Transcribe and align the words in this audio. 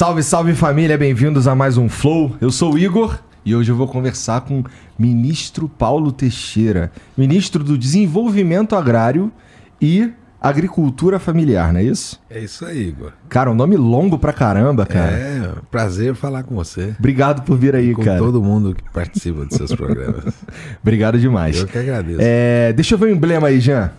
Salve, 0.00 0.22
salve 0.22 0.54
família, 0.54 0.96
bem-vindos 0.96 1.46
a 1.46 1.54
mais 1.54 1.76
um 1.76 1.86
Flow. 1.86 2.34
Eu 2.40 2.50
sou 2.50 2.72
o 2.72 2.78
Igor 2.78 3.18
e 3.44 3.54
hoje 3.54 3.70
eu 3.70 3.76
vou 3.76 3.86
conversar 3.86 4.40
com 4.40 4.60
o 4.60 4.64
ministro 4.98 5.68
Paulo 5.68 6.10
Teixeira, 6.10 6.90
ministro 7.14 7.62
do 7.62 7.76
Desenvolvimento 7.76 8.74
Agrário 8.74 9.30
e 9.78 10.10
Agricultura 10.40 11.18
Familiar, 11.18 11.70
não 11.70 11.80
é 11.80 11.84
isso? 11.84 12.18
É 12.30 12.40
isso 12.40 12.64
aí, 12.64 12.88
Igor. 12.88 13.12
Cara, 13.28 13.50
um 13.50 13.54
nome 13.54 13.76
longo 13.76 14.18
pra 14.18 14.32
caramba, 14.32 14.86
cara. 14.86 15.12
É, 15.12 15.52
prazer 15.70 16.14
falar 16.14 16.44
com 16.44 16.54
você. 16.54 16.94
Obrigado 16.98 17.42
por 17.42 17.58
vir 17.58 17.76
aí, 17.76 17.92
com 17.92 18.02
cara. 18.02 18.18
Com 18.20 18.24
todo 18.24 18.42
mundo 18.42 18.74
que 18.74 18.90
participa 18.94 19.44
dos 19.44 19.54
seus 19.54 19.74
programas. 19.74 20.32
Obrigado 20.80 21.18
demais. 21.18 21.58
Eu 21.58 21.66
que 21.66 21.76
agradeço. 21.76 22.20
É, 22.22 22.72
deixa 22.72 22.94
eu 22.94 22.98
ver 22.98 23.04
o 23.04 23.10
emblema 23.10 23.48
aí, 23.48 23.60
Jean. 23.60 23.92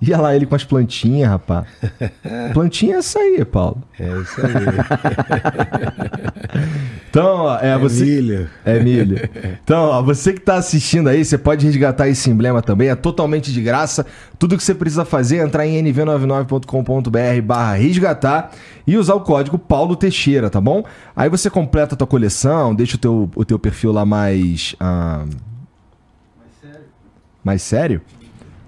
Ia 0.00 0.16
lá 0.16 0.34
ele 0.34 0.46
com 0.46 0.54
as 0.54 0.62
plantinhas, 0.62 1.28
rapaz. 1.28 1.66
Plantinha 2.54 2.94
é 2.94 2.98
essa 2.98 3.18
aí, 3.18 3.44
Paulo. 3.44 3.82
É 3.98 4.08
isso 4.20 4.40
aí. 4.40 4.52
então, 7.10 7.26
ó, 7.38 7.58
é, 7.58 7.70
é 7.70 7.78
você. 7.78 8.04
Milho. 8.04 8.48
É 8.64 8.78
milho. 8.78 9.28
Então, 9.64 9.86
ó, 9.86 10.00
você 10.00 10.32
que 10.32 10.38
está 10.38 10.54
assistindo 10.54 11.08
aí, 11.08 11.24
você 11.24 11.36
pode 11.36 11.66
resgatar 11.66 12.08
esse 12.08 12.30
emblema 12.30 12.62
também, 12.62 12.90
é 12.90 12.94
totalmente 12.94 13.52
de 13.52 13.60
graça. 13.60 14.06
Tudo 14.38 14.56
que 14.56 14.62
você 14.62 14.72
precisa 14.72 15.04
fazer 15.04 15.38
é 15.38 15.42
entrar 15.42 15.66
em 15.66 15.82
nv99.com.br 15.82 17.42
barra 17.42 17.74
resgatar 17.74 18.52
e 18.86 18.96
usar 18.96 19.14
o 19.14 19.20
código 19.20 19.58
Paulo 19.58 19.96
Teixeira, 19.96 20.48
tá 20.48 20.60
bom? 20.60 20.84
Aí 21.16 21.28
você 21.28 21.50
completa 21.50 21.96
a 21.96 21.98
tua 21.98 22.06
coleção, 22.06 22.72
deixa 22.72 22.94
o 22.94 22.98
teu, 23.00 23.30
o 23.34 23.44
teu 23.44 23.58
perfil 23.58 23.90
lá 23.90 24.06
mais. 24.06 24.76
Ah... 24.78 25.24
Mais 26.38 26.52
sério. 26.62 26.86
Mais 27.42 27.62
sério? 27.62 28.00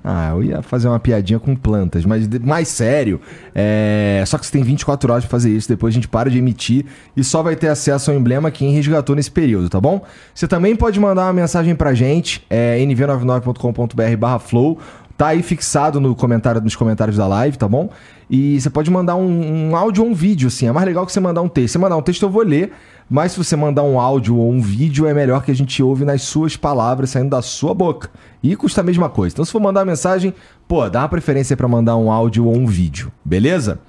Ah, 0.03 0.31
eu 0.31 0.43
ia 0.43 0.63
fazer 0.63 0.89
uma 0.89 0.99
piadinha 0.99 1.39
com 1.39 1.55
plantas, 1.55 2.05
mas 2.05 2.27
mais 2.41 2.69
sério. 2.69 3.21
É... 3.55 4.23
Só 4.27 4.39
que 4.39 4.47
você 4.47 4.53
tem 4.53 4.63
24 4.63 5.13
horas 5.13 5.25
para 5.25 5.31
fazer 5.31 5.51
isso, 5.51 5.69
depois 5.69 5.93
a 5.93 5.97
gente 5.97 6.09
para 6.09 6.31
de 6.31 6.39
emitir 6.39 6.87
e 7.17 7.23
só 7.23 7.43
vai 7.43 7.55
ter 7.55 7.69
acesso 7.69 8.11
ao 8.11 8.17
emblema 8.17 8.51
quem 8.51 8.73
resgatou 8.73 9.15
nesse 9.15 9.31
período, 9.31 9.69
tá 9.69 9.81
bom? 9.81 10.03
Você 10.35 10.49
também 10.49 10.75
pode 10.75 10.99
mandar 10.99 11.25
uma 11.25 11.33
mensagem 11.33 11.75
pra 11.75 11.93
gente, 11.93 12.45
é 12.49 12.79
nv99.com.br 12.79 14.39
flow, 14.41 14.79
tá 15.19 15.29
aí 15.29 15.43
fixado 15.43 16.01
no 16.01 16.15
comentário, 16.15 16.63
nos 16.63 16.75
comentários 16.75 17.19
da 17.19 17.27
live, 17.27 17.59
tá 17.59 17.69
bom? 17.69 17.91
E 18.31 18.59
você 18.59 18.71
pode 18.71 18.91
mandar 18.91 19.17
um, 19.17 19.69
um 19.71 19.77
áudio 19.77 20.05
ou 20.05 20.11
um 20.11 20.15
vídeo, 20.15 20.49
assim. 20.49 20.67
É 20.67 20.73
mais 20.73 20.87
legal 20.87 21.05
que 21.05 21.13
você 21.13 21.19
mandar 21.21 21.43
um 21.43 21.49
texto. 21.49 21.67
Se 21.67 21.73
você 21.73 21.79
mandar 21.79 21.97
um 21.97 22.03
texto, 22.03 22.23
eu 22.23 22.31
vou 22.31 22.43
ler. 22.43 22.73
Mas 23.11 23.33
se 23.33 23.39
você 23.39 23.57
mandar 23.57 23.83
um 23.83 23.99
áudio 23.99 24.37
ou 24.37 24.53
um 24.53 24.61
vídeo, 24.61 25.05
é 25.05 25.13
melhor 25.13 25.43
que 25.43 25.51
a 25.51 25.55
gente 25.55 25.83
ouve 25.83 26.05
nas 26.05 26.23
suas 26.23 26.57
palavras 26.57 27.11
saindo 27.11 27.31
da 27.31 27.43
sua 27.43 27.75
boca. 27.75 28.09
E 28.41 28.55
custa 28.55 28.83
a 28.83 28.85
mesma 28.85 29.11
coisa. 29.11 29.35
Então, 29.35 29.45
se 29.45 29.51
for 29.51 29.61
mandar 29.61 29.85
mensagem, 29.85 30.33
pô, 30.69 30.89
dá 30.89 31.01
uma 31.01 31.09
preferência 31.09 31.57
para 31.57 31.67
mandar 31.67 31.97
um 31.97 32.13
áudio 32.13 32.47
ou 32.47 32.57
um 32.57 32.67
vídeo, 32.67 33.11
beleza? 33.25 33.81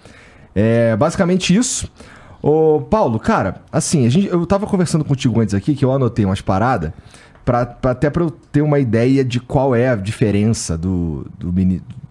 É 0.55 0.95
basicamente 0.95 1.55
isso. 1.55 1.87
Ô, 2.41 2.81
Paulo, 2.81 3.19
cara, 3.19 3.61
assim, 3.71 4.07
a 4.07 4.09
gente, 4.09 4.25
eu 4.25 4.43
tava 4.47 4.65
conversando 4.65 5.05
contigo 5.05 5.39
antes 5.39 5.53
aqui 5.53 5.75
que 5.75 5.85
eu 5.85 5.91
anotei 5.91 6.25
umas 6.25 6.41
paradas, 6.41 6.91
pra, 7.45 7.67
pra 7.67 7.91
até 7.91 8.09
para 8.09 8.23
eu 8.23 8.31
ter 8.31 8.63
uma 8.63 8.79
ideia 8.79 9.23
de 9.23 9.39
qual 9.39 9.75
é 9.75 9.89
a 9.89 9.95
diferença 9.95 10.75
do, 10.75 11.27
do, 11.37 11.53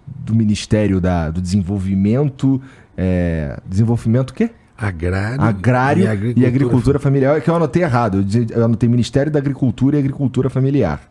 do 0.07 0.35
Ministério 0.35 1.01
da, 1.01 1.29
do 1.29 1.41
Desenvolvimento. 1.41 2.63
É, 2.97 3.59
desenvolvimento 3.67 4.31
o 4.31 4.35
quê? 4.35 4.51
Agrário, 4.81 5.43
Agrário 5.43 6.05
e, 6.05 6.07
agricultura. 6.07 6.47
e 6.47 6.49
agricultura, 6.49 6.99
familiar. 6.99 7.37
É 7.37 7.41
que 7.41 7.51
eu 7.51 7.55
anotei 7.55 7.83
errado. 7.83 8.25
Eu 8.51 8.65
anotei 8.65 8.89
Ministério 8.89 9.31
da 9.31 9.39
Agricultura 9.39 9.97
e 9.97 9.99
Agricultura 9.99 10.49
Familiar. 10.49 11.03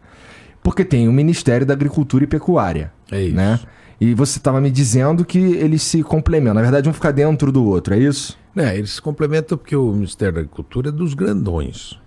Porque 0.64 0.84
tem 0.84 1.08
o 1.08 1.14
Ministério 1.14 1.68
da 1.68 1.74
Agricultura 1.74 2.24
e 2.24 2.28
Pecuária. 2.28 2.92
É 3.12 3.22
isso. 3.22 3.36
Né? 3.36 3.60
E 4.02 4.14
você 4.14 4.40
estava 4.40 4.60
me 4.60 4.72
dizendo 4.72 5.24
que 5.24 5.38
eles 5.38 5.84
se 5.84 6.02
complementam. 6.02 6.56
Na 6.56 6.62
verdade, 6.62 6.90
um 6.90 6.94
fica 6.94 7.14
dentro 7.14 7.52
do 7.52 7.64
outro, 7.64 7.94
é 7.94 8.00
isso? 8.00 8.38
É, 8.56 8.76
eles 8.76 8.92
se 8.92 9.02
complementam 9.02 9.58
porque 9.58 9.76
o 9.76 9.94
Ministério 9.94 10.34
da 10.34 10.40
Agricultura 10.42 10.90
é 10.90 10.92
dos 10.92 11.14
grandões. 11.14 12.00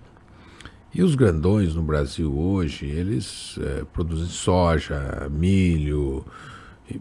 E 0.94 1.02
os 1.02 1.14
grandões 1.14 1.74
no 1.74 1.82
Brasil 1.82 2.36
hoje, 2.36 2.86
eles 2.86 3.58
é, 3.62 3.84
produzem 3.92 4.26
soja, 4.26 5.28
milho, 5.30 6.24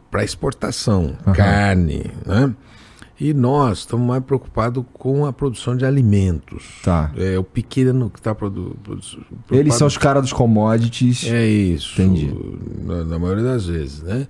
para 0.10 0.24
exportação, 0.24 1.18
uhum. 1.26 1.34
carne, 1.34 2.12
né? 2.26 2.54
E 3.22 3.36
nós 3.36 3.78
estamos 3.78 4.08
mais 4.08 4.24
preocupados 4.24 4.84
com 4.94 5.28
a 5.28 5.32
produção 5.32 5.78
de 5.78 5.86
alimentos. 5.86 6.82
Tá. 6.82 7.12
É 7.16 7.38
o 7.38 7.44
pequeno 7.44 8.10
que 8.10 8.18
está 8.18 8.34
produzindo. 8.34 9.24
Eles 9.52 9.76
são 9.76 9.86
os 9.86 9.96
caras 9.96 10.24
dos 10.24 10.34
commodities. 10.34 11.26
É 11.28 11.46
isso. 11.46 12.02
Entendi. 12.02 12.36
Na, 12.84 13.04
na, 13.04 13.20
maioria 13.20 13.44
das 13.44 13.68
vezes, 13.68 14.02
né? 14.02 14.28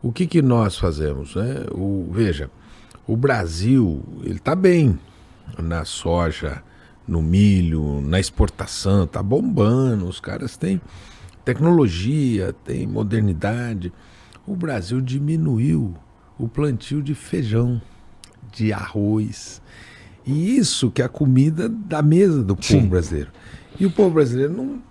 O 0.00 0.12
que, 0.12 0.24
que 0.24 0.40
nós 0.40 0.78
fazemos, 0.78 1.34
né? 1.34 1.64
O, 1.72 2.08
veja, 2.12 2.48
o 3.08 3.16
Brasil, 3.16 4.04
ele 4.22 4.36
está 4.36 4.54
bem 4.54 4.96
na 5.58 5.84
soja, 5.84 6.62
no 7.08 7.20
milho, 7.20 8.00
na 8.02 8.20
exportação, 8.20 9.02
está 9.02 9.20
bombando. 9.20 10.06
Os 10.06 10.20
caras 10.20 10.56
têm 10.56 10.80
tecnologia, 11.44 12.54
têm 12.64 12.86
modernidade. 12.86 13.92
O 14.46 14.54
Brasil 14.54 15.00
diminuiu 15.00 15.92
o 16.38 16.46
plantio 16.46 17.02
de 17.02 17.16
feijão 17.16 17.82
de 18.52 18.72
arroz. 18.72 19.60
E 20.26 20.56
isso 20.56 20.90
que 20.90 21.00
é 21.00 21.04
a 21.04 21.08
comida 21.08 21.68
da 21.68 22.02
mesa 22.02 22.42
do 22.42 22.54
povo 22.54 22.68
Sim. 22.68 22.86
brasileiro. 22.86 23.30
E 23.78 23.86
o 23.86 23.90
povo 23.90 24.10
brasileiro 24.10 24.52
não 24.52 24.82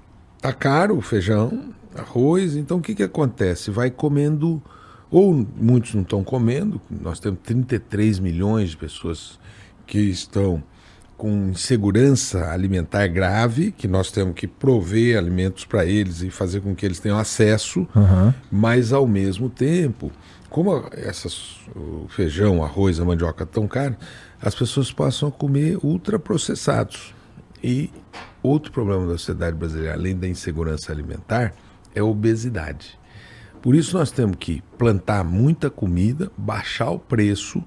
tá 0.41 0.53
caro 0.53 0.97
o 0.97 1.01
feijão, 1.01 1.73
arroz, 1.95 2.55
então 2.55 2.77
o 2.77 2.81
que 2.81 2.95
que 2.95 3.03
acontece? 3.03 3.69
Vai 3.69 3.89
comendo 3.91 4.61
ou 5.09 5.33
muitos 5.55 5.93
não 5.93 6.01
estão 6.01 6.23
comendo, 6.23 6.81
nós 6.89 7.19
temos 7.19 7.39
33 7.43 8.19
milhões 8.19 8.71
de 8.71 8.77
pessoas 8.77 9.39
que 9.85 9.99
estão 9.99 10.61
com 11.15 11.49
insegurança 11.49 12.51
alimentar 12.51 13.07
grave, 13.07 13.71
que 13.71 13.87
nós 13.87 14.11
temos 14.11 14.35
que 14.35 14.45
prover 14.45 15.17
alimentos 15.17 15.65
para 15.65 15.85
eles 15.85 16.21
e 16.21 16.29
fazer 16.29 16.61
com 16.61 16.75
que 16.75 16.85
eles 16.85 16.99
tenham 16.99 17.17
acesso, 17.17 17.87
uhum. 17.95 18.33
mas 18.51 18.93
ao 18.93 19.07
mesmo 19.07 19.49
tempo 19.49 20.11
como 20.49 20.87
essas, 20.91 21.57
o 21.75 22.07
feijão, 22.09 22.63
arroz, 22.63 22.99
a 22.99 23.05
mandioca 23.05 23.45
tão 23.45 23.67
caro, 23.67 23.95
as 24.41 24.55
pessoas 24.55 24.91
passam 24.91 25.29
a 25.29 25.31
comer 25.31 25.77
ultraprocessados. 25.83 27.13
E 27.63 27.89
outro 28.41 28.71
problema 28.71 29.05
da 29.07 29.17
sociedade 29.17 29.57
brasileira, 29.57 29.93
além 29.93 30.15
da 30.15 30.27
insegurança 30.27 30.91
alimentar, 30.91 31.53
é 31.93 31.99
a 31.99 32.05
obesidade. 32.05 32.97
Por 33.61 33.75
isso 33.75 33.97
nós 33.97 34.11
temos 34.11 34.37
que 34.39 34.61
plantar 34.77 35.23
muita 35.23 35.69
comida, 35.69 36.31
baixar 36.37 36.91
o 36.91 36.99
preço 36.99 37.63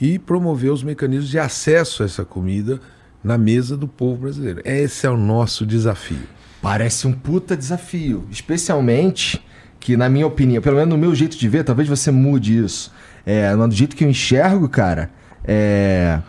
e 0.00 0.18
promover 0.18 0.72
os 0.72 0.82
mecanismos 0.82 1.30
de 1.30 1.38
acesso 1.38 2.02
a 2.02 2.06
essa 2.06 2.24
comida 2.24 2.80
na 3.22 3.38
mesa 3.38 3.76
do 3.76 3.88
povo 3.88 4.22
brasileiro. 4.22 4.60
Esse 4.64 5.06
é 5.06 5.10
o 5.10 5.16
nosso 5.16 5.64
desafio. 5.64 6.22
Parece 6.60 7.06
um 7.06 7.12
puta 7.12 7.56
desafio, 7.56 8.26
especialmente 8.30 9.42
que 9.80 9.96
na 9.96 10.08
minha 10.08 10.26
opinião, 10.26 10.62
pelo 10.62 10.76
menos 10.76 10.90
no 10.90 10.98
meu 10.98 11.14
jeito 11.14 11.36
de 11.36 11.48
ver, 11.48 11.64
talvez 11.64 11.88
você 11.88 12.10
mude 12.10 12.58
isso. 12.58 12.92
É, 13.24 13.54
do 13.54 13.74
jeito 13.74 13.94
que 13.94 14.04
eu 14.04 14.10
enxergo, 14.10 14.68
cara, 14.68 15.10
é. 15.44 16.20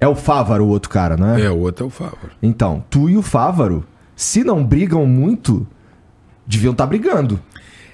É 0.00 0.08
o 0.08 0.14
Fávaro 0.14 0.64
o 0.64 0.68
outro 0.68 0.88
cara, 0.88 1.14
não 1.14 1.34
é? 1.34 1.42
É, 1.42 1.50
o 1.50 1.58
outro 1.58 1.84
é 1.84 1.86
o 1.86 1.90
Fávaro. 1.90 2.30
Então, 2.42 2.82
tu 2.88 3.10
e 3.10 3.18
o 3.18 3.22
Fávaro, 3.22 3.84
se 4.16 4.42
não 4.42 4.64
brigam 4.64 5.04
muito, 5.04 5.66
deviam 6.46 6.72
estar 6.72 6.84
tá 6.84 6.88
brigando. 6.88 7.38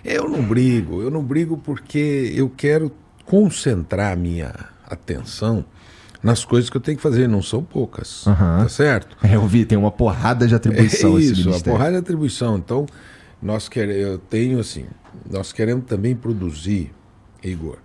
Eu 0.05 0.29
não 0.29 0.41
brigo, 0.41 1.03
eu 1.03 1.11
não 1.11 1.21
brigo 1.21 1.57
porque 1.57 2.33
eu 2.33 2.49
quero 2.49 2.93
concentrar 3.25 4.13
a 4.13 4.17
minha 4.17 4.55
atenção 4.89 5.65
nas 6.23 6.45
coisas 6.45 6.71
que 6.71 6.77
eu 6.77 6.81
tenho 6.81 6.97
que 6.97 7.03
fazer, 7.03 7.29
não 7.29 7.43
são 7.43 7.63
poucas. 7.63 8.25
Uhum. 8.27 8.35
Tá 8.35 8.69
certo? 8.69 9.17
É, 9.23 9.35
eu 9.37 9.47
vi, 9.47 9.65
tem 9.65 9.77
uma 9.77 9.91
porrada 9.91 10.47
de 10.47 10.55
atribuição 10.55 11.19
é 11.19 11.23
isso, 11.23 11.51
uma 11.51 11.61
porrada 11.61 11.93
de 11.93 11.99
atribuição. 11.99 12.57
Então, 12.57 12.87
nós 13.47 13.69
queremos, 13.69 14.03
eu 14.03 14.19
tenho 14.19 14.59
assim, 14.59 14.87
nós 15.31 15.53
queremos 15.53 15.85
também 15.85 16.17
produzir, 16.17 16.93
Igor, 17.41 17.79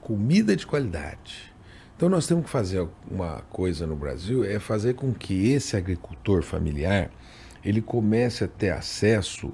comida 0.00 0.56
de 0.56 0.66
qualidade. 0.66 1.52
Então 1.94 2.08
nós 2.08 2.26
temos 2.26 2.44
que 2.46 2.50
fazer 2.50 2.88
uma 3.10 3.42
coisa 3.50 3.86
no 3.86 3.94
Brasil, 3.94 4.44
é 4.44 4.58
fazer 4.58 4.94
com 4.94 5.12
que 5.12 5.50
esse 5.50 5.76
agricultor 5.76 6.42
familiar 6.42 7.10
ele 7.62 7.82
comece 7.82 8.44
a 8.44 8.48
ter 8.48 8.70
acesso 8.70 9.52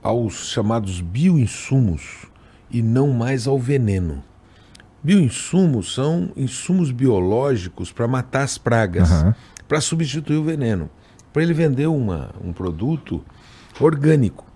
aos 0.00 0.50
chamados 0.50 1.00
bioinsumos 1.00 2.26
e 2.70 2.82
não 2.82 3.12
mais 3.12 3.48
ao 3.48 3.58
veneno. 3.58 4.22
Bioinsumos 5.02 5.92
são 5.92 6.30
insumos 6.36 6.92
biológicos 6.92 7.90
para 7.90 8.06
matar 8.06 8.44
as 8.44 8.56
pragas, 8.56 9.10
uhum. 9.10 9.34
para 9.66 9.80
substituir 9.80 10.36
o 10.36 10.44
veneno, 10.44 10.88
para 11.32 11.42
ele 11.42 11.52
vender 11.52 11.88
uma, 11.88 12.32
um 12.40 12.52
produto 12.52 13.24
orgânico. 13.80 14.50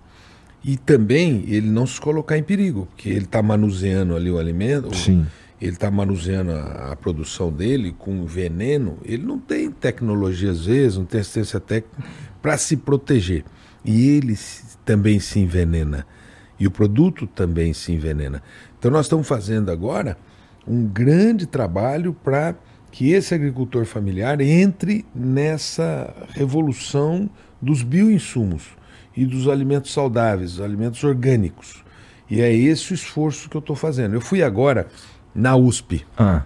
E 0.63 0.77
também 0.77 1.43
ele 1.47 1.69
não 1.69 1.85
se 1.85 2.01
colocar 2.01 2.39
em 2.39 2.43
perigo, 2.43 2.87
porque 2.87 3.07
ele 3.09 3.25
está 3.25 3.41
manuseando 3.43 4.15
ali 4.15 4.31
o 4.31 4.39
alimento, 4.39 4.95
Sim. 4.95 5.23
ele 5.61 5.73
está 5.73 5.91
manuseando 5.91 6.53
a, 6.53 6.91
a, 6.91 6.95
produção 6.95 7.51
dele 7.51 7.95
com 7.95 8.25
veneno, 8.25 8.97
ele 9.05 9.23
não 9.23 9.37
tem 9.37 9.69
tecnologia 9.69 10.49
às 10.49 10.65
vezes, 10.65 10.97
não 10.97 11.05
tem 11.05 11.21
assistência 11.21 11.59
técnica 11.59 12.03
para 12.41 12.57
se 12.57 12.77
proteger. 12.77 13.45
E 13.83 14.09
ele 14.09 14.35
também 14.83 15.19
se 15.19 15.39
envenena. 15.39 16.07
E 16.59 16.65
o 16.65 16.71
produto 16.71 17.27
também 17.27 17.71
se 17.71 17.91
envenena. 17.91 18.41
Então 18.79 18.89
nós 18.89 19.05
estamos 19.05 19.27
fazendo 19.27 19.69
agora 19.69 20.17
um 20.67 20.83
grande 20.87 21.45
trabalho 21.45 22.11
para 22.11 22.55
que 22.91 23.11
esse 23.11 23.35
agricultor 23.35 23.85
familiar 23.85 24.41
entre 24.41 25.05
nessa 25.13 26.11
revolução 26.33 27.29
dos 27.61 27.83
bioinsumos 27.83 28.63
e 29.15 29.25
dos 29.25 29.47
alimentos 29.47 29.93
saudáveis, 29.93 30.53
dos 30.53 30.61
alimentos 30.61 31.03
orgânicos. 31.03 31.83
E 32.29 32.41
é 32.41 32.53
esse 32.53 32.91
o 32.91 32.95
esforço 32.95 33.49
que 33.49 33.55
eu 33.55 33.59
estou 33.59 33.75
fazendo. 33.75 34.15
Eu 34.15 34.21
fui 34.21 34.43
agora 34.43 34.87
na 35.33 35.55
USP, 35.55 36.05
ah. 36.17 36.43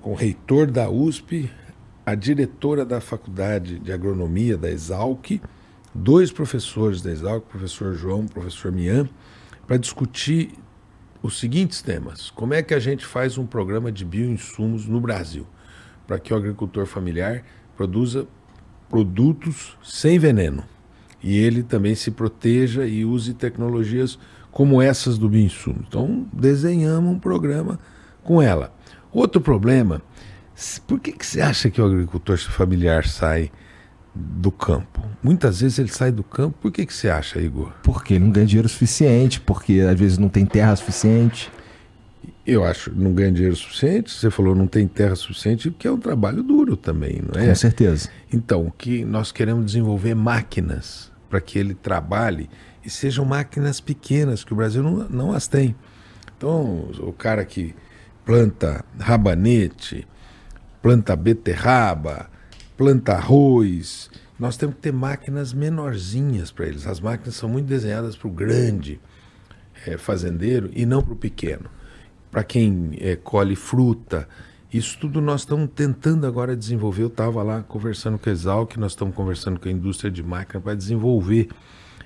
com 0.00 0.12
o 0.12 0.14
reitor 0.14 0.70
da 0.70 0.88
USP, 0.88 1.50
a 2.06 2.14
diretora 2.14 2.84
da 2.84 3.00
Faculdade 3.00 3.78
de 3.78 3.92
Agronomia 3.92 4.56
da 4.56 4.70
Exalc, 4.70 5.40
dois 5.94 6.30
professores 6.30 7.02
da 7.02 7.10
Exalc, 7.10 7.46
professor 7.46 7.94
João, 7.94 8.20
o 8.20 8.28
professor 8.28 8.72
Mian, 8.72 9.08
para 9.66 9.76
discutir 9.76 10.52
os 11.22 11.38
seguintes 11.38 11.82
temas. 11.82 12.30
Como 12.30 12.54
é 12.54 12.62
que 12.62 12.74
a 12.74 12.80
gente 12.80 13.06
faz 13.06 13.38
um 13.38 13.46
programa 13.46 13.92
de 13.92 14.04
bioinsumos 14.04 14.86
no 14.86 15.00
Brasil 15.00 15.46
para 16.06 16.18
que 16.18 16.32
o 16.32 16.36
agricultor 16.36 16.84
familiar 16.86 17.44
produza 17.76 18.26
produtos 18.88 19.76
sem 19.82 20.18
veneno 20.18 20.64
e 21.22 21.38
ele 21.38 21.62
também 21.62 21.94
se 21.94 22.10
proteja 22.10 22.86
e 22.86 23.04
use 23.04 23.34
tecnologias 23.34 24.18
como 24.50 24.82
essas 24.82 25.16
do 25.16 25.28
bioinsumo. 25.28 25.84
Então, 25.86 26.26
desenhamos 26.32 27.14
um 27.14 27.18
programa 27.18 27.78
com 28.22 28.42
ela. 28.42 28.72
Outro 29.12 29.40
problema, 29.40 30.02
por 30.86 31.00
que, 31.00 31.12
que 31.12 31.24
você 31.24 31.40
acha 31.40 31.70
que 31.70 31.80
o 31.80 31.86
agricultor 31.86 32.36
familiar 32.38 33.06
sai 33.06 33.50
do 34.14 34.50
campo. 34.50 35.02
Muitas 35.22 35.60
vezes 35.60 35.78
ele 35.78 35.88
sai 35.88 36.12
do 36.12 36.22
campo, 36.22 36.58
por 36.60 36.70
que, 36.70 36.84
que 36.84 36.92
você 36.92 37.08
acha, 37.08 37.40
Igor? 37.40 37.72
Porque 37.82 38.14
ele 38.14 38.24
não 38.24 38.30
ganha 38.30 38.46
dinheiro 38.46 38.68
suficiente, 38.68 39.40
porque 39.40 39.80
às 39.80 39.98
vezes 39.98 40.18
não 40.18 40.28
tem 40.28 40.44
terra 40.44 40.76
suficiente. 40.76 41.50
Eu 42.46 42.64
acho 42.64 42.90
que 42.90 42.98
não 42.98 43.14
ganha 43.14 43.30
dinheiro 43.32 43.56
suficiente, 43.56 44.10
você 44.10 44.30
falou 44.30 44.54
não 44.54 44.66
tem 44.66 44.86
terra 44.86 45.14
suficiente, 45.14 45.70
porque 45.70 45.86
é 45.86 45.90
um 45.90 45.98
trabalho 45.98 46.42
duro 46.42 46.76
também, 46.76 47.22
não 47.22 47.40
é? 47.40 47.48
Com 47.48 47.54
certeza. 47.54 48.08
Então, 48.32 48.66
o 48.66 48.72
que 48.72 49.04
nós 49.04 49.30
queremos 49.30 49.64
desenvolver 49.64 50.14
máquinas 50.14 51.11
para 51.32 51.40
que 51.40 51.58
ele 51.58 51.72
trabalhe 51.72 52.50
e 52.84 52.90
sejam 52.90 53.24
máquinas 53.24 53.80
pequenas, 53.80 54.44
que 54.44 54.52
o 54.52 54.56
Brasil 54.56 54.82
não, 54.82 55.08
não 55.08 55.32
as 55.32 55.48
tem. 55.48 55.74
Então, 56.36 56.90
o 56.98 57.10
cara 57.10 57.42
que 57.42 57.74
planta 58.22 58.84
rabanete, 59.00 60.06
planta 60.82 61.16
beterraba, 61.16 62.28
planta 62.76 63.14
arroz. 63.14 64.10
Nós 64.38 64.58
temos 64.58 64.74
que 64.74 64.82
ter 64.82 64.92
máquinas 64.92 65.54
menorzinhas 65.54 66.52
para 66.52 66.66
eles. 66.66 66.86
As 66.86 67.00
máquinas 67.00 67.34
são 67.34 67.48
muito 67.48 67.64
desenhadas 67.64 68.14
para 68.14 68.28
o 68.28 68.30
grande 68.30 69.00
é, 69.86 69.96
fazendeiro 69.96 70.68
e 70.74 70.84
não 70.84 71.02
para 71.02 71.14
o 71.14 71.16
pequeno. 71.16 71.70
Para 72.30 72.44
quem 72.44 72.90
é, 73.00 73.16
colhe 73.16 73.56
fruta, 73.56 74.28
isso 74.72 74.98
tudo 74.98 75.20
nós 75.20 75.42
estamos 75.42 75.68
tentando 75.74 76.26
agora 76.26 76.56
desenvolver. 76.56 77.02
Eu 77.02 77.08
estava 77.08 77.42
lá 77.42 77.62
conversando 77.62 78.18
com 78.18 78.28
a 78.28 78.32
Exalc, 78.32 78.76
nós 78.78 78.92
estamos 78.92 79.14
conversando 79.14 79.60
com 79.60 79.68
a 79.68 79.72
indústria 79.72 80.10
de 80.10 80.22
máquina 80.22 80.60
para 80.60 80.74
desenvolver 80.74 81.48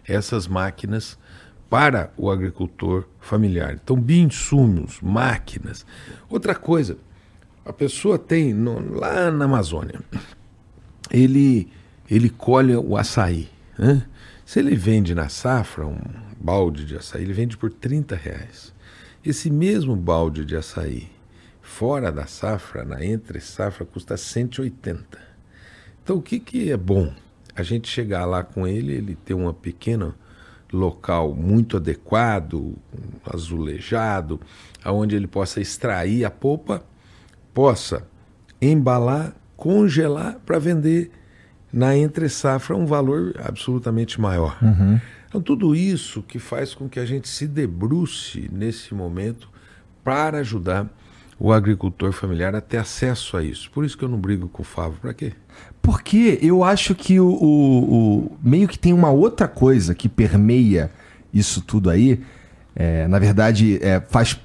essas 0.04 0.48
máquinas 0.48 1.16
para 1.70 2.12
o 2.16 2.30
agricultor 2.30 3.04
familiar. 3.20 3.74
Então, 3.74 4.00
bioinsumos, 4.00 5.00
máquinas. 5.00 5.86
Outra 6.28 6.54
coisa, 6.54 6.96
a 7.64 7.72
pessoa 7.72 8.18
tem 8.18 8.52
no, 8.52 8.98
lá 8.98 9.30
na 9.30 9.44
Amazônia, 9.44 10.00
ele, 11.10 11.68
ele 12.10 12.30
colhe 12.30 12.74
o 12.76 12.96
açaí. 12.96 13.48
Né? 13.78 14.04
Se 14.44 14.58
ele 14.58 14.74
vende 14.74 15.14
na 15.14 15.28
safra 15.28 15.86
um 15.86 15.98
balde 16.40 16.84
de 16.84 16.96
açaí, 16.96 17.22
ele 17.22 17.32
vende 17.32 17.56
por 17.56 17.72
30 17.72 18.16
reais. 18.16 18.72
Esse 19.24 19.50
mesmo 19.50 19.96
balde 19.96 20.44
de 20.44 20.56
açaí, 20.56 21.08
fora 21.76 22.10
da 22.10 22.26
safra, 22.26 22.86
na 22.86 23.04
entre 23.04 23.38
safra, 23.38 23.84
custa 23.84 24.16
180. 24.16 25.18
Então 26.02 26.16
o 26.16 26.22
que, 26.22 26.40
que 26.40 26.72
é 26.72 26.76
bom? 26.76 27.12
A 27.54 27.62
gente 27.62 27.86
chegar 27.86 28.24
lá 28.24 28.42
com 28.42 28.66
ele, 28.66 28.94
ele 28.94 29.14
ter 29.14 29.34
uma 29.34 29.52
pequena 29.52 30.14
local 30.72 31.34
muito 31.34 31.76
adequado, 31.76 32.74
azulejado, 33.30 34.40
aonde 34.82 35.16
ele 35.16 35.26
possa 35.26 35.60
extrair 35.60 36.24
a 36.24 36.30
polpa, 36.30 36.82
possa 37.52 38.08
embalar 38.60 39.36
congelar 39.54 40.38
para 40.46 40.58
vender 40.58 41.10
na 41.70 41.94
entre 41.94 42.30
safra 42.30 42.74
um 42.74 42.86
valor 42.86 43.34
absolutamente 43.38 44.18
maior. 44.18 44.56
Uhum. 44.62 44.98
Então, 45.28 45.42
tudo 45.42 45.74
isso 45.74 46.22
que 46.22 46.38
faz 46.38 46.74
com 46.74 46.88
que 46.88 46.98
a 46.98 47.04
gente 47.04 47.28
se 47.28 47.46
debruce 47.46 48.48
nesse 48.50 48.94
momento 48.94 49.50
para 50.02 50.38
ajudar 50.38 50.88
o 51.38 51.52
agricultor 51.52 52.12
familiar 52.12 52.54
a 52.54 52.60
ter 52.60 52.78
acesso 52.78 53.36
a 53.36 53.42
isso. 53.42 53.70
Por 53.70 53.84
isso 53.84 53.96
que 53.96 54.04
eu 54.04 54.08
não 54.08 54.18
brigo 54.18 54.48
com 54.48 54.62
o 54.62 54.64
Fábio. 54.64 54.98
Para 55.00 55.12
quê? 55.12 55.32
Porque 55.82 56.38
eu 56.42 56.64
acho 56.64 56.94
que 56.94 57.20
o, 57.20 57.28
o, 57.28 58.24
o, 58.24 58.38
meio 58.42 58.66
que 58.66 58.78
tem 58.78 58.92
uma 58.92 59.10
outra 59.10 59.46
coisa 59.46 59.94
que 59.94 60.08
permeia 60.08 60.90
isso 61.32 61.60
tudo 61.60 61.90
aí. 61.90 62.20
É, 62.74 63.06
na 63.08 63.18
verdade, 63.18 63.78
é, 63.82 64.00
faz, 64.00 64.38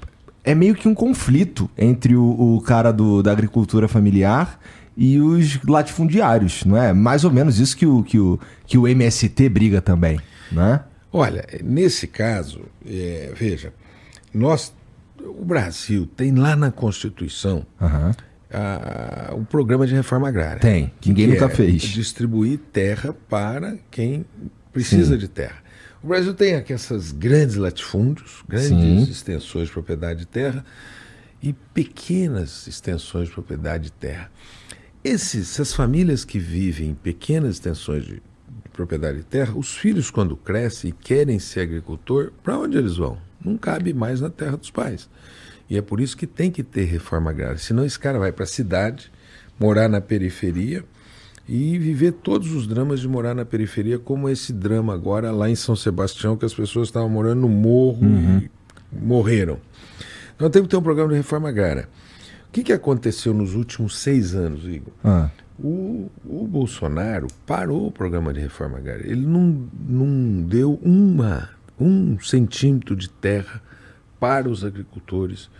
é 0.44 0.54
meio 0.54 0.74
que 0.74 0.86
um 0.86 0.94
conflito 0.94 1.70
entre 1.76 2.14
o, 2.14 2.56
o 2.56 2.60
cara 2.60 2.92
do, 2.92 3.22
da 3.22 3.32
agricultura 3.32 3.88
familiar 3.88 4.58
e 4.96 5.18
os 5.18 5.62
latifundiários, 5.64 6.64
não 6.64 6.76
é? 6.76 6.92
Mais 6.92 7.24
ou 7.24 7.30
menos 7.30 7.58
isso 7.58 7.76
que 7.76 7.86
o, 7.86 8.02
que 8.02 8.18
o, 8.18 8.38
que 8.66 8.76
o 8.76 8.86
MST 8.86 9.48
briga 9.48 9.80
também, 9.80 10.20
né? 10.50 10.80
Olha, 11.12 11.44
nesse 11.62 12.06
caso, 12.06 12.60
é, 12.86 13.32
veja, 13.34 13.72
nós, 14.32 14.72
o 15.24 15.44
Brasil 15.44 16.06
tem 16.16 16.34
lá 16.34 16.56
na 16.56 16.70
Constituição 16.70 17.66
uhum. 17.80 18.12
a, 18.52 19.34
o 19.34 19.44
programa 19.44 19.86
de 19.86 19.94
reforma 19.94 20.28
agrária. 20.28 20.60
Tem, 20.60 20.92
que 21.00 21.08
ninguém 21.08 21.26
que 21.26 21.32
nunca 21.34 21.46
é 21.46 21.56
fez. 21.56 21.82
Distribuir 21.82 22.58
terra 22.72 23.14
para 23.28 23.78
quem 23.90 24.24
precisa 24.72 25.14
Sim. 25.14 25.18
de 25.18 25.28
terra. 25.28 25.62
O 26.02 26.08
Brasil 26.08 26.34
tem 26.34 26.56
aqui 26.56 26.72
essas 26.72 27.12
grandes 27.12 27.56
latifúndios, 27.56 28.42
grandes 28.48 28.68
Sim. 28.68 29.02
extensões 29.04 29.68
de 29.68 29.72
propriedade 29.72 30.20
de 30.20 30.26
terra 30.26 30.64
e 31.40 31.52
pequenas 31.52 32.66
extensões 32.66 33.28
de 33.28 33.34
propriedade 33.34 33.84
de 33.84 33.92
terra. 33.92 34.30
Esses, 35.04 35.52
essas 35.52 35.72
famílias 35.72 36.24
que 36.24 36.38
vivem 36.38 36.90
em 36.90 36.94
pequenas 36.94 37.54
extensões 37.54 38.04
de, 38.04 38.14
de 38.14 38.68
propriedade 38.72 39.18
de 39.18 39.24
terra, 39.24 39.52
os 39.56 39.76
filhos, 39.76 40.10
quando 40.10 40.36
crescem 40.36 40.90
e 40.90 40.92
querem 40.92 41.38
ser 41.38 41.60
agricultor, 41.60 42.32
para 42.42 42.58
onde 42.58 42.78
eles 42.78 42.96
vão? 42.96 43.18
Não 43.44 43.56
cabe 43.56 43.92
mais 43.92 44.20
na 44.20 44.30
terra 44.30 44.56
dos 44.56 44.70
pais. 44.70 45.08
E 45.68 45.76
é 45.76 45.82
por 45.82 46.00
isso 46.00 46.16
que 46.16 46.26
tem 46.26 46.50
que 46.50 46.62
ter 46.62 46.84
reforma 46.84 47.30
agrária. 47.30 47.58
Senão 47.58 47.84
esse 47.84 47.98
cara 47.98 48.18
vai 48.18 48.32
para 48.32 48.44
a 48.44 48.46
cidade, 48.46 49.10
morar 49.58 49.88
na 49.88 50.00
periferia 50.00 50.84
e 51.48 51.78
viver 51.78 52.12
todos 52.12 52.52
os 52.52 52.66
dramas 52.66 53.00
de 53.00 53.08
morar 53.08 53.34
na 53.34 53.44
periferia, 53.44 53.98
como 53.98 54.28
esse 54.28 54.52
drama 54.52 54.94
agora 54.94 55.30
lá 55.32 55.48
em 55.48 55.54
São 55.54 55.74
Sebastião, 55.74 56.36
que 56.36 56.44
as 56.44 56.54
pessoas 56.54 56.88
estavam 56.88 57.08
morando 57.08 57.40
no 57.40 57.48
morro 57.48 58.02
uhum. 58.02 58.38
e 58.38 58.50
morreram. 58.92 59.58
Então 60.36 60.50
temos 60.50 60.66
que 60.66 60.70
ter 60.70 60.76
um 60.76 60.82
programa 60.82 61.10
de 61.10 61.16
reforma 61.16 61.48
agrária. 61.48 61.88
O 62.48 62.52
que, 62.52 62.62
que 62.62 62.72
aconteceu 62.72 63.32
nos 63.32 63.54
últimos 63.54 63.98
seis 63.98 64.34
anos, 64.34 64.64
Igor? 64.64 64.92
Ah. 65.02 65.30
O, 65.58 66.10
o, 66.24 66.46
Bolsonaro 66.46 67.28
parou 67.46 67.86
o 67.86 67.92
programa 67.92 68.32
de 68.32 68.40
reforma 68.40 68.78
agrária. 68.78 69.06
Ele 69.06 69.24
não, 69.24 69.68
não 69.88 70.42
deu 70.42 70.78
uma, 70.82 71.48
um 71.82 72.18
centímetro 72.20 72.94
de 72.94 73.08
terra 73.08 73.60
para 74.18 74.48
os 74.48 74.64
agricultores 74.64 75.50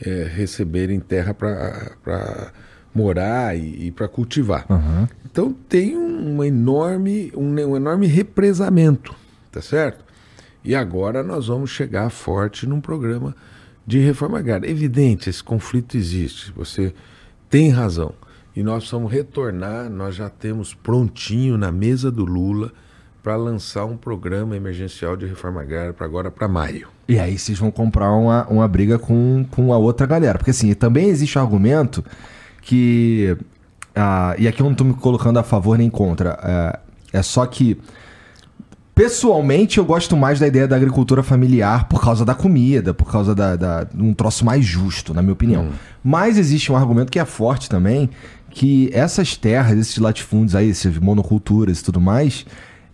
é, 0.00 0.24
receberem 0.24 1.00
terra 1.00 1.34
para 1.34 2.52
morar 2.94 3.56
e, 3.56 3.86
e 3.86 3.90
para 3.90 4.08
cultivar. 4.08 4.66
Uhum. 4.68 5.08
Então 5.24 5.52
tem 5.68 5.96
um 5.96 6.42
enorme, 6.42 7.32
um, 7.36 7.54
um 7.54 7.76
enorme 7.76 8.06
represamento, 8.06 9.14
tá 9.50 9.62
certo? 9.62 10.04
E 10.64 10.74
agora 10.74 11.22
nós 11.22 11.46
vamos 11.46 11.70
chegar 11.70 12.10
forte 12.10 12.66
num 12.66 12.80
programa 12.80 13.34
de 13.86 13.98
reforma 13.98 14.38
agrária. 14.38 14.68
Evidente, 14.68 15.30
esse 15.30 15.42
conflito 15.42 15.96
existe, 15.96 16.52
você 16.52 16.92
tem 17.48 17.70
razão. 17.70 18.12
E 18.54 18.62
nós 18.62 18.90
vamos 18.90 19.10
retornar, 19.10 19.88
nós 19.88 20.14
já 20.14 20.28
temos 20.28 20.74
prontinho 20.74 21.56
na 21.56 21.72
mesa 21.72 22.10
do 22.10 22.24
Lula 22.24 22.72
para 23.22 23.36
lançar 23.36 23.84
um 23.84 23.96
programa 23.96 24.56
emergencial 24.56 25.16
de 25.16 25.26
reforma 25.26 25.60
agrária 25.60 25.92
para 25.92 26.06
agora 26.06 26.30
para 26.30 26.48
maio. 26.48 26.88
E 27.06 27.18
aí 27.18 27.38
vocês 27.38 27.58
vão 27.58 27.70
comprar 27.70 28.12
uma, 28.12 28.46
uma 28.48 28.66
briga 28.66 28.98
com, 28.98 29.44
com 29.50 29.72
a 29.72 29.78
outra 29.78 30.06
galera. 30.06 30.38
Porque 30.38 30.50
assim, 30.50 30.72
também 30.74 31.08
existe 31.08 31.38
argumento 31.38 32.04
que. 32.62 33.36
Ah, 33.94 34.34
e 34.38 34.46
aqui 34.46 34.60
eu 34.60 34.64
não 34.64 34.72
estou 34.72 34.86
me 34.86 34.94
colocando 34.94 35.38
a 35.38 35.42
favor 35.42 35.76
nem 35.76 35.90
contra. 35.90 36.38
É, 37.12 37.18
é 37.18 37.22
só 37.22 37.44
que. 37.46 37.78
Pessoalmente, 38.94 39.78
eu 39.78 39.84
gosto 39.84 40.14
mais 40.14 40.38
da 40.38 40.46
ideia 40.46 40.68
da 40.68 40.76
agricultura 40.76 41.22
familiar 41.22 41.88
por 41.88 42.02
causa 42.02 42.22
da 42.22 42.34
comida, 42.34 42.92
por 42.92 43.10
causa 43.10 43.34
da, 43.34 43.56
da 43.56 43.86
um 43.98 44.12
troço 44.12 44.44
mais 44.44 44.62
justo, 44.62 45.14
na 45.14 45.22
minha 45.22 45.32
opinião. 45.32 45.64
Hum. 45.64 45.70
Mas 46.04 46.36
existe 46.36 46.70
um 46.70 46.76
argumento 46.76 47.10
que 47.10 47.18
é 47.18 47.24
forte 47.24 47.66
também, 47.66 48.10
que 48.50 48.90
essas 48.92 49.36
terras, 49.36 49.78
esses 49.78 49.96
latifúndios 49.96 50.54
aí, 50.54 50.70
essas 50.70 50.98
monoculturas 50.98 51.80
e 51.80 51.84
tudo 51.84 51.98
mais, 51.98 52.44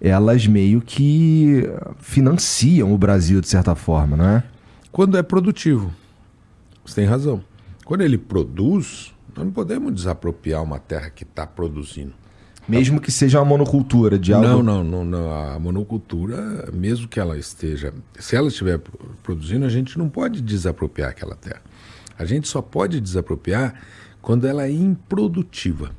elas 0.01 0.47
meio 0.47 0.81
que 0.81 1.63
financiam 1.99 2.93
o 2.93 2.99
Brasil 2.99 3.41
de 3.41 3.49
certa 3.49 3.75
forma, 3.75 4.17
não 4.17 4.25
é? 4.25 4.45
Quando 4.93 5.17
é 5.17 5.23
produtivo. 5.23 5.93
Você 6.85 6.97
tem 6.97 7.05
razão. 7.05 7.43
Quando 7.85 8.03
ele 8.03 8.19
produz, 8.19 9.13
nós 9.35 9.45
não 9.45 9.53
podemos 9.53 9.95
desapropriar 9.95 10.63
uma 10.63 10.79
terra 10.79 11.11
que 11.11 11.25
está 11.25 11.47
produzindo. 11.47 12.13
Mesmo 12.69 13.01
que 13.01 13.13
seja 13.13 13.39
uma 13.39 13.45
monocultura 13.45 14.19
de 14.19 14.33
algo... 14.33 14.47
Não, 14.47 14.63
não, 14.63 14.83
não, 14.83 15.05
não. 15.05 15.31
A 15.31 15.59
monocultura, 15.59 16.69
mesmo 16.73 17.07
que 17.07 17.21
ela 17.21 17.39
esteja... 17.39 17.95
Se 18.19 18.35
ela 18.35 18.49
estiver 18.49 18.81
produzindo, 19.23 19.65
a 19.65 19.69
gente 19.69 19.97
não 19.97 20.09
pode 20.09 20.43
desapropriar 20.43 21.11
aquela 21.11 21.37
terra. 21.37 21.63
A 22.19 22.25
gente 22.25 22.49
só 22.49 22.61
pode 22.61 23.01
desapropriar 23.01 23.75
quando 24.21 24.47
ela 24.47 24.65
é 24.65 24.71
improdutiva 24.71 25.93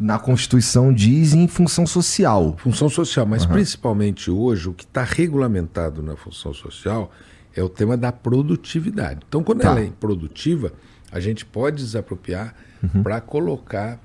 na 0.00 0.18
Constituição 0.18 0.90
diz 0.90 1.34
em 1.34 1.46
função 1.46 1.86
social. 1.86 2.56
Função 2.56 2.88
social, 2.88 3.26
mas 3.26 3.44
uhum. 3.44 3.52
principalmente 3.52 4.30
hoje, 4.30 4.70
o 4.70 4.72
que 4.72 4.84
está 4.84 5.04
regulamentado 5.04 6.02
na 6.02 6.16
função 6.16 6.54
social 6.54 7.12
é 7.54 7.62
o 7.62 7.68
tema 7.68 7.98
da 7.98 8.10
produtividade. 8.10 9.20
Então, 9.28 9.44
quando 9.44 9.60
tá. 9.60 9.68
ela 9.68 9.80
é 9.80 9.84
improdutiva, 9.84 10.72
a 11.12 11.20
gente 11.20 11.44
pode 11.44 11.82
desapropriar 11.82 12.54
uhum. 12.82 13.02
para 13.02 13.20
colocar 13.20 14.00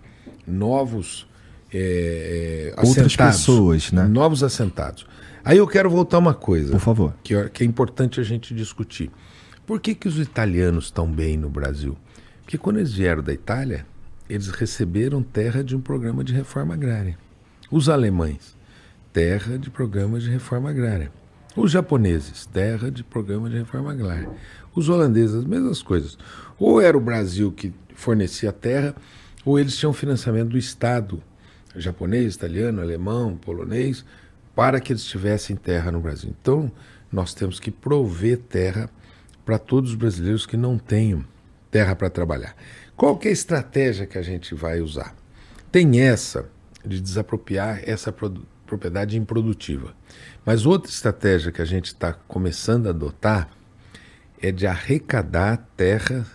novos 0.45 1.25
é, 1.73 2.73
Outras 2.75 2.97
assentados, 2.97 3.37
pessoas, 3.37 3.91
né? 3.93 4.03
Novos 4.03 4.43
assentados. 4.43 5.07
Aí 5.45 5.57
eu 5.59 5.67
quero 5.67 5.89
voltar 5.89 6.17
uma 6.17 6.33
coisa. 6.33 6.71
Por 6.71 6.81
favor. 6.81 7.13
Que, 7.23 7.49
que 7.49 7.63
é 7.63 7.65
importante 7.65 8.19
a 8.19 8.23
gente 8.23 8.53
discutir. 8.53 9.09
Por 9.65 9.79
que, 9.79 9.95
que 9.95 10.09
os 10.09 10.19
italianos 10.19 10.85
estão 10.85 11.09
bem 11.09 11.37
no 11.37 11.49
Brasil? 11.49 11.95
Porque 12.41 12.57
quando 12.57 12.77
eles 12.77 12.93
vieram 12.93 13.23
da 13.23 13.31
Itália, 13.31 13.85
eles 14.29 14.49
receberam 14.49 15.21
terra 15.21 15.63
de 15.63 15.75
um 15.75 15.81
programa 15.81 16.23
de 16.23 16.33
reforma 16.33 16.73
agrária. 16.73 17.17
Os 17.69 17.89
alemães, 17.89 18.55
terra 19.13 19.57
de 19.57 19.69
programa 19.69 20.19
de 20.19 20.29
reforma 20.29 20.69
agrária. 20.69 21.11
Os 21.55 21.71
japoneses, 21.71 22.45
terra 22.45 22.91
de 22.91 23.03
programa 23.03 23.49
de 23.49 23.57
reforma 23.57 23.91
agrária. 23.91 24.29
Os 24.75 24.89
holandeses, 24.89 25.35
as 25.35 25.45
mesmas 25.45 25.81
coisas. 25.81 26.17
Ou 26.59 26.81
era 26.81 26.97
o 26.97 27.01
Brasil 27.01 27.51
que 27.51 27.73
fornecia 27.93 28.51
terra, 28.51 28.93
ou 29.45 29.57
eles 29.57 29.77
tinham 29.77 29.93
financiamento 29.93 30.49
do 30.49 30.57
Estado, 30.57 31.21
japonês, 31.75 32.35
italiano, 32.35 32.81
alemão, 32.81 33.37
polonês, 33.37 34.03
para 34.53 34.79
que 34.79 34.91
eles 34.91 35.05
tivessem 35.05 35.55
terra 35.55 35.91
no 35.91 36.01
Brasil. 36.01 36.33
Então, 36.41 36.71
nós 37.11 37.33
temos 37.33 37.59
que 37.59 37.71
prover 37.71 38.37
terra 38.37 38.89
para 39.45 39.57
todos 39.57 39.91
os 39.91 39.95
brasileiros 39.95 40.45
que 40.45 40.57
não 40.57 40.77
tenham 40.77 41.23
terra 41.69 41.95
para 41.95 42.09
trabalhar. 42.09 42.55
Qual 42.95 43.17
que 43.17 43.27
é 43.27 43.31
a 43.31 43.33
estratégia 43.33 44.05
que 44.05 44.17
a 44.17 44.21
gente 44.21 44.55
vai 44.55 44.79
usar? 44.79 45.15
Tem 45.71 45.99
essa 45.99 46.49
de 46.85 47.01
desapropriar 47.01 47.81
essa 47.85 48.13
propriedade 48.65 49.17
improdutiva. 49.17 49.93
Mas 50.45 50.65
outra 50.65 50.89
estratégia 50.89 51.51
que 51.51 51.61
a 51.61 51.65
gente 51.65 51.87
está 51.87 52.13
começando 52.13 52.87
a 52.87 52.91
adotar 52.91 53.49
é 54.41 54.51
de 54.51 54.67
arrecadar 54.67 55.67
terra 55.75 56.25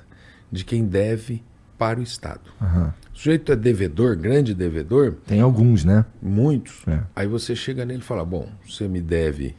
de 0.51 0.65
quem 0.65 0.85
deve 0.85 1.43
para 1.79 1.99
o 1.99 2.03
Estado. 2.03 2.51
Uhum. 2.61 2.89
O 3.15 3.17
sujeito 3.17 3.53
é 3.53 3.57
devedor, 3.57 4.17
grande 4.17 4.55
devedor. 4.55 5.17
Tem 5.27 5.41
alguns, 5.41 5.85
né? 5.85 6.05
Muitos. 6.21 6.87
É. 6.87 7.01
Aí 7.17 7.27
você 7.27 7.57
chega 7.57 7.85
nele 7.85 8.01
e 8.01 8.05
fala: 8.05 8.25
Bom, 8.25 8.51
você 8.67 8.87
me 8.87 9.01
deve 9.01 9.55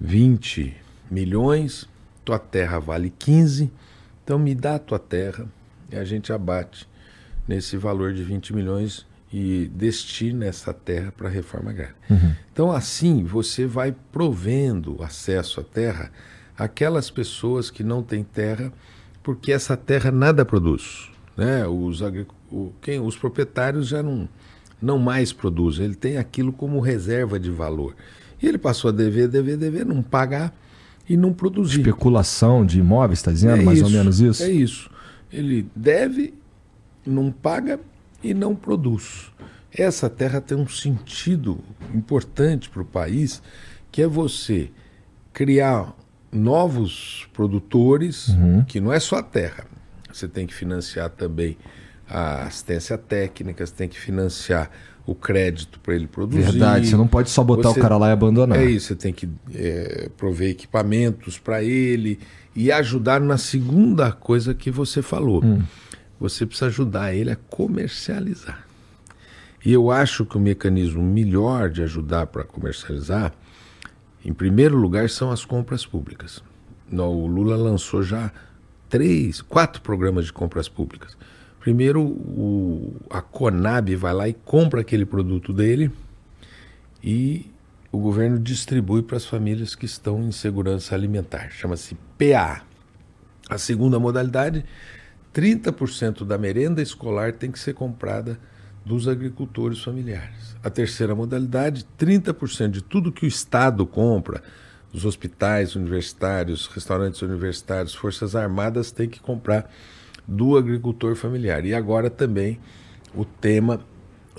20 0.00 0.76
milhões, 1.10 1.88
tua 2.24 2.38
terra 2.38 2.78
vale 2.78 3.12
15, 3.18 3.70
então 4.22 4.38
me 4.38 4.54
dá 4.54 4.76
a 4.76 4.78
tua 4.78 4.98
terra, 4.98 5.46
e 5.90 5.96
a 5.96 6.04
gente 6.04 6.32
abate 6.32 6.88
nesse 7.46 7.76
valor 7.76 8.12
de 8.12 8.22
20 8.22 8.54
milhões 8.54 9.06
e 9.32 9.70
destina 9.74 10.46
essa 10.46 10.72
terra 10.72 11.12
para 11.12 11.28
a 11.28 11.30
reforma 11.30 11.70
agrária. 11.70 11.94
Uhum. 12.10 12.32
Então, 12.52 12.72
assim, 12.72 13.24
você 13.24 13.66
vai 13.66 13.94
provendo 14.12 15.02
acesso 15.02 15.60
à 15.60 15.64
terra 15.64 16.10
àquelas 16.56 17.10
pessoas 17.10 17.70
que 17.70 17.84
não 17.84 18.02
têm 18.02 18.24
terra, 18.24 18.72
porque 19.22 19.52
essa 19.52 19.76
terra 19.76 20.10
nada 20.10 20.44
produz. 20.44 21.08
Né? 21.36 21.66
Os, 21.66 22.00
o, 22.50 22.72
quem, 22.82 22.98
os 22.98 23.16
proprietários 23.16 23.86
já 23.86 24.02
não, 24.02 24.28
não 24.80 24.98
mais 24.98 25.32
produzem, 25.32 25.84
ele 25.84 25.94
tem 25.94 26.16
aquilo 26.16 26.52
como 26.52 26.80
reserva 26.80 27.38
de 27.38 27.50
valor. 27.50 27.94
E 28.42 28.46
ele 28.46 28.58
passou 28.58 28.88
a 28.88 28.92
dever, 28.92 29.28
dever, 29.28 29.56
dever, 29.56 29.86
não 29.86 30.02
pagar 30.02 30.54
e 31.08 31.16
não 31.16 31.32
produzir. 31.32 31.80
Especulação 31.80 32.64
de 32.64 32.78
imóveis, 32.80 33.20
está 33.20 33.32
dizendo? 33.32 33.60
É 33.60 33.64
mais 33.64 33.78
isso, 33.78 33.86
ou 33.86 33.92
menos 33.92 34.20
isso? 34.20 34.42
É 34.42 34.50
isso. 34.50 34.90
Ele 35.32 35.66
deve, 35.74 36.34
não 37.06 37.30
paga 37.30 37.80
e 38.22 38.32
não 38.34 38.54
produz. 38.54 39.30
Essa 39.72 40.08
terra 40.08 40.40
tem 40.40 40.56
um 40.56 40.68
sentido 40.68 41.58
importante 41.94 42.68
para 42.70 42.82
o 42.82 42.84
país, 42.84 43.42
que 43.92 44.02
é 44.02 44.06
você 44.06 44.70
criar 45.32 45.94
novos 46.32 47.28
produtores, 47.32 48.28
uhum. 48.28 48.64
que 48.64 48.80
não 48.80 48.92
é 48.92 49.00
só 49.00 49.16
a 49.16 49.22
terra. 49.22 49.66
Você 50.12 50.26
tem 50.26 50.46
que 50.46 50.54
financiar 50.54 51.10
também 51.10 51.56
a 52.08 52.44
assistência 52.44 52.96
técnica, 52.96 53.64
você 53.64 53.74
tem 53.74 53.88
que 53.88 53.98
financiar 53.98 54.70
o 55.06 55.14
crédito 55.14 55.80
para 55.80 55.94
ele 55.94 56.06
produzir. 56.06 56.42
Verdade, 56.42 56.88
você 56.88 56.96
não 56.96 57.06
pode 57.06 57.30
só 57.30 57.42
botar 57.42 57.70
você, 57.70 57.78
o 57.78 57.82
cara 57.82 57.96
lá 57.96 58.08
e 58.08 58.12
abandonar. 58.12 58.58
É 58.58 58.64
isso, 58.64 58.88
você 58.88 58.94
tem 58.94 59.12
que 59.12 59.28
é, 59.54 60.10
prover 60.16 60.50
equipamentos 60.50 61.38
para 61.38 61.62
ele, 61.62 62.18
e 62.58 62.72
ajudar 62.72 63.20
na 63.20 63.38
segunda 63.38 64.10
coisa 64.10 64.52
que 64.52 64.68
você 64.68 65.00
falou. 65.00 65.44
Hum. 65.44 65.62
Você 66.18 66.44
precisa 66.44 66.66
ajudar 66.66 67.14
ele 67.14 67.30
a 67.30 67.36
comercializar. 67.36 68.66
E 69.64 69.72
eu 69.72 69.92
acho 69.92 70.26
que 70.26 70.36
o 70.36 70.40
mecanismo 70.40 71.00
melhor 71.00 71.70
de 71.70 71.84
ajudar 71.84 72.26
para 72.26 72.42
comercializar, 72.42 73.32
em 74.24 74.32
primeiro 74.32 74.76
lugar, 74.76 75.08
são 75.08 75.30
as 75.30 75.44
compras 75.44 75.86
públicas. 75.86 76.42
O 76.90 77.28
Lula 77.28 77.54
lançou 77.54 78.02
já 78.02 78.32
três, 78.88 79.40
quatro 79.40 79.80
programas 79.80 80.24
de 80.24 80.32
compras 80.32 80.68
públicas. 80.68 81.16
Primeiro, 81.60 82.02
o, 82.02 82.96
a 83.08 83.22
Conab 83.22 83.94
vai 83.94 84.12
lá 84.12 84.28
e 84.28 84.32
compra 84.32 84.80
aquele 84.80 85.06
produto 85.06 85.52
dele 85.52 85.92
e 87.04 87.46
o 87.90 87.98
governo 87.98 88.38
distribui 88.38 89.02
para 89.02 89.16
as 89.16 89.24
famílias 89.24 89.74
que 89.74 89.86
estão 89.86 90.22
em 90.22 90.32
segurança 90.32 90.94
alimentar. 90.94 91.50
Chama-se 91.50 91.96
PA. 92.18 92.62
A 93.48 93.56
segunda 93.56 93.98
modalidade, 93.98 94.64
30% 95.34 96.24
da 96.24 96.36
merenda 96.36 96.82
escolar 96.82 97.32
tem 97.32 97.50
que 97.50 97.58
ser 97.58 97.72
comprada 97.72 98.38
dos 98.84 99.08
agricultores 99.08 99.82
familiares. 99.82 100.56
A 100.62 100.68
terceira 100.68 101.14
modalidade, 101.14 101.86
30% 101.98 102.70
de 102.70 102.82
tudo 102.82 103.12
que 103.12 103.24
o 103.24 103.28
Estado 103.28 103.86
compra, 103.86 104.42
os 104.92 105.04
hospitais 105.04 105.76
universitários, 105.76 106.66
restaurantes 106.66 107.22
universitários, 107.22 107.94
forças 107.94 108.34
armadas 108.34 108.90
tem 108.90 109.08
que 109.08 109.20
comprar 109.20 109.70
do 110.26 110.56
agricultor 110.56 111.14
familiar. 111.14 111.64
E 111.64 111.74
agora 111.74 112.10
também 112.10 112.58
o 113.14 113.24
tema 113.24 113.80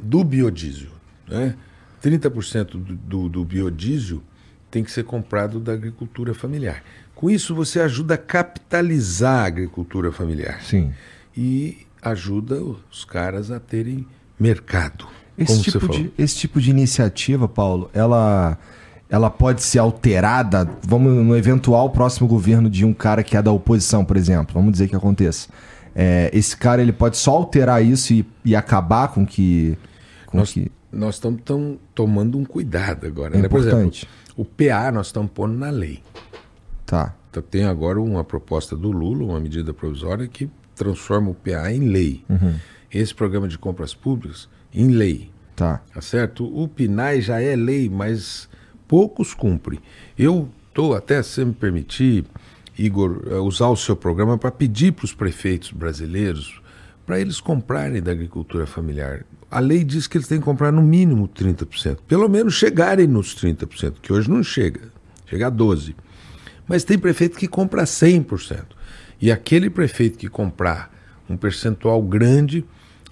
do 0.02 0.24
biodiesel. 0.24 0.92
Né? 1.28 1.56
30% 2.02 2.72
do, 2.72 2.96
do, 2.96 3.30
do 3.30 3.46
biodiesel 3.46 4.22
tem 4.70 4.84
que 4.84 4.92
ser 4.92 5.04
comprado 5.04 5.60
da 5.60 5.74
agricultura 5.74 6.34
familiar. 6.34 6.84
Com 7.16 7.30
isso, 7.30 7.54
você 7.54 7.80
ajuda 7.80 8.14
a 8.14 8.18
capitalizar 8.18 9.44
a 9.44 9.48
agricultura 9.48 10.12
familiar. 10.12 10.62
Sim. 10.62 10.94
E 11.36 11.80
ajuda 12.02 12.62
os 12.90 13.04
caras 13.04 13.52
a 13.52 13.60
terem 13.60 14.06
mercado. 14.40 15.08
Esse, 15.38 15.62
tipo 15.62 15.88
de, 15.88 16.12
esse 16.18 16.38
tipo 16.38 16.62
de 16.62 16.70
iniciativa, 16.70 17.48
Paulo, 17.48 17.90
ela, 17.94 18.58
ela 19.10 19.30
pode 19.30 19.64
ser 19.64 19.80
alterada, 19.80 20.70
vamos 20.82 21.26
no 21.26 21.36
eventual 21.36 21.90
próximo 21.90 22.28
governo 22.28 22.70
de 22.70 22.86
um 22.86 22.94
cara 22.94 23.24
que 23.24 23.36
é 23.38 23.42
da 23.42 23.52
oposição, 23.52 24.04
por 24.04 24.18
exemplo, 24.18 24.54
vamos 24.54 24.72
dizer 24.74 24.88
que 24.88 24.96
aconteça. 24.96 25.48
É, 25.96 26.30
esse 26.34 26.56
cara 26.56 26.82
ele 26.82 26.92
pode 26.92 27.18
só 27.18 27.32
alterar 27.32 27.84
isso 27.84 28.14
e, 28.14 28.26
e 28.46 28.56
acabar 28.56 29.10
com 29.10 29.26
que. 29.26 29.78
Com 30.28 30.38
nós, 30.38 30.52
que 30.52 30.72
nós 30.92 31.16
estamos 31.16 31.42
tomando 31.94 32.38
um 32.38 32.46
cuidado 32.46 33.06
agora. 33.06 33.38
É 33.38 33.42
né? 33.42 33.48
Por 33.48 33.60
exemplo, 33.60 33.92
o 34.36 34.46
PA 34.46 34.92
nós 34.92 35.08
estamos 35.08 35.32
pondo 35.32 35.54
na 35.54 35.70
lei. 35.70 36.02
Tá. 36.86 37.16
Então, 37.30 37.44
tem 37.44 37.66
agora 37.66 38.02
uma 38.02 38.24
proposta 38.24 38.76
do 38.76 38.92
Lula, 38.92 39.24
uma 39.24 39.40
medida 39.40 39.74
provisória 39.74 40.28
que 40.28 40.50
transforma 40.76 41.30
o 41.30 41.36
PA 41.36 41.72
em 41.72 41.90
lei. 41.90 42.24
Uhum. 42.30 42.56
Esse 42.92 43.14
programa 43.14 43.48
de 43.48 43.58
compras 43.58 43.94
públicas 43.94 44.50
em 44.74 44.90
lei. 44.90 45.32
Tá. 45.56 45.82
Tá 45.94 46.02
certo? 46.02 46.46
O 46.46 46.68
PNAE 46.68 47.22
já 47.22 47.42
é 47.42 47.56
lei, 47.56 47.90
mas 47.90 48.50
poucos 48.88 49.34
cumprem. 49.34 49.80
Eu 50.18 50.50
estou, 50.70 50.96
até 50.96 51.22
se 51.22 51.44
me 51.44 51.54
permitir, 51.54 52.26
Igor, 52.78 53.24
eh, 53.30 53.36
usar 53.36 53.68
o 53.68 53.76
seu 53.76 53.96
programa 53.96 54.38
para 54.38 54.50
pedir 54.50 54.94
para 54.94 55.06
os 55.06 55.14
prefeitos 55.14 55.72
brasileiros 55.72 56.62
para 57.06 57.20
eles 57.20 57.42
comprarem 57.42 58.02
da 58.02 58.12
agricultura 58.12 58.66
familiar. 58.66 59.26
A 59.52 59.60
lei 59.60 59.84
diz 59.84 60.06
que 60.06 60.18
eles 60.18 60.28
têm 60.28 60.40
que 60.40 60.46
comprar 60.46 60.72
no 60.72 60.82
mínimo 60.82 61.28
30%, 61.28 62.00
pelo 62.08 62.30
menos 62.30 62.54
chegarem 62.54 63.08
nos 63.08 63.36
30%, 63.36 63.96
que 64.02 64.14
hoje 64.14 64.30
não 64.30 64.44
chega, 64.44 64.82
chega 65.26 65.48
a 65.48 65.52
12%. 65.52 65.96
Mas 66.68 66.84
tem 66.84 67.00
prefeito 67.00 67.38
que 67.38 67.48
compra 67.48 67.84
100%. 67.84 68.64
E 69.20 69.32
aquele 69.32 69.70
prefeito 69.70 70.20
que 70.20 70.30
comprar 70.30 70.94
um 71.28 71.36
percentual 71.36 72.02
grande, 72.02 72.64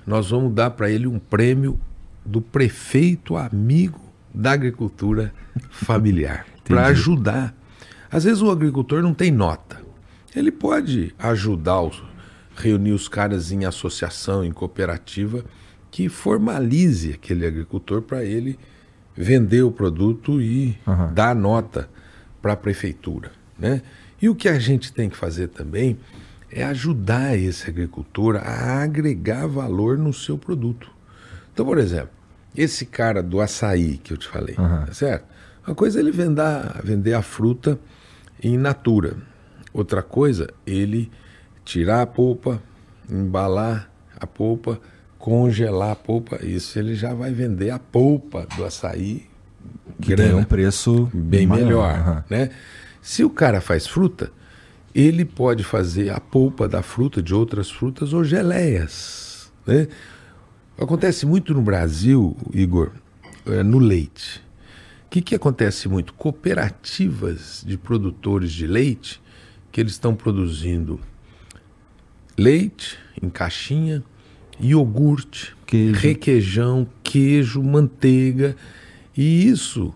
nós 0.05 0.29
vamos 0.29 0.53
dar 0.53 0.69
para 0.71 0.91
ele 0.91 1.07
um 1.07 1.17
prêmio 1.17 1.79
do 2.23 2.39
prefeito 2.39 3.35
amigo 3.35 3.99
da 4.33 4.51
agricultura 4.51 5.33
familiar, 5.71 6.45
para 6.63 6.85
ajudar. 6.87 7.55
Às 8.11 8.25
vezes 8.25 8.41
o 8.41 8.51
agricultor 8.51 9.01
não 9.01 9.13
tem 9.13 9.31
nota. 9.31 9.81
Ele 10.35 10.51
pode 10.51 11.15
ajudar, 11.17 11.81
os, 11.81 12.03
reunir 12.55 12.91
os 12.91 13.07
caras 13.07 13.51
em 13.51 13.65
associação, 13.65 14.45
em 14.45 14.51
cooperativa, 14.51 15.43
que 15.97 16.09
formalize 16.09 17.11
aquele 17.11 17.43
agricultor 17.43 18.03
para 18.03 18.23
ele 18.23 18.59
vender 19.15 19.63
o 19.63 19.71
produto 19.71 20.39
e 20.39 20.77
uhum. 20.85 21.11
dar 21.11 21.33
nota 21.33 21.89
para 22.39 22.53
a 22.53 22.55
prefeitura. 22.55 23.31
Né? 23.57 23.81
E 24.21 24.29
o 24.29 24.35
que 24.35 24.47
a 24.47 24.59
gente 24.59 24.93
tem 24.93 25.09
que 25.09 25.17
fazer 25.17 25.47
também 25.47 25.97
é 26.51 26.63
ajudar 26.65 27.35
esse 27.35 27.67
agricultor 27.67 28.35
a 28.35 28.83
agregar 28.83 29.47
valor 29.47 29.97
no 29.97 30.13
seu 30.13 30.37
produto. 30.37 30.91
Então, 31.51 31.65
por 31.65 31.79
exemplo, 31.79 32.11
esse 32.55 32.85
cara 32.85 33.23
do 33.23 33.41
açaí 33.41 33.97
que 33.97 34.13
eu 34.13 34.17
te 34.17 34.27
falei, 34.27 34.53
uhum. 34.55 34.85
tá 34.85 34.93
certo? 34.93 35.25
Uma 35.65 35.73
coisa 35.73 35.97
é 35.97 36.01
ele 36.03 36.11
vender, 36.11 36.43
vender 36.83 37.13
a 37.15 37.23
fruta 37.23 37.79
em 38.39 38.55
natura. 38.55 39.17
Outra 39.73 40.03
coisa, 40.03 40.47
ele 40.63 41.11
tirar 41.65 42.03
a 42.03 42.05
polpa, 42.05 42.61
embalar 43.09 43.89
a 44.15 44.27
polpa, 44.27 44.79
congelar 45.27 45.91
a 45.91 45.95
polpa. 45.95 46.39
Isso 46.41 46.79
ele 46.79 46.95
já 46.95 47.13
vai 47.13 47.33
vender 47.33 47.69
a 47.69 47.77
polpa 47.77 48.47
do 48.55 48.63
açaí. 48.63 49.25
Que 50.01 50.15
tem 50.15 50.33
um 50.33 50.45
preço 50.45 51.11
bem 51.13 51.45
maior, 51.45 51.65
melhor. 51.65 52.07
Uhum. 52.07 52.23
Né? 52.29 52.49
Se 53.01 53.25
o 53.25 53.29
cara 53.29 53.59
faz 53.59 53.85
fruta, 53.85 54.31
ele 54.95 55.25
pode 55.25 55.65
fazer 55.65 56.11
a 56.11 56.19
polpa 56.21 56.65
da 56.65 56.81
fruta, 56.81 57.21
de 57.21 57.33
outras 57.33 57.69
frutas 57.69 58.13
ou 58.13 58.23
geleias. 58.23 59.51
Né? 59.65 59.89
Acontece 60.79 61.25
muito 61.25 61.53
no 61.53 61.61
Brasil, 61.61 62.37
Igor, 62.53 62.91
é, 63.47 63.61
no 63.63 63.79
leite. 63.79 64.41
O 65.07 65.09
que, 65.09 65.21
que 65.21 65.35
acontece 65.35 65.89
muito? 65.89 66.13
Cooperativas 66.13 67.65
de 67.67 67.77
produtores 67.77 68.53
de 68.53 68.65
leite 68.65 69.21
que 69.73 69.81
eles 69.81 69.91
estão 69.91 70.15
produzindo 70.15 71.01
leite 72.37 72.97
em 73.21 73.29
caixinha, 73.29 74.01
iogurte, 74.59 75.55
queijo. 75.65 75.99
requeijão, 75.99 76.87
queijo, 77.03 77.61
manteiga. 77.61 78.55
E 79.15 79.47
isso 79.47 79.93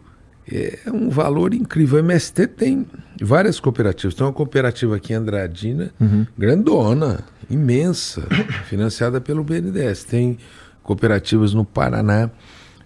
é 0.51 0.89
um 0.91 1.10
valor 1.10 1.53
incrível. 1.53 1.98
O 1.98 2.00
MST 2.00 2.48
tem 2.48 2.86
várias 3.22 3.60
cooperativas. 3.60 4.15
Tem 4.15 4.25
uma 4.25 4.34
cooperativa 4.34 4.96
aqui 4.96 5.13
em 5.13 5.18
Andradina, 5.18 5.94
uhum. 6.00 6.25
grandona, 6.38 7.24
imensa, 7.50 8.27
financiada 8.65 9.22
pelo 9.22 9.44
BNDES. 9.44 10.03
Tem 10.03 10.38
cooperativas 10.84 11.53
no 11.53 11.63
Paraná 11.63 12.30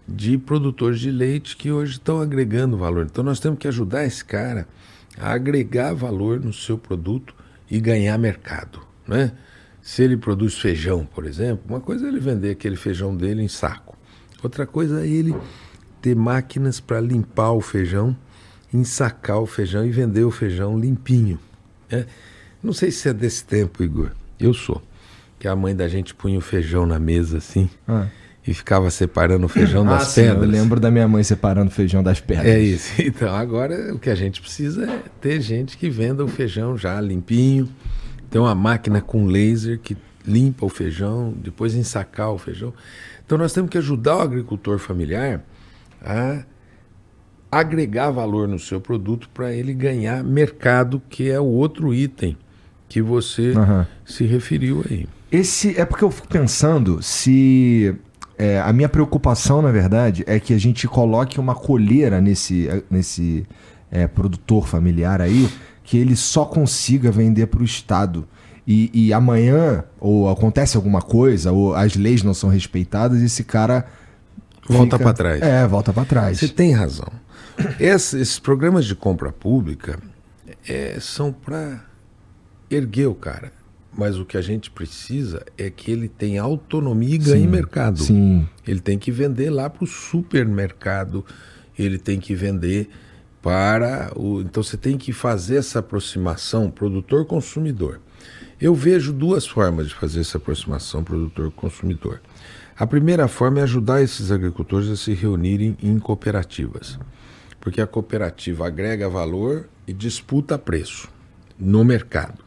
de 0.08 0.38
produtores 0.38 1.00
de 1.00 1.10
leite 1.10 1.58
que 1.58 1.72
hoje 1.72 1.94
estão 1.94 2.22
agregando 2.22 2.78
valor. 2.78 3.08
Então 3.10 3.24
nós 3.24 3.40
temos 3.40 3.58
que 3.58 3.68
ajudar 3.68 4.06
esse 4.06 4.24
cara 4.24 4.68
a 5.18 5.32
agregar 5.32 5.94
valor 5.94 6.40
no 6.40 6.54
seu 6.54 6.78
produto 6.78 7.34
e 7.70 7.80
ganhar 7.80 8.18
mercado, 8.18 8.80
né? 9.08 9.32
Se 9.86 10.02
ele 10.02 10.18
produz 10.18 10.58
feijão, 10.58 11.06
por 11.06 11.28
exemplo, 11.28 11.64
uma 11.70 11.80
coisa 11.80 12.08
é 12.08 12.10
ele 12.10 12.20
vender 12.20 12.50
aquele 12.50 12.76
feijão 12.76 13.16
dele 13.16 13.44
em 13.44 13.48
saco. 13.48 13.96
Outra 14.42 14.66
coisa 14.66 15.06
é 15.06 15.08
ele 15.08 15.36
ter 16.02 16.16
máquinas 16.16 16.80
para 16.80 17.00
limpar 17.00 17.52
o 17.52 17.62
feijão, 17.62 18.18
ensacar 18.74 19.40
o 19.40 19.46
feijão 19.46 19.86
e 19.86 19.92
vender 19.92 20.24
o 20.24 20.32
feijão 20.32 20.76
limpinho. 20.76 21.38
Né? 21.88 22.08
Não 22.64 22.74
sei 22.74 22.90
se 22.90 23.08
é 23.10 23.14
desse 23.14 23.46
tempo, 23.46 23.84
Igor. 23.84 24.10
Eu 24.40 24.56
sou. 24.56 24.82
Que 25.38 25.48
a 25.48 25.56
mãe 25.56 25.76
da 25.76 25.88
gente 25.88 26.16
punha 26.16 26.40
o 26.40 26.42
feijão 26.42 26.88
na 26.88 26.98
mesa 26.98 27.38
assim. 27.38 27.70
Ah 27.88 28.08
e 28.48 28.54
ficava 28.54 28.92
separando 28.92 29.48
o 29.48 29.50
feijão 29.50 29.84
ah, 29.88 29.96
das 29.96 30.10
sim, 30.10 30.22
pedras. 30.22 30.44
Eu 30.44 30.50
lembro 30.50 30.80
da 30.80 30.92
minha 30.92 31.08
mãe 31.08 31.24
separando 31.24 31.72
o 31.72 31.74
feijão 31.74 32.04
das 32.04 32.20
pedras. 32.20 32.48
É 32.48 32.60
isso. 32.60 32.94
Então 33.02 33.34
agora 33.34 33.92
o 33.94 33.98
que 33.98 34.10
a 34.10 34.16
gente 34.16 34.40
precisa 34.40 34.86
é 34.86 35.02
ter 35.20 35.42
gente 35.42 35.76
que 35.76 35.90
venda 35.90 36.24
o 36.24 36.28
feijão 36.28 36.78
já 36.78 37.02
limpinho. 37.02 37.68
Tem 38.36 38.42
uma 38.42 38.54
máquina 38.54 39.00
com 39.00 39.28
laser 39.28 39.80
que 39.80 39.96
limpa 40.28 40.66
o 40.66 40.70
feijão, 40.70 41.34
depois 41.38 41.74
ensacar 41.74 42.34
o 42.34 42.38
feijão. 42.38 42.74
Então 43.26 43.38
nós 43.38 43.54
temos 43.54 43.70
que 43.70 43.78
ajudar 43.78 44.18
o 44.18 44.20
agricultor 44.20 44.78
familiar 44.78 45.42
a 46.04 46.44
agregar 47.50 48.12
valor 48.12 48.46
no 48.46 48.60
seu 48.60 48.82
produto 48.82 49.30
para 49.34 49.54
ele 49.54 49.74
ganhar 49.74 50.22
mercado, 50.22 51.02
que 51.10 51.32
é 51.32 51.40
o 51.40 51.46
outro 51.46 51.94
item 51.94 52.38
que 52.90 53.02
você 53.02 53.52
uhum. 53.52 53.86
se 54.04 54.26
referiu 54.26 54.84
aí. 54.92 55.08
Esse 55.32 55.80
é 55.80 55.86
porque 55.86 56.04
eu 56.04 56.12
fico 56.12 56.28
pensando 56.28 57.02
se 57.02 57.96
é, 58.38 58.60
a 58.60 58.74
minha 58.74 58.90
preocupação, 58.90 59.62
na 59.62 59.72
verdade, 59.72 60.26
é 60.28 60.42
que 60.42 60.54
a 60.54 60.58
gente 60.58 60.90
coloque 60.90 61.40
uma 61.40 61.56
colheira 61.56 62.20
nesse, 62.20 62.68
nesse 62.92 63.46
é, 63.90 64.08
produtor 64.08 64.68
familiar 64.68 65.22
aí, 65.22 65.48
que 65.86 65.98
ele 65.98 66.16
só 66.16 66.44
consiga 66.44 67.10
vender 67.12 67.48
para 67.48 67.62
o 67.62 67.64
Estado. 67.64 68.28
E, 68.68 68.90
e, 68.94 69.14
amanhã, 69.14 69.84
ou 70.00 70.28
acontece 70.28 70.76
alguma 70.76 71.02
coisa, 71.02 71.52
ou 71.52 71.76
as 71.76 71.96
leis 71.96 72.24
não 72.24 72.34
são 72.34 72.50
respeitadas, 72.50 73.22
e 73.22 73.26
esse 73.26 73.44
cara. 73.44 73.86
Volta 74.68 74.98
para 74.98 75.14
trás. 75.14 75.42
É, 75.42 75.68
volta 75.68 75.94
para 75.94 76.04
trás. 76.04 76.40
Você 76.40 76.48
tem 76.48 76.74
razão. 76.74 77.08
Esses, 77.80 78.14
esses 78.16 78.40
programas 78.40 78.86
de 78.86 78.96
compra 78.96 79.32
pública 79.32 80.00
é, 80.68 80.98
são 81.00 81.32
para 81.32 81.86
erguer 82.70 83.06
o 83.06 83.16
cara 83.16 83.52
mas 83.98 84.18
o 84.20 84.26
que 84.26 84.38
a 84.38 84.42
gente 84.42 84.70
precisa 84.70 85.46
é 85.58 85.70
que 85.70 85.90
ele 85.90 86.10
tenha 86.10 86.42
autonomia 86.42 87.16
e 87.16 87.18
ganhe 87.18 87.44
sim, 87.44 87.48
mercado. 87.48 88.04
Sim. 88.04 88.48
Ele 88.68 88.80
tem 88.80 89.00
que 89.00 89.12
vender 89.12 89.50
lá 89.50 89.70
para 89.70 89.84
o 89.84 89.88
supermercado, 89.88 91.24
ele 91.78 91.98
tem 91.98 92.20
que 92.20 92.36
vender 92.36 92.90
para 93.46 94.12
o. 94.16 94.42
Então 94.42 94.64
você 94.64 94.76
tem 94.76 94.98
que 94.98 95.14
fazer 95.14 95.58
essa 95.58 95.78
aproximação 95.78 96.72
produtor-consumidor. 96.72 98.00
Eu 98.60 98.74
vejo 98.74 99.14
duas 99.14 99.46
formas 99.46 99.90
de 99.90 99.94
fazer 99.94 100.22
essa 100.22 100.40
aproximação 100.40 101.04
produtor-consumidor. 101.04 102.22
A 102.76 102.88
primeira 102.88 103.28
forma 103.28 103.60
é 103.60 103.64
ajudar 103.64 104.02
esses 104.02 104.32
agricultores 104.32 104.90
a 104.90 104.96
se 104.96 105.14
reunirem 105.14 105.78
em 105.84 106.00
cooperativas, 106.00 106.98
porque 107.62 107.80
a 107.80 107.86
cooperativa 107.86 108.66
agrega 108.66 109.08
valor 109.08 109.70
e 109.88 109.94
disputa 109.94 110.58
preço 110.58 111.08
no 111.60 111.86
mercado. 111.86 112.44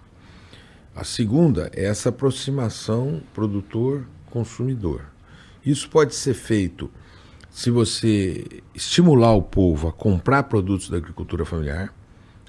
A 0.96 1.04
segunda 1.04 1.70
é 1.74 1.84
essa 1.84 2.08
aproximação 2.08 3.22
produtor-consumidor. 3.32 5.02
Isso 5.64 5.88
pode 5.88 6.16
ser 6.16 6.34
feito 6.34 6.90
se 7.58 7.72
você 7.72 8.44
estimular 8.72 9.32
o 9.32 9.42
povo 9.42 9.88
a 9.88 9.92
comprar 9.92 10.44
produtos 10.44 10.88
da 10.88 10.96
agricultura 10.96 11.44
familiar. 11.44 11.92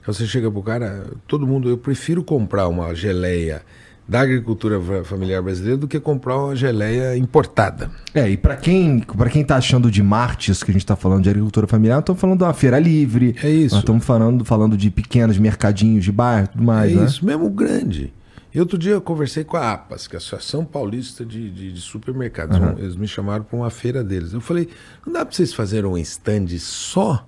Você 0.06 0.28
chega 0.28 0.52
para 0.52 0.60
o 0.60 0.62
cara, 0.62 1.08
todo 1.28 1.48
mundo, 1.48 1.68
eu 1.68 1.80
prefiro 1.80 2.24
comprar 2.24 2.68
uma 2.68 2.94
geleia 2.94 3.64
da 4.08 4.22
agricultura 4.22 4.80
familiar 5.04 5.42
brasileira 5.42 5.78
do 5.78 5.88
que 5.88 6.00
comprar 6.00 6.38
uma 6.38 6.56
geleia 6.56 7.18
importada. 7.18 7.90
É, 8.14 8.30
e 8.30 8.38
para 8.38 8.56
quem 8.56 9.00
para 9.00 9.32
quem 9.32 9.44
tá 9.44 9.56
achando 9.56 9.90
de 9.90 10.04
martes 10.04 10.62
que 10.62 10.70
a 10.70 10.74
gente 10.74 10.84
está 10.84 10.96
falando 10.96 11.24
de 11.24 11.30
agricultura 11.32 11.66
familiar, 11.66 12.02
estamos 12.02 12.22
falando 12.22 12.38
de 12.38 12.44
uma 12.44 12.54
feira 12.54 12.78
livre. 12.78 13.36
É 13.42 13.50
isso. 13.50 13.74
Nós 13.74 13.84
estamos 13.84 14.06
falando, 14.06 14.46
falando 14.46 14.78
de 14.78 14.92
pequenos 14.92 15.40
mercadinhos 15.40 16.04
de 16.04 16.12
bairro 16.12 16.46
e 16.46 16.48
tudo 16.50 16.64
mais. 16.64 16.92
É 16.92 16.96
né? 16.96 17.06
isso, 17.06 17.26
mesmo 17.26 17.50
grande. 17.50 18.14
E 18.54 18.60
outro 18.60 18.78
dia 18.78 18.94
eu 18.94 19.02
conversei 19.02 19.44
com 19.44 19.58
a 19.58 19.72
APAS, 19.74 20.08
que 20.08 20.16
é 20.16 20.18
a 20.18 20.20
Associação 20.20 20.66
Paulista 20.66 21.24
de, 21.24 21.52
de, 21.52 21.72
de 21.72 21.82
Supermercados. 21.82 22.58
Uhum. 22.58 22.80
Eles 22.80 22.96
me 22.96 23.08
chamaram 23.08 23.44
para 23.44 23.56
uma 23.56 23.70
feira 23.70 24.04
deles. 24.04 24.34
Eu 24.34 24.42
falei, 24.42 24.70
não 25.06 25.14
dá 25.14 25.24
para 25.24 25.36
vocês 25.36 25.54
fazerem 25.54 25.90
um 25.90 25.98
stand 25.98 26.48
só 26.58 27.28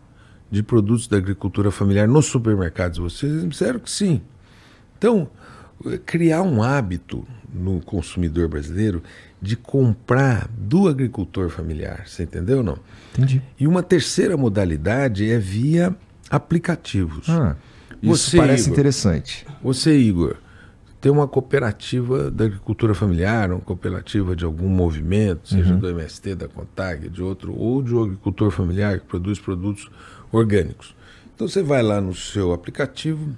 de 0.50 0.64
produtos 0.64 1.08
da 1.08 1.18
agricultura 1.18 1.70
familiar 1.70 2.08
nos 2.08 2.26
supermercados? 2.26 2.98
Vocês 2.98 3.32
me 3.44 3.50
disseram 3.50 3.80
que 3.80 3.92
sim. 3.92 4.22
Então, 4.98 5.30
criar 6.06 6.42
um 6.42 6.64
hábito 6.64 7.26
no 7.54 7.82
consumidor 7.82 8.48
brasileiro 8.48 9.04
de 9.40 9.56
comprar 9.56 10.48
do 10.58 10.88
agricultor 10.88 11.50
familiar. 11.50 12.08
Você 12.08 12.24
entendeu 12.24 12.58
ou 12.58 12.64
não? 12.64 12.78
Entendi. 13.14 13.42
E 13.60 13.68
uma 13.68 13.84
terceira 13.84 14.36
modalidade 14.36 15.30
é 15.30 15.38
via 15.38 15.96
aplicativos. 16.30 17.30
Ah, 17.30 17.56
isso 18.02 18.30
você, 18.30 18.38
parece 18.38 18.64
Igor, 18.64 18.74
interessante. 18.74 19.46
Você, 19.62 19.96
Igor 19.96 20.38
ter 21.02 21.10
uma 21.10 21.28
cooperativa 21.28 22.30
da 22.30 22.46
agricultura 22.46 22.94
familiar, 22.94 23.52
uma 23.52 23.60
cooperativa 23.60 24.36
de 24.36 24.46
algum 24.46 24.70
movimento, 24.70 25.50
seja 25.50 25.74
Uhum. 25.74 25.80
do 25.80 25.90
MST, 25.90 26.36
da 26.36 26.48
CONTAG, 26.48 27.10
de 27.10 27.24
outro, 27.24 27.54
ou 27.58 27.82
de 27.82 27.94
um 27.96 28.04
agricultor 28.04 28.52
familiar 28.52 29.00
que 29.00 29.08
produz 29.08 29.40
produtos 29.40 29.90
orgânicos. 30.32 30.96
Então 31.34 31.48
você 31.48 31.64
vai 31.64 31.82
lá 31.82 32.00
no 32.00 32.14
seu 32.14 32.54
aplicativo 32.54 33.36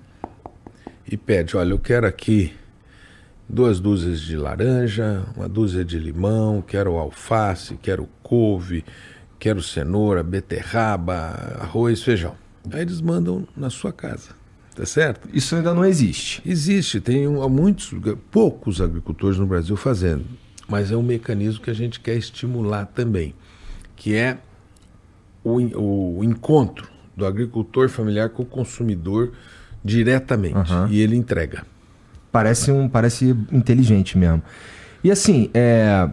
e 1.10 1.15
pede, 1.15 1.56
olha, 1.56 1.71
eu 1.71 1.80
quero 1.80 2.06
aqui 2.06 2.54
duas 3.47 3.80
dúzias 3.80 4.19
de 4.19 4.36
laranja, 4.36 5.23
uma 5.38 5.47
dúzia 5.47 5.86
de 5.86 5.97
limão, 5.97 6.62
quero 6.62 6.97
alface, 6.97 7.78
quero 7.82 8.10
couve, 8.21 8.84
quero 9.39 9.62
cenoura, 9.63 10.21
beterraba, 10.21 11.13
arroz, 11.62 12.04
feijão. 12.04 12.36
Aí 12.71 12.82
eles 12.82 12.99
mandam 12.99 13.47
na 13.56 13.69
sua 13.69 13.93
casa. 13.93 14.30
Tá 14.75 14.86
certo? 14.86 15.29
Isso 15.31 15.55
ainda 15.55 15.73
não 15.73 15.86
existe. 15.86 16.41
Existe, 16.45 16.99
tem 16.99 17.27
um, 17.27 17.47
muitos, 17.47 17.93
poucos 18.31 18.81
agricultores 18.81 19.38
no 19.38 19.45
Brasil 19.45 19.75
fazendo, 19.77 20.25
mas 20.67 20.91
é 20.91 20.97
um 20.97 21.03
mecanismo 21.03 21.62
que 21.63 21.69
a 21.69 21.73
gente 21.75 21.99
quer 21.99 22.15
estimular 22.15 22.88
também, 22.88 23.36
que 23.95 24.15
é 24.15 24.39
o, 25.43 26.17
o 26.19 26.23
encontro 26.23 26.88
do 27.15 27.25
agricultor 27.25 27.88
familiar 27.88 28.29
com 28.29 28.41
o 28.41 28.45
consumidor 28.45 29.33
diretamente 29.86 30.55
Aham. 30.71 30.88
e 30.89 30.99
ele 31.01 31.15
entrega. 31.15 31.63
Parece 32.31 32.71
um, 32.71 32.89
parece 32.89 33.36
inteligente 33.51 34.17
mesmo. 34.17 34.41
E 35.03 35.12
assim, 35.12 35.51
é, 35.53 36.09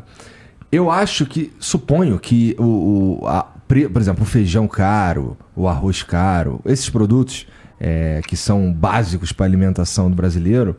eu 0.70 0.90
acho 0.90 1.24
que, 1.24 1.50
suponho 1.58 2.18
que 2.18 2.54
o, 2.58 3.20
o- 3.22 3.26
a- 3.26 3.44
por 3.66 4.02
exemplo, 4.02 4.24
o 4.24 4.26
feijão 4.26 4.66
caro, 4.68 5.38
o 5.56 5.66
arroz 5.68 6.02
caro, 6.02 6.60
esses 6.66 6.90
produtos 6.90 7.46
é, 7.80 8.20
que 8.26 8.36
são 8.36 8.70
básicos 8.72 9.32
para 9.32 9.46
a 9.46 9.48
alimentação 9.48 10.10
do 10.10 10.14
brasileiro, 10.14 10.76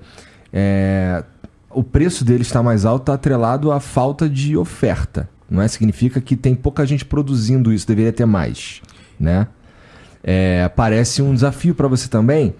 é, 0.53 1.23
o 1.69 1.83
preço 1.83 2.23
deles 2.23 2.47
está 2.47 2.61
mais 2.61 2.85
alto, 2.85 3.03
está 3.03 3.13
atrelado 3.15 3.71
à 3.71 3.79
falta 3.79 4.29
de 4.29 4.55
oferta. 4.55 5.27
Não 5.49 5.61
é? 5.61 5.67
Significa 5.67 6.21
que 6.21 6.35
tem 6.37 6.55
pouca 6.55 6.85
gente 6.85 7.03
produzindo 7.03 7.73
isso, 7.73 7.85
deveria 7.87 8.13
ter 8.13 8.25
mais, 8.25 8.81
né? 9.19 9.47
É, 10.23 10.69
parece 10.75 11.21
um 11.21 11.33
desafio 11.33 11.73
para 11.75 11.87
você 11.87 12.07
também. 12.07 12.53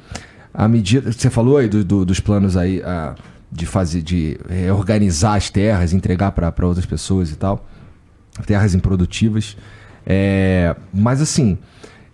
À 0.54 0.68
medida 0.68 1.12
você 1.12 1.30
falou 1.30 1.58
aí 1.58 1.70
do- 1.70 1.84
do- 1.86 2.04
dos 2.06 2.20
planos 2.20 2.58
aí 2.58 2.82
ah, 2.84 3.16
de 3.52 3.66
fazer, 3.66 4.02
de 4.02 4.38
reorganizar 4.50 5.36
as 5.36 5.50
terras, 5.50 5.94
entregar 5.94 6.32
para 6.32 6.68
outras 6.68 6.86
pessoas 6.86 7.30
e 7.32 7.36
tal, 7.36 7.66
terras 8.46 8.74
improdutivas. 8.74 9.56
É, 10.06 10.76
mas 10.94 11.22
assim, 11.22 11.58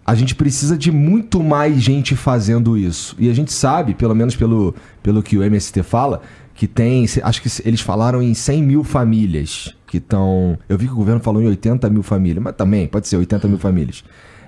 a 0.08 0.16
gente 0.16 0.34
precisa 0.34 0.78
de 0.78 0.90
muito 0.90 1.44
mais 1.44 1.82
gente 1.82 2.16
fazendo 2.16 2.78
isso. 2.78 3.14
E 3.20 3.30
a 3.30 3.34
gente 3.34 3.52
sabe, 3.52 3.94
pelo 3.94 4.16
menos 4.16 4.38
pelo, 4.38 4.74
pelo 5.04 5.22
que 5.22 5.38
o 5.38 5.44
MST 5.44 5.84
fala, 5.84 6.22
que 6.56 6.66
tem, 6.66 7.06
acho 7.22 7.42
que 7.42 7.50
eles 7.66 7.82
falaram 7.82 8.24
em 8.24 8.34
100 8.34 8.64
mil 8.64 8.84
famílias 8.86 9.76
que 9.86 9.98
estão. 9.98 10.58
Eu 10.70 10.78
vi 10.78 10.88
que 10.88 10.94
o 10.94 10.96
governo 10.96 11.20
falou 11.20 11.42
em 11.42 11.48
80 11.48 11.90
mil 11.90 12.02
famílias, 12.04 12.42
mas 12.42 12.56
também 12.56 12.88
pode 12.88 13.06
ser 13.06 13.18
80 13.18 13.50
mil 13.50 13.58
famílias 13.58 14.02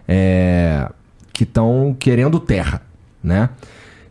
é, 0.07 0.89
que 1.33 1.43
estão 1.43 1.93
querendo 1.99 2.39
terra, 2.39 2.81
né? 3.21 3.49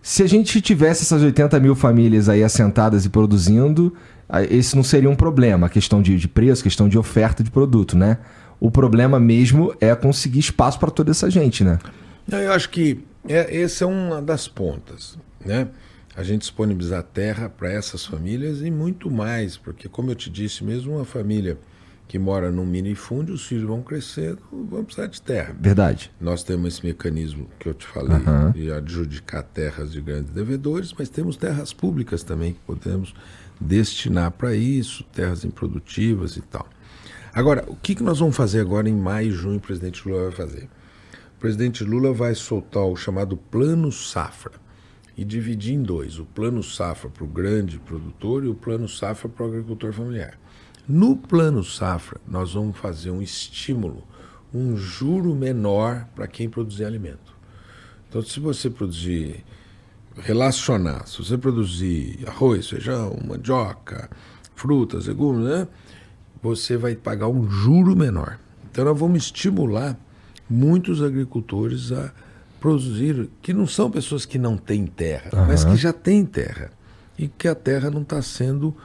Se 0.03 0.23
a 0.23 0.27
gente 0.27 0.61
tivesse 0.61 1.03
essas 1.03 1.23
80 1.23 1.59
mil 1.61 1.75
famílias 1.75 2.29
aí 2.29 2.45
assentadas 2.45 3.07
e 3.07 3.09
produzindo, 3.09 3.95
esse 4.51 4.77
não 4.77 4.85
seria 4.85 5.09
um 5.09 5.17
problema, 5.17 5.67
a 5.67 5.71
questão 5.71 6.03
de, 6.03 6.17
de 6.19 6.29
preço, 6.29 6.63
questão 6.63 6.89
de 6.89 6.99
oferta 6.99 7.43
de 7.43 7.51
produto, 7.51 7.97
né? 7.97 8.19
O 8.61 8.71
problema 8.71 9.21
mesmo 9.21 9.75
é 9.81 9.95
conseguir 9.95 10.41
espaço 10.41 10.79
para 10.79 10.91
toda 10.91 11.11
essa 11.11 11.31
gente, 11.31 11.63
né? 11.63 11.79
Eu 12.31 12.53
acho 12.53 12.69
que 12.71 13.01
é, 13.27 13.61
essa 13.63 13.85
é 13.85 13.87
uma 13.87 14.21
das 14.21 14.49
pontas, 14.49 15.19
né? 15.45 15.69
A 16.17 16.23
gente 16.23 16.41
disponibilizar 16.41 17.03
terra 17.03 17.49
para 17.49 17.71
essas 17.71 18.05
famílias 18.05 18.61
e 18.61 18.71
muito 18.71 19.11
mais, 19.11 19.57
porque 19.57 19.89
como 19.89 20.11
eu 20.11 20.17
te 20.17 20.29
disse, 20.29 20.65
mesmo 20.65 20.97
uma 20.97 21.05
família 21.05 21.57
que 22.09 22.19
mora 22.19 22.51
num 22.51 22.65
minifúndio, 22.65 23.35
os 23.35 23.47
filhos 23.47 23.65
vão 23.65 23.83
crescendo, 23.83 24.39
vão 24.51 24.83
precisar 24.83 25.07
de 25.07 25.21
terra. 25.21 25.55
Verdade. 25.61 26.11
Nós 26.19 26.43
temos 26.43 26.75
esse 26.75 26.85
mecanismo 26.85 27.49
que 27.59 27.69
eu 27.69 27.75
te 27.75 27.87
falei 27.87 28.17
Aham. 28.17 28.51
de 28.51 28.73
adjudicar 28.73 29.43
terras 29.43 29.93
de 29.93 30.01
grandes 30.01 30.33
devedores, 30.33 30.93
mas 30.99 31.11
temos 31.11 31.37
terras 31.37 31.73
públicas 31.73 32.23
também 32.23 32.55
que 32.55 32.61
podemos 32.61 33.15
destinar 33.61 34.31
para 34.31 34.55
isso, 34.55 35.05
terras 35.13 35.45
improdutivas 35.45 36.37
e 36.37 36.41
tal. 36.41 36.67
Agora, 37.39 37.65
o 37.69 37.77
que, 37.77 37.95
que 37.95 38.03
nós 38.03 38.19
vamos 38.19 38.35
fazer 38.35 38.61
agora 38.61 38.89
em 38.89 38.97
maio 38.97 39.29
e 39.29 39.31
junho 39.31 39.59
o 39.59 39.61
presidente 39.61 40.09
Lula 40.09 40.25
vai 40.25 40.33
fazer? 40.33 40.65
O 41.37 41.39
presidente 41.39 41.85
Lula 41.85 42.13
vai 42.13 42.35
soltar 42.35 42.83
o 42.83 42.97
chamado 42.97 43.37
Plano 43.37 43.93
Safra 43.93 44.55
e 45.17 45.25
dividir 45.25 45.75
em 45.75 45.81
dois: 45.81 46.19
o 46.19 46.25
Plano 46.25 46.65
Safra 46.65 47.09
para 47.09 47.23
o 47.23 47.29
grande 47.29 47.79
produtor 47.79 48.45
e 48.45 48.49
o 48.49 48.57
Plano 48.57 48.89
Safra 48.89 49.29
para 49.29 49.47
o 49.47 49.49
agricultor 49.51 49.93
familiar. 49.93 50.37
No 50.89 51.17
Plano 51.17 51.63
Safra, 51.63 52.21
nós 52.27 52.55
vamos 52.55 52.77
fazer 52.77 53.13
um 53.13 53.23
estímulo, 53.23 54.03
um 54.53 54.77
juro 54.77 55.33
menor 55.33 56.09
para 56.17 56.27
quem 56.27 56.51
produzir 56.51 56.87
alimento. 56.87 57.37
Então, 58.09 58.21
se 58.21 58.41
você 58.41 58.69
produzir, 58.69 59.45
relacionar, 60.17 61.07
se 61.07 61.23
você 61.23 61.39
produzir 61.39 62.19
arroz, 62.27 62.69
feijão, 62.69 63.17
mandioca, 63.25 64.11
frutas, 64.57 65.07
legumes, 65.07 65.45
né? 65.45 65.69
Você 66.43 66.77
vai 66.77 66.95
pagar 66.95 67.29
um 67.29 67.49
juro 67.51 67.95
menor. 67.97 68.39
Então 68.71 68.85
nós 68.85 68.99
vamos 68.99 69.25
estimular 69.25 69.99
muitos 70.49 71.03
agricultores 71.03 71.91
a 71.93 72.13
produzir, 72.61 73.29
que 73.43 73.53
não 73.53 73.67
são 73.67 73.91
pessoas 73.91 74.25
que 74.25 74.39
não 74.39 74.57
têm 74.57 74.87
terra, 74.87 75.31
mas 75.47 75.65
que 75.65 75.77
já 75.77 75.93
têm 75.93 76.25
terra. 76.25 76.71
E 77.19 77.27
que 77.29 77.49
a 77.49 77.55
terra 77.55 77.91
não 77.91 78.03
está 78.03 78.23
sendo. 78.23 78.77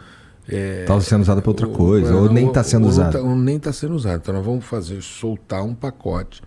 é, 0.50 0.82
Está 0.82 1.00
sendo 1.02 1.22
usada 1.22 1.42
para 1.42 1.52
outra 1.52 1.68
coisa, 1.68 2.16
ou 2.16 2.26
não, 2.26 2.34
nem 2.34 2.48
está 2.48 2.64
sendo 2.64 2.84
ou 2.86 2.90
usada. 2.90 3.12
tá- 3.14 3.22
ou 3.22 3.36
nem 3.36 3.58
está 3.58 3.72
sendo 3.72 3.94
usada. 3.96 4.18
Então 4.18 4.34
nós 4.34 4.46
vamos 4.46 4.66
fazer, 4.66 5.02
soltar 5.02 5.64
um 5.64 5.76
pacote 5.76 6.42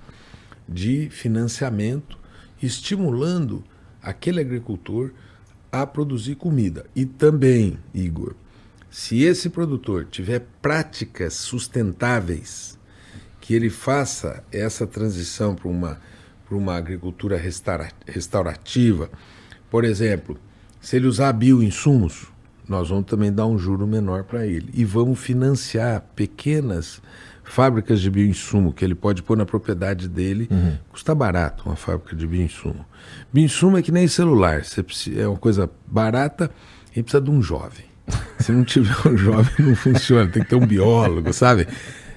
de 0.69 1.09
financiamento 1.11 2.19
estimulando 2.61 3.63
aquele 4.03 4.41
agricultor 4.41 5.11
a 5.71 5.87
produzir 5.87 6.35
comida. 6.37 6.87
E 6.95 7.05
também, 7.05 7.79
Igor, 7.95 8.35
se 8.99 9.25
esse 9.25 9.51
produtor 9.51 10.07
tiver 10.11 10.47
práticas 10.63 11.35
sustentáveis, 11.35 12.79
que 13.43 13.53
ele 13.53 13.69
faça 13.69 14.43
essa 14.51 14.87
transição 14.87 15.55
para 15.55 15.69
uma, 15.69 16.01
para 16.49 16.57
uma 16.57 16.75
agricultura 16.75 17.37
restaura- 17.37 17.91
restaurativa, 18.07 19.11
por 19.71 19.85
exemplo, 19.85 20.39
se 20.81 20.97
ele 20.97 21.07
usar 21.07 21.31
bioinsumos, 21.35 22.29
nós 22.67 22.89
vamos 22.89 23.05
também 23.05 23.31
dar 23.31 23.47
um 23.47 23.59
juro 23.59 23.87
menor 23.87 24.25
para 24.25 24.47
ele. 24.47 24.71
E 24.73 24.83
vamos 24.83 25.21
financiar 25.21 26.01
pequenas 26.17 27.03
fábricas 27.45 28.01
de 28.01 28.11
bioinsumo 28.11 28.73
que 28.73 28.83
ele 28.83 28.95
pode 28.95 29.23
pôr 29.23 29.37
na 29.37 29.45
propriedade 29.45 30.09
dele. 30.09 30.49
Custa 30.89 31.15
barato 31.15 31.65
uma 31.67 31.77
fábrica 31.77 32.17
de 32.17 32.27
bioinsumo. 32.27 32.87
Bioinsumo 33.31 33.77
é 33.77 33.83
que 33.83 33.93
nem 33.93 34.09
celular. 34.09 34.63
É 35.15 35.29
uma 35.29 35.37
coisa 35.37 35.71
barata 35.87 36.51
e 36.97 37.03
precisa 37.03 37.21
de 37.21 37.31
um 37.31 37.43
jovem. 37.43 37.85
Se 38.39 38.53
não 38.53 38.65
tiver 38.65 38.95
um 39.09 39.17
jovem, 39.17 39.67
não 39.67 39.75
funciona. 39.75 40.31
Tem 40.31 40.43
que 40.43 40.49
ter 40.49 40.57
um 40.57 40.67
biólogo, 40.67 41.33
sabe? 41.33 41.67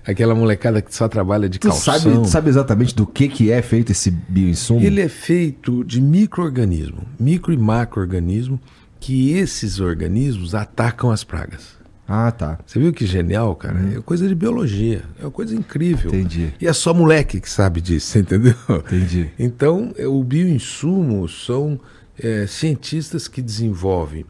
Aquela 0.06 0.34
molecada 0.34 0.82
que 0.82 0.94
só 0.96 1.08
trabalha 1.08 1.48
de 1.50 1.60
Tu 1.60 1.68
calção. 1.68 1.94
sabe, 2.00 2.16
tu 2.16 2.26
sabe 2.26 2.50
exatamente 2.50 2.96
do 2.96 3.06
que, 3.06 3.28
que 3.28 3.52
é 3.52 3.62
feito 3.62 3.92
esse 3.92 4.10
bioinsumo? 4.12 4.82
Ele 4.82 5.02
é 5.02 5.10
feito 5.10 5.84
de 5.84 6.02
micro-organismo, 6.02 7.04
micro 7.20 7.54
e 7.54 7.58
macro-organismo, 7.58 8.60
que 9.00 9.32
esses 9.34 9.80
organismos 9.80 10.56
atacam 10.56 11.12
as 11.12 11.24
pragas. 11.24 11.78
Ah, 12.08 12.32
tá. 12.32 12.58
Você 12.66 12.80
viu 12.80 12.92
que 12.92 13.06
genial, 13.06 13.56
cara? 13.56 13.80
É 13.96 14.02
coisa 14.02 14.28
de 14.28 14.34
biologia, 14.34 15.04
é 15.20 15.26
uma 15.26 15.32
coisa 15.32 15.56
incrível. 15.56 16.10
Entendi. 16.10 16.52
E 16.60 16.66
é 16.66 16.74
só 16.74 16.92
moleque 16.92 17.40
que 17.40 17.50
sabe 17.50 17.80
disso, 17.80 18.18
entendeu? 18.20 18.56
Entendi. 18.68 19.30
Então, 19.38 19.94
é, 19.96 20.08
o 20.08 20.24
bioinsumo 20.24 21.30
são 21.30 21.80
é, 22.18 22.48
cientistas 22.48 23.28
que 23.28 23.44
desenvolvem 23.44 24.26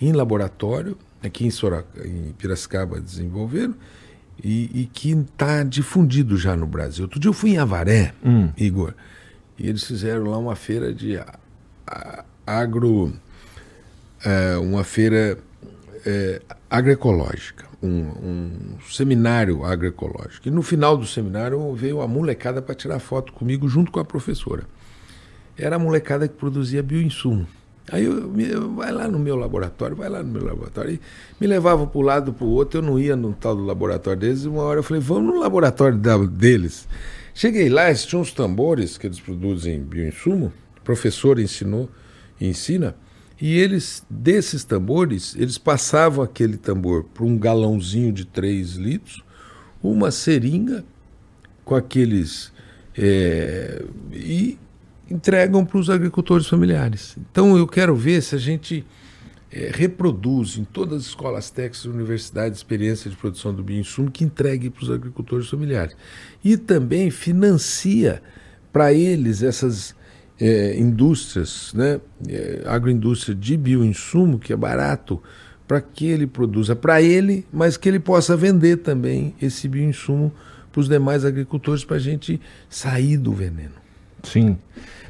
em 0.00 0.12
laboratório, 0.12 0.96
aqui 1.22 1.46
em, 1.46 1.50
Sora- 1.50 1.84
em 2.04 2.32
Piracicaba 2.38 3.00
desenvolveram, 3.00 3.74
e, 4.42 4.82
e 4.82 4.86
que 4.92 5.12
está 5.12 5.62
difundido 5.62 6.36
já 6.36 6.56
no 6.56 6.66
Brasil. 6.66 7.04
Outro 7.04 7.20
dia 7.20 7.28
eu 7.28 7.32
fui 7.32 7.50
em 7.50 7.58
Avaré, 7.58 8.12
Igor, 8.56 8.92
e 9.58 9.68
eles 9.68 9.84
fizeram 9.84 10.24
lá 10.24 10.36
uma 10.38 10.56
feira 10.56 10.92
de 10.92 11.16
a- 11.16 11.38
a- 11.86 12.24
agro. 12.46 13.12
é, 14.24 14.56
uma 14.56 14.82
feira 14.84 15.38
é, 16.06 16.40
agroecológica, 16.68 17.66
um, 17.82 17.88
um 18.00 18.50
seminário 18.90 19.64
agroecológico. 19.64 20.48
E 20.48 20.50
no 20.50 20.62
final 20.62 20.96
do 20.96 21.06
seminário 21.06 21.72
veio 21.74 22.00
a 22.00 22.08
molecada 22.08 22.60
para 22.60 22.74
tirar 22.74 22.98
foto 22.98 23.32
comigo 23.32 23.68
junto 23.68 23.90
com 23.92 24.00
a 24.00 24.04
professora. 24.04 24.64
Era 25.56 25.76
a 25.76 25.78
molecada 25.78 26.26
que 26.26 26.34
produzia 26.34 26.82
bioinsumo. 26.82 27.46
Aí 27.92 28.04
eu, 28.04 28.74
vai 28.74 28.90
lá 28.90 29.06
no 29.06 29.18
meu 29.18 29.36
laboratório, 29.36 29.94
vai 29.94 30.08
lá 30.08 30.22
no 30.22 30.32
meu 30.32 30.44
laboratório. 30.44 30.94
E 30.94 31.00
me 31.40 31.46
levavam 31.46 31.86
para 31.86 31.98
um 31.98 32.02
lado 32.02 32.32
para 32.32 32.44
o 32.44 32.50
outro, 32.50 32.78
eu 32.78 32.82
não 32.82 32.98
ia 32.98 33.14
no 33.14 33.32
tal 33.34 33.54
do 33.54 33.64
laboratório 33.64 34.18
deles. 34.20 34.44
E 34.44 34.48
uma 34.48 34.62
hora 34.62 34.78
eu 34.78 34.82
falei, 34.82 35.02
vamos 35.02 35.34
no 35.34 35.40
laboratório 35.40 35.98
da- 35.98 36.16
deles. 36.16 36.88
Cheguei 37.34 37.68
lá, 37.68 37.88
eles 37.88 38.06
tinham 38.06 38.22
uns 38.22 38.32
tambores 38.32 38.96
que 38.96 39.06
eles 39.06 39.20
produzem 39.20 39.80
bioinsumo. 39.82 40.52
O 40.78 40.80
professor 40.82 41.38
ensinou, 41.38 41.90
ensina. 42.40 42.96
E 43.40 43.58
eles, 43.58 44.02
desses 44.08 44.64
tambores, 44.64 45.34
eles 45.36 45.58
passavam 45.58 46.24
aquele 46.24 46.56
tambor 46.56 47.04
para 47.04 47.24
um 47.24 47.36
galãozinho 47.36 48.12
de 48.12 48.24
3 48.24 48.74
litros, 48.76 49.22
uma 49.82 50.10
seringa 50.10 50.84
com 51.64 51.74
aqueles. 51.74 52.52
É, 52.96 53.84
e 54.12 54.56
entregam 55.10 55.64
para 55.64 55.78
os 55.78 55.90
agricultores 55.90 56.46
familiares. 56.46 57.16
Então 57.30 57.56
eu 57.56 57.66
quero 57.66 57.94
ver 57.94 58.22
se 58.22 58.34
a 58.34 58.38
gente 58.38 58.84
é, 59.52 59.70
reproduz 59.72 60.58
em 60.58 60.64
todas 60.64 61.02
as 61.02 61.06
escolas 61.06 61.50
técnicas 61.50 61.84
universidades 61.84 62.58
experiência 62.58 63.10
de 63.10 63.16
produção 63.16 63.54
do 63.54 63.62
bioinsumo 63.62 64.10
que 64.10 64.24
entregue 64.24 64.70
para 64.70 64.82
os 64.82 64.90
agricultores 64.90 65.48
familiares. 65.48 65.96
E 66.42 66.56
também 66.56 67.10
financia 67.10 68.22
para 68.72 68.92
eles 68.92 69.42
essas 69.42 69.94
é, 70.40 70.76
indústrias, 70.76 71.72
né, 71.74 72.00
é, 72.28 72.62
agroindústria 72.66 73.34
de 73.34 73.56
bioinsumo, 73.56 74.38
que 74.38 74.52
é 74.52 74.56
barato, 74.56 75.22
para 75.68 75.80
que 75.80 76.06
ele 76.06 76.26
produza 76.26 76.74
para 76.74 77.00
ele, 77.00 77.46
mas 77.52 77.76
que 77.76 77.88
ele 77.88 78.00
possa 78.00 78.36
vender 78.36 78.78
também 78.78 79.34
esse 79.40 79.68
bioinsumo 79.68 80.32
para 80.72 80.80
os 80.80 80.88
demais 80.88 81.24
agricultores 81.24 81.84
para 81.84 81.96
a 81.96 82.00
gente 82.00 82.40
sair 82.68 83.16
do 83.16 83.32
veneno. 83.32 83.83
Sim. 84.24 84.56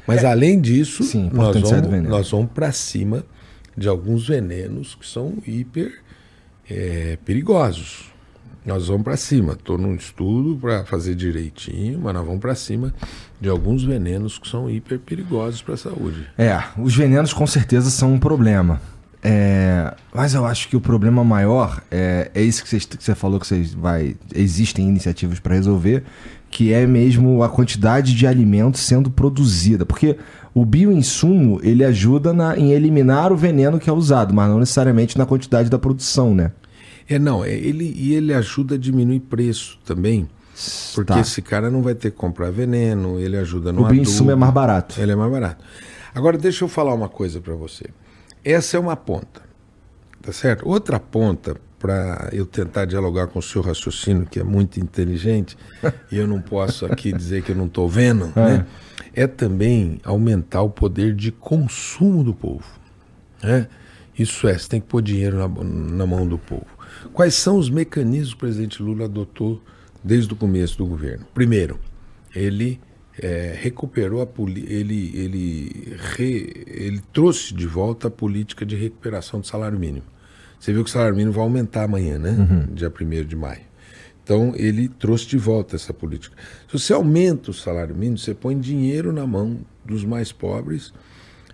Mas 0.07 0.23
é. 0.23 0.27
além 0.27 0.61
disso, 0.61 1.03
Sim, 1.03 1.29
nós 1.33 1.59
vamos, 1.59 2.03
nós 2.07 2.29
vamos 2.29 2.51
para 2.51 2.71
cima 2.71 3.23
de 3.75 3.87
alguns 3.87 4.27
venenos 4.27 4.95
que 4.95 5.05
são 5.07 5.37
hiper 5.45 5.91
é, 6.69 7.17
perigosos. 7.25 8.13
Nós 8.65 8.87
vamos 8.87 9.03
para 9.03 9.15
cima. 9.15 9.53
Estou 9.53 9.77
num 9.77 9.93
estudo 9.93 10.57
para 10.59 10.85
fazer 10.85 11.13
direitinho, 11.13 11.99
mas 12.01 12.13
nós 12.13 12.25
vamos 12.25 12.41
para 12.41 12.55
cima 12.55 12.93
de 13.39 13.47
alguns 13.47 13.83
venenos 13.83 14.39
que 14.39 14.47
são 14.47 14.69
hiper 14.69 14.99
perigosos 14.99 15.61
para 15.61 15.75
a 15.75 15.77
saúde. 15.77 16.27
É, 16.37 16.59
os 16.77 16.95
venenos 16.95 17.31
com 17.31 17.45
certeza 17.45 17.91
são 17.91 18.13
um 18.13 18.19
problema. 18.19 18.81
É, 19.27 19.91
mas 20.13 20.35
eu 20.35 20.45
acho 20.45 20.67
que 20.67 20.75
o 20.75 20.81
problema 20.81 21.23
maior 21.23 21.81
é, 21.89 22.29
é 22.33 22.41
isso 22.41 22.63
que 22.63 22.69
você, 22.69 23.15
falou 23.15 23.39
que 23.39 23.47
você 23.47 23.63
vai. 23.75 24.15
Existem 24.33 24.87
iniciativas 24.87 25.39
para 25.39 25.55
resolver, 25.55 26.03
que 26.55 26.71
é 26.71 26.87
mesmo 26.87 27.43
a 27.43 27.49
quantidade 27.49 28.15
de 28.15 28.25
alimento 28.25 28.77
sendo 28.77 29.11
produzida. 29.11 29.85
Porque 29.85 30.17
o 30.53 30.63
bioinsumo 30.63 31.59
ele 31.61 31.83
ajuda 31.83 32.31
na, 32.31 32.57
em 32.57 32.71
eliminar 32.71 33.33
o 33.33 33.35
veneno 33.35 33.77
que 33.77 33.89
é 33.89 33.93
usado, 33.93 34.33
mas 34.33 34.47
não 34.47 34.59
necessariamente 34.59 35.17
na 35.17 35.25
quantidade 35.25 35.69
da 35.69 35.77
produção, 35.77 36.33
né? 36.33 36.53
É, 37.09 37.19
não, 37.19 37.43
é, 37.43 37.51
ele, 37.51 37.93
e 37.97 38.13
ele 38.13 38.33
ajuda 38.33 38.75
a 38.75 38.77
diminuir 38.77 39.19
preço 39.19 39.77
também. 39.83 40.29
Porque 40.93 41.11
tá. 41.11 41.19
esse 41.19 41.41
cara 41.41 41.69
não 41.69 41.81
vai 41.81 41.93
ter 41.93 42.11
que 42.11 42.15
comprar 42.15 42.51
veneno, 42.51 43.19
ele 43.19 43.35
ajuda 43.35 43.73
no 43.73 43.83
O 43.83 43.87
bioinsumo 43.89 44.31
é 44.31 44.35
mais 44.35 44.53
barato. 44.53 44.95
Ele 44.97 45.11
é 45.11 45.15
mais 45.15 45.29
barato. 45.29 45.61
Agora, 46.13 46.37
deixa 46.37 46.63
eu 46.63 46.69
falar 46.69 46.93
uma 46.93 47.09
coisa 47.09 47.41
para 47.41 47.53
você. 47.53 47.87
Essa 48.45 48.77
é 48.77 48.79
uma 48.79 48.95
ponta, 48.95 49.41
tá 50.21 50.31
certo? 50.31 50.65
Outra 50.65 51.01
ponta, 51.01 51.57
para 51.79 52.29
eu 52.31 52.45
tentar 52.45 52.85
dialogar 52.85 53.27
com 53.27 53.39
o 53.39 53.41
seu 53.41 53.61
raciocínio, 53.61 54.25
que 54.25 54.39
é 54.39 54.43
muito 54.43 54.79
inteligente, 54.79 55.57
e 56.11 56.17
eu 56.17 56.27
não 56.27 56.41
posso 56.41 56.85
aqui 56.85 57.11
dizer 57.11 57.43
que 57.43 57.51
eu 57.51 57.55
não 57.55 57.65
estou 57.65 57.87
vendo, 57.87 58.31
é. 58.35 58.39
né? 58.39 58.65
é 59.13 59.27
também 59.27 59.99
aumentar 60.03 60.61
o 60.61 60.69
poder 60.69 61.13
de 61.13 61.31
consumo 61.31 62.23
do 62.23 62.33
povo. 62.33 62.65
Né? 63.41 63.67
Isso 64.17 64.47
é, 64.47 64.57
você 64.57 64.67
tem 64.67 64.81
que 64.81 64.87
pôr 64.87 65.01
dinheiro 65.01 65.37
na, 65.37 65.47
na 65.47 66.05
mão 66.05 66.27
do 66.27 66.37
povo. 66.37 66.67
Quais 67.13 67.35
são 67.35 67.57
os 67.57 67.69
mecanismos 67.69 68.29
que 68.29 68.35
o 68.35 68.39
presidente 68.39 68.81
Lula 68.81 69.05
adotou 69.05 69.61
desde 70.03 70.33
o 70.33 70.35
começo 70.35 70.77
do 70.77 70.85
governo? 70.85 71.25
Primeiro, 71.33 71.79
ele 72.33 72.79
é, 73.17 73.57
recuperou 73.57 74.21
a 74.21 74.27
ele 74.57 75.11
ele 75.15 75.97
re, 76.15 76.65
ele 76.67 77.01
trouxe 77.13 77.53
de 77.53 77.65
volta 77.65 78.07
a 78.07 78.11
política 78.11 78.65
de 78.65 78.75
recuperação 78.75 79.39
do 79.39 79.47
salário 79.47 79.79
mínimo. 79.79 80.05
Você 80.59 80.73
viu 80.73 80.83
que 80.83 80.89
o 80.89 80.93
salário 80.93 81.15
mínimo 81.15 81.33
vai 81.33 81.43
aumentar 81.43 81.83
amanhã, 81.83 82.17
né? 82.17 82.31
Uhum. 82.31 82.73
Dia 82.73 82.91
1 82.91 83.25
de 83.25 83.35
maio. 83.35 83.61
Então, 84.23 84.53
ele 84.55 84.87
trouxe 84.87 85.27
de 85.27 85.37
volta 85.37 85.75
essa 85.75 85.93
política. 85.93 86.35
Se 86.67 86.79
você 86.79 86.93
aumenta 86.93 87.51
o 87.51 87.53
salário 87.53 87.95
mínimo, 87.95 88.17
você 88.17 88.33
põe 88.33 88.59
dinheiro 88.59 89.13
na 89.13 89.27
mão 89.27 89.59
dos 89.85 90.03
mais 90.03 90.31
pobres 90.31 90.91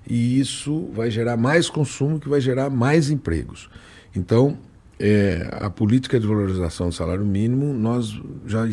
e 0.07 0.39
isso 0.39 0.89
vai 0.93 1.11
gerar 1.11 1.35
mais 1.35 1.69
consumo, 1.69 2.19
que 2.19 2.29
vai 2.29 2.39
gerar 2.39 2.69
mais 2.69 3.09
empregos. 3.09 3.69
Então, 4.15 4.57
é, 4.97 5.49
a 5.51 5.69
política 5.69 6.19
de 6.19 6.25
valorização 6.25 6.89
do 6.89 6.93
salário 6.93 7.25
mínimo, 7.25 7.73
nós 7.73 8.21
já 8.45 8.67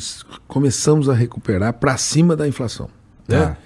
começamos 0.46 1.08
a 1.08 1.14
recuperar 1.14 1.72
para 1.72 1.96
cima 1.96 2.36
da 2.36 2.46
inflação. 2.46 2.88
Né? 3.26 3.36
Ah. 3.36 3.56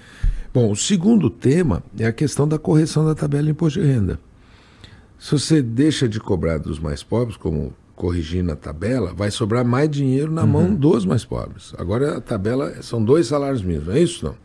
Bom, 0.53 0.71
o 0.71 0.75
segundo 0.75 1.29
tema 1.29 1.83
é 1.97 2.05
a 2.05 2.13
questão 2.13 2.47
da 2.47 2.57
correção 2.57 3.05
da 3.05 3.13
tabela 3.13 3.43
de 3.43 3.51
imposto 3.51 3.81
de 3.81 3.85
renda. 3.85 4.19
Se 5.23 5.31
você 5.31 5.61
deixa 5.61 6.05
de 6.05 6.19
cobrar 6.19 6.57
dos 6.57 6.79
mais 6.79 7.01
pobres, 7.01 7.37
como 7.37 7.73
corrigindo 7.95 8.51
a 8.51 8.57
tabela, 8.57 9.13
vai 9.15 9.31
sobrar 9.31 9.63
mais 9.63 9.89
dinheiro 9.89 10.29
na 10.29 10.41
uhum. 10.41 10.47
mão 10.47 10.75
dos 10.75 11.05
mais 11.05 11.23
pobres. 11.23 11.73
Agora 11.77 12.17
a 12.17 12.21
tabela 12.21 12.73
são 12.81 13.01
dois 13.01 13.27
salários 13.27 13.63
mínimos, 13.63 13.95
é 13.95 13.99
isso 13.99 14.25
não? 14.25 14.35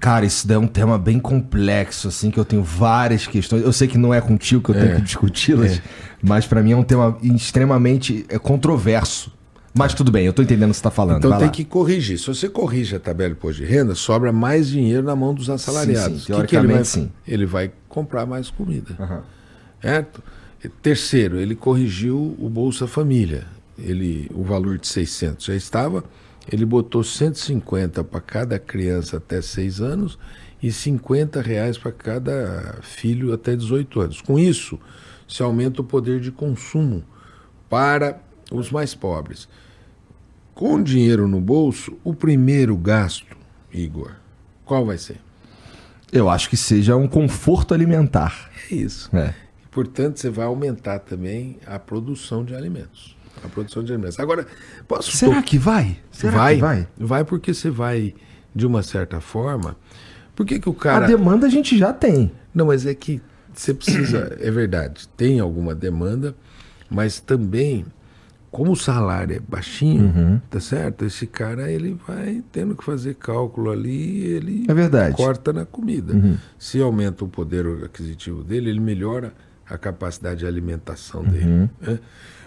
Cara, 0.00 0.24
isso 0.24 0.48
daí 0.48 0.56
é 0.56 0.58
um 0.58 0.66
tema 0.66 0.96
bem 0.96 1.20
complexo, 1.20 2.08
assim, 2.08 2.30
que 2.30 2.40
eu 2.40 2.44
tenho 2.44 2.62
várias 2.62 3.26
questões. 3.26 3.62
Eu 3.62 3.72
sei 3.72 3.86
que 3.86 3.98
não 3.98 4.14
é 4.14 4.20
contigo 4.22 4.62
que 4.62 4.70
eu 4.70 4.74
tenho 4.74 4.92
é. 4.92 4.94
que 4.94 5.02
discuti-las, 5.02 5.72
é. 5.72 5.82
mas 6.22 6.46
para 6.46 6.62
mim 6.62 6.72
é 6.72 6.76
um 6.76 6.82
tema 6.82 7.18
extremamente 7.22 8.24
é, 8.30 8.38
controverso. 8.38 9.30
Mas 9.74 9.92
tudo 9.92 10.10
bem, 10.10 10.24
eu 10.24 10.30
estou 10.30 10.42
entendendo 10.42 10.70
o 10.70 10.72
que 10.72 10.76
você 10.76 10.80
está 10.80 10.90
falando. 10.90 11.18
Então 11.18 11.30
Vai 11.32 11.40
tem 11.40 11.48
lá. 11.48 11.52
que 11.52 11.66
corrigir. 11.66 12.18
Se 12.18 12.28
você 12.28 12.48
corrige 12.48 12.96
a 12.96 13.00
tabela 13.00 13.28
de 13.28 13.36
imposto 13.36 13.60
de 13.60 13.68
renda, 13.68 13.94
sobra 13.94 14.32
mais 14.32 14.68
dinheiro 14.68 15.02
na 15.02 15.14
mão 15.14 15.34
dos 15.34 15.50
assalariados. 15.50 16.20
Sim, 16.22 16.26
sim. 16.26 16.26
Teoricamente, 16.32 16.48
que 16.48 16.48
que 16.48 16.56
ele 16.56 16.74
vai, 16.74 16.84
sim. 16.84 17.12
Ele 17.28 17.46
vai 17.46 17.72
comprar 17.90 18.24
mais 18.24 18.48
comida. 18.48 18.96
Uhum. 18.98 19.34
Certo? 19.84 20.22
Terceiro, 20.80 21.38
ele 21.38 21.54
corrigiu 21.54 22.34
o 22.38 22.48
Bolsa 22.48 22.86
Família. 22.86 23.46
Ele, 23.78 24.30
o 24.32 24.42
valor 24.42 24.78
de 24.78 24.86
600 24.86 25.44
já 25.44 25.54
estava, 25.54 26.02
ele 26.50 26.64
botou 26.64 27.04
150 27.04 28.02
para 28.02 28.20
cada 28.20 28.58
criança 28.58 29.18
até 29.18 29.42
6 29.42 29.82
anos 29.82 30.18
e 30.62 30.72
50 30.72 31.42
reais 31.42 31.76
para 31.76 31.92
cada 31.92 32.78
filho 32.80 33.34
até 33.34 33.54
18 33.54 34.00
anos. 34.00 34.20
Com 34.22 34.38
isso, 34.38 34.80
se 35.28 35.42
aumenta 35.42 35.82
o 35.82 35.84
poder 35.84 36.18
de 36.18 36.32
consumo 36.32 37.04
para 37.68 38.18
os 38.50 38.70
mais 38.70 38.94
pobres. 38.94 39.46
Com 40.54 40.82
dinheiro 40.82 41.28
no 41.28 41.42
bolso, 41.42 41.94
o 42.02 42.14
primeiro 42.14 42.74
gasto, 42.74 43.36
Igor, 43.70 44.12
qual 44.64 44.86
vai 44.86 44.96
ser? 44.96 45.20
Eu 46.10 46.30
acho 46.30 46.48
que 46.48 46.56
seja 46.56 46.96
um 46.96 47.06
conforto 47.06 47.74
alimentar. 47.74 48.50
É 48.70 48.74
isso. 48.76 49.14
É. 49.14 49.43
Portanto, 49.74 50.20
você 50.20 50.30
vai 50.30 50.46
aumentar 50.46 51.00
também 51.00 51.58
a 51.66 51.80
produção 51.80 52.44
de 52.44 52.54
alimentos. 52.54 53.16
A 53.42 53.48
produção 53.48 53.82
de 53.82 53.92
alimentos. 53.92 54.20
Agora, 54.20 54.46
posso. 54.86 55.16
Será 55.16 55.42
que 55.42 55.58
vai? 55.58 55.98
Será 56.12 56.38
vai, 56.38 56.54
que 56.54 56.60
vai? 56.60 56.88
Vai 56.96 57.24
porque 57.24 57.52
você 57.52 57.68
vai, 57.68 58.14
de 58.54 58.64
uma 58.66 58.84
certa 58.84 59.20
forma. 59.20 59.76
Por 60.36 60.46
que, 60.46 60.60
que 60.60 60.68
o 60.68 60.74
cara. 60.74 61.06
A 61.06 61.08
demanda 61.08 61.48
a 61.48 61.50
gente 61.50 61.76
já 61.76 61.92
tem. 61.92 62.30
Não, 62.54 62.66
mas 62.66 62.86
é 62.86 62.94
que 62.94 63.20
você 63.52 63.74
precisa. 63.74 64.36
é 64.40 64.50
verdade, 64.50 65.08
tem 65.16 65.40
alguma 65.40 65.74
demanda, 65.74 66.36
mas 66.88 67.18
também 67.18 67.84
como 68.54 68.70
o 68.70 68.76
salário 68.76 69.34
é 69.34 69.40
baixinho, 69.40 70.04
uhum. 70.04 70.40
tá 70.48 70.60
certo? 70.60 71.04
Esse 71.04 71.26
cara 71.26 71.68
ele 71.68 71.98
vai 72.06 72.40
tendo 72.52 72.76
que 72.76 72.84
fazer 72.84 73.16
cálculo 73.16 73.72
ali, 73.72 74.22
ele 74.26 74.64
é 74.68 74.72
verdade. 74.72 75.16
corta 75.16 75.52
na 75.52 75.66
comida. 75.66 76.14
Uhum. 76.14 76.36
Se 76.56 76.80
aumenta 76.80 77.24
o 77.24 77.28
poder 77.28 77.66
aquisitivo 77.84 78.44
dele, 78.44 78.70
ele 78.70 78.78
melhora 78.78 79.32
a 79.68 79.78
capacidade 79.78 80.40
de 80.40 80.46
alimentação 80.46 81.22
dele. 81.22 81.44
Uhum. 81.44 81.68
Né? 81.80 81.98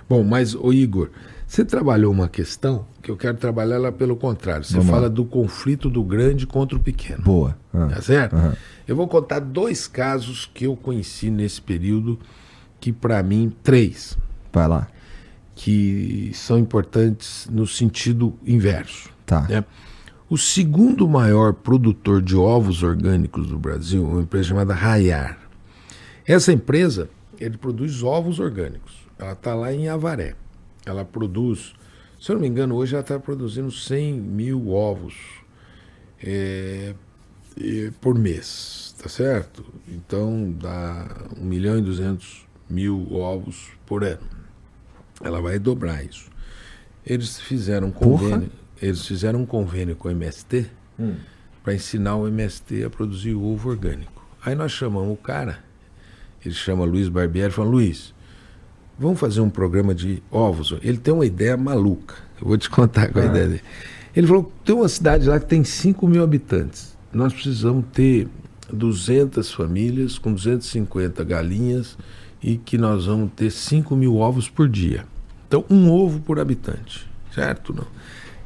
Bom, 0.09 0.23
mas 0.23 0.55
o 0.55 0.71
Igor, 0.71 1.09
você 1.45 1.65
trabalhou 1.65 2.11
uma 2.11 2.29
questão 2.29 2.85
que 3.01 3.11
eu 3.11 3.17
quero 3.17 3.37
trabalhar 3.37 3.75
ela 3.75 3.91
pelo 3.91 4.15
contrário. 4.15 4.63
Você 4.63 4.73
Vamos 4.73 4.89
fala 4.89 5.03
lá. 5.03 5.07
do 5.09 5.25
conflito 5.25 5.89
do 5.89 6.03
grande 6.03 6.47
contra 6.47 6.77
o 6.77 6.81
pequeno. 6.81 7.23
Boa. 7.23 7.57
Ah. 7.73 7.87
Tá 7.87 8.01
certo? 8.01 8.35
Uhum. 8.35 8.53
Eu 8.87 8.95
vou 8.95 9.07
contar 9.07 9.39
dois 9.39 9.87
casos 9.87 10.49
que 10.53 10.65
eu 10.65 10.75
conheci 10.75 11.29
nesse 11.29 11.61
período, 11.61 12.17
que 12.79 12.93
para 12.93 13.21
mim, 13.21 13.53
três. 13.63 14.17
Vai 14.53 14.67
lá. 14.67 14.87
Que 15.55 16.31
são 16.33 16.57
importantes 16.57 17.47
no 17.51 17.67
sentido 17.67 18.37
inverso. 18.45 19.09
Tá. 19.25 19.41
Né? 19.49 19.63
O 20.29 20.37
segundo 20.37 21.07
maior 21.07 21.53
produtor 21.53 22.21
de 22.21 22.35
ovos 22.35 22.83
orgânicos 22.83 23.47
do 23.47 23.57
Brasil 23.57 24.05
é 24.05 24.11
uma 24.11 24.21
empresa 24.21 24.49
chamada 24.49 24.73
Rayar. 24.73 25.37
Essa 26.27 26.51
empresa, 26.51 27.09
ele 27.39 27.57
produz 27.57 28.03
ovos 28.03 28.37
orgânicos. 28.37 29.07
Ela 29.17 29.31
está 29.31 29.55
lá 29.55 29.73
em 29.73 29.87
Avaré. 29.87 30.35
Ela 30.85 31.05
produz, 31.05 31.73
se 32.19 32.29
eu 32.29 32.35
não 32.35 32.41
me 32.41 32.49
engano, 32.49 32.75
hoje 32.75 32.95
ela 32.95 33.01
está 33.01 33.17
produzindo 33.17 33.71
100 33.71 34.13
mil 34.13 34.69
ovos 34.69 35.15
é, 36.21 36.93
por 38.01 38.13
mês, 38.13 38.93
tá 39.01 39.07
certo? 39.07 39.65
Então 39.87 40.51
dá 40.51 41.07
1 41.37 41.45
milhão 41.45 41.79
e 41.79 41.81
200 41.81 42.45
mil 42.69 43.13
ovos 43.13 43.69
por 43.85 44.03
ano. 44.03 44.27
Ela 45.23 45.41
vai 45.41 45.57
dobrar 45.57 46.03
isso. 46.03 46.29
Eles 47.05 47.39
fizeram 47.39 47.87
um 47.87 47.91
convênio, 47.91 48.51
eles 48.81 49.05
fizeram 49.05 49.39
um 49.39 49.45
convênio 49.45 49.95
com 49.95 50.09
o 50.09 50.11
MST 50.11 50.69
hum. 50.99 51.15
para 51.63 51.73
ensinar 51.73 52.17
o 52.17 52.27
MST 52.27 52.83
a 52.83 52.89
produzir 52.89 53.33
ovo 53.33 53.69
orgânico. 53.69 54.27
Aí 54.43 54.55
nós 54.55 54.73
chamamos 54.73 55.13
o 55.13 55.17
cara 55.17 55.66
ele 56.47 56.55
chama 56.55 56.85
Luiz 56.85 57.09
Barbieri, 57.09 57.51
fala, 57.51 57.69
Luiz, 57.69 58.13
vamos 58.97 59.19
fazer 59.19 59.41
um 59.41 59.49
programa 59.49 59.93
de 59.93 60.23
ovos. 60.31 60.73
Ele 60.81 60.97
tem 60.97 61.13
uma 61.13 61.25
ideia 61.25 61.57
maluca. 61.57 62.15
Eu 62.39 62.47
vou 62.47 62.57
te 62.57 62.69
contar 62.69 63.11
qual 63.11 63.23
é 63.23 63.27
a 63.27 63.31
ideia 63.31 63.47
dele. 63.47 63.61
Ele 64.15 64.25
falou, 64.25 64.51
tem 64.63 64.73
uma 64.73 64.87
cidade 64.87 65.27
lá 65.27 65.39
que 65.39 65.45
tem 65.45 65.63
5 65.63 66.07
mil 66.07 66.23
habitantes. 66.23 66.97
Nós 67.11 67.33
precisamos 67.33 67.83
ter 67.91 68.29
200 68.71 69.51
famílias 69.51 70.17
com 70.17 70.33
250 70.33 71.21
galinhas 71.25 71.97
e 72.41 72.55
que 72.55 72.77
nós 72.77 73.05
vamos 73.05 73.31
ter 73.35 73.51
5 73.51 73.93
mil 73.95 74.15
ovos 74.15 74.49
por 74.49 74.69
dia. 74.69 75.05
Então, 75.47 75.65
um 75.69 75.91
ovo 75.91 76.21
por 76.21 76.39
habitante, 76.39 77.09
certo? 77.35 77.73
Não? 77.73 77.87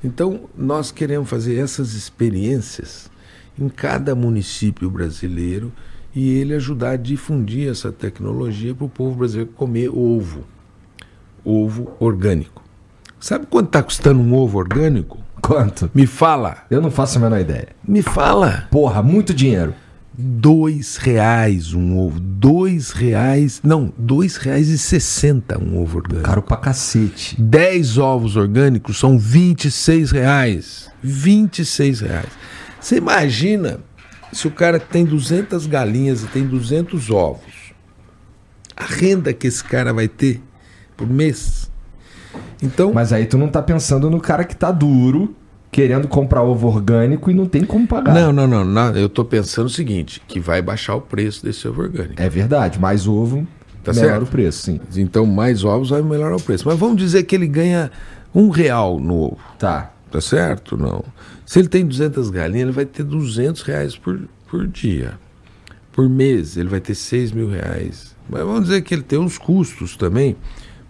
Então, 0.04 0.50
nós 0.58 0.92
queremos 0.92 1.30
fazer 1.30 1.56
essas 1.58 1.94
experiências 1.94 3.12
em 3.60 3.70
cada 3.70 4.16
município 4.16 4.90
brasileiro 4.90 5.72
e 6.14 6.30
ele 6.30 6.54
ajudar 6.54 6.92
a 6.92 6.98
difundir 6.98 7.70
essa 7.70 7.92
tecnologia 7.92 8.76
para 8.76 8.86
o 8.86 8.90
povo 8.90 9.16
brasileiro 9.16 9.52
comer 9.54 9.90
ovo, 9.90 10.44
ovo 11.44 11.92
orgânico. 12.00 12.64
Sabe 13.20 13.46
quanto 13.46 13.68
está 13.68 13.84
custando 13.84 14.20
um 14.20 14.34
ovo 14.34 14.58
orgânico? 14.58 15.20
Quanto? 15.42 15.90
Me 15.94 16.06
fala. 16.06 16.58
Eu 16.70 16.82
não 16.82 16.92
faço 16.92 17.18
a 17.18 17.22
menor 17.22 17.40
ideia. 17.40 17.70
Me 17.88 18.02
fala. 18.02 18.68
Porra, 18.72 19.02
muito 19.02 19.34
dinheiro. 19.34 19.74
Dois 20.14 20.98
reais 20.98 21.74
um 21.74 21.98
ovo. 21.98 22.20
Dois 22.20 22.92
reais. 22.92 23.62
Não, 23.64 23.94
dois 23.98 24.38
reais 24.38 24.70
e 24.70 24.78
sessenta 24.78 25.58
um 25.58 25.82
ovo 25.82 25.98
orgânico. 25.98 26.28
Caro 26.28 26.42
pra 26.42 26.58
cacete. 26.58 27.42
Dez 27.42 27.98
ovos 27.98 28.36
orgânicos 28.36 29.00
são 29.00 29.18
26 29.18 30.12
reais. 30.12 30.90
26 31.02 32.02
reais. 32.02 32.30
Você 32.80 32.98
imagina 32.98 33.80
se 34.32 34.48
o 34.48 34.52
cara 34.52 34.80
tem 34.80 35.06
200 35.06 35.66
galinhas 35.68 36.24
e 36.24 36.28
tem 36.28 36.46
200 36.46 37.10
ovos. 37.10 37.74
A 38.76 38.86
renda 38.86 39.34
que 39.34 39.48
esse 39.48 39.64
cara 39.64 39.94
vai 39.94 40.08
ter 40.08 40.42
por 40.96 41.08
mês. 41.08 41.70
Então, 42.62 42.94
Mas 42.94 43.12
aí 43.12 43.26
tu 43.26 43.38
não 43.38 43.48
tá 43.50 43.62
pensando 43.62 44.10
no 44.10 44.20
cara 44.20 44.44
que 44.44 44.56
tá 44.56 44.72
duro, 44.72 45.36
querendo 45.72 46.08
comprar 46.08 46.44
ovo 46.44 46.68
orgânico 46.68 47.30
e 47.30 47.34
não 47.34 47.46
tem 47.46 47.64
como 47.64 47.88
pagar. 47.88 48.14
não, 48.14 48.32
não, 48.32 48.48
não, 48.48 48.64
não. 48.64 48.96
Eu 48.96 49.10
tô 49.10 49.24
pensando 49.26 49.66
o 49.66 49.70
seguinte, 49.70 50.22
que 50.28 50.40
vai 50.40 50.62
baixar 50.62 50.96
o 50.96 51.02
preço 51.02 51.44
desse 51.44 51.68
ovo 51.68 51.82
orgânico. 51.82 52.22
É 52.22 52.30
verdade, 52.30 52.80
mais 52.80 53.08
ovo, 53.08 53.48
Tá 53.84 53.92
melhor 53.94 54.10
certo. 54.10 54.24
o 54.24 54.28
preço, 54.28 54.62
sim. 54.64 54.80
Então, 54.96 55.26
mais 55.26 55.64
ovos 55.64 55.90
vai 55.90 56.04
melhorar 56.04 56.36
o 56.36 56.42
preço. 56.42 56.68
Mas 56.68 56.78
vamos 56.78 56.98
dizer 56.98 57.24
que 57.24 57.34
ele 57.36 57.48
ganha 57.48 57.90
um 58.34 58.50
real 58.50 59.00
no 59.00 59.16
ovo. 59.24 59.40
Tá. 59.58 59.92
Tá 60.12 60.20
certo? 60.20 60.76
Não. 60.78 61.04
Se 61.46 61.60
ele 61.60 61.70
tem 61.70 61.86
200 61.86 62.30
galinhas, 62.30 62.64
ele 62.64 62.72
vai 62.72 62.86
ter 62.86 63.04
200 63.04 63.62
reais 63.62 63.96
por, 63.96 64.20
por 64.48 64.68
dia. 64.68 65.18
Por 65.94 66.10
mês, 66.10 66.58
ele 66.58 66.68
vai 66.70 66.80
ter 66.82 66.96
6 66.96 67.32
mil 67.32 67.50
reais. 67.50 68.16
Mas 68.30 68.42
vamos 68.44 68.64
dizer 68.64 68.82
que 68.82 68.94
ele 68.94 69.04
tem 69.04 69.18
uns 69.20 69.38
custos 69.38 69.96
também, 69.96 70.36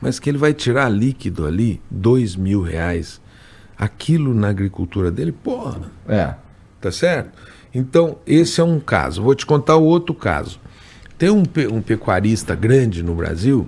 mas 0.01 0.19
que 0.19 0.29
ele 0.29 0.37
vai 0.39 0.53
tirar 0.53 0.89
líquido 0.89 1.45
ali, 1.45 1.79
2 1.89 2.35
mil 2.35 2.61
reais. 2.61 3.21
Aquilo 3.77 4.33
na 4.33 4.49
agricultura 4.49 5.11
dele, 5.11 5.31
porra, 5.31 5.91
É. 6.07 6.33
tá 6.79 6.91
certo? 6.91 7.31
Então, 7.73 8.17
esse 8.27 8.59
é 8.59 8.63
um 8.63 8.79
caso. 8.79 9.21
Vou 9.23 9.33
te 9.33 9.45
contar 9.45 9.75
o 9.77 9.83
outro 9.83 10.13
caso. 10.13 10.59
Tem 11.17 11.29
um, 11.29 11.45
pe- 11.45 11.67
um 11.67 11.81
pecuarista 11.81 12.53
grande 12.55 13.01
no 13.03 13.13
Brasil 13.15 13.67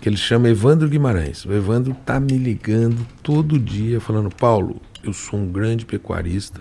que 0.00 0.08
ele 0.08 0.16
chama 0.16 0.48
Evandro 0.48 0.88
Guimarães. 0.88 1.44
O 1.44 1.52
Evandro 1.52 1.94
tá 2.04 2.20
me 2.20 2.36
ligando 2.36 3.04
todo 3.22 3.58
dia 3.58 4.00
falando: 4.00 4.28
Paulo, 4.30 4.80
eu 5.08 5.12
sou 5.12 5.40
um 5.40 5.46
grande 5.50 5.84
pecuarista 5.84 6.60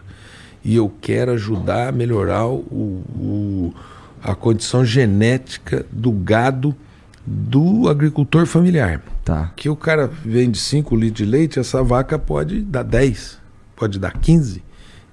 e 0.64 0.76
eu 0.76 0.92
quero 1.02 1.32
ajudar 1.32 1.90
a 1.90 1.92
melhorar 1.92 2.48
o, 2.48 2.56
o- 3.16 3.74
a 4.24 4.34
condição 4.34 4.84
genética 4.84 5.86
do 5.92 6.12
gado 6.12 6.76
do 7.26 7.88
agricultor 7.88 8.46
familiar. 8.46 9.02
Tá. 9.24 9.52
Que 9.56 9.70
o 9.70 9.76
cara 9.76 10.08
vende 10.26 10.58
5 10.58 10.96
litros 10.96 11.18
de 11.18 11.26
leite, 11.26 11.60
essa 11.60 11.84
vaca 11.84 12.18
pode 12.18 12.62
dar 12.62 12.84
10, 12.84 13.38
pode 13.76 14.00
dar 14.00 14.14
15. 14.14 14.64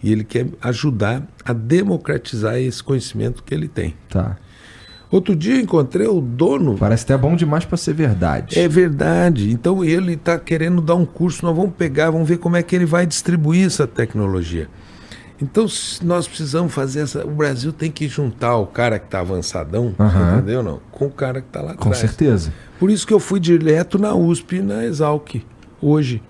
E 0.03 0.13
ele 0.13 0.23
quer 0.25 0.47
ajudar 0.63 1.23
a 1.45 1.53
democratizar 1.53 2.57
esse 2.59 2.83
conhecimento 2.83 3.43
que 3.43 3.55
ele 3.55 3.69
tem. 3.69 3.95
Tá. 4.09 4.37
Outro 5.11 5.37
dia 5.37 5.55
eu 5.57 5.61
encontrei 5.61 6.07
o 6.07 6.21
dono. 6.21 6.77
Parece 6.77 7.05
até 7.05 7.17
bom 7.17 7.37
demais 7.37 7.65
pra 7.65 7.77
ser 7.77 7.93
verdade. 7.95 8.59
É 8.59 8.67
verdade. 8.67 9.51
Então 9.53 9.85
ele 9.85 10.15
está 10.15 10.39
querendo 10.39 10.81
dar 10.83 10.97
um 10.97 11.05
curso. 11.07 11.45
Nós 11.47 11.57
vamos 11.57 11.73
pegar, 11.77 12.11
vamos 12.11 12.29
ver 12.29 12.39
como 12.39 12.57
é 12.57 12.63
que 12.63 12.75
ele 12.75 12.85
vai 12.87 13.07
distribuir 13.07 13.67
essa 13.67 13.87
tecnologia. 13.87 14.69
Então 15.41 15.67
nós 16.03 16.27
precisamos 16.27 16.73
fazer 16.73 17.01
essa. 17.01 17.25
O 17.27 17.31
Brasil 17.31 17.73
tem 17.73 17.91
que 17.91 18.09
juntar 18.09 18.57
o 18.57 18.67
cara 18.67 18.99
que 18.99 19.07
está 19.07 19.21
avançadão, 19.21 19.95
Aham. 19.99 20.37
entendeu? 20.39 20.63
Não, 20.63 20.81
com 20.91 21.07
o 21.07 21.11
cara 21.11 21.41
que 21.41 21.49
está 21.49 21.61
lá 21.61 21.75
Com 21.75 21.89
atrás. 21.91 21.99
certeza. 21.99 22.53
Por 22.79 22.91
isso 22.91 23.07
que 23.07 23.13
eu 23.13 23.21
fui 23.21 23.39
direto 23.41 23.99
na 23.99 24.15
USP 24.15 24.57
e 24.57 24.63
na 24.63 24.85
Exalc 24.85 25.37
hoje. 25.81 26.23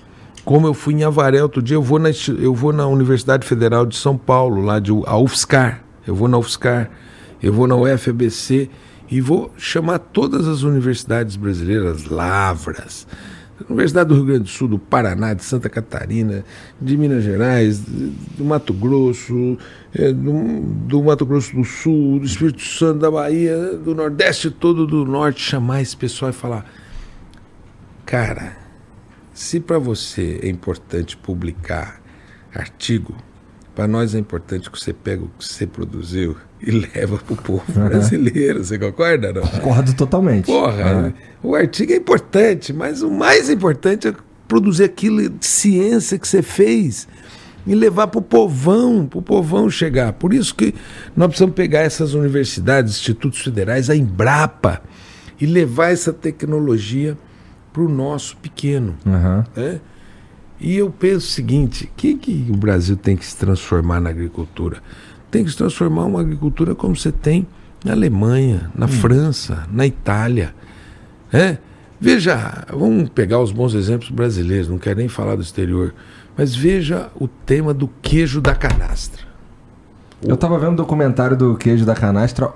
Como 0.44 0.66
eu 0.66 0.74
fui 0.74 0.92
em 0.94 1.04
Avaré 1.04 1.42
outro 1.42 1.62
dia, 1.62 1.76
eu 1.76 1.82
vou 1.82 1.98
na, 1.98 2.10
eu 2.38 2.54
vou 2.54 2.70
na 2.72 2.86
Universidade 2.86 3.46
Federal 3.46 3.86
de 3.86 3.96
São 3.96 4.16
Paulo, 4.16 4.60
lá 4.62 4.78
de 4.78 4.90
a 5.06 5.16
UFSCar. 5.16 5.80
Eu 6.06 6.14
vou 6.14 6.28
na 6.28 6.36
UFSCar, 6.36 6.90
eu 7.44 7.52
vou 7.52 7.66
na 7.66 7.76
UFABC 7.76 8.70
e 9.10 9.20
vou 9.20 9.52
chamar 9.58 9.98
todas 9.98 10.48
as 10.48 10.62
universidades 10.62 11.36
brasileiras, 11.36 12.06
Lavras, 12.06 13.06
Universidade 13.68 14.08
do 14.08 14.14
Rio 14.14 14.24
Grande 14.24 14.44
do 14.44 14.48
Sul, 14.48 14.66
do 14.66 14.78
Paraná, 14.78 15.34
de 15.34 15.44
Santa 15.44 15.68
Catarina, 15.68 16.42
de 16.80 16.96
Minas 16.96 17.22
Gerais, 17.22 17.80
do 17.80 18.44
Mato 18.46 18.72
Grosso, 18.72 19.58
eh, 19.94 20.10
do, 20.10 20.60
do 20.86 21.02
Mato 21.02 21.26
Grosso 21.26 21.54
do 21.54 21.64
Sul, 21.64 22.18
do 22.18 22.24
Espírito 22.24 22.62
Santo, 22.62 23.00
da 23.00 23.10
Bahia, 23.10 23.74
do 23.76 23.94
Nordeste 23.94 24.50
todo, 24.50 24.86
do 24.86 25.04
Norte, 25.04 25.42
chamar 25.42 25.82
esse 25.82 25.94
pessoal 25.94 26.30
e 26.30 26.34
falar: 26.34 26.64
cara, 28.06 28.56
se 29.34 29.60
para 29.60 29.78
você 29.78 30.40
é 30.42 30.48
importante 30.48 31.14
publicar 31.14 32.00
artigo, 32.54 33.14
para 33.74 33.86
nós 33.86 34.14
é 34.14 34.18
importante 34.18 34.70
que 34.70 34.80
você 34.80 34.94
pega 34.94 35.24
o 35.24 35.28
que 35.28 35.44
você 35.44 35.66
produziu 35.66 36.36
e 36.66 36.70
leva 36.70 37.18
para 37.18 37.34
o 37.34 37.36
povo 37.36 37.64
brasileiro. 37.72 38.64
Você 38.64 38.78
concorda? 38.78 39.32
Não? 39.32 39.42
Concordo 39.42 39.94
totalmente. 39.94 40.46
Porra, 40.46 41.14
o 41.42 41.54
artigo 41.54 41.92
é 41.92 41.96
importante, 41.96 42.72
mas 42.72 43.02
o 43.02 43.10
mais 43.10 43.50
importante 43.50 44.08
é 44.08 44.14
produzir 44.48 44.84
aquilo 44.84 45.28
de 45.28 45.46
ciência 45.46 46.18
que 46.18 46.26
você 46.26 46.42
fez 46.42 47.06
e 47.66 47.74
levar 47.74 48.06
para 48.06 48.18
o 48.18 48.22
povão, 48.22 49.06
para 49.06 49.18
o 49.18 49.22
povão 49.22 49.70
chegar. 49.70 50.12
Por 50.14 50.32
isso 50.32 50.54
que 50.54 50.74
nós 51.16 51.28
precisamos 51.28 51.54
pegar 51.54 51.80
essas 51.80 52.14
universidades, 52.14 52.94
institutos 52.94 53.40
federais, 53.40 53.88
a 53.90 53.96
Embrapa, 53.96 54.82
e 55.40 55.46
levar 55.46 55.90
essa 55.90 56.12
tecnologia 56.12 57.16
para 57.72 57.82
o 57.82 57.88
nosso 57.88 58.36
pequeno. 58.36 58.96
Aham. 59.06 59.44
né? 59.56 59.80
E 60.60 60.76
eu 60.76 60.90
penso 60.90 61.26
o 61.26 61.30
seguinte: 61.30 61.84
o 61.84 61.96
que, 61.96 62.14
que 62.14 62.46
o 62.50 62.56
Brasil 62.56 62.96
tem 62.96 63.16
que 63.16 63.26
se 63.26 63.36
transformar 63.36 64.00
na 64.00 64.10
agricultura? 64.10 64.78
Tem 65.34 65.42
que 65.42 65.50
se 65.50 65.56
transformar 65.56 66.04
uma 66.04 66.20
agricultura 66.20 66.76
como 66.76 66.94
você 66.94 67.10
tem 67.10 67.44
na 67.84 67.90
Alemanha, 67.90 68.70
na 68.72 68.86
França, 68.86 69.66
na 69.68 69.84
Itália. 69.84 70.54
né? 71.32 71.58
Veja, 72.00 72.64
vamos 72.70 73.08
pegar 73.08 73.40
os 73.40 73.50
bons 73.50 73.74
exemplos 73.74 74.10
brasileiros, 74.10 74.68
não 74.68 74.78
quero 74.78 75.00
nem 75.00 75.08
falar 75.08 75.34
do 75.34 75.42
exterior, 75.42 75.92
mas 76.38 76.54
veja 76.54 77.08
o 77.16 77.26
tema 77.26 77.74
do 77.74 77.88
queijo 78.00 78.40
da 78.40 78.54
canastra. 78.54 79.24
Eu 80.22 80.36
tava 80.36 80.56
vendo 80.56 80.74
o 80.74 80.76
documentário 80.76 81.36
do 81.36 81.56
queijo 81.56 81.84
da 81.84 81.96
canastra 81.96 82.52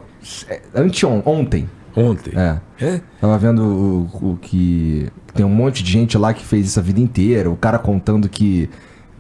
é, 0.49 0.63
anteon, 0.73 1.21
ontem. 1.27 1.69
Ontem. 1.97 2.33
É. 2.37 2.61
É? 2.81 3.01
Tava 3.21 3.37
vendo 3.39 3.61
o, 3.65 4.31
o 4.35 4.39
que. 4.41 5.09
Tem 5.35 5.45
um 5.45 5.49
monte 5.49 5.83
de 5.83 5.91
gente 5.91 6.17
lá 6.17 6.33
que 6.33 6.45
fez 6.45 6.69
isso 6.69 6.79
a 6.79 6.83
vida 6.83 7.01
inteira. 7.01 7.51
O 7.51 7.57
cara 7.57 7.77
contando 7.77 8.29
que, 8.29 8.71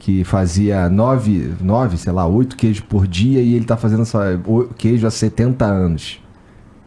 que 0.09 0.25
fazia 0.25 0.89
nove, 0.89 1.53
nove, 1.61 1.99
sei 1.99 2.11
lá, 2.15 2.27
oito 2.27 2.57
queijos 2.57 2.81
por 2.81 3.07
dia 3.07 3.43
e 3.43 3.53
ele 3.53 3.67
tá 3.67 3.77
fazendo 3.77 4.05
o- 4.47 4.65
queijo 4.69 5.07
há 5.07 5.11
70 5.11 5.67
anos. 5.67 6.19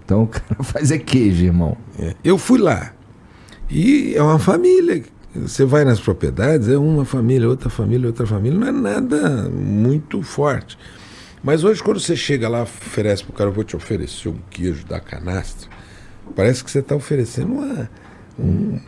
Então 0.03 0.23
o 0.23 0.27
cara 0.27 0.43
faz 0.65 0.89
é 0.89 0.97
queijo, 0.97 1.45
irmão. 1.45 1.77
É. 1.99 2.15
Eu 2.23 2.39
fui 2.39 2.57
lá. 2.57 2.93
E 3.69 4.15
é 4.15 4.23
uma 4.23 4.39
família. 4.39 5.03
Você 5.36 5.65
vai 5.65 5.86
nas 5.86 5.99
propriedades, 5.99 6.67
é 6.67 6.76
uma 6.80 7.05
família, 7.05 7.47
outra 7.47 7.69
família, 7.69 8.07
outra 8.07 8.26
família. 8.26 8.57
Não 8.59 8.67
é 8.67 8.72
nada 8.72 9.47
muito 9.51 10.24
forte. 10.24 10.76
Mas 11.43 11.63
hoje, 11.63 11.84
quando 11.84 11.99
você 11.99 12.15
chega 12.15 12.49
lá, 12.49 12.63
oferece 12.63 13.24
para 13.24 13.32
o 13.34 13.36
cara, 13.36 13.49
eu 13.51 13.53
vou 13.53 13.63
te 13.63 13.76
oferecer 13.76 14.30
um 14.30 14.38
queijo 14.49 14.84
da 14.88 14.99
canastra. 14.99 15.69
Parece 16.36 16.63
que 16.63 16.72
você 16.72 16.80
está 16.80 16.95
oferecendo 16.95 17.53
uma. 17.53 17.88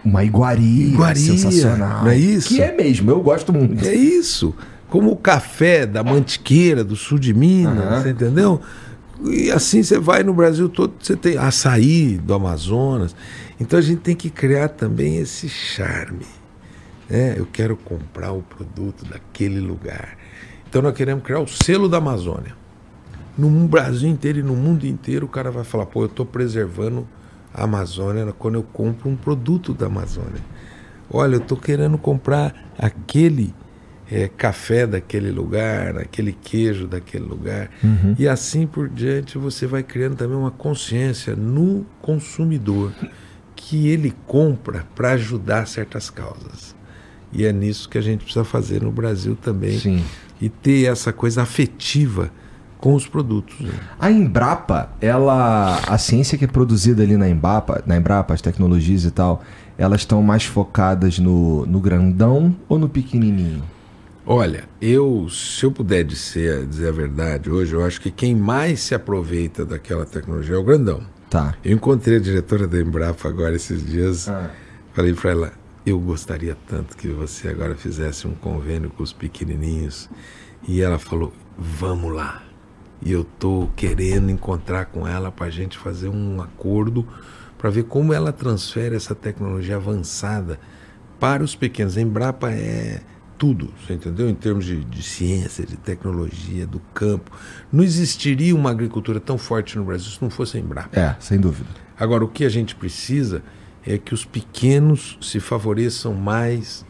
Uma 0.03 0.23
iguaria, 0.23 0.87
Iguaria, 0.87 1.21
sensacional. 1.21 2.07
é 2.07 2.17
isso? 2.17 2.49
Que 2.49 2.61
é 2.61 2.75
mesmo, 2.75 3.09
eu 3.11 3.21
gosto 3.21 3.53
muito. 3.53 3.85
É 3.85 3.93
isso. 3.93 4.53
Como 4.89 5.11
o 5.11 5.15
café 5.15 5.85
da 5.85 6.03
Mantiqueira, 6.03 6.83
do 6.83 6.95
sul 6.95 7.17
de 7.19 7.33
Minas, 7.33 8.01
você 8.03 8.09
entendeu? 8.11 8.61
E 9.25 9.51
assim 9.51 9.81
você 9.83 9.97
vai 9.99 10.23
no 10.23 10.33
Brasil 10.33 10.67
todo, 10.69 10.93
você 10.99 11.15
tem 11.15 11.37
açaí 11.37 12.17
do 12.17 12.33
Amazonas. 12.33 13.15
Então 13.59 13.79
a 13.79 13.81
gente 13.81 14.01
tem 14.01 14.15
que 14.15 14.29
criar 14.29 14.69
também 14.69 15.17
esse 15.17 15.47
charme. 15.47 16.25
né? 17.09 17.35
Eu 17.37 17.47
quero 17.51 17.75
comprar 17.77 18.31
o 18.33 18.41
produto 18.41 19.05
daquele 19.05 19.59
lugar. 19.59 20.17
Então 20.69 20.81
nós 20.81 20.93
queremos 20.95 21.23
criar 21.23 21.39
o 21.39 21.47
selo 21.47 21.87
da 21.87 21.97
Amazônia. 21.97 22.55
No 23.37 23.49
Brasil 23.67 24.09
inteiro 24.09 24.39
e 24.39 24.43
no 24.43 24.55
mundo 24.55 24.85
inteiro 24.85 25.25
o 25.25 25.29
cara 25.29 25.49
vai 25.49 25.63
falar, 25.63 25.85
pô, 25.85 26.01
eu 26.01 26.05
estou 26.07 26.25
preservando 26.25 27.07
Amazônia 27.53 28.33
quando 28.37 28.55
eu 28.55 28.63
compro 28.63 29.09
um 29.09 29.15
produto 29.15 29.73
da 29.73 29.85
Amazônia. 29.85 30.41
Olha, 31.09 31.35
eu 31.35 31.41
estou 31.41 31.57
querendo 31.57 31.97
comprar 31.97 32.73
aquele 32.77 33.53
é, 34.11 34.27
café 34.27 34.85
daquele 34.87 35.31
lugar, 35.31 35.97
aquele 35.97 36.33
queijo 36.33 36.87
daquele 36.87 37.25
lugar. 37.25 37.69
Uhum. 37.83 38.15
E 38.17 38.27
assim 38.27 38.65
por 38.65 38.89
diante 38.89 39.37
você 39.37 39.67
vai 39.67 39.83
criando 39.83 40.15
também 40.15 40.37
uma 40.37 40.51
consciência 40.51 41.35
no 41.35 41.85
consumidor 42.01 42.93
que 43.55 43.87
ele 43.87 44.13
compra 44.27 44.85
para 44.95 45.11
ajudar 45.11 45.67
certas 45.67 46.09
causas. 46.09 46.75
E 47.31 47.45
é 47.45 47.51
nisso 47.51 47.89
que 47.89 47.97
a 47.97 48.01
gente 48.01 48.23
precisa 48.23 48.43
fazer 48.43 48.81
no 48.81 48.91
Brasil 48.91 49.35
também. 49.35 49.79
Sim. 49.79 50.03
E 50.39 50.49
ter 50.49 50.85
essa 50.85 51.13
coisa 51.13 51.41
afetiva 51.41 52.31
com 52.83 52.95
os 52.95 53.07
produtos. 53.07 53.57
Né? 53.61 53.71
A 53.97 54.11
Embrapa, 54.11 54.89
ela, 54.99 55.79
a 55.87 55.97
ciência 55.97 56.37
que 56.37 56.43
é 56.43 56.47
produzida 56.49 57.01
ali 57.01 57.15
na 57.15 57.29
Embrapa, 57.29 57.81
na 57.85 57.95
Embrapa, 57.95 58.33
as 58.33 58.41
tecnologias 58.41 59.05
e 59.05 59.11
tal, 59.11 59.41
elas 59.77 60.01
estão 60.01 60.21
mais 60.21 60.43
focadas 60.43 61.17
no, 61.17 61.65
no 61.65 61.79
grandão 61.79 62.53
ou 62.67 62.77
no 62.77 62.89
pequenininho? 62.89 63.63
Olha, 64.25 64.65
eu, 64.81 65.29
se 65.29 65.65
eu 65.65 65.71
puder 65.71 66.03
dizer, 66.03 66.65
dizer 66.65 66.89
a 66.89 66.91
verdade 66.91 67.49
hoje, 67.49 67.71
eu 67.71 67.85
acho 67.85 68.01
que 68.01 68.11
quem 68.11 68.35
mais 68.35 68.81
se 68.81 68.93
aproveita 68.93 69.63
daquela 69.63 70.05
tecnologia 70.05 70.55
é 70.55 70.59
o 70.59 70.63
grandão. 70.63 71.03
Tá. 71.29 71.55
Eu 71.63 71.71
encontrei 71.77 72.17
a 72.17 72.19
diretora 72.19 72.67
da 72.67 72.81
Embrapa 72.81 73.29
agora 73.29 73.55
esses 73.55 73.81
dias, 73.85 74.27
ah. 74.27 74.51
falei 74.91 75.13
para 75.13 75.31
ela, 75.31 75.53
eu 75.85 75.97
gostaria 75.97 76.57
tanto 76.67 76.97
que 76.97 77.07
você 77.07 77.47
agora 77.47 77.75
fizesse 77.75 78.27
um 78.27 78.33
convênio 78.33 78.89
com 78.89 79.03
os 79.03 79.13
pequenininhos. 79.13 80.09
E 80.67 80.81
ela 80.81 80.99
falou, 80.99 81.31
vamos 81.57 82.13
lá. 82.13 82.43
E 83.05 83.11
eu 83.11 83.23
tô 83.23 83.69
querendo 83.75 84.29
encontrar 84.29 84.85
com 84.85 85.07
ela 85.07 85.31
para 85.31 85.47
a 85.47 85.49
gente 85.49 85.77
fazer 85.77 86.07
um 86.07 86.41
acordo 86.41 87.05
para 87.57 87.69
ver 87.69 87.83
como 87.83 88.13
ela 88.13 88.31
transfere 88.31 88.95
essa 88.95 89.13
tecnologia 89.13 89.75
avançada 89.75 90.59
para 91.19 91.43
os 91.43 91.55
pequenos. 91.55 91.97
A 91.97 92.01
Embrapa 92.01 92.51
é 92.51 93.01
tudo, 93.37 93.73
você 93.77 93.93
entendeu? 93.93 94.29
Em 94.29 94.35
termos 94.35 94.65
de, 94.65 94.83
de, 94.85 95.03
ciência, 95.03 95.65
de 95.65 95.75
tecnologia, 95.75 96.65
do 96.65 96.79
campo. 96.93 97.31
Não 97.71 97.83
existiria 97.83 98.55
uma 98.55 98.71
agricultura 98.71 99.19
tão 99.19 99.37
forte 99.37 99.77
no 99.77 99.83
Brasil 99.83 100.09
se 100.09 100.21
não 100.21 100.29
fosse 100.29 100.57
a 100.57 100.59
Embrapa. 100.59 100.97
É, 100.97 101.15
sem 101.19 101.39
dúvida. 101.39 101.69
Agora, 101.99 102.23
o 102.23 102.27
que 102.27 102.45
a 102.45 102.49
gente 102.49 102.75
precisa 102.75 103.43
é 103.85 103.97
que 103.97 104.13
os 104.13 104.23
pequenos 104.23 105.17
se 105.21 105.39
favoreçam 105.39 106.13
mais 106.13 106.85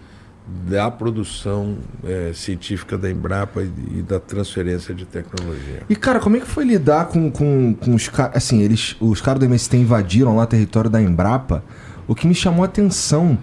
da 0.45 0.91
produção 0.91 1.77
é, 2.03 2.31
científica 2.33 2.97
da 2.97 3.09
Embrapa 3.09 3.63
e, 3.63 3.71
e, 3.99 4.01
da 4.01 4.19
transferência 4.19 4.93
de 4.93 5.05
tecnologia. 5.05 5.83
E 5.89 5.95
cara, 5.95 6.19
como 6.19 6.35
é 6.35 6.41
que 6.41 6.47
foi 6.47 6.65
lidar 6.65 7.05
com, 7.05 7.31
com, 7.31 7.73
com 7.73 7.95
os 7.95 8.09
caras? 8.09 8.35
Assim, 8.35 8.61
eles, 8.61 8.95
os 8.99 9.21
caras 9.21 9.39
do 9.39 9.45
MST 9.45 9.77
invadiram 9.77 10.35
lá 10.35 10.43
o 10.43 10.47
território 10.47 10.89
da 10.89 11.01
Embrapa. 11.01 11.63
O 12.07 12.13
que 12.13 12.27
me 12.27 12.35
chamou 12.35 12.63
a 12.63 12.65
atenção, 12.65 13.37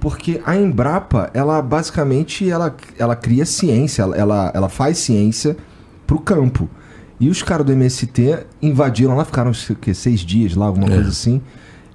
porque 0.00 0.40
a 0.46 0.56
Embrapa, 0.56 1.30
ela 1.34 1.60
basicamente 1.60 2.48
ela, 2.48 2.74
ela 2.98 3.14
cria 3.14 3.44
ciência, 3.44 4.02
ela, 4.02 4.50
ela 4.54 4.68
faz 4.70 4.96
ciência 4.98 5.56
para 6.06 6.16
o 6.16 6.20
campo. 6.20 6.70
E 7.20 7.28
os 7.28 7.42
caras 7.42 7.66
do 7.66 7.72
MST 7.72 8.46
invadiram 8.62 9.14
lá, 9.14 9.24
ficaram 9.24 9.52
que, 9.80 9.92
seis 9.92 10.20
dias 10.20 10.54
lá, 10.54 10.66
alguma 10.66 10.86
é. 10.86 10.94
coisa 10.94 11.10
assim 11.10 11.42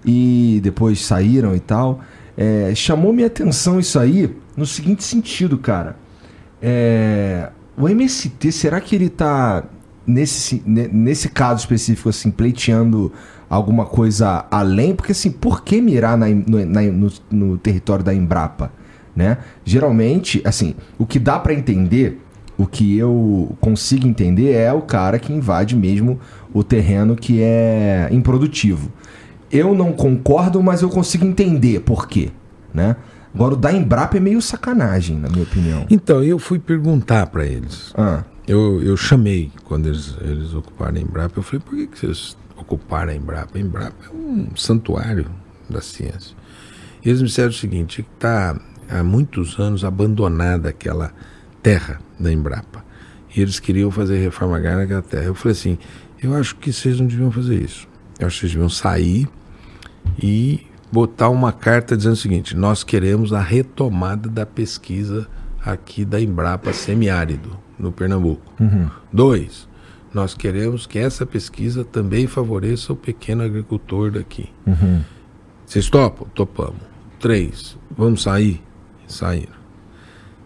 e 0.06 0.60
depois 0.64 1.04
saíram 1.04 1.56
e 1.56 1.60
tal. 1.60 2.02
É, 2.38 2.74
chamou 2.76 3.14
minha 3.14 3.28
atenção 3.28 3.80
isso 3.80 4.00
aí 4.00 4.36
no 4.56 4.66
seguinte 4.66 5.04
sentido, 5.04 5.58
cara. 5.58 5.96
É, 6.62 7.50
o 7.78 7.88
MST, 7.88 8.52
será 8.52 8.80
que 8.80 8.96
ele 8.96 9.10
tá 9.10 9.64
nesse, 10.06 10.62
nesse 10.66 11.30
caso 11.30 11.62
específico, 11.62 12.10
assim, 12.10 12.30
pleiteando 12.32 13.12
alguma 13.50 13.86
coisa 13.86 14.46
além? 14.52 14.96
Porque, 14.96 15.12
assim, 15.12 15.32
por 15.32 15.64
que 15.64 15.82
mirar 15.82 16.18
na, 16.18 16.28
no, 16.28 16.66
na, 16.66 16.82
no, 16.84 17.12
no 17.30 17.58
território 17.58 18.04
da 18.04 18.14
Embrapa? 18.14 18.72
Né? 19.16 19.38
Geralmente, 19.66 20.42
assim, 20.46 20.76
o 20.98 21.06
que 21.06 21.20
dá 21.20 21.38
para 21.38 21.54
entender, 21.54 22.22
o 22.58 22.66
que 22.66 22.98
eu 22.98 23.56
consigo 23.60 24.08
entender 24.08 24.54
é 24.54 24.72
o 24.72 24.82
cara 24.82 25.20
que 25.20 25.34
invade 25.34 25.76
mesmo 25.76 26.20
o 26.54 26.64
terreno 26.64 27.16
que 27.16 27.42
é 27.42 28.08
improdutivo 28.12 28.92
eu 29.52 29.76
não 29.76 29.92
concordo, 29.92 30.64
mas 30.64 30.82
eu 30.82 30.90
consigo 30.90 31.26
entender 31.26 31.82
por 31.82 32.08
quê, 32.08 32.30
né? 32.74 32.96
Agora, 33.34 33.54
o 33.54 33.58
da 33.58 33.72
Embrapa 33.72 34.18
é 34.18 34.20
meio 34.20 34.42
sacanagem, 34.42 35.18
na 35.18 35.30
minha 35.30 35.44
opinião. 35.44 35.86
Então, 35.90 36.24
eu 36.24 36.38
fui 36.38 36.60
perguntar 36.60 37.28
para 37.28 37.46
eles. 37.46 37.94
Ah. 37.96 38.24
Eu, 38.48 38.82
eu 38.84 38.98
chamei, 38.98 39.52
quando 39.64 39.88
eles, 39.88 40.16
eles 40.22 40.54
ocuparam 40.54 40.98
a 40.98 41.00
Embrapa, 41.00 41.40
eu 41.40 41.44
falei, 41.44 41.62
por 41.62 41.76
que, 41.76 41.88
que 41.88 42.00
vocês 42.00 42.36
ocuparam 42.58 43.12
a 43.12 43.16
Embrapa? 43.16 43.58
A 43.58 43.62
Embrapa 43.62 44.06
é 44.06 44.10
um 44.14 44.56
santuário 44.56 45.28
da 45.70 45.82
ciência. 45.82 46.36
E 47.04 47.10
eles 47.10 47.22
me 47.22 47.28
disseram 47.28 47.50
o 47.50 47.54
seguinte, 47.54 48.06
está 48.14 48.60
há 48.90 49.04
muitos 49.04 49.58
anos 49.60 49.86
abandonada 49.86 50.70
aquela 50.70 51.14
terra 51.64 52.02
da 52.20 52.32
Embrapa. 52.32 52.84
E 53.34 53.42
eles 53.42 53.60
queriam 53.60 53.90
fazer 53.90 54.18
reforma 54.20 54.58
agrária 54.58 54.82
naquela 54.82 55.02
terra. 55.02 55.26
Eu 55.26 55.36
falei 55.36 55.54
assim, 55.54 55.78
eu 56.22 56.36
acho 56.36 56.56
que 56.58 56.74
vocês 56.74 57.00
não 57.00 57.08
deviam 57.08 57.32
fazer 57.32 57.62
isso. 57.62 57.88
Eu 58.20 58.28
acho 58.28 58.36
que 58.36 58.42
vocês 58.42 58.52
deviam 58.52 58.70
sair 58.70 59.28
e 60.22 60.68
botar 60.92 61.30
uma 61.30 61.52
carta 61.52 61.96
dizendo 61.96 62.14
o 62.14 62.18
seguinte: 62.18 62.56
nós 62.56 62.84
queremos 62.84 63.34
a 63.34 63.40
retomada 63.40 64.30
da 64.30 64.46
pesquisa 64.46 65.28
aqui 65.64 66.04
da 66.04 66.20
Embrapa 66.20 66.74
semiárido, 66.74 67.58
no 67.78 67.92
Pernambuco. 67.92 68.54
Uhum. 68.60 68.90
Dois, 69.12 69.68
nós 70.14 70.34
queremos 70.34 70.86
que 70.86 71.00
essa 71.00 71.26
pesquisa 71.26 71.84
também 71.84 72.28
favoreça 72.28 72.94
o 72.94 72.96
pequeno 72.96 73.44
agricultor 73.44 74.12
daqui. 74.12 74.50
Uhum. 74.66 75.02
Vocês 75.66 75.90
topam? 75.90 76.28
Topamos. 76.34 76.82
Três, 77.20 77.78
vamos 77.96 78.24
sair? 78.24 78.62
Saíram. 79.08 79.62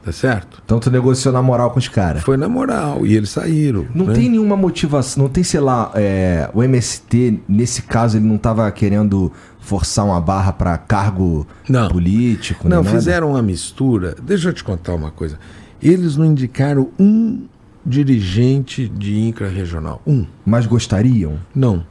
Tá 0.04 0.12
certo? 0.12 0.62
Então 0.64 0.80
tu 0.80 0.92
negociou 0.92 1.34
na 1.34 1.42
moral 1.42 1.72
com 1.72 1.80
os 1.80 1.88
caras. 1.88 2.22
Foi 2.22 2.38
na 2.38 2.48
moral, 2.48 3.08
e 3.08 3.16
eles 3.16 3.32
saíram. 3.32 3.88
Não 3.96 4.06
né? 4.06 4.14
tem 4.14 4.30
nenhuma 4.30 4.56
motivação, 4.56 5.24
não 5.24 5.30
tem, 5.30 5.44
sei 5.44 5.60
lá, 5.60 5.92
é, 5.96 6.48
o 6.54 6.62
MST, 6.62 7.42
nesse 7.50 7.82
caso, 7.82 8.18
ele 8.18 8.28
não 8.28 8.38
tava 8.38 8.72
querendo 8.72 9.32
forçar 9.66 10.06
uma 10.06 10.22
barra 10.22 10.54
para 10.54 10.78
cargo 10.78 11.46
não. 11.68 11.90
político? 11.90 12.70
Não, 12.70 12.84
fizeram 12.84 13.32
uma 13.32 13.42
mistura. 13.42 14.16
Deixa 14.22 14.50
eu 14.50 14.54
te 14.54 14.64
contar 14.64 14.94
uma 14.94 15.10
coisa. 15.10 15.40
Eles 15.82 16.16
não 16.16 16.26
indicaram 16.26 16.92
um 17.00 17.48
dirigente 17.84 18.88
de 18.88 19.16
INCRA 19.16 19.50
regional. 19.50 20.02
Um. 20.06 20.26
Mas 20.46 20.68
gostariam? 20.68 21.40
Não. 21.54 21.84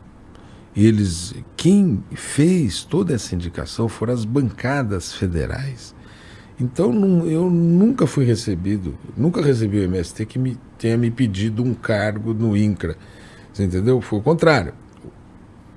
Eles. 0.76 1.34
Quem 1.56 2.02
fez 2.14 2.84
toda 2.84 3.12
essa 3.12 3.34
indicação 3.34 3.88
foram 3.88 4.14
as 4.14 4.24
bancadas 4.24 5.12
federais. 5.12 5.94
Então 6.60 6.92
não, 6.92 7.26
eu 7.26 7.50
nunca 7.50 8.06
fui 8.06 8.24
recebido, 8.24 8.96
nunca 9.16 9.42
recebi 9.42 9.80
o 9.80 9.82
MST 9.82 10.24
que 10.26 10.38
me 10.38 10.56
tenha 10.78 10.96
me 10.96 11.10
pedido 11.10 11.64
um 11.64 11.74
cargo 11.74 12.32
no 12.32 12.56
INCRA. 12.56 12.96
Você 13.52 13.64
entendeu? 13.64 14.00
Foi 14.00 14.20
o 14.20 14.22
contrário. 14.22 14.72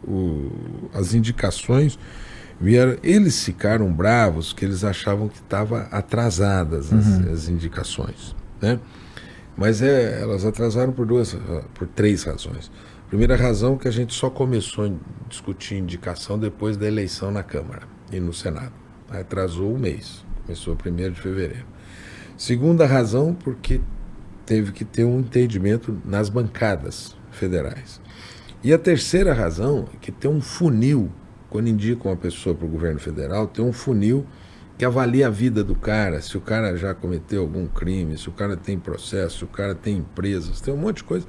O, 0.03 0.89
as 0.93 1.13
indicações 1.13 1.97
vieram. 2.59 2.97
Eles 3.03 3.43
ficaram 3.43 3.91
bravos 3.91 4.53
que 4.53 4.65
eles 4.65 4.83
achavam 4.83 5.27
que 5.27 5.37
estavam 5.37 5.85
atrasadas 5.91 6.91
as, 6.93 7.05
uhum. 7.05 7.33
as, 7.33 7.49
indicações. 7.49 8.35
Né? 8.61 8.79
Mas 9.55 9.81
é, 9.81 10.21
elas 10.21 10.45
atrasaram 10.45 10.91
por 10.91 11.05
duas, 11.05 11.35
por 11.73 11.87
três 11.87 12.23
razões. 12.23 12.71
Primeira 13.09 13.35
razão 13.35 13.77
que 13.77 13.87
a 13.87 13.91
gente 13.91 14.13
só 14.13 14.29
começou 14.29 14.85
a 14.85 14.91
discutir 15.29 15.75
indicação 15.75 16.37
depois 16.37 16.75
da 16.75 16.85
eleição 16.85 17.31
na 17.31 17.41
Câmara 17.41 17.83
e 18.11 18.19
no 18.19 18.33
Senado. 18.33 18.73
Atrasou 19.09 19.73
um 19.73 19.77
mês. 19.77 20.25
Começou 20.45 20.75
1 20.75 21.11
de 21.11 21.21
fevereiro. 21.21 21.65
Segunda 22.37 22.85
razão, 22.85 23.33
porque 23.33 23.81
teve 24.45 24.71
que 24.71 24.85
ter 24.85 25.03
um 25.03 25.19
entendimento 25.19 25.97
nas 26.05 26.29
bancadas 26.29 27.15
federais. 27.31 27.99
E 28.67 28.73
a 28.73 28.77
terceira 28.77 29.31
razão 29.31 29.87
é 29.93 29.97
que 29.97 30.11
tem 30.11 30.29
um 30.29 30.41
funil, 30.41 31.09
quando 31.49 31.69
indica 31.69 32.05
uma 32.05 32.17
pessoa 32.17 32.53
para 32.53 32.65
o 32.65 32.69
governo 32.69 32.99
federal, 32.99 33.47
tem 33.47 33.63
um 33.63 33.71
funil 33.71 34.25
que 34.77 34.83
avalia 34.83 35.27
a 35.27 35.29
vida 35.29 35.63
do 35.63 35.73
cara, 35.73 36.21
se 36.21 36.35
o 36.37 36.41
cara 36.41 36.75
já 36.75 36.93
cometeu 36.93 37.43
algum 37.43 37.65
crime, 37.65 38.17
se 38.17 38.27
o 38.27 38.31
cara 38.33 38.57
tem 38.57 38.77
processo, 38.77 39.37
se 39.37 39.43
o 39.45 39.47
cara 39.47 39.73
tem 39.73 39.99
empresas, 39.99 40.59
tem 40.59 40.73
um 40.73 40.77
monte 40.77 40.97
de 40.97 41.05
coisa. 41.05 41.25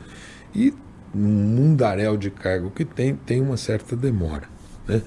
E 0.53 0.75
um 1.15 1.21
mundaréu 1.21 2.17
de 2.17 2.29
cargo 2.29 2.73
que 2.73 2.85
tem, 2.85 3.15
tem 3.15 3.41
uma 3.41 3.57
certa 3.57 3.95
demora. 3.95 4.49
Né? 4.89 5.01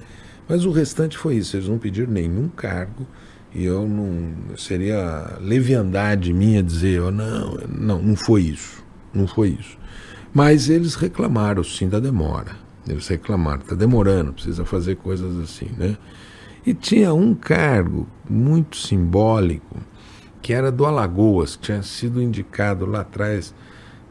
Mas 0.48 0.64
o 0.64 0.70
restante 0.70 1.18
foi 1.18 1.34
isso, 1.34 1.54
eles 1.54 1.68
não 1.68 1.76
pediram 1.76 2.10
nenhum 2.10 2.48
cargo, 2.48 3.06
e 3.54 3.62
eu 3.62 3.86
não. 3.86 4.56
Seria 4.56 5.36
leviandade 5.38 6.32
minha 6.32 6.62
dizer, 6.62 7.02
oh, 7.02 7.10
não, 7.10 7.58
não, 7.68 8.00
não 8.00 8.16
foi 8.16 8.40
isso. 8.44 8.82
Não 9.12 9.26
foi 9.26 9.50
isso. 9.50 9.81
Mas 10.32 10.68
eles 10.68 10.94
reclamaram 10.94 11.62
sim 11.62 11.88
da 11.88 12.00
demora. 12.00 12.56
Eles 12.88 13.06
reclamaram, 13.06 13.60
está 13.60 13.74
demorando, 13.74 14.32
precisa 14.32 14.64
fazer 14.64 14.96
coisas 14.96 15.38
assim, 15.38 15.70
né? 15.76 15.96
E 16.64 16.74
tinha 16.74 17.12
um 17.12 17.34
cargo 17.34 18.06
muito 18.28 18.76
simbólico, 18.76 19.76
que 20.40 20.52
era 20.52 20.70
do 20.72 20.84
Alagoas, 20.84 21.56
que 21.56 21.62
tinha 21.62 21.82
sido 21.82 22.22
indicado 22.22 22.86
lá 22.86 23.00
atrás 23.00 23.54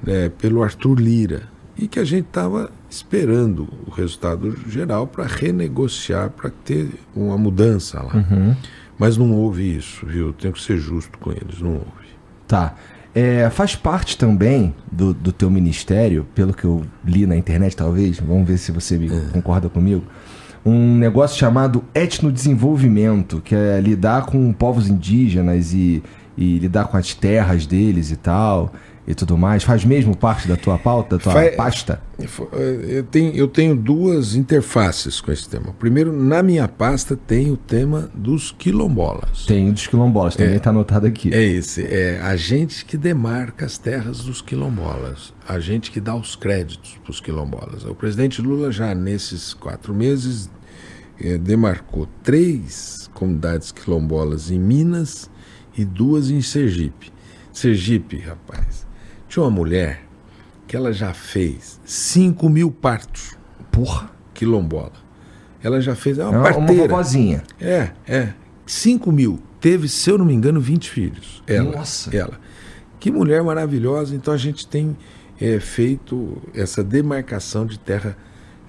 né, 0.03 0.29
pelo 0.29 0.63
Arthur 0.63 0.99
Lira. 0.99 1.49
e 1.77 1.87
que 1.87 1.99
a 1.99 2.03
gente 2.03 2.27
estava 2.27 2.69
esperando 2.89 3.67
o 3.87 3.89
resultado 3.89 4.55
geral 4.69 5.07
para 5.07 5.25
renegociar, 5.25 6.29
para 6.29 6.49
ter 6.49 6.89
uma 7.15 7.37
mudança 7.37 8.01
lá. 8.01 8.15
Uhum. 8.15 8.55
Mas 8.99 9.17
não 9.17 9.33
houve 9.33 9.77
isso, 9.77 10.05
viu? 10.05 10.31
Tenho 10.33 10.53
que 10.53 10.61
ser 10.61 10.77
justo 10.77 11.17
com 11.17 11.31
eles, 11.31 11.59
não 11.61 11.73
houve. 11.73 12.11
Tá. 12.47 12.75
É, 13.13 13.49
faz 13.49 13.75
parte 13.75 14.17
também 14.17 14.73
do, 14.89 15.13
do 15.13 15.31
teu 15.31 15.49
ministério, 15.49 16.25
pelo 16.33 16.53
que 16.53 16.63
eu 16.63 16.83
li 17.03 17.25
na 17.25 17.35
internet, 17.35 17.75
talvez, 17.75 18.19
vamos 18.19 18.47
ver 18.47 18.57
se 18.57 18.71
você 18.71 18.97
me 18.97 19.09
concorda 19.33 19.67
comigo, 19.67 20.03
um 20.65 20.95
negócio 20.95 21.37
chamado 21.37 21.83
etnodesenvolvimento, 21.93 23.41
que 23.41 23.53
é 23.53 23.81
lidar 23.81 24.25
com 24.25 24.53
povos 24.53 24.89
indígenas 24.89 25.73
e, 25.73 26.01
e 26.37 26.59
lidar 26.59 26.85
com 26.85 26.95
as 26.95 27.13
terras 27.13 27.65
deles 27.65 28.11
e 28.11 28.15
tal, 28.15 28.71
e 29.07 29.15
tudo 29.15 29.37
mais. 29.37 29.63
Faz 29.63 29.83
mesmo 29.83 30.15
parte 30.15 30.47
da 30.47 30.55
tua 30.55 30.77
pauta, 30.77 31.17
da 31.17 31.23
tua 31.23 31.33
Faz- 31.33 31.55
pasta? 31.55 32.01
Eu 32.87 33.03
tenho, 33.03 33.33
eu 33.35 33.47
tenho 33.47 33.75
duas 33.75 34.35
interfaces 34.35 35.19
com 35.19 35.31
esse 35.31 35.49
tema. 35.49 35.73
Primeiro, 35.79 36.13
na 36.13 36.43
minha 36.43 36.67
pasta 36.67 37.15
tem 37.17 37.49
o 37.51 37.57
tema 37.57 38.11
dos 38.13 38.51
quilombolas. 38.51 39.45
Tem 39.47 39.69
o 39.69 39.73
dos 39.73 39.87
quilombolas, 39.87 40.35
também 40.35 40.55
É. 40.55 40.59
tá 40.59 40.69
anotado 40.69 41.07
aqui. 41.07 41.33
É 41.33 41.41
esse, 41.43 41.83
é 41.83 42.19
a 42.21 42.35
gente 42.35 42.85
que 42.85 42.95
demarca 42.95 43.65
as 43.65 43.77
terras 43.79 44.19
dos 44.23 44.39
quilombolas, 44.41 45.33
a 45.47 45.59
gente 45.59 45.89
que 45.89 45.99
dá 45.99 46.15
os 46.15 46.35
créditos 46.35 46.99
para 47.03 47.09
os 47.11 47.19
quilombolas. 47.19 47.83
O 47.85 47.95
presidente 47.95 48.39
Lula 48.41 48.71
já 48.71 48.93
nesses 48.93 49.53
quatro 49.55 49.93
meses 49.95 50.47
eh, 51.19 51.37
demarcou 51.39 52.07
três 52.23 53.09
comunidades 53.15 53.71
quilombolas 53.71 54.51
em 54.51 54.59
Minas 54.59 55.29
e 55.75 55.83
duas 55.83 56.29
em 56.29 56.41
Sergipe. 56.41 57.11
Sergipe, 57.51 58.17
rapaz, 58.19 58.85
tinha 59.31 59.43
uma 59.43 59.49
mulher 59.49 60.03
que 60.67 60.75
ela 60.75 60.91
já 60.91 61.13
fez 61.13 61.79
5 61.85 62.49
mil 62.49 62.69
partos 62.69 63.37
Porra, 63.71 64.11
quilombola. 64.33 64.91
Ela 65.63 65.79
já 65.79 65.95
fez, 65.95 66.19
é 66.19 66.21
é 66.21 66.25
uma 66.25 66.31
uma, 66.31 66.49
uma 66.49 66.53
parteira. 66.53 66.87
vovozinha. 66.89 67.43
É, 67.59 67.91
é. 68.05 68.33
5 68.65 69.09
mil. 69.11 69.39
Teve, 69.61 69.87
se 69.87 70.09
eu 70.09 70.17
não 70.17 70.25
me 70.25 70.33
engano, 70.33 70.59
20 70.59 70.89
filhos. 70.89 71.41
Ela. 71.47 71.71
Nossa. 71.71 72.13
Ela. 72.15 72.37
Que 72.99 73.09
mulher 73.09 73.41
maravilhosa. 73.41 74.13
Então 74.13 74.33
a 74.33 74.37
gente 74.37 74.67
tem 74.67 74.97
é, 75.39 75.57
feito 75.59 76.41
essa 76.53 76.83
demarcação 76.83 77.65
de 77.65 77.79
terra 77.79 78.17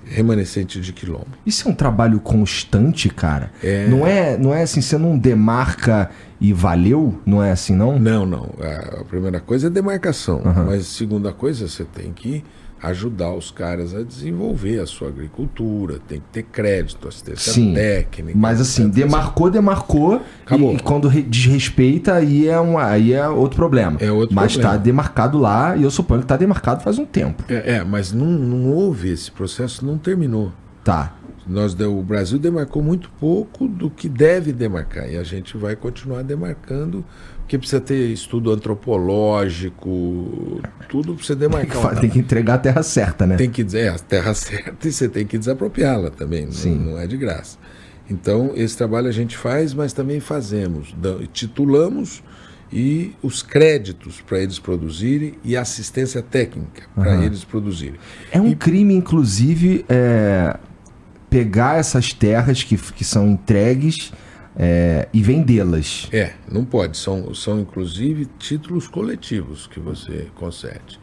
remanescente 0.04 0.80
de 0.80 0.92
quilombo. 0.92 1.28
Isso 1.44 1.68
é 1.68 1.70
um 1.70 1.74
trabalho 1.74 2.20
constante, 2.20 3.08
cara. 3.08 3.50
É. 3.62 3.86
Não 3.86 4.06
é, 4.06 4.36
não 4.36 4.54
é 4.54 4.62
assim, 4.62 4.80
você 4.80 4.98
não 4.98 5.18
demarca 5.18 6.10
e 6.40 6.52
valeu? 6.52 7.20
Não 7.24 7.42
é 7.42 7.52
assim, 7.52 7.74
não? 7.74 7.98
Não, 7.98 8.26
não. 8.26 8.50
A, 8.60 9.04
primeira 9.04 9.40
coisa 9.40 9.68
é 9.68 9.70
demarcação. 9.70 10.42
Aham. 10.44 10.64
Mas 10.66 10.80
a 10.80 10.84
segunda 10.84 11.32
coisa, 11.32 11.68
você 11.68 11.84
tem 11.84 12.12
que 12.12 12.44
ajudar 12.82 13.32
os 13.32 13.50
caras 13.50 13.94
a 13.94 14.02
desenvolver 14.02 14.80
a 14.80 14.86
sua 14.86 15.08
agricultura, 15.08 15.98
tem 16.08 16.18
que 16.18 16.26
ter 16.32 16.42
crédito, 16.42 17.06
assistência 17.06 17.52
Sim. 17.52 17.74
técnica. 17.74 18.36
Mas 18.36 18.60
assim, 18.60 18.88
demarcou, 18.88 19.50
demarcou. 19.50 20.20
Acabou. 20.44 20.72
E, 20.72 20.76
e 20.76 20.80
quando 20.80 21.06
re- 21.06 21.22
desrespeita, 21.22 22.14
aí 22.14 22.48
é, 22.48 22.60
um, 22.60 22.76
aí 22.78 23.12
é 23.12 23.28
outro 23.28 23.56
problema. 23.56 23.96
É 24.00 24.10
outro 24.10 24.34
Mas 24.34 24.52
problema. 24.54 24.76
tá 24.76 24.82
demarcado 24.82 25.38
lá, 25.38 25.76
e 25.76 25.84
eu 25.84 25.90
suponho 25.90 26.22
que 26.22 26.26
tá 26.26 26.36
demarcado 26.36 26.82
faz 26.82 26.98
um 26.98 27.06
tempo. 27.06 27.44
É, 27.48 27.76
é, 27.76 27.84
mas 27.84 28.12
não, 28.12 28.26
não 28.26 28.72
houve 28.72 29.10
esse 29.10 29.30
processo, 29.30 29.86
não 29.86 29.96
terminou. 29.96 30.52
Tá. 30.82 31.14
Nós, 31.46 31.74
o 31.78 32.02
Brasil 32.02 32.38
demarcou 32.38 32.82
muito 32.82 33.10
pouco 33.18 33.66
do 33.66 33.90
que 33.90 34.08
deve 34.08 34.52
demarcar 34.52 35.08
e 35.10 35.16
a 35.16 35.24
gente 35.24 35.56
vai 35.56 35.74
continuar 35.74 36.22
demarcando, 36.22 37.04
porque 37.52 37.58
precisa 37.58 37.80
ter 37.82 38.08
estudo 38.08 38.50
antropológico, 38.50 40.62
tudo 40.88 41.14
para 41.14 41.22
você 41.24 41.34
demarcar. 41.34 41.96
tem 42.00 42.08
que 42.08 42.18
entregar 42.18 42.54
a 42.54 42.58
terra 42.58 42.82
certa, 42.82 43.26
né? 43.26 43.36
Tem 43.36 43.50
que 43.50 43.62
dizer 43.62 43.80
é, 43.80 43.88
a 43.90 43.98
terra 43.98 44.32
certa 44.36 44.88
e 44.88 44.92
você 44.92 45.06
tem 45.08 45.26
que 45.26 45.36
desapropriá-la 45.36 46.10
também, 46.10 46.46
não- 46.46 46.52
Sim. 46.52 46.78
Não, 46.78 46.98
é 46.98 47.06
de 47.06 47.16
graça. 47.18 47.58
Então, 48.08 48.52
esse 48.54 48.76
trabalho 48.76 49.06
a 49.08 49.12
gente 49.12 49.36
faz, 49.36 49.74
mas 49.74 49.92
também 49.92 50.18
fazemos, 50.18 50.94
titulamos 51.32 52.22
e 52.72 53.12
os 53.22 53.42
créditos 53.42 54.22
para 54.22 54.40
eles 54.40 54.58
produzirem 54.58 55.34
e 55.44 55.54
assistência 55.56 56.22
técnica 56.22 56.84
para 56.94 57.12
Aham. 57.12 57.24
eles 57.24 57.44
produzirem. 57.44 57.96
É 58.30 58.40
um 58.40 58.48
E- 58.48 58.56
crime, 58.56 58.94
inclusive, 58.94 59.84
é, 59.90 60.56
pegar 61.28 61.78
essas 61.78 62.14
terras 62.14 62.62
que, 62.62 62.76
que 62.78 63.04
são 63.04 63.28
entregues 63.28 64.10
é, 64.56 65.08
e 65.12 65.22
vendê-las. 65.22 66.08
É, 66.12 66.34
não 66.50 66.64
pode. 66.64 66.96
São, 66.96 67.34
são 67.34 67.58
inclusive 67.60 68.26
títulos 68.38 68.86
coletivos 68.86 69.66
que 69.66 69.80
você 69.80 70.28
concede. 70.34 71.00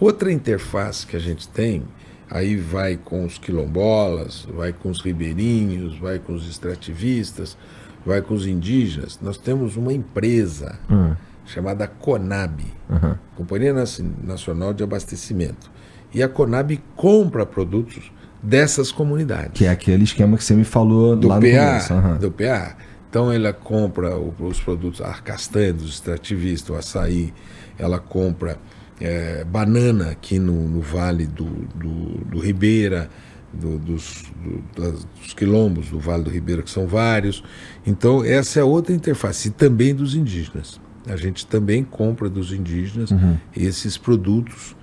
Outra 0.00 0.30
interface 0.32 1.06
que 1.06 1.16
a 1.16 1.20
gente 1.20 1.48
tem, 1.48 1.82
aí 2.30 2.56
vai 2.56 2.96
com 2.96 3.24
os 3.24 3.38
quilombolas, 3.38 4.46
vai 4.54 4.72
com 4.72 4.90
os 4.90 5.00
ribeirinhos, 5.00 5.96
vai 5.98 6.18
com 6.18 6.34
os 6.34 6.48
extrativistas, 6.48 7.56
vai 8.04 8.20
com 8.20 8.34
os 8.34 8.46
indígenas. 8.46 9.18
Nós 9.22 9.38
temos 9.38 9.76
uma 9.76 9.92
empresa 9.92 10.78
Hum, 10.90 11.14
chamada 11.46 11.86
Conab, 11.86 12.64
aham. 12.90 13.18
Companhia 13.36 13.72
Naci- 13.72 14.04
Nacional 14.22 14.74
de 14.74 14.82
Abastecimento. 14.82 15.70
E 16.12 16.22
a 16.22 16.28
Conab 16.28 16.80
compra 16.94 17.44
produtos 17.46 18.12
dessas 18.44 18.92
comunidades 18.92 19.52
Que 19.58 19.64
é 19.66 19.70
aquele 19.70 20.04
esquema 20.04 20.36
que 20.36 20.44
você 20.44 20.54
me 20.54 20.64
falou 20.64 21.16
do 21.16 21.28
lá 21.28 21.36
no 21.36 21.40
PA, 21.42 21.48
começo. 21.48 21.92
aham. 21.94 22.16
do 22.18 22.30
PA. 22.30 22.76
Então 23.08 23.32
ela 23.32 23.52
compra 23.52 24.18
os 24.18 24.60
produtos, 24.60 25.00
a 25.00 25.12
castanha 25.14 25.72
dos 25.72 25.90
extrativistas, 25.94 26.70
o 26.74 26.78
açaí, 26.78 27.32
ela 27.78 27.98
compra 27.98 28.58
eh, 29.00 29.44
banana 29.44 30.10
aqui 30.10 30.38
no, 30.38 30.68
no 30.68 30.80
vale 30.80 31.26
do, 31.26 31.44
do, 31.74 32.24
do 32.26 32.38
Ribeira, 32.40 33.08
do- 33.52 33.78
dos, 33.78 34.24
do- 34.42 34.82
das- 34.82 35.04
dos 35.04 35.32
quilombos 35.32 35.90
do 35.90 35.98
Vale 36.00 36.24
do 36.24 36.30
Ribeira, 36.30 36.60
que 36.62 36.70
são 36.70 36.86
vários. 36.88 37.42
Então 37.86 38.24
essa 38.24 38.58
é 38.60 38.64
outra 38.64 38.92
interface, 38.92 39.46
e 39.48 39.50
também 39.52 39.94
dos 39.94 40.14
indígenas. 40.16 40.80
A 41.06 41.16
gente 41.16 41.46
também 41.46 41.84
compra 41.84 42.28
dos 42.28 42.52
indígenas 42.52 43.10
Uhum. 43.12 43.36
esses 43.56 43.96
produtos 43.96 44.74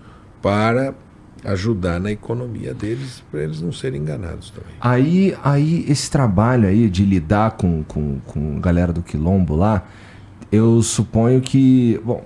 para 0.42 0.94
ajudar 1.44 2.00
na 2.00 2.12
economia 2.12 2.74
deles, 2.74 3.24
para 3.32 3.44
eles 3.44 3.62
não 3.62 3.72
serem 3.72 4.02
enganados 4.02 4.50
também. 4.50 4.74
Aí, 4.80 5.36
aí, 5.44 5.86
esse 5.88 6.10
trabalho 6.10 6.68
aí 6.68 6.90
de 6.90 7.04
lidar 7.04 7.52
com, 7.52 7.84
com, 7.84 8.20
com 8.26 8.60
galera 8.60 8.94
do 8.94 9.02
Quilombo 9.02 9.56
lá, 9.56 9.86
eu 10.52 10.82
suponho 10.82 11.42
que. 11.42 12.00
Bom, 12.04 12.24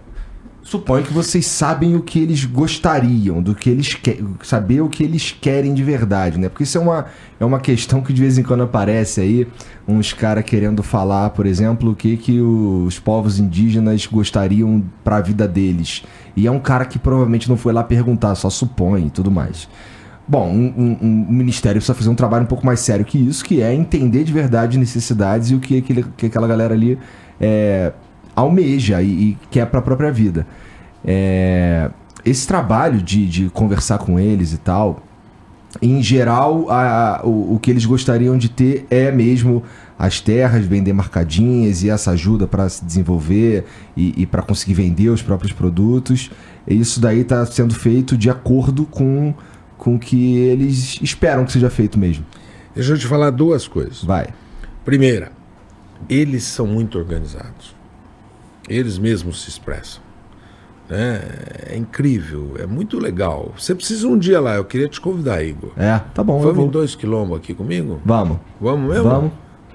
suponho 0.66 1.06
que 1.06 1.14
vocês 1.14 1.46
sabem 1.46 1.96
o 1.96 2.02
que 2.02 2.20
eles 2.20 2.44
gostariam, 2.44 3.42
do 3.42 3.54
que 3.54 3.70
eles 3.70 3.94
querem. 3.94 4.28
Saber 4.44 4.82
o 4.82 4.90
que 4.90 5.04
eles 5.04 5.32
querem 5.40 5.74
de 5.76 5.84
verdade, 5.84 6.40
né? 6.40 6.50
Porque 6.50 6.64
isso 6.64 6.78
é 6.80 6.82
uma, 6.82 7.06
é 7.40 7.46
uma 7.46 7.60
questão 7.60 8.02
que 8.02 8.12
de 8.12 8.20
vez 8.20 8.38
em 8.40 8.44
quando 8.44 8.64
aparece 8.64 9.22
aí, 9.22 9.48
uns 9.88 10.12
caras 10.12 10.44
querendo 10.44 10.82
falar, 10.82 11.30
por 11.30 11.46
exemplo, 11.46 11.92
o 11.92 11.96
que, 11.96 12.18
que 12.18 12.42
os 12.42 12.98
povos 12.98 13.40
indígenas 13.40 14.08
gostariam 14.08 14.84
pra 15.04 15.22
vida 15.22 15.48
deles. 15.48 16.04
E 16.36 16.48
é 16.48 16.52
um 16.52 16.60
cara 16.60 16.84
que 16.84 16.98
provavelmente 16.98 17.48
não 17.48 17.56
foi 17.58 17.72
lá 17.72 17.84
perguntar, 17.84 18.34
só 18.34 18.50
supõe 18.50 19.06
e 19.06 19.10
tudo 19.12 19.30
mais. 19.30 19.70
Bom, 20.28 20.50
um, 20.50 20.74
um- 20.76 20.98
um 21.30 21.32
ministério 21.32 21.80
precisa 21.80 21.94
fazer 21.94 22.10
um 22.10 22.16
trabalho 22.16 22.44
um 22.44 22.48
pouco 22.48 22.66
mais 22.66 22.80
sério 22.80 23.06
que 23.06 23.20
isso, 23.20 23.46
que 23.46 23.62
é 23.62 23.72
entender 23.72 24.24
de 24.24 24.34
verdade 24.34 24.80
necessidades 24.80 25.52
e 25.52 25.56
o 25.56 25.60
que, 25.60 25.78
aquele, 25.78 26.04
que 26.18 26.26
aquela 26.26 26.48
galera 26.48 26.74
ali 26.74 26.98
é, 27.40 27.94
almeja 28.36 29.02
e, 29.02 29.08
e 29.08 29.38
quer 29.50 29.66
para 29.68 29.80
a 29.80 29.84
própria 29.84 30.12
vida. 30.12 30.46
É, 31.04 31.90
esse 32.24 32.48
trabalho 32.48 33.02
de, 33.02 33.28
de 33.28 33.50
conversar 33.50 33.98
com 34.00 34.20
eles 34.20 34.54
e 34.54 34.58
tal, 34.58 35.04
em 35.82 36.02
geral, 36.02 36.70
a- 36.70 37.18
a- 37.22 37.26
o, 37.26 37.56
o 37.56 37.60
que 37.60 37.70
eles 37.70 37.86
gostariam 37.86 38.38
de 38.38 38.50
ter 38.50 38.86
é 38.90 39.12
mesmo 39.12 39.62
as 39.98 40.20
terras 40.20 40.66
bem 40.66 40.82
demarcadinhas 40.84 41.84
e 41.84 41.90
essa 41.90 42.12
ajuda 42.12 42.48
para 42.48 42.68
se 42.68 42.84
desenvolver 42.84 43.66
e, 43.96 44.14
e 44.22 44.26
para 44.26 44.42
conseguir 44.42 44.74
vender 44.74 45.10
os 45.10 45.22
próprios 45.22 45.52
produtos. 45.54 46.32
E 46.68 46.80
isso 46.80 47.00
daí 47.00 47.20
está 47.22 47.46
sendo 47.46 47.74
feito 47.76 48.18
de 48.18 48.30
acordo 48.30 48.86
com 48.86 49.34
com 49.78 49.96
o 49.96 50.00
que 50.00 50.38
eles 50.38 50.98
esperam 51.02 51.44
que 51.46 51.52
seja 51.52 51.70
feito 51.70 52.00
mesmo. 52.00 52.26
Deixa 52.74 52.94
eu 52.94 52.98
te 52.98 53.06
falar 53.06 53.30
duas 53.30 53.68
coisas. 53.68 54.02
Vai. 54.04 54.30
Primeira, 54.86 55.32
eles 56.10 56.44
são 56.44 56.66
muito 56.66 56.98
organizados. 56.98 57.76
Eles 58.68 58.98
mesmos 58.98 59.44
se 59.44 59.50
expressam. 59.50 60.02
né? 60.90 61.22
É 61.70 61.78
incrível, 61.78 62.54
é 62.60 62.66
muito 62.66 63.00
legal. 63.00 63.52
Você 63.58 63.74
precisa 63.76 64.08
um 64.08 64.18
dia 64.18 64.40
lá, 64.40 64.56
eu 64.56 64.66
queria 64.66 64.88
te 64.88 65.00
convidar, 65.02 65.44
Igor. 65.44 65.72
É, 65.78 66.00
tá 66.14 66.24
bom. 66.24 66.38
eu 66.38 66.42
Vamos 66.42 66.56
vou. 66.58 66.66
em 66.66 66.70
dois 66.70 66.96
quilômetros 66.96 67.38
aqui 67.40 67.54
comigo? 67.54 68.00
Vamos. 68.06 68.38
Vamos 68.62 68.90
mesmo? 68.90 69.10
Vamos. 69.10 69.32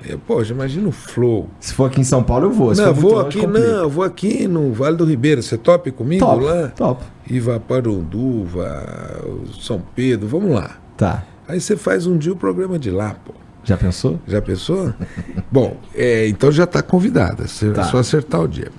É, 0.08 0.16
Poxa, 0.16 0.52
imagina 0.54 0.88
o 0.88 0.92
flow. 0.92 1.48
Se 1.60 1.74
for 1.74 1.84
aqui 1.84 2.00
em 2.00 2.04
São 2.04 2.22
Paulo, 2.22 2.46
eu 2.46 2.50
vou. 2.52 2.74
Se 2.74 2.80
não, 2.80 2.94
vou 2.94 3.12
longe, 3.16 3.26
aqui, 3.28 3.40
complica. 3.40 3.66
não, 3.68 3.76
eu 3.80 3.90
vou 3.90 4.02
aqui 4.02 4.48
no 4.48 4.72
Vale 4.72 4.96
do 4.96 5.04
Ribeiro. 5.04 5.42
Você 5.42 5.58
tope 5.58 5.90
comigo 5.90 6.24
Top, 6.24 6.42
lá? 6.42 6.68
top. 6.68 7.04
Ivaparanduva, 7.28 9.20
São 9.60 9.82
Pedro, 9.94 10.26
vamos 10.28 10.52
lá. 10.52 10.76
Tá. 10.96 11.24
Aí 11.46 11.60
você 11.60 11.76
faz 11.76 12.06
um 12.06 12.16
dia 12.16 12.32
o 12.32 12.36
programa 12.36 12.78
de 12.78 12.90
lá, 12.90 13.14
pô. 13.24 13.32
Já 13.64 13.76
pensou? 13.76 14.20
Já 14.26 14.40
pensou? 14.40 14.92
Bom, 15.50 15.76
é, 15.94 16.26
então 16.28 16.50
já 16.50 16.64
está 16.64 16.82
convidada. 16.82 17.44
É 17.44 17.72
Tá. 17.72 17.84
só 17.84 17.98
acertar 17.98 18.40
o 18.40 18.48
dia. 18.48 18.70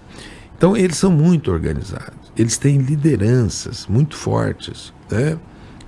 Então 0.58 0.76
eles 0.76 0.98
são 0.98 1.12
muito 1.12 1.52
organizados. 1.52 2.32
Eles 2.38 2.58
têm 2.58 2.78
lideranças 2.78 3.88
muito 3.88 4.16
fortes, 4.16 4.94
né? 5.10 5.38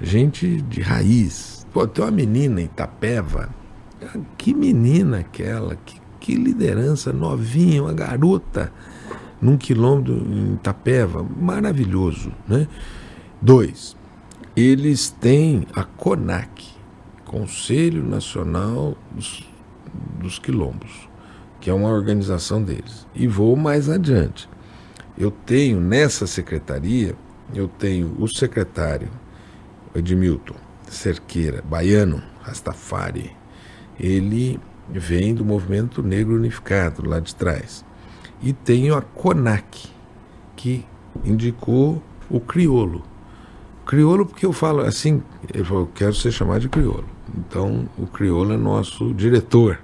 gente 0.01 0.61
de 0.63 0.81
raiz. 0.81 1.65
Pô, 1.71 1.87
tem 1.87 2.03
uma 2.03 2.11
menina 2.11 2.61
em 2.61 2.65
Itapeva, 2.65 3.49
que 4.37 4.53
menina 4.53 5.19
aquela, 5.19 5.75
que, 5.75 5.99
que 6.19 6.35
liderança 6.35 7.11
novinha, 7.13 7.81
uma 7.83 7.93
garota, 7.93 8.71
num 9.41 9.57
quilômetro 9.57 10.13
em 10.13 10.53
Itapeva, 10.53 11.25
maravilhoso. 11.39 12.31
Né? 12.47 12.67
Dois, 13.41 13.95
eles 14.55 15.09
têm 15.09 15.65
a 15.73 15.83
CONAC, 15.83 16.72
Conselho 17.33 18.03
Nacional 18.03 18.95
dos, 19.11 19.43
dos 20.19 20.37
Quilombos, 20.37 21.09
que 21.59 21.67
é 21.67 21.73
uma 21.73 21.89
organização 21.89 22.61
deles. 22.61 23.07
E 23.15 23.25
vou 23.25 23.55
mais 23.55 23.89
adiante. 23.89 24.47
Eu 25.17 25.31
tenho 25.31 25.81
nessa 25.81 26.27
secretaria, 26.27 27.15
eu 27.55 27.67
tenho 27.67 28.15
o 28.19 28.27
secretário 28.27 29.09
Edmilton 29.95 30.53
Cerqueira, 30.87 31.63
baiano, 31.63 32.21
Rastafari. 32.43 33.35
Ele 33.99 34.59
vem 34.87 35.33
do 35.33 35.43
movimento 35.43 36.03
negro 36.03 36.35
unificado 36.35 37.03
lá 37.03 37.19
de 37.19 37.33
trás. 37.33 37.83
E 38.43 38.53
tenho 38.53 38.95
a 38.95 39.01
CONAC, 39.01 39.89
que 40.55 40.85
indicou 41.25 41.99
o 42.29 42.39
criolo. 42.39 43.01
Criolo 43.87 44.23
porque 44.23 44.45
eu 44.45 44.53
falo 44.53 44.81
assim, 44.81 45.23
eu 45.51 45.89
quero 45.95 46.13
ser 46.13 46.31
chamado 46.31 46.61
de 46.61 46.69
criolo. 46.69 47.12
Então, 47.35 47.87
o 47.97 48.05
crioulo 48.05 48.53
é 48.53 48.57
nosso 48.57 49.13
diretor 49.13 49.79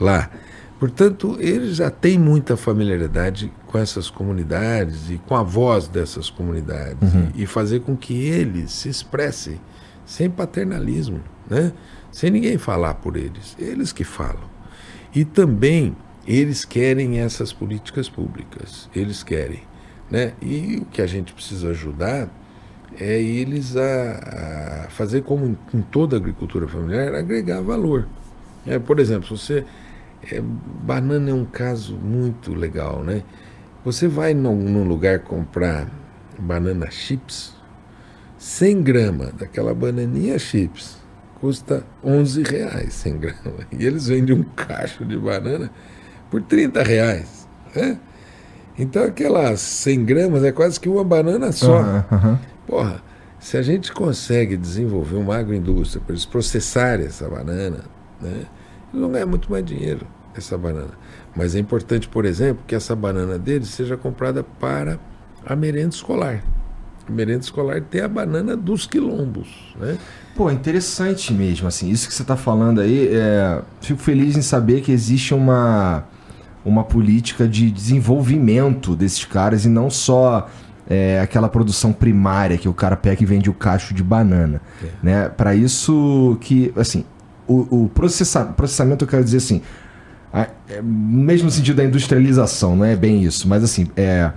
lá. 0.00 0.30
Portanto, 0.78 1.36
ele 1.40 1.72
já 1.72 1.90
tem 1.90 2.18
muita 2.18 2.56
familiaridade 2.56 3.52
com 3.66 3.78
essas 3.78 4.10
comunidades 4.10 5.10
e 5.10 5.18
com 5.18 5.34
a 5.34 5.42
voz 5.42 5.88
dessas 5.88 6.28
comunidades 6.28 7.14
uhum. 7.14 7.30
e, 7.34 7.44
e, 7.44 7.46
fazer 7.46 7.80
com 7.80 7.96
que 7.96 8.14
eles 8.14 8.70
se 8.72 8.88
expressem 8.88 9.60
sem 10.04 10.28
paternalismo, 10.28 11.20
né? 11.48 11.72
sem 12.12 12.30
ninguém 12.30 12.58
falar 12.58 12.94
por 12.94 13.16
eles, 13.16 13.56
eles 13.58 13.92
que 13.92 14.04
falam. 14.04 14.52
E 15.14 15.24
também 15.24 15.96
eles 16.26 16.64
querem 16.64 17.18
essas 17.18 17.52
políticas 17.52 18.08
públicas, 18.08 18.88
eles 18.94 19.22
querem. 19.22 19.62
Né? 20.10 20.32
E 20.42 20.78
o 20.82 20.84
que 20.84 21.00
a 21.00 21.06
gente 21.06 21.32
precisa 21.32 21.70
ajudar 21.70 22.28
é 22.98 23.20
eles 23.20 23.76
a, 23.76 24.84
a 24.86 24.90
fazer 24.90 25.22
como 25.22 25.56
em 25.72 25.82
toda 25.82 26.16
a 26.16 26.18
agricultura 26.18 26.66
familiar, 26.68 27.14
agregar 27.14 27.60
valor. 27.60 28.06
É, 28.66 28.78
por 28.78 28.98
exemplo, 28.98 29.36
você 29.36 29.64
é, 30.30 30.40
banana 30.40 31.30
é 31.30 31.34
um 31.34 31.44
caso 31.44 31.96
muito 31.96 32.54
legal, 32.54 33.02
né? 33.02 33.22
Você 33.84 34.08
vai 34.08 34.32
num, 34.32 34.56
num 34.56 34.84
lugar 34.84 35.20
comprar 35.20 35.88
banana 36.38 36.90
chips, 36.90 37.54
100 38.38 38.82
gramas 38.82 39.32
daquela 39.34 39.74
bananinha 39.74 40.38
chips 40.38 41.04
custa 41.44 41.84
11 42.02 42.42
reais 42.42 42.94
100 42.94 43.18
gramas. 43.18 43.66
E 43.70 43.84
eles 43.84 44.06
vendem 44.06 44.34
um 44.34 44.42
cacho 44.42 45.04
de 45.04 45.18
banana 45.18 45.70
por 46.30 46.40
30 46.40 46.82
reais. 46.82 47.46
Né? 47.76 47.98
Então 48.78 49.04
aquelas 49.04 49.60
100 49.60 50.04
gramas 50.06 50.42
é 50.42 50.50
quase 50.52 50.80
que 50.80 50.88
uma 50.88 51.04
banana 51.04 51.52
só. 51.52 51.82
Uhum, 51.82 52.02
uhum. 52.12 52.38
Porra, 52.66 53.02
se 53.38 53.56
a 53.56 53.62
gente 53.62 53.92
consegue 53.92 54.56
desenvolver 54.56 55.16
uma 55.16 55.36
agroindústria 55.36 56.00
para 56.00 56.14
eles 56.14 56.24
processarem 56.24 57.06
essa 57.06 57.28
banana, 57.28 57.84
né, 58.20 58.46
eles 58.92 59.00
vão 59.00 59.10
ganhar 59.10 59.26
muito 59.26 59.50
mais 59.50 59.64
dinheiro 59.64 60.06
essa 60.34 60.56
banana. 60.56 60.92
Mas 61.36 61.54
é 61.54 61.58
importante, 61.58 62.08
por 62.08 62.24
exemplo, 62.24 62.64
que 62.66 62.74
essa 62.74 62.94
banana 62.96 63.38
deles 63.38 63.68
seja 63.68 63.96
comprada 63.96 64.42
para 64.42 64.98
a 65.44 65.54
merenda 65.54 65.94
escolar. 65.94 66.42
A 67.06 67.12
merenda 67.12 67.40
escolar 67.40 67.82
tem 67.82 68.00
a 68.00 68.08
banana 68.08 68.56
dos 68.56 68.86
quilombos, 68.86 69.74
né? 69.78 69.98
Pô, 70.34 70.50
interessante 70.50 71.32
mesmo, 71.32 71.68
assim, 71.68 71.90
isso 71.90 72.08
que 72.08 72.14
você 72.14 72.22
está 72.22 72.36
falando 72.36 72.80
aí, 72.80 73.08
é... 73.14 73.60
fico 73.80 74.00
feliz 74.00 74.36
em 74.36 74.42
saber 74.42 74.80
que 74.80 74.90
existe 74.90 75.34
uma, 75.34 76.04
uma 76.64 76.82
política 76.82 77.46
de 77.46 77.70
desenvolvimento 77.70 78.96
desses 78.96 79.24
caras 79.24 79.66
e 79.66 79.68
não 79.68 79.90
só 79.90 80.48
é, 80.88 81.20
aquela 81.20 81.48
produção 81.48 81.92
primária 81.92 82.58
que 82.58 82.68
o 82.68 82.74
cara 82.74 82.96
pega 82.96 83.22
e 83.22 83.26
vende 83.26 83.48
o 83.48 83.54
cacho 83.54 83.94
de 83.94 84.02
banana. 84.02 84.60
É. 84.82 84.88
Né? 85.02 85.28
Para 85.28 85.54
isso 85.54 86.36
que, 86.40 86.72
assim, 86.76 87.04
o, 87.46 87.84
o 87.84 87.88
processa, 87.88 88.44
processamento 88.44 89.04
eu 89.04 89.08
quero 89.08 89.24
dizer 89.24 89.38
assim, 89.38 89.62
a, 90.32 90.48
é, 90.68 90.82
mesmo 90.82 91.46
no 91.46 91.50
sentido 91.50 91.76
da 91.76 91.84
industrialização, 91.84 92.76
não 92.76 92.84
é 92.84 92.96
bem 92.96 93.22
isso, 93.22 93.48
mas 93.48 93.62
assim, 93.62 93.88
é 93.96 94.32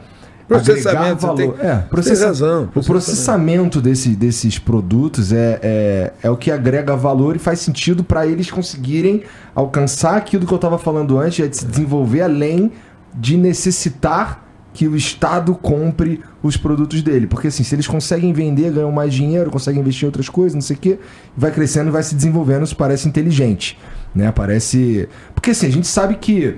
processamento 0.48 1.28
valor. 1.28 1.36
Tem, 1.36 1.68
é, 1.68 1.76
processa, 1.90 2.28
razão. 2.28 2.70
O 2.74 2.84
processamento 2.84 3.82
desse, 3.82 4.10
desses 4.16 4.58
produtos 4.58 5.34
é, 5.34 5.60
é, 5.62 6.14
é 6.24 6.30
o 6.30 6.38
que 6.38 6.50
agrega 6.50 6.96
valor 6.96 7.36
e 7.36 7.40
faz 7.40 7.60
sentido 7.60 8.04
para 8.04 8.26
eles 8.26 8.50
conseguirem 8.50 9.24
alcançar 9.54 10.16
aquilo 10.16 10.46
que 10.46 10.54
eu 10.54 10.58
estava 10.58 10.78
falando 10.78 11.20
antes, 11.20 11.46
é 11.46 11.50
de 11.50 11.58
se 11.58 11.66
desenvolver 11.66 12.22
além 12.22 12.72
de 13.14 13.36
necessitar 13.36 14.47
que 14.78 14.88
o 14.88 14.96
Estado 14.96 15.56
compre 15.56 16.22
os 16.44 16.56
produtos 16.56 17.02
dele. 17.02 17.26
Porque 17.26 17.48
assim, 17.48 17.64
se 17.64 17.74
eles 17.74 17.88
conseguem 17.88 18.32
vender, 18.32 18.72
ganham 18.72 18.92
mais 18.92 19.12
dinheiro, 19.12 19.50
conseguem 19.50 19.82
investir 19.82 20.04
em 20.04 20.06
outras 20.06 20.30
coisas, 20.30 20.54
não 20.54 20.62
sei 20.62 20.76
o 20.76 20.80
quê, 20.80 21.00
vai 21.36 21.50
crescendo, 21.50 21.92
vai 21.92 22.04
se 22.04 22.14
desenvolvendo, 22.14 22.64
isso 22.64 22.76
parece 22.76 23.08
inteligente. 23.08 23.76
Né? 24.14 24.32
Parece. 24.32 25.10
Porque 25.34 25.50
assim, 25.50 25.66
a 25.66 25.72
gente 25.72 25.88
sabe 25.88 26.18
que 26.18 26.58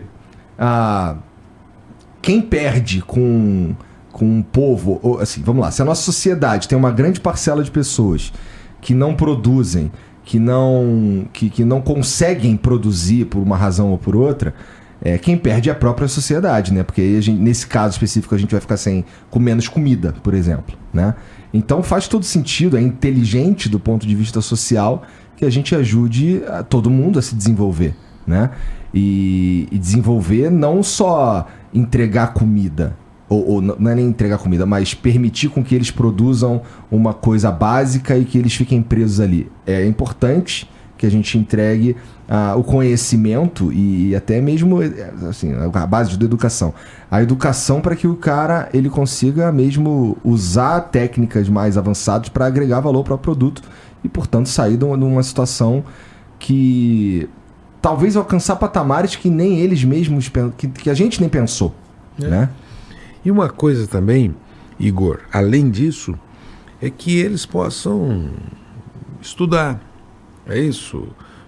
ah, 0.60 1.16
quem 2.22 2.42
perde 2.42 3.02
com, 3.02 3.74
com 4.12 4.26
um 4.26 4.42
povo. 4.42 5.00
Ou, 5.02 5.20
assim, 5.20 5.42
vamos 5.42 5.62
lá, 5.62 5.72
se 5.72 5.82
a 5.82 5.86
nossa 5.86 6.02
sociedade 6.02 6.68
tem 6.68 6.78
uma 6.78 6.92
grande 6.92 7.22
parcela 7.22 7.64
de 7.64 7.72
pessoas 7.72 8.34
que 8.82 8.94
não 8.94 9.16
produzem, 9.16 9.90
que 10.26 10.38
não, 10.38 11.26
que, 11.32 11.50
que 11.50 11.64
não 11.64 11.80
conseguem 11.80 12.58
produzir 12.58 13.28
por 13.28 13.40
uma 13.40 13.56
razão 13.56 13.92
ou 13.92 13.98
por 13.98 14.14
outra 14.14 14.54
é, 15.02 15.18
quem 15.18 15.38
perde 15.38 15.70
é 15.70 15.72
a 15.72 15.76
própria 15.76 16.08
sociedade, 16.08 16.74
né? 16.74 16.84
Porque 16.84 17.22
gente, 17.22 17.40
nesse 17.40 17.66
caso 17.66 17.94
específico 17.94 18.36
a 18.36 18.38
gente 18.38 18.52
vai 18.52 18.60
ficar 18.60 18.78
sem 18.78 19.06
com 19.30 19.40
menos 19.40 19.68
comida, 19.68 20.14
por 20.24 20.34
exemplo, 20.34 20.78
né? 20.94 21.16
Então 21.54 21.82
faz 21.82 22.08
todo 22.08 22.26
sentido, 22.26 22.78
é 22.78 22.82
inteligente 22.82 23.70
do 23.70 23.80
ponto 23.80 24.06
de 24.06 24.16
vista 24.16 24.42
social 24.42 25.04
que 25.38 25.46
a 25.46 25.50
gente 25.50 25.74
ajude 25.74 26.44
a 26.48 26.64
todo 26.64 26.90
mundo 26.90 27.18
a 27.18 27.22
se 27.22 27.34
desenvolver, 27.34 27.96
né? 28.28 28.52
E, 28.94 29.68
e 29.72 29.78
desenvolver 29.78 30.50
não 30.52 30.84
só 30.84 31.48
entregar 31.74 32.34
comida, 32.34 32.98
ou, 33.30 33.48
ou, 33.48 33.62
não 33.62 33.92
é 33.92 33.96
nem 33.96 34.08
entregar 34.08 34.40
comida, 34.40 34.66
mas 34.66 34.94
permitir 34.94 35.50
com 35.50 35.64
que 35.64 35.76
eles 35.76 35.92
produzam 35.92 36.64
uma 36.92 37.14
coisa 37.14 37.52
básica 37.52 38.18
e 38.18 38.26
que 38.26 38.38
eles 38.38 38.54
fiquem 38.56 38.82
presos 38.82 39.20
ali. 39.20 39.50
É 39.66 39.86
importante 39.86 40.68
que 41.00 41.06
a 41.06 41.10
gente 41.10 41.38
entregue 41.38 41.96
uh, 42.28 42.60
o 42.60 42.64
conhecimento 42.64 43.72
e, 43.72 44.14
até 44.14 44.42
mesmo 44.42 44.80
assim, 45.30 45.54
a 45.54 45.88
base 45.88 46.18
da 46.18 46.26
educação. 46.26 46.74
A 47.10 47.24
educação 47.24 47.80
para 47.80 47.96
que 47.96 48.06
o 48.06 48.18
cara 48.18 48.68
ele 48.74 48.90
consiga 48.90 49.50
mesmo 49.50 50.18
usar 50.26 50.82
técnicas 50.82 51.48
mais 51.48 51.78
avançadas 51.78 52.28
para 52.28 52.46
agregar 52.46 52.82
valor 52.82 53.06
para 53.06 53.16
o 53.16 53.18
produto 53.18 53.62
e, 54.04 54.10
portanto, 54.10 54.50
sair 54.50 54.76
de 54.76 54.84
uma 54.84 55.24
situação 55.24 55.86
que 56.38 57.30
talvez 57.82 58.18
alcançar 58.18 58.58
patamares 58.58 59.16
que 59.16 59.30
nem 59.30 59.60
eles 59.60 59.86
mesmos 59.86 60.30
que, 60.58 60.68
que 60.68 60.90
a 60.90 60.94
gente 60.94 61.22
nem 61.22 61.30
pensou, 61.30 61.74
é. 62.22 62.28
né? 62.28 62.50
E 63.24 63.32
uma 63.32 63.48
coisa 63.48 63.88
também, 63.88 64.36
Igor, 64.78 65.20
além 65.32 65.70
disso, 65.70 66.20
é 66.82 66.90
que 66.90 67.18
eles 67.18 67.46
possam 67.46 68.32
estudar, 69.22 69.80
é 70.50 70.60
isso. 70.60 71.08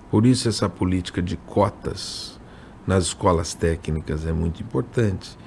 Por 0.10 0.26
isso 0.26 0.48
essa 0.48 0.68
política 0.68 1.22
de 1.22 1.38
cotas 1.38 2.40
nas 2.86 3.06
escolas 3.06 3.54
técnicas 3.54 4.26
é 4.26 4.32
muito 4.32 4.62
importante. 4.62 5.38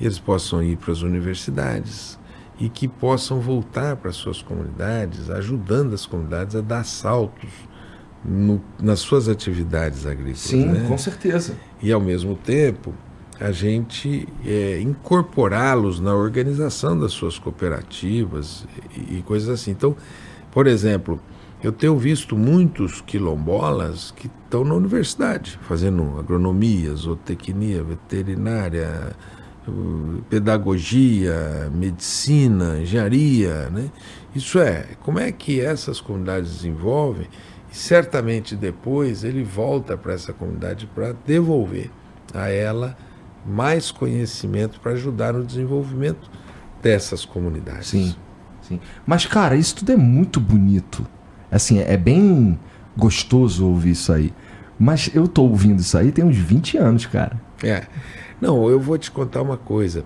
Eles 0.00 0.18
possam 0.18 0.62
ir 0.62 0.76
para 0.76 0.92
as 0.92 1.02
universidades 1.02 2.18
e 2.58 2.68
que 2.68 2.86
possam 2.86 3.40
voltar 3.40 3.96
para 3.96 4.12
suas 4.12 4.40
comunidades, 4.42 5.30
ajudando 5.30 5.94
as 5.94 6.06
comunidades 6.06 6.54
a 6.54 6.60
dar 6.60 6.84
saltos 6.84 7.50
no, 8.24 8.62
nas 8.80 9.00
suas 9.00 9.28
atividades 9.28 10.06
agrícolas. 10.06 10.38
Sim, 10.40 10.66
né? 10.66 10.84
com 10.86 10.96
certeza. 10.96 11.56
E 11.82 11.90
ao 11.90 12.00
mesmo 12.00 12.36
tempo 12.36 12.94
a 13.40 13.50
gente 13.50 14.28
é, 14.46 14.80
incorporá-los 14.80 15.98
na 15.98 16.14
organização 16.14 16.96
das 16.96 17.12
suas 17.12 17.38
cooperativas 17.38 18.64
e, 18.96 19.18
e 19.18 19.22
coisas 19.22 19.48
assim. 19.48 19.72
Então, 19.72 19.96
por 20.52 20.68
exemplo, 20.68 21.20
eu 21.62 21.70
tenho 21.70 21.96
visto 21.96 22.36
muitos 22.36 23.00
quilombolas 23.00 24.10
que 24.10 24.26
estão 24.26 24.64
na 24.64 24.74
universidade, 24.74 25.58
fazendo 25.62 26.18
agronomia, 26.18 26.92
zootecnia, 26.94 27.84
veterinária, 27.84 29.14
pedagogia, 30.28 31.70
medicina, 31.72 32.78
engenharia. 32.80 33.70
Né? 33.70 33.90
Isso 34.34 34.58
é, 34.58 34.88
como 35.02 35.20
é 35.20 35.30
que 35.30 35.60
essas 35.60 36.00
comunidades 36.00 36.50
desenvolvem? 36.56 37.28
E 37.70 37.76
certamente 37.76 38.56
depois 38.56 39.22
ele 39.22 39.44
volta 39.44 39.96
para 39.96 40.14
essa 40.14 40.32
comunidade 40.32 40.86
para 40.92 41.12
devolver 41.24 41.90
a 42.34 42.48
ela 42.48 42.96
mais 43.46 43.90
conhecimento 43.90 44.80
para 44.80 44.92
ajudar 44.92 45.32
no 45.32 45.44
desenvolvimento 45.44 46.28
dessas 46.82 47.24
comunidades. 47.24 47.88
Sim. 47.88 48.14
Sim. 48.62 48.80
Mas, 49.06 49.26
cara, 49.26 49.56
isso 49.56 49.76
tudo 49.76 49.92
é 49.92 49.96
muito 49.96 50.40
bonito. 50.40 51.06
Assim, 51.52 51.78
é 51.80 51.96
bem 51.98 52.58
gostoso 52.96 53.66
ouvir 53.66 53.90
isso 53.90 54.12
aí. 54.12 54.32
Mas 54.78 55.10
eu 55.14 55.28
tô 55.28 55.42
ouvindo 55.42 55.80
isso 55.80 55.96
aí 55.96 56.10
tem 56.10 56.24
uns 56.24 56.36
20 56.36 56.78
anos, 56.78 57.06
cara. 57.06 57.40
É. 57.62 57.84
Não, 58.40 58.68
eu 58.68 58.80
vou 58.80 58.98
te 58.98 59.10
contar 59.10 59.42
uma 59.42 59.56
coisa. 59.56 60.04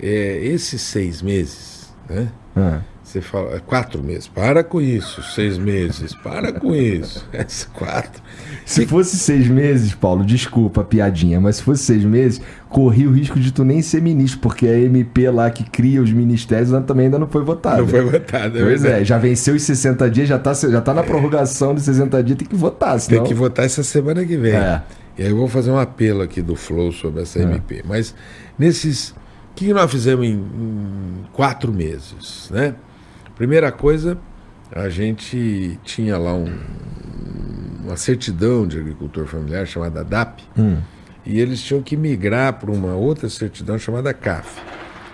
É, 0.00 0.38
esses 0.42 0.80
seis 0.80 1.20
meses, 1.22 1.94
né? 2.08 2.32
Ah. 2.56 2.80
Você 3.08 3.22
fala, 3.22 3.54
é 3.54 3.58
quatro 3.58 4.02
meses, 4.02 4.28
para 4.28 4.62
com 4.62 4.82
isso, 4.82 5.22
seis 5.22 5.56
meses, 5.56 6.14
para 6.14 6.52
com 6.52 6.74
isso. 6.74 7.26
Esse 7.32 7.66
quatro. 7.72 8.22
Se 8.66 8.84
fosse 8.84 9.16
seis 9.16 9.48
meses, 9.48 9.94
Paulo, 9.94 10.22
desculpa 10.22 10.82
a 10.82 10.84
piadinha, 10.84 11.40
mas 11.40 11.56
se 11.56 11.62
fosse 11.62 11.84
seis 11.84 12.04
meses, 12.04 12.38
corri 12.68 13.06
o 13.06 13.10
risco 13.10 13.40
de 13.40 13.50
tu 13.50 13.64
nem 13.64 13.80
ser 13.80 14.02
ministro, 14.02 14.40
porque 14.40 14.66
a 14.66 14.78
MP 14.78 15.30
lá 15.30 15.50
que 15.50 15.64
cria 15.64 16.02
os 16.02 16.12
ministérios 16.12 16.68
também 16.84 17.06
ainda 17.06 17.18
não 17.18 17.26
foi 17.26 17.42
votada. 17.42 17.78
Não 17.78 17.88
foi 17.88 18.02
votada, 18.02 18.58
é 18.58 18.62
Pois 18.62 18.82
verdade. 18.82 19.02
é, 19.02 19.04
já 19.06 19.16
venceu 19.16 19.54
os 19.54 19.62
60 19.62 20.10
dias, 20.10 20.28
já 20.28 20.38
tá, 20.38 20.52
já 20.52 20.80
tá 20.82 20.92
na 20.92 21.02
prorrogação 21.02 21.74
de 21.74 21.80
60 21.80 22.22
dias, 22.22 22.36
tem 22.36 22.46
que 22.46 22.56
votar, 22.56 23.00
senão... 23.00 23.22
Tem 23.22 23.28
que 23.28 23.34
votar 23.34 23.64
essa 23.64 23.82
semana 23.82 24.22
que 24.22 24.36
vem. 24.36 24.52
É. 24.52 24.82
E 25.16 25.22
aí 25.22 25.30
eu 25.30 25.36
vou 25.36 25.48
fazer 25.48 25.70
um 25.70 25.78
apelo 25.78 26.20
aqui 26.20 26.42
do 26.42 26.54
Flow 26.54 26.92
sobre 26.92 27.22
essa 27.22 27.40
MP. 27.40 27.82
Mas 27.88 28.14
nesses. 28.58 29.10
O 29.10 29.14
que 29.58 29.64
que 29.64 29.72
nós 29.72 29.90
fizemos 29.90 30.24
em, 30.26 30.34
em 30.34 31.24
quatro 31.32 31.72
meses? 31.72 32.48
Né? 32.52 32.74
Primeira 33.38 33.70
coisa, 33.70 34.18
a 34.72 34.88
gente 34.88 35.78
tinha 35.84 36.18
lá 36.18 36.34
um- 36.34 36.58
uma 37.84 37.96
certidão 37.96 38.66
de 38.66 38.78
agricultor 38.78 39.26
familiar 39.26 39.64
chamada 39.64 40.02
DAP, 40.02 40.42
Hum. 40.58 40.78
e 41.24 41.38
eles 41.38 41.62
tinham 41.62 41.80
que 41.80 41.96
migrar 41.96 42.54
para 42.54 42.68
uma 42.72 42.96
outra 42.96 43.28
certidão 43.28 43.78
chamada 43.78 44.12
CAF. 44.12 44.60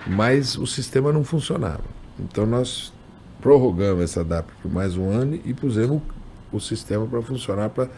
Mas 0.06 0.56
o 0.56 0.66
sistema 0.66 1.12
não 1.12 1.22
funcionava. 1.22 1.84
Então 2.18 2.46
nós 2.46 2.94
prorrogamos 3.42 4.02
essa 4.04 4.24
DAP 4.24 4.46
por 4.62 4.72
mais 4.72 4.96
um 4.96 5.10
ano 5.10 5.38
e 5.44 5.52
pusemos 5.52 6.00
o 6.50 6.58
sistema 6.58 7.06
para 7.06 7.20
funcionar 7.20 7.68
para 7.68 7.88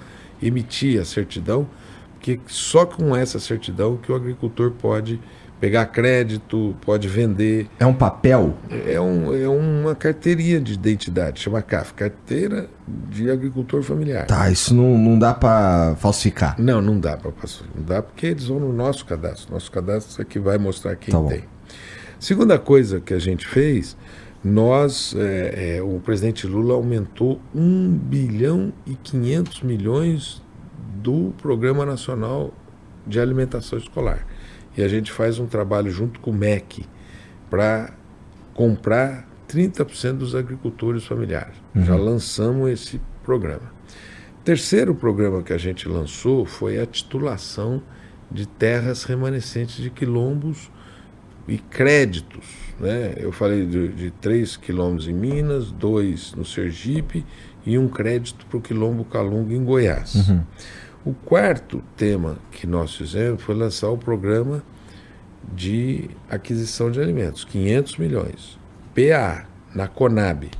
emitir 0.42 1.00
a 1.00 1.04
certidão, 1.04 1.68
porque 2.14 2.40
só 2.48 2.84
com 2.84 3.14
essa 3.14 3.38
certidão 3.38 3.96
que 3.96 4.10
o 4.10 4.14
agricultor 4.16 4.72
pode 4.72 5.20
pegar 5.60 5.86
crédito, 5.86 6.74
pode 6.80 7.08
vender. 7.08 7.68
É 7.78 7.86
um 7.86 7.94
papel? 7.94 8.54
É, 8.86 9.00
um, 9.00 9.34
é 9.34 9.48
uma 9.48 9.94
carteirinha 9.94 10.60
de 10.60 10.74
identidade, 10.74 11.40
chama 11.40 11.62
CAF, 11.62 11.94
Carteira 11.94 12.68
de 12.86 13.30
Agricultor 13.30 13.82
Familiar. 13.82 14.26
Tá, 14.26 14.50
isso 14.50 14.74
não, 14.74 14.96
não 14.98 15.18
dá 15.18 15.34
pra 15.34 15.96
falsificar. 15.98 16.56
Não, 16.58 16.80
não 16.80 16.98
dá 16.98 17.16
para 17.16 17.32
passar. 17.32 17.64
Não 17.74 17.82
dá 17.82 18.02
porque 18.02 18.26
eles 18.26 18.46
vão 18.46 18.60
no 18.60 18.72
nosso 18.72 19.04
cadastro. 19.04 19.52
Nosso 19.52 19.70
cadastro 19.70 20.22
é 20.22 20.24
que 20.24 20.38
vai 20.38 20.58
mostrar 20.58 20.96
quem 20.96 21.12
Tá 21.12 21.22
tem. 21.22 21.44
Segunda 22.18 22.58
coisa 22.58 23.00
que 23.00 23.12
a 23.12 23.18
gente 23.18 23.46
fez, 23.46 23.96
nós, 24.42 25.14
é, 25.18 25.76
é, 25.76 25.82
o 25.82 26.00
presidente 26.00 26.46
Lula 26.46 26.74
aumentou 26.74 27.40
1 27.54 27.90
bilhão 27.90 28.72
e 28.86 28.94
500 28.94 29.62
milhões 29.62 30.42
do 31.02 31.32
Programa 31.42 31.84
Nacional 31.84 32.52
de 33.06 33.20
Alimentação 33.20 33.78
Escolar. 33.78 34.26
E 34.76 34.82
a 34.82 34.88
gente 34.88 35.10
faz 35.10 35.38
um 35.38 35.46
trabalho 35.46 35.90
junto 35.90 36.20
com 36.20 36.30
o 36.30 36.34
MEC 36.34 36.84
para 37.48 37.94
comprar 38.52 39.28
30% 39.48 40.14
dos 40.14 40.34
agricultores 40.34 41.04
familiares. 41.04 41.54
Já 41.84 41.96
lançamos 41.96 42.70
esse 42.70 43.00
programa. 43.22 43.74
Terceiro 44.44 44.94
programa 44.94 45.42
que 45.42 45.52
a 45.52 45.58
gente 45.58 45.88
lançou 45.88 46.44
foi 46.44 46.78
a 46.78 46.86
titulação 46.86 47.82
de 48.30 48.46
terras 48.46 49.04
remanescentes 49.04 49.76
de 49.76 49.90
quilombos 49.90 50.70
e 51.48 51.58
créditos. 51.58 52.46
Né? 52.78 53.14
Eu 53.18 53.32
falei 53.32 53.66
de, 53.66 53.88
de 53.88 54.10
3 54.10 54.56
quilômetros 54.56 55.08
em 55.08 55.12
Minas, 55.12 55.70
dois 55.70 56.34
no 56.34 56.44
Sergipe 56.44 57.24
e 57.64 57.78
um 57.78 57.88
crédito 57.88 58.46
para 58.46 58.58
o 58.58 58.60
quilombo 58.60 59.04
Calunga 59.04 59.54
em 59.54 59.64
Goiás. 59.64 60.14
O 61.06 61.14
quarto 61.14 61.84
tema 61.96 62.36
que 62.50 62.66
nós 62.66 62.96
fizemos 62.96 63.40
foi 63.40 63.54
lançar 63.54 63.88
o 63.90 63.96
programa 63.96 64.60
de 65.54 66.10
aquisição 66.28 66.90
de 66.90 67.00
alimentos, 67.00 67.44
500 67.44 67.96
milhões. 67.96 68.58
PA, 68.92 69.46
na 69.72 69.86
Conab. 69.86 70.50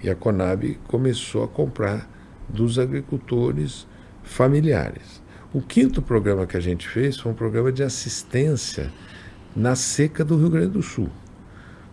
E 0.00 0.08
a 0.08 0.14
Conab 0.14 0.78
começou 0.86 1.42
a 1.42 1.48
comprar 1.48 2.08
dos 2.48 2.78
agricultores 2.78 3.84
familiares. 4.22 5.20
O 5.52 5.60
quinto 5.60 6.00
programa 6.00 6.46
que 6.46 6.56
a 6.56 6.60
gente 6.60 6.88
fez 6.88 7.18
foi 7.18 7.32
um 7.32 7.34
programa 7.34 7.72
de 7.72 7.82
assistência 7.82 8.92
na 9.56 9.74
seca 9.74 10.24
do 10.24 10.36
Rio 10.36 10.50
Grande 10.50 10.70
do 10.70 10.82
Sul. 10.84 11.10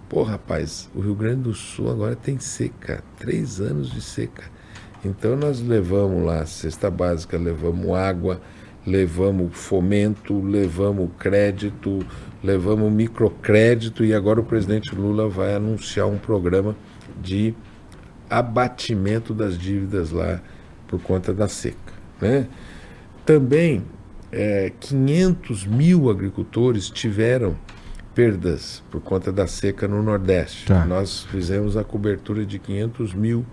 Pô, 0.08 0.22
rapaz, 0.22 0.88
o 0.94 1.02
Rio 1.02 1.16
Grande 1.16 1.42
do 1.42 1.54
Sul 1.56 1.90
agora 1.90 2.16
tem 2.16 2.38
seca, 2.38 3.04
três 3.18 3.60
anos 3.60 3.90
de 3.90 4.04
seca. 4.04 4.56
Então 5.08 5.38
nós 5.38 5.62
levamos 5.62 6.24
lá 6.26 6.46
cesta 6.46 6.92
básica, 6.92 7.38
levamos 7.38 7.96
água, 7.96 8.42
levamos 8.86 9.58
fomento, 9.58 10.42
levamos 10.42 11.10
crédito, 11.18 12.06
levamos 12.44 12.92
microcrédito 12.92 14.04
e 14.04 14.14
agora 14.14 14.42
o 14.42 14.44
presidente 14.44 14.94
Lula 14.94 15.30
vai 15.30 15.56
anunciar 15.56 16.08
um 16.08 16.18
programa 16.18 16.76
de 17.22 17.56
abatimento 18.30 19.34
das 19.34 19.58
dívidas 19.58 20.12
lá 20.12 20.42
por 20.88 21.02
conta 21.02 21.34
da 21.34 21.48
seca. 21.48 21.94
Né? 22.20 22.46
Também 23.26 23.84
é, 24.30 24.74
500 24.78 25.66
mil 25.66 26.10
agricultores 26.10 26.90
tiveram 26.90 27.56
perdas 28.14 28.84
por 28.92 29.00
conta 29.00 29.32
da 29.32 29.48
seca 29.48 29.88
no 29.88 30.04
Nordeste. 30.04 30.66
Tá. 30.66 30.84
Nós 30.86 31.24
fizemos 31.24 31.78
a 31.78 31.84
cobertura 31.84 32.46
de 32.46 32.60
500 32.60 33.14
mil 33.14 33.46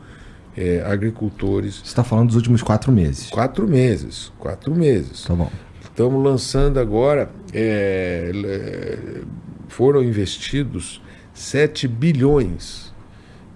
é, 0.56 0.82
agricultores. 0.86 1.80
Você 1.84 1.94
tá 1.94 2.04
falando 2.04 2.28
dos 2.28 2.36
últimos 2.36 2.62
quatro 2.62 2.92
meses. 2.92 3.30
Quatro 3.30 3.66
meses, 3.66 4.32
quatro 4.38 4.74
meses. 4.74 5.24
Tá 5.24 5.34
bom. 5.34 5.50
Estamos 5.82 6.22
lançando 6.24 6.80
agora, 6.80 7.30
é, 7.52 8.32
é, 8.34 9.22
foram 9.68 10.02
investidos 10.02 11.00
7 11.32 11.86
bilhões 11.86 12.92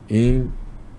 em 0.08 0.50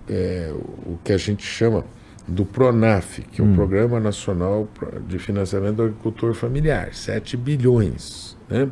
é, 0.08 0.52
o 0.84 0.98
que 1.02 1.12
a 1.12 1.16
gente 1.16 1.42
chama 1.42 1.84
do 2.26 2.44
PRONAF, 2.44 3.22
que 3.22 3.40
é 3.40 3.44
o 3.44 3.54
Programa 3.54 3.98
Nacional 3.98 4.68
de 5.08 5.18
Financiamento 5.18 5.76
do 5.76 5.82
Agricultor 5.84 6.34
Familiar, 6.34 6.94
7 6.94 7.36
bilhões. 7.36 8.36
Né? 8.48 8.70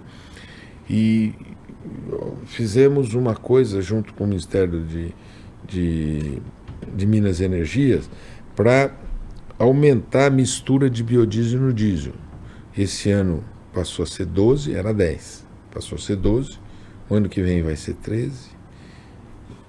E 0.88 1.34
fizemos 2.46 3.14
uma 3.14 3.34
coisa 3.34 3.82
junto 3.82 4.14
com 4.14 4.24
o 4.24 4.26
Ministério 4.26 4.84
de, 4.84 5.14
de, 5.66 6.42
de 6.94 7.06
Minas 7.06 7.40
Energias 7.40 8.08
para 8.54 8.92
aumentar 9.58 10.26
a 10.26 10.30
mistura 10.30 10.88
de 10.88 11.02
biodiesel 11.02 11.60
no 11.60 11.72
diesel. 11.72 12.14
Esse 12.76 13.10
ano 13.10 13.44
passou 13.72 14.02
a 14.02 14.06
ser 14.06 14.26
12, 14.26 14.74
era 14.74 14.94
10. 14.94 15.44
Passou 15.72 15.96
a 15.96 16.00
ser 16.00 16.16
12. 16.16 16.58
O 17.08 17.14
ano 17.14 17.28
que 17.28 17.42
vem 17.42 17.62
vai 17.62 17.74
ser 17.74 17.94
13, 17.94 18.50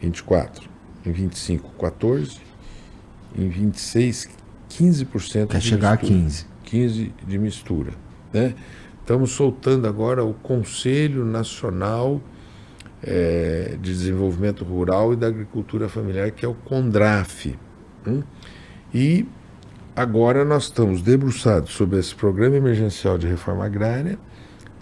24, 0.01 0.69
em 1.05 1.11
25, 1.11 1.69
14, 1.79 2.37
em 3.37 3.49
26, 3.49 4.29
15% 4.69 5.47
Quer 5.47 5.59
de 5.59 5.67
chegar 5.67 5.89
a 5.89 6.01
mistura. 6.01 6.19
15. 6.19 6.45
15 6.63 7.13
de 7.27 7.39
mistura. 7.39 7.93
Né? 8.31 8.53
Estamos 8.99 9.31
soltando 9.31 9.87
agora 9.87 10.23
o 10.23 10.33
Conselho 10.33 11.25
Nacional 11.25 12.21
eh, 13.03 13.77
de 13.81 13.91
Desenvolvimento 13.91 14.63
Rural 14.63 15.13
e 15.13 15.15
da 15.15 15.27
Agricultura 15.27 15.87
Familiar, 15.87 16.31
que 16.31 16.45
é 16.45 16.47
o 16.47 16.53
CONDRAF. 16.53 17.57
hum? 18.05 18.23
E 18.93 19.25
agora 19.95 20.43
nós 20.43 20.63
estamos 20.63 21.01
debruçados 21.01 21.71
sobre 21.71 21.99
esse 21.99 22.15
Programa 22.15 22.55
Emergencial 22.55 23.17
de 23.17 23.27
Reforma 23.27 23.65
Agrária, 23.65 24.17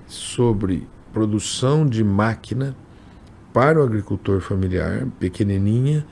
sobre 0.07 0.87
produção 1.11 1.85
de 1.85 2.03
máquina 2.03 2.75
para 3.53 3.79
o 3.79 3.83
agricultor 3.83 4.39
familiar, 4.39 5.07
pequenininha, 5.19 6.05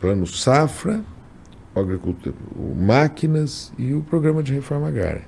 plano 0.00 0.26
safra, 0.26 1.02
o 1.74 2.74
máquinas 2.76 3.72
e 3.78 3.94
o 3.94 4.02
programa 4.02 4.42
de 4.42 4.52
reforma 4.52 4.88
agrária. 4.88 5.22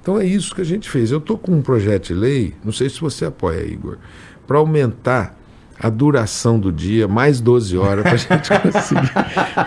Então 0.00 0.18
é 0.18 0.24
isso 0.24 0.54
que 0.54 0.62
a 0.62 0.64
gente 0.64 0.88
fez. 0.88 1.10
Eu 1.10 1.18
estou 1.18 1.36
com 1.36 1.52
um 1.52 1.62
projeto 1.62 2.08
de 2.08 2.14
lei, 2.14 2.54
não 2.64 2.72
sei 2.72 2.88
se 2.88 3.00
você 3.00 3.26
apoia, 3.26 3.62
Igor, 3.64 3.98
para 4.46 4.58
aumentar 4.58 5.36
a 5.82 5.88
duração 5.88 6.58
do 6.60 6.70
dia, 6.70 7.08
mais 7.08 7.40
12 7.40 7.76
horas, 7.78 8.02
para 8.02 8.12
a 8.12 8.16
gente 8.16 8.50
conseguir 8.50 9.12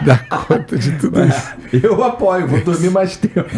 dar 0.05 0.28
conta 0.28 0.78
de 0.78 0.91
tudo 0.99 1.20
isso. 1.26 1.53
Eu 1.84 2.03
apoio, 2.03 2.47
vou 2.47 2.61
dormir 2.64 2.89
mais 2.91 3.18
tempo. 3.18 3.43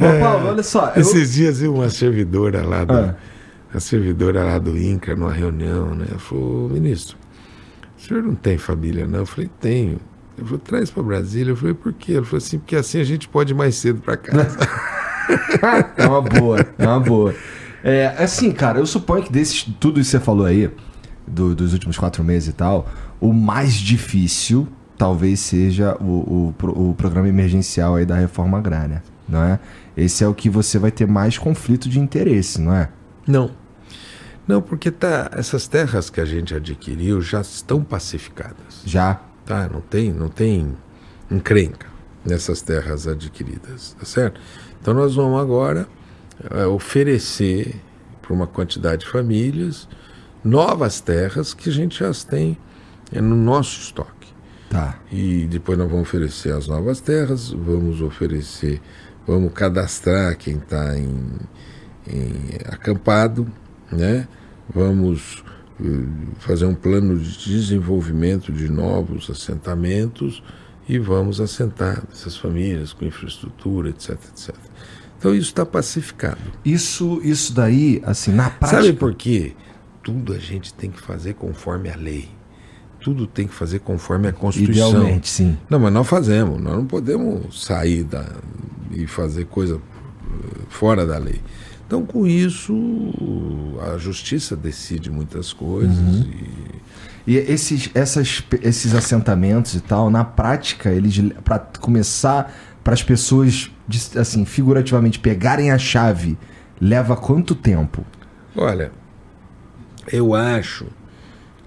Ô, 0.00 0.20
Paulo, 0.20 0.48
olha 0.48 0.62
só. 0.62 0.92
eu- 0.94 1.00
Esses 1.00 1.32
dias 1.34 1.60
eu 1.62 1.74
uma 1.74 1.88
servidora 1.90 2.62
lá 2.64 2.84
do, 2.84 2.92
Ah. 2.94 3.14
a 3.74 3.80
servidora 3.80 4.44
lá 4.44 4.58
do 4.58 4.76
INCRA, 4.78 5.16
numa 5.16 5.32
reunião, 5.32 5.94
né? 5.94 6.06
Falou, 6.18 6.68
ministro, 6.68 7.16
o 7.96 8.00
senhor 8.00 8.22
não 8.22 8.34
tem 8.34 8.56
família, 8.58 9.06
não? 9.06 9.20
Eu 9.20 9.26
falei, 9.26 9.50
tenho. 9.60 9.98
Eu 10.36 10.44
falei, 10.44 10.60
traz 10.64 10.90
para 10.90 11.02
Brasília. 11.02 11.50
Eu 11.52 11.56
falei, 11.56 11.74
por 11.74 11.92
quê? 11.92 12.12
Ele 12.12 12.24
falou 12.24 12.38
assim, 12.38 12.58
porque 12.58 12.76
assim 12.76 13.00
a 13.00 13.04
gente 13.04 13.28
pode 13.28 13.52
ir 13.52 13.56
mais 13.56 13.74
cedo 13.74 14.00
para 14.00 14.16
casa. 14.16 14.56
É 15.96 16.06
uma 16.06 16.22
boa, 16.22 16.64
é 16.78 16.86
uma 16.86 17.00
boa. 17.00 17.34
É, 17.82 18.08
assim, 18.18 18.50
cara, 18.52 18.78
eu 18.78 18.86
suponho 18.86 19.22
que 19.24 19.32
desses, 19.32 19.62
tudo 19.78 20.00
isso 20.00 20.10
que 20.10 20.18
você 20.18 20.24
falou 20.24 20.46
aí, 20.46 20.70
do- 21.26 21.54
dos 21.54 21.72
últimos 21.72 21.96
quatro 21.98 22.24
meses 22.24 22.48
e 22.48 22.52
tal, 22.52 22.88
o 23.20 23.32
mais 23.32 23.74
difícil 23.74 24.66
talvez 24.96 25.38
seja 25.40 25.96
o, 26.00 26.52
o, 26.60 26.90
o 26.90 26.94
programa 26.94 27.28
emergencial 27.28 27.94
aí 27.94 28.04
da 28.04 28.16
reforma 28.16 28.58
agrária, 28.58 29.02
não 29.28 29.42
é? 29.42 29.60
Esse 29.96 30.24
é 30.24 30.28
o 30.28 30.34
que 30.34 30.50
você 30.50 30.78
vai 30.78 30.90
ter 30.90 31.06
mais 31.06 31.38
conflito 31.38 31.88
de 31.88 32.00
interesse, 32.00 32.60
não 32.60 32.74
é? 32.74 32.88
Não. 33.26 33.50
Não, 34.46 34.62
porque 34.62 34.90
tá, 34.90 35.30
essas 35.34 35.68
terras 35.68 36.08
que 36.10 36.20
a 36.20 36.24
gente 36.24 36.54
adquiriu 36.54 37.20
já 37.20 37.40
estão 37.40 37.82
pacificadas. 37.84 38.82
Já. 38.84 39.20
Tá? 39.44 39.68
Não 39.68 39.80
tem, 39.80 40.12
não 40.12 40.28
tem 40.28 40.74
encrenca 41.30 41.86
nessas 42.24 42.60
terras 42.60 43.06
adquiridas, 43.06 43.96
tá 43.98 44.04
certo? 44.04 44.40
Então 44.80 44.92
nós 44.92 45.14
vamos 45.14 45.40
agora 45.40 45.86
oferecer 46.72 47.76
para 48.22 48.32
uma 48.32 48.46
quantidade 48.46 49.04
de 49.04 49.10
famílias 49.10 49.88
novas 50.44 51.00
terras 51.00 51.52
que 51.52 51.68
a 51.68 51.72
gente 51.72 51.98
já 51.98 52.12
tem 52.28 52.56
eh, 53.12 53.20
no 53.20 53.36
nosso 53.36 53.80
estoque. 53.80 54.28
Tá. 54.70 54.98
E 55.10 55.46
depois 55.46 55.78
nós 55.78 55.90
vamos 55.90 56.06
oferecer 56.06 56.52
as 56.52 56.68
novas 56.68 57.00
terras, 57.00 57.50
vamos 57.50 58.02
oferecer, 58.02 58.80
vamos 59.26 59.52
cadastrar 59.52 60.36
quem 60.36 60.56
está 60.56 60.96
em, 60.98 61.38
em 62.06 62.34
acampado, 62.66 63.50
né? 63.90 64.28
Vamos 64.72 65.42
eh, 65.80 65.84
fazer 66.38 66.66
um 66.66 66.74
plano 66.74 67.18
de 67.18 67.44
desenvolvimento 67.44 68.52
de 68.52 68.68
novos 68.68 69.30
assentamentos 69.30 70.42
e 70.86 70.98
vamos 70.98 71.40
assentar 71.40 72.02
essas 72.12 72.36
famílias 72.36 72.92
com 72.92 73.04
infraestrutura, 73.04 73.88
etc, 73.90 74.10
etc. 74.10 74.54
Então 75.18 75.34
isso 75.34 75.48
está 75.48 75.66
pacificado. 75.66 76.38
Isso, 76.64 77.20
isso 77.24 77.52
daí, 77.52 78.00
assim, 78.04 78.32
na 78.32 78.50
prática. 78.50 78.82
Sabe 78.82 78.92
por 78.92 79.14
quê? 79.14 79.52
Tudo 80.02 80.32
a 80.32 80.38
gente 80.38 80.72
tem 80.72 80.90
que 80.90 81.00
fazer 81.00 81.34
conforme 81.34 81.90
a 81.90 81.96
lei. 81.96 82.28
Tudo 83.00 83.26
tem 83.26 83.46
que 83.46 83.54
fazer 83.54 83.80
conforme 83.80 84.28
a 84.28 84.32
Constituição. 84.32 84.90
Idealmente, 84.90 85.28
sim. 85.28 85.56
Não, 85.68 85.78
mas 85.78 85.92
nós 85.92 86.06
fazemos. 86.06 86.60
Nós 86.60 86.74
não 86.74 86.86
podemos 86.86 87.64
sair 87.64 88.04
da, 88.04 88.26
e 88.92 89.06
fazer 89.06 89.46
coisa 89.46 89.76
eh, 89.76 90.60
fora 90.68 91.06
da 91.06 91.18
lei. 91.18 91.40
Então, 91.86 92.04
com 92.04 92.26
isso, 92.26 92.74
a 93.92 93.98
justiça 93.98 94.54
decide 94.54 95.10
muitas 95.10 95.52
coisas. 95.52 95.96
E, 95.96 96.68
E 97.28 97.36
esses, 97.36 97.90
essas, 97.94 98.42
esses 98.62 98.94
assentamentos 98.94 99.74
e 99.74 99.80
tal, 99.80 100.08
na 100.08 100.24
prática, 100.24 100.90
eles 100.90 101.14
para 101.44 101.58
começar, 101.78 102.54
para 102.88 102.94
as 102.94 103.02
pessoas, 103.02 103.70
assim, 104.18 104.46
figurativamente 104.46 105.18
pegarem 105.18 105.70
a 105.70 105.76
chave, 105.76 106.38
leva 106.80 107.14
quanto 107.14 107.54
tempo? 107.54 108.02
olha, 108.56 108.90
eu 110.10 110.34
acho 110.34 110.86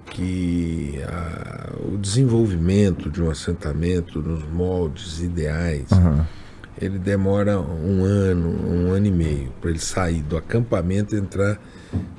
que 0.06 1.00
a- 1.06 1.70
o 1.92 1.96
desenvolvimento 1.96 3.08
de 3.08 3.22
um 3.22 3.30
assentamento 3.30 4.20
nos 4.20 4.42
moldes 4.50 5.20
ideais 5.20 5.92
Aham. 5.92 6.26
ele 6.80 6.98
demora 6.98 7.60
um 7.60 8.02
ano, 8.02 8.48
um 8.68 8.90
ano 8.90 9.06
e 9.06 9.12
meio 9.12 9.52
para 9.60 9.70
ele 9.70 9.78
sair 9.78 10.22
do 10.22 10.36
acampamento 10.36 11.14
e 11.14 11.18
entrar 11.20 11.56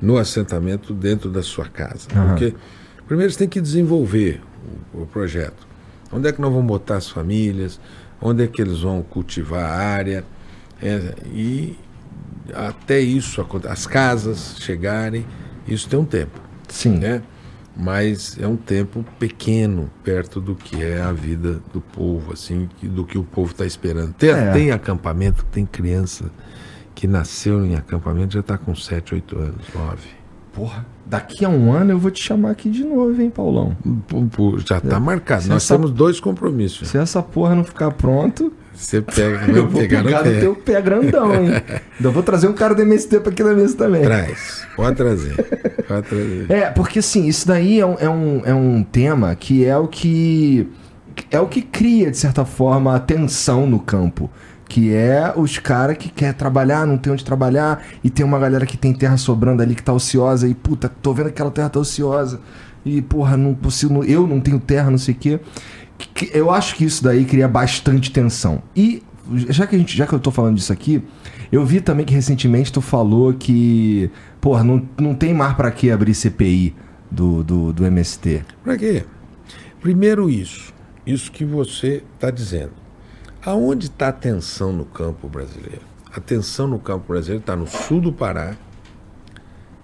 no 0.01 0.18
assentamento 0.18 0.93
dentro 0.93 1.30
da 1.30 1.43
sua 1.43 1.66
casa. 1.66 2.08
Aham. 2.16 2.30
Porque 2.30 2.56
primeiro 3.06 3.34
você 3.34 3.39
tem 3.39 3.49
que 3.49 3.60
desenvolver 3.60 4.39
o, 4.93 5.01
o 5.01 5.06
projeto. 5.06 5.68
Onde 6.10 6.30
é 6.30 6.32
que 6.32 6.39
nós 6.39 6.54
vamos 6.54 6.68
botar 6.68 6.95
as 6.97 7.10
famílias? 7.10 7.82
Onde 8.26 8.44
é 8.44 8.48
que 8.48 8.62
eles 8.62 8.80
vão 8.80 9.02
cultivar 9.02 9.64
a 9.66 9.76
área? 9.78 10.24
É, 10.82 11.14
e 11.34 11.78
até 12.54 13.00
isso, 13.00 13.46
as 13.70 13.86
casas 13.86 14.56
chegarem, 14.60 15.26
isso 15.68 15.90
tem 15.90 16.00
um 16.00 16.06
tempo 16.06 16.40
Sim. 16.70 16.98
né? 17.00 17.22
Mas 17.76 18.38
é 18.40 18.48
um 18.48 18.56
tempo 18.56 19.04
pequeno 19.20 19.90
perto 20.04 20.40
do 20.40 20.56
que 20.56 20.82
é 20.82 21.02
a 21.02 21.12
vida 21.12 21.60
do 21.74 21.82
povo, 21.82 22.32
assim, 22.32 22.70
do 22.82 23.04
que 23.04 23.18
o 23.18 23.24
povo 23.24 23.52
está 23.52 23.66
esperando. 23.66 24.14
Tem, 24.14 24.30
É. 24.30 24.52
tem 24.54 24.72
acampamento, 24.72 25.44
tem 25.46 25.66
criança 25.66 26.32
que 26.96 27.08
nasceu 27.08 27.66
em 27.66 27.76
acampamento 27.76 28.36
já 28.36 28.40
está 28.42 28.58
com 28.58 28.76
7, 28.76 29.16
8 29.16 29.38
anos, 29.40 29.66
9. 29.74 29.98
Porra, 30.54 30.86
daqui 31.06 31.43
a 31.43 31.49
um 31.49 31.72
ano 31.74 31.91
eu 31.91 31.97
vou 31.99 32.12
te 32.12 32.22
chamar 32.24 32.51
aqui 32.51 32.70
de 32.70 32.84
novo, 32.84 33.20
hein, 33.20 33.30
Paulão? 33.30 33.76
Pô, 34.32 34.58
Já 34.60 34.78
está 34.78 34.99
marcado. 34.99 35.43
Se 35.43 35.49
Nós 35.49 35.64
essa- 35.64 35.74
temos 35.76 35.89
dois 35.91 36.20
compromissos. 36.20 36.89
Se 36.89 36.97
essa 36.97 37.22
porra 37.24 37.56
não 37.56 37.64
ficar 37.64 37.89
pronto, 37.91 38.54
Você 38.72 39.01
pega, 39.01 39.45
eu 39.51 39.68
vou 39.68 39.82
pegar 39.82 40.04
pegar 40.04 40.24
no 40.24 40.32
pé. 40.32 40.39
teu 40.39 40.56
pé 40.56 40.82
grandão, 40.82 41.34
hein? 41.34 41.49
Ainda 41.97 42.10
vou 42.12 42.22
trazer 42.22 42.47
um 42.47 42.54
cara 42.54 42.76
do 42.76 42.82
MST 42.84 43.20
pra 43.22 43.32
aqui 43.32 43.41
na 43.43 43.54
mesa 43.54 43.76
também. 43.76 44.04
Traz. 44.04 44.68
Pode 44.76 44.95
trazer. 44.95 45.36
Pode 45.88 46.08
trazer. 46.08 46.45
É, 46.51 46.70
porque 46.70 46.99
assim, 46.99 47.26
isso 47.28 47.47
daí 47.47 47.80
é 47.80 47.86
um, 47.86 47.95
é, 47.99 48.10
um, 48.10 48.41
é 48.45 48.54
um 48.54 48.84
tema 48.84 49.34
que 49.36 49.66
é 49.66 49.76
o 49.78 49.88
que. 49.88 50.68
É 51.30 51.39
o 51.39 51.47
que 51.47 51.62
cria, 51.62 52.10
de 52.12 52.18
certa 52.18 52.43
forma, 52.45 52.95
a 52.95 52.99
tensão 52.99 53.66
no 53.68 53.80
campo. 53.80 54.30
Que 54.74 54.92
é 54.92 55.32
os 55.36 55.60
caras 55.60 55.96
que 55.98 56.10
quer 56.10 56.34
trabalhar, 56.34 56.88
não 56.88 56.98
tem 56.98 57.14
onde 57.14 57.24
trabalhar, 57.24 57.86
e 58.04 58.10
tem 58.10 58.26
uma 58.26 58.40
galera 58.40 58.66
que 58.66 58.76
tem 58.76 58.92
terra 58.92 59.18
sobrando 59.18 59.62
ali 59.62 59.76
que 59.76 59.84
tá 59.84 59.94
ociosa, 59.94 60.48
e 60.48 60.56
puta, 60.56 60.90
tô 60.90 61.14
vendo 61.14 61.28
que 61.28 61.34
aquela 61.34 61.52
terra 61.52 61.70
tá 61.70 61.80
ociosa, 61.80 62.42
e 62.84 63.00
porra, 63.00 63.38
não 63.38 63.54
consigo, 63.54 64.04
eu 64.04 64.26
não 64.26 64.42
tenho 64.42 64.60
terra, 64.60 64.90
não 64.90 64.98
sei 64.98 65.14
o 65.14 65.18
quê. 65.18 65.40
Eu 66.34 66.50
acho 66.50 66.76
que 66.76 66.86
isso 66.86 67.04
daí 67.04 67.24
cria 67.24 67.48
bastante 67.48 68.10
tensão. 68.10 68.64
E 68.76 69.04
já 69.48 69.68
que, 69.68 69.76
a 69.76 69.78
gente, 69.78 69.96
já 69.96 70.08
que 70.08 70.14
eu 70.14 70.20
tô 70.20 70.32
falando 70.32 70.56
disso 70.56 70.74
aqui, 70.74 71.04
eu 71.52 71.64
vi 71.64 71.80
também 71.80 72.04
que 72.04 72.16
recentemente 72.16 72.74
tu 72.74 72.82
falou 72.82 73.32
que, 73.32 74.10
porra, 74.42 74.64
não, 74.64 74.82
não 75.00 75.14
tem 75.14 75.36
mais 75.36 75.54
pra 75.56 75.70
que 75.70 75.92
abrir 75.92 76.16
CPI 76.16 76.76
do, 77.12 77.44
do, 77.44 77.74
do 77.74 77.86
MST. 77.86 78.44
Para 78.64 78.76
quê? 78.76 79.04
Primeiro 79.80 80.32
isso, 80.32 80.74
isso 81.06 81.32
que 81.32 81.46
você 81.46 82.02
está 82.16 82.32
dizendo. 82.32 82.83
Aonde 83.46 83.88
está 83.88 84.08
a 84.08 84.12
tensão 84.14 84.72
no 84.72 84.86
campo 84.86 85.28
brasileiro? 85.28 85.82
A 86.16 86.20
tensão 86.20 86.68
no 86.68 86.80
campo 86.80 87.08
brasileiro 87.10 87.41
está 87.41 87.56
no 87.56 87.68
sul 87.68 88.00
do 88.00 88.14
Pará, 88.14 88.56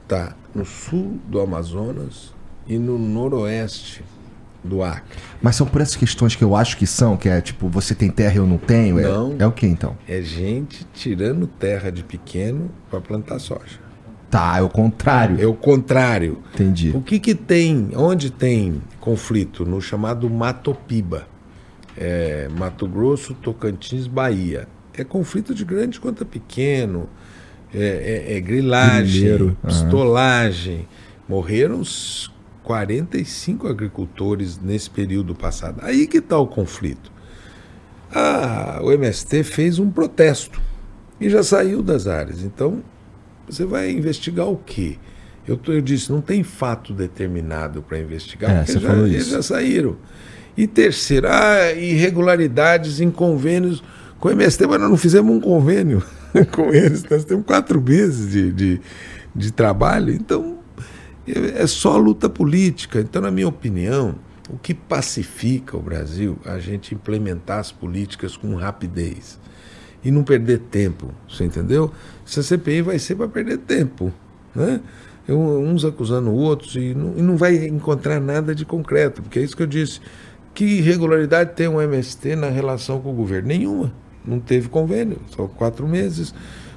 está 0.03 0.33
no 0.55 0.63
sul 0.65 1.19
do 1.27 1.41
Amazonas 1.41 2.33
e 2.65 2.77
no 2.77 2.97
noroeste 2.97 4.03
do 4.63 4.83
Acre. 4.83 5.17
Mas 5.41 5.55
são 5.55 5.65
por 5.67 5.81
essas 5.81 5.95
questões 5.95 6.35
que 6.35 6.43
eu 6.43 6.55
acho 6.55 6.77
que 6.77 6.85
são, 6.87 7.17
que 7.17 7.27
é 7.27 7.41
tipo, 7.41 7.67
você 7.67 7.93
tem 7.95 8.09
terra 8.09 8.35
e 8.35 8.37
eu 8.37 8.45
não 8.47 8.57
tenho? 8.57 8.99
É, 8.99 9.03
Não. 9.03 9.35
é 9.39 9.45
o 9.45 9.51
que 9.51 9.65
então? 9.65 9.97
É 10.07 10.21
gente 10.21 10.85
tirando 10.93 11.47
terra 11.47 11.91
de 11.91 12.03
pequeno 12.03 12.69
para 12.89 13.01
plantar 13.01 13.39
soja. 13.39 13.79
Tá, 14.29 14.57
é 14.57 14.61
o 14.61 14.69
contrário. 14.69 15.41
É 15.41 15.45
o 15.47 15.55
contrário. 15.55 16.37
Entendi. 16.53 16.91
O 16.95 17.01
que 17.01 17.19
que 17.19 17.33
tem, 17.33 17.89
onde 17.95 18.29
tem 18.29 18.81
conflito? 18.99 19.65
No 19.65 19.81
chamado 19.81 20.29
Matopiba. 20.29 21.27
É, 22.01 22.47
Mato 22.57 22.87
Grosso, 22.87 23.33
Tocantins, 23.33 24.07
Bahia. 24.07 24.67
É 24.93 25.03
conflito 25.03 25.53
de 25.53 25.65
grande 25.65 25.99
quanto 25.99 26.25
pequeno. 26.25 27.09
É, 27.73 28.25
é- 28.31 28.37
é 28.37 28.39
grilagem, 28.39 29.19
Grileiro, 29.21 29.45
aham. 29.63 29.67
pistolagem. 29.67 30.87
Morreram 31.27 31.75
uns 31.81 32.31
45 32.63 33.67
agricultores 33.67 34.57
nesse 34.59 34.89
período 34.89 35.35
passado. 35.35 35.79
Aí 35.83 36.07
que 36.07 36.17
está 36.19 36.37
o 36.37 36.47
conflito. 36.47 37.11
Ah, 38.11 38.79
o 38.81 38.91
MST 38.91 39.43
fez 39.43 39.77
um 39.77 39.91
protesto 39.91 40.59
e 41.19 41.29
já 41.29 41.43
saiu 41.43 41.83
das 41.83 42.07
áreas. 42.07 42.41
Então, 42.43 42.81
você 43.47 43.65
vai 43.65 43.91
investigar 43.91 44.47
o 44.47 44.57
quê? 44.57 44.97
Eu, 45.47 45.59
eu 45.67 45.81
disse, 45.81 46.11
não 46.11 46.21
tem 46.21 46.43
fato 46.43 46.93
determinado 46.93 47.81
para 47.81 47.99
investigar, 47.99 48.51
É, 48.51 48.55
porque 48.59 48.71
você 48.71 48.79
já, 48.79 48.87
falou 48.87 49.07
eles 49.07 49.27
já 49.27 49.41
saíram. 49.41 49.97
E 50.59 50.67
terceiro, 50.67 51.25
ah, 51.29 51.71
irregularidades 51.71 52.99
em 52.99 53.09
convênios 53.09 53.81
com 54.19 54.27
o 54.27 54.31
MST, 54.31 54.67
mas 54.67 54.79
nós 54.81 54.89
não 54.89 54.97
fizemos 54.97 55.33
um 55.33 55.39
convênio 55.39 56.03
com 56.51 56.73
eles. 56.73 57.03
Nós 57.09 57.23
temos 57.23 57.45
quatro 57.45 57.81
meses 57.81 58.29
de, 58.29 58.51
de, 58.51 58.81
de 59.33 59.51
trabalho, 59.53 60.11
então 60.13 60.57
é 61.25 61.65
só 61.65 61.95
luta 61.97 62.27
política. 62.27 62.99
Então, 62.99 63.21
na 63.21 63.31
minha 63.31 63.47
opinião, 63.47 64.15
o 64.49 64.57
que 64.57 64.73
pacifica 64.73 65.77
o 65.77 65.81
Brasil 65.81 66.37
é 66.45 66.49
a 66.51 66.59
gente 66.59 66.93
implementar 66.93 67.59
as 67.59 67.71
políticas 67.71 68.35
com 68.35 68.53
rapidez 68.55 69.39
e 70.03 70.11
não 70.11 70.23
perder 70.23 70.59
tempo, 70.71 71.13
você 71.29 71.45
entendeu? 71.45 71.89
Se 72.25 72.39
a 72.39 72.43
CPI 72.43 72.81
vai 72.81 72.99
ser 72.99 73.15
para 73.15 73.29
perder 73.29 73.59
tempo, 73.59 74.11
né? 74.53 74.81
Eu- 75.27 75.39
Uns 75.61 75.85
acusando 75.85 76.31
outros 76.33 76.75
e 76.75 76.93
não, 76.93 77.13
e 77.17 77.21
não 77.21 77.37
vai 77.37 77.55
encontrar 77.67 78.19
nada 78.19 78.55
de 78.55 78.65
concreto, 78.65 79.21
porque 79.21 79.39
é 79.39 79.43
isso 79.43 79.55
que 79.55 79.63
eu 79.63 79.67
disse. 79.67 80.01
Que 80.53 80.65
irregularidade 80.65 81.51
tem 81.55 81.67
o 81.67 81.81
MST 81.81 82.35
na 82.35 82.49
relação 82.49 82.99
com 82.99 83.11
o 83.11 83.13
governo? 83.15 83.47
Nenhuma. 83.47 83.93
Não 84.25 84.39
teve 84.39 84.67
convênio, 84.69 85.17
só 85.35 85.47
quatro 85.47 85.87
meses. 85.87 86.33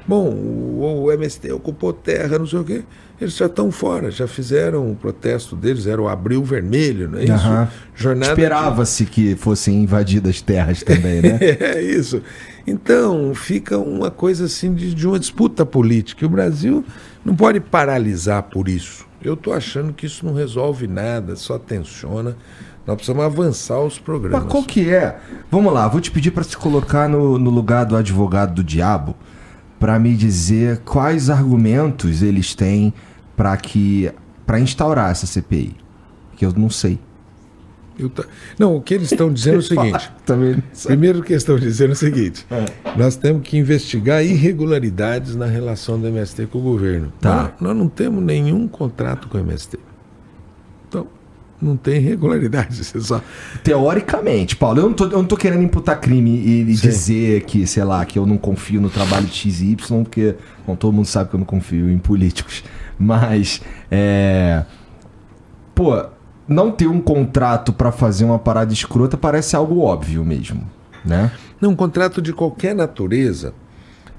Bom, 0.06 0.30
o, 0.30 1.04
o 1.04 1.12
MST 1.12 1.50
ocupou 1.52 1.92
terra, 1.92 2.38
não 2.38 2.46
sei 2.46 2.58
o 2.58 2.64
quê. 2.64 2.82
Eles 3.20 3.36
já 3.36 3.46
estão 3.46 3.70
fora, 3.70 4.10
já 4.10 4.26
fizeram 4.26 4.90
o 4.90 4.96
protesto 4.96 5.54
deles, 5.54 5.86
era 5.86 6.02
o 6.02 6.08
Abril 6.08 6.42
Vermelho, 6.42 7.08
não 7.08 7.18
é 7.20 7.24
isso? 7.24 7.32
Aham. 7.34 7.68
Jornada 7.94 8.34
de- 8.34 8.40
Esperava-se 8.40 9.06
que 9.06 9.36
fossem 9.36 9.82
invadidas 9.84 10.40
terras 10.40 10.82
também, 10.82 11.22
né? 11.22 11.38
é 11.60 11.80
isso. 11.80 12.20
Então, 12.66 13.32
fica 13.34 13.78
uma 13.78 14.10
coisa 14.10 14.46
assim 14.46 14.74
de, 14.74 14.92
de 14.92 15.06
uma 15.06 15.20
disputa 15.20 15.64
política. 15.64 16.24
E 16.24 16.26
o 16.26 16.30
Brasil 16.30 16.84
não 17.24 17.36
pode 17.36 17.60
paralisar 17.60 18.42
por 18.44 18.68
isso. 18.68 19.06
Eu 19.22 19.34
estou 19.34 19.52
achando 19.52 19.92
que 19.92 20.06
isso 20.06 20.26
não 20.26 20.34
resolve 20.34 20.88
nada, 20.88 21.36
só 21.36 21.58
tensiona. 21.60 22.36
Nós 22.86 22.96
precisamos 22.96 23.24
avançar 23.24 23.80
os 23.80 23.98
programas. 23.98 24.42
Mas 24.42 24.50
qual 24.50 24.64
que 24.64 24.90
é? 24.90 25.18
Vamos 25.50 25.72
lá, 25.72 25.86
vou 25.86 26.00
te 26.00 26.10
pedir 26.10 26.32
para 26.32 26.42
se 26.42 26.56
colocar 26.56 27.08
no, 27.08 27.38
no 27.38 27.50
lugar 27.50 27.84
do 27.84 27.96
advogado 27.96 28.54
do 28.54 28.64
diabo 28.64 29.14
para 29.78 29.98
me 29.98 30.14
dizer 30.16 30.78
quais 30.78 31.30
argumentos 31.30 32.22
eles 32.22 32.54
têm 32.54 32.92
para 33.36 33.56
que 33.56 34.10
para 34.46 34.60
instaurar 34.60 35.10
essa 35.10 35.26
CPI, 35.26 35.76
que 36.36 36.44
eu 36.44 36.52
não 36.52 36.68
sei. 36.68 36.98
Eu 37.98 38.08
tá... 38.08 38.24
Não, 38.58 38.76
o 38.76 38.80
que 38.80 38.94
eles 38.94 39.12
estão 39.12 39.32
dizendo 39.32 39.56
é 39.56 39.58
o 39.58 39.62
seguinte. 39.62 40.12
Primeiro 40.84 41.22
que 41.22 41.32
eles 41.32 41.42
estão 41.42 41.56
dizendo 41.56 41.90
é 41.90 41.92
o 41.92 41.96
seguinte: 41.96 42.46
é. 42.50 42.64
nós 42.96 43.16
temos 43.16 43.46
que 43.46 43.56
investigar 43.56 44.24
irregularidades 44.24 45.36
na 45.36 45.46
relação 45.46 46.00
do 46.00 46.08
MST 46.08 46.46
com 46.46 46.58
o 46.58 46.62
governo. 46.62 47.12
Tá. 47.20 47.42
Nós, 47.42 47.52
nós 47.60 47.76
não 47.76 47.88
temos 47.88 48.22
nenhum 48.22 48.66
contrato 48.66 49.28
com 49.28 49.38
o 49.38 49.40
MST. 49.40 49.78
Não 51.62 51.76
tem 51.76 51.96
irregularidade. 51.96 52.74
Você 52.84 53.00
só... 53.00 53.22
Teoricamente, 53.62 54.56
Paulo, 54.56 54.80
eu 54.80 54.86
não, 54.86 54.92
tô, 54.92 55.04
eu 55.04 55.18
não 55.18 55.24
tô 55.24 55.36
querendo 55.36 55.62
imputar 55.62 56.00
crime 56.00 56.30
e, 56.30 56.60
e 56.62 56.64
dizer 56.74 57.44
que, 57.44 57.64
sei 57.66 57.84
lá, 57.84 58.04
que 58.04 58.18
eu 58.18 58.26
não 58.26 58.36
confio 58.36 58.80
no 58.80 58.90
trabalho 58.90 59.26
de 59.26 59.32
X 59.32 59.60
e 59.60 59.70
Y, 59.70 60.02
porque 60.02 60.34
bom, 60.66 60.74
todo 60.74 60.92
mundo 60.92 61.06
sabe 61.06 61.30
que 61.30 61.36
eu 61.36 61.38
não 61.38 61.46
confio 61.46 61.88
em 61.88 61.98
políticos. 61.98 62.64
Mas, 62.98 63.62
é. 63.90 64.64
Pô, 65.72 66.04
não 66.48 66.72
ter 66.72 66.88
um 66.88 67.00
contrato 67.00 67.72
para 67.72 67.92
fazer 67.92 68.24
uma 68.24 68.38
parada 68.38 68.72
escrota 68.72 69.16
parece 69.16 69.54
algo 69.54 69.80
óbvio 69.80 70.24
mesmo, 70.24 70.68
né? 71.04 71.30
Não, 71.60 71.70
um 71.70 71.76
contrato 71.76 72.20
de 72.20 72.32
qualquer 72.32 72.74
natureza 72.74 73.54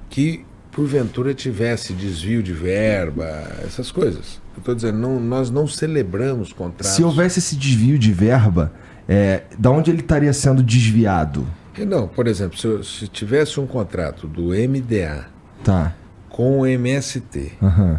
que 0.08 0.44
porventura 0.72 1.34
tivesse 1.34 1.92
desvio 1.92 2.42
de 2.42 2.52
verba, 2.52 3.26
essas 3.64 3.92
coisas. 3.92 4.42
Eu 4.54 4.58
estou 4.58 4.74
dizendo, 4.74 4.98
não, 4.98 5.20
nós 5.20 5.50
não 5.50 5.66
celebramos 5.66 6.52
contratos. 6.52 6.94
Se 6.94 7.02
houvesse 7.02 7.38
esse 7.38 7.56
desvio 7.56 7.98
de 7.98 8.12
verba, 8.12 8.72
é, 9.08 9.42
da 9.58 9.70
onde 9.70 9.90
ele 9.90 10.00
estaria 10.00 10.32
sendo 10.32 10.62
desviado? 10.62 11.46
Não, 11.86 12.06
por 12.06 12.28
exemplo, 12.28 12.56
se, 12.56 12.84
se 12.84 13.08
tivesse 13.08 13.58
um 13.58 13.66
contrato 13.66 14.28
do 14.28 14.50
MDA 14.50 15.26
tá. 15.64 15.92
com 16.28 16.60
o 16.60 16.66
MST. 16.66 17.52
Uhum 17.60 17.98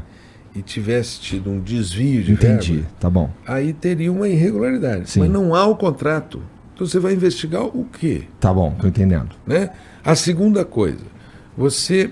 e 0.56 0.62
tivesse 0.62 1.20
tido 1.20 1.52
um 1.52 1.60
desvio 1.60 2.24
de 2.24 2.32
Entendi, 2.32 2.76
verba, 2.76 2.90
tá 2.98 3.10
bom. 3.10 3.30
aí 3.46 3.74
teria 3.74 4.10
uma 4.10 4.28
irregularidade. 4.30 5.10
Sim. 5.10 5.20
Mas 5.20 5.30
não 5.30 5.54
há 5.54 5.66
o 5.66 5.76
contrato. 5.76 6.42
Então 6.74 6.88
você 6.88 6.98
vai 6.98 7.14
investigar 7.14 7.64
o 7.64 7.86
quê? 7.86 8.24
Tá 8.40 8.54
bom, 8.54 8.72
tô 8.80 8.88
entendendo. 8.88 9.36
Né? 9.46 9.70
A 10.04 10.16
segunda 10.16 10.64
coisa, 10.64 11.04
você 11.58 12.10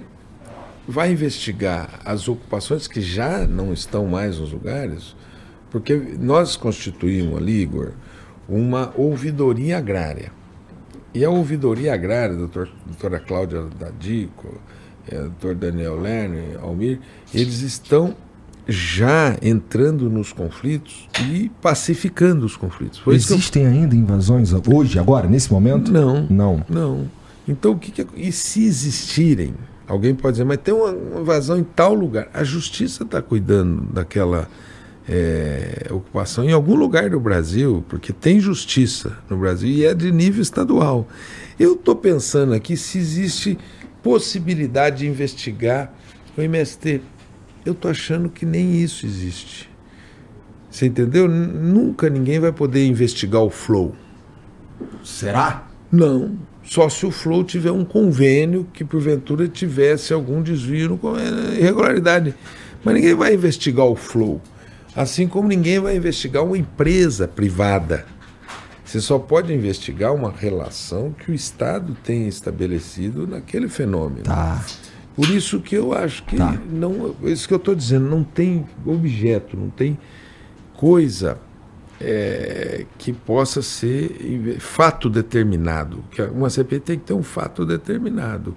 vai 0.88 1.12
investigar 1.12 2.00
as 2.04 2.28
ocupações 2.28 2.88
que 2.88 3.02
já 3.02 3.48
não 3.48 3.74
estão 3.74 4.06
mais 4.06 4.40
nos 4.40 4.52
lugares, 4.52 5.16
porque 5.70 5.96
nós 6.20 6.56
constituímos 6.56 7.38
ali, 7.38 7.62
Igor, 7.62 7.92
uma 8.48 8.94
ouvidoria 8.96 9.78
agrária. 9.78 10.32
E 11.14 11.24
a 11.24 11.30
ouvidoria 11.30 11.94
agrária, 11.94 12.36
doutor, 12.36 12.70
doutora 12.86 13.20
Cláudia 13.20 13.66
Dadico, 13.80 14.60
é, 15.08 15.16
doutor 15.20 15.56
Daniel 15.56 16.00
Lerner, 16.00 16.60
Almir, 16.62 17.00
eles 17.34 17.62
estão 17.62 18.16
já 18.68 19.38
entrando 19.42 20.10
nos 20.10 20.32
conflitos 20.32 21.08
e 21.30 21.52
pacificando 21.62 22.46
os 22.46 22.56
conflitos. 22.56 23.00
Foi 23.00 23.16
Existem 23.16 23.64
eu... 23.64 23.70
ainda 23.70 23.96
invasões 23.96 24.54
hoje, 24.54 24.98
agora, 24.98 25.28
nesse 25.28 25.52
momento? 25.52 25.92
Não. 25.92 26.26
Não. 26.30 26.66
Não. 26.70 27.12
Então, 27.48 27.74
o 27.74 27.78
que, 27.78 27.92
que 27.92 28.02
é... 28.02 28.06
E 28.16 28.32
se 28.32 28.64
existirem? 28.64 29.54
Alguém 29.88 30.16
pode 30.16 30.34
dizer, 30.34 30.46
mas 30.46 30.58
tem 30.58 30.74
uma 30.74 31.20
invasão 31.20 31.58
em 31.58 31.64
tal 31.64 31.94
lugar. 31.94 32.30
A 32.34 32.44
justiça 32.44 33.04
está 33.04 33.22
cuidando 33.22 33.82
daquela 33.94 34.48
é, 35.08 35.88
ocupação 35.92 36.44
em 36.46 36.52
algum 36.52 36.76
lugar 36.76 37.10
do 37.10 37.20
Brasil, 37.20 37.84
porque 37.90 38.14
tem 38.14 38.40
justiça 38.40 39.18
no 39.30 39.38
Brasil 39.38 39.70
e 39.70 39.86
é 39.86 39.94
de 39.94 40.12
nível 40.12 40.42
estadual. 40.42 41.08
Eu 41.60 41.74
estou 41.74 41.96
pensando 41.96 42.54
aqui 42.54 42.78
se 42.78 42.98
existe 42.98 43.58
possibilidade 44.02 45.00
de 45.00 45.08
investigar 45.08 45.94
o 46.38 46.42
MST 46.42 47.02
eu 47.66 47.74
estou 47.74 47.90
achando 47.90 48.30
que 48.30 48.46
nem 48.46 48.82
isso 48.82 49.06
existe. 49.06 49.70
Você 50.70 50.88
entendeu? 50.88 51.28
Nunca 51.28 52.10
ninguém 52.10 52.40
vai 52.40 52.52
poder 52.52 52.86
investigar 52.86 53.42
o 53.42 53.50
Flow. 53.50 53.96
Será? 55.04 55.68
Não. 55.92 56.38
Só 56.64 56.88
se 56.89 57.05
o 57.05 57.11
Flow 57.11 57.43
tiver 57.43 57.72
um 57.72 57.84
convênio 57.84 58.66
que 58.74 58.84
porventura 58.84 59.47
tivesse 59.47 60.14
algum 60.14 60.41
desvio, 60.41 60.99
é, 61.18 61.59
irregularidade. 61.59 62.34
Mas 62.84 62.95
ninguém 62.95 63.14
vai 63.14 63.34
investigar 63.34 63.86
o 63.86 63.95
Flow. 63.95 64.41
Assim 64.95 65.28
como 65.28 65.47
ninguém 65.47 65.80
vai 65.80 65.95
investigar 65.95 66.43
uma 66.43 66.57
empresa 66.57 67.28
privada. 67.28 68.05
Você 68.86 69.01
só 69.01 69.18
pode 69.18 69.51
investigar 69.51 70.14
uma 70.14 70.32
relação 70.32 71.11
que 71.11 71.32
o 71.32 71.34
Estado 71.34 71.97
tem 72.03 72.28
estabelecido 72.28 73.26
naquele 73.26 73.68
fenômeno. 73.68 74.24
Tá. 74.24 74.64
Por 75.16 75.30
isso 75.30 75.59
que 75.59 75.76
eu 75.76 75.93
acho 75.93 76.24
que 76.24 76.36
tá. 76.36 76.57
não, 76.72 77.16
isso 77.24 77.47
que 77.47 77.53
eu 77.53 77.57
estou 77.57 77.76
dizendo, 77.76 78.07
não 78.07 78.24
tem 78.24 78.66
objeto, 78.86 79.55
não 79.55 79.70
tem 79.70 79.97
coisa 80.76 81.38
é, 82.04 82.86
que 82.97 83.14
possa 83.14 83.62
ser 83.62 84.58
fato 84.60 85.10
determinado. 85.10 86.04
Que 86.12 86.22
uma 86.22 86.49
CPI 86.49 86.80
tem 86.80 86.99
que 86.99 87.06
ter 87.06 87.14
um 87.14 87.24
fato 87.24 87.66
determinado. 87.66 88.56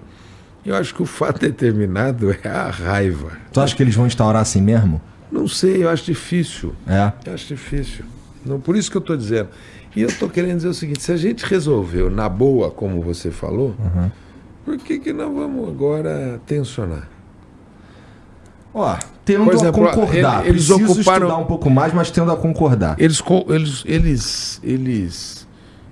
Eu 0.64 0.74
acho 0.74 0.94
que 0.94 1.02
o 1.02 1.06
fato 1.06 1.40
determinado 1.46 2.30
é 2.30 2.48
a 2.48 2.70
raiva. 2.70 3.32
Tu 3.52 3.60
acha 3.60 3.76
que 3.76 3.82
eles 3.82 3.94
vão 3.94 4.06
instaurar 4.06 4.42
assim 4.42 4.60
mesmo? 4.60 5.00
Não 5.30 5.46
sei, 5.46 5.84
eu 5.84 5.88
acho 5.88 6.04
difícil. 6.04 6.74
É? 6.86 7.12
Eu 7.24 7.34
acho 7.34 7.46
difícil. 7.46 8.04
Não, 8.44 8.60
por 8.60 8.76
isso 8.76 8.90
que 8.90 8.96
eu 8.96 9.00
estou 9.00 9.16
dizendo. 9.16 9.48
E 9.94 10.02
eu 10.02 10.08
estou 10.08 10.28
querendo 10.28 10.56
dizer 10.56 10.68
o 10.68 10.74
seguinte: 10.74 11.02
se 11.02 11.12
a 11.12 11.16
gente 11.16 11.44
resolveu 11.44 12.10
na 12.10 12.28
boa, 12.28 12.70
como 12.70 13.00
você 13.00 13.30
falou. 13.30 13.74
Uhum 13.78 14.10
por 14.66 14.76
que, 14.78 14.98
que 14.98 15.12
nós 15.12 15.32
vamos 15.32 15.68
agora 15.68 16.40
tensionar? 16.44 17.08
Ó, 18.78 18.94
tendo 19.24 19.50
exemplo, 19.54 19.88
a 19.88 19.94
concordar. 19.94 20.46
Eles 20.46 20.66
Preciso 20.66 20.92
ocuparam 20.92 21.26
estudar 21.28 21.38
um 21.38 21.46
pouco 21.46 21.70
mais, 21.70 21.94
mas 21.94 22.10
tendo 22.10 22.30
a 22.30 22.36
concordar. 22.36 22.94
Eles, 22.98 23.22
eles, 23.48 23.82
eles, 23.86 24.60
eles. 24.62 25.48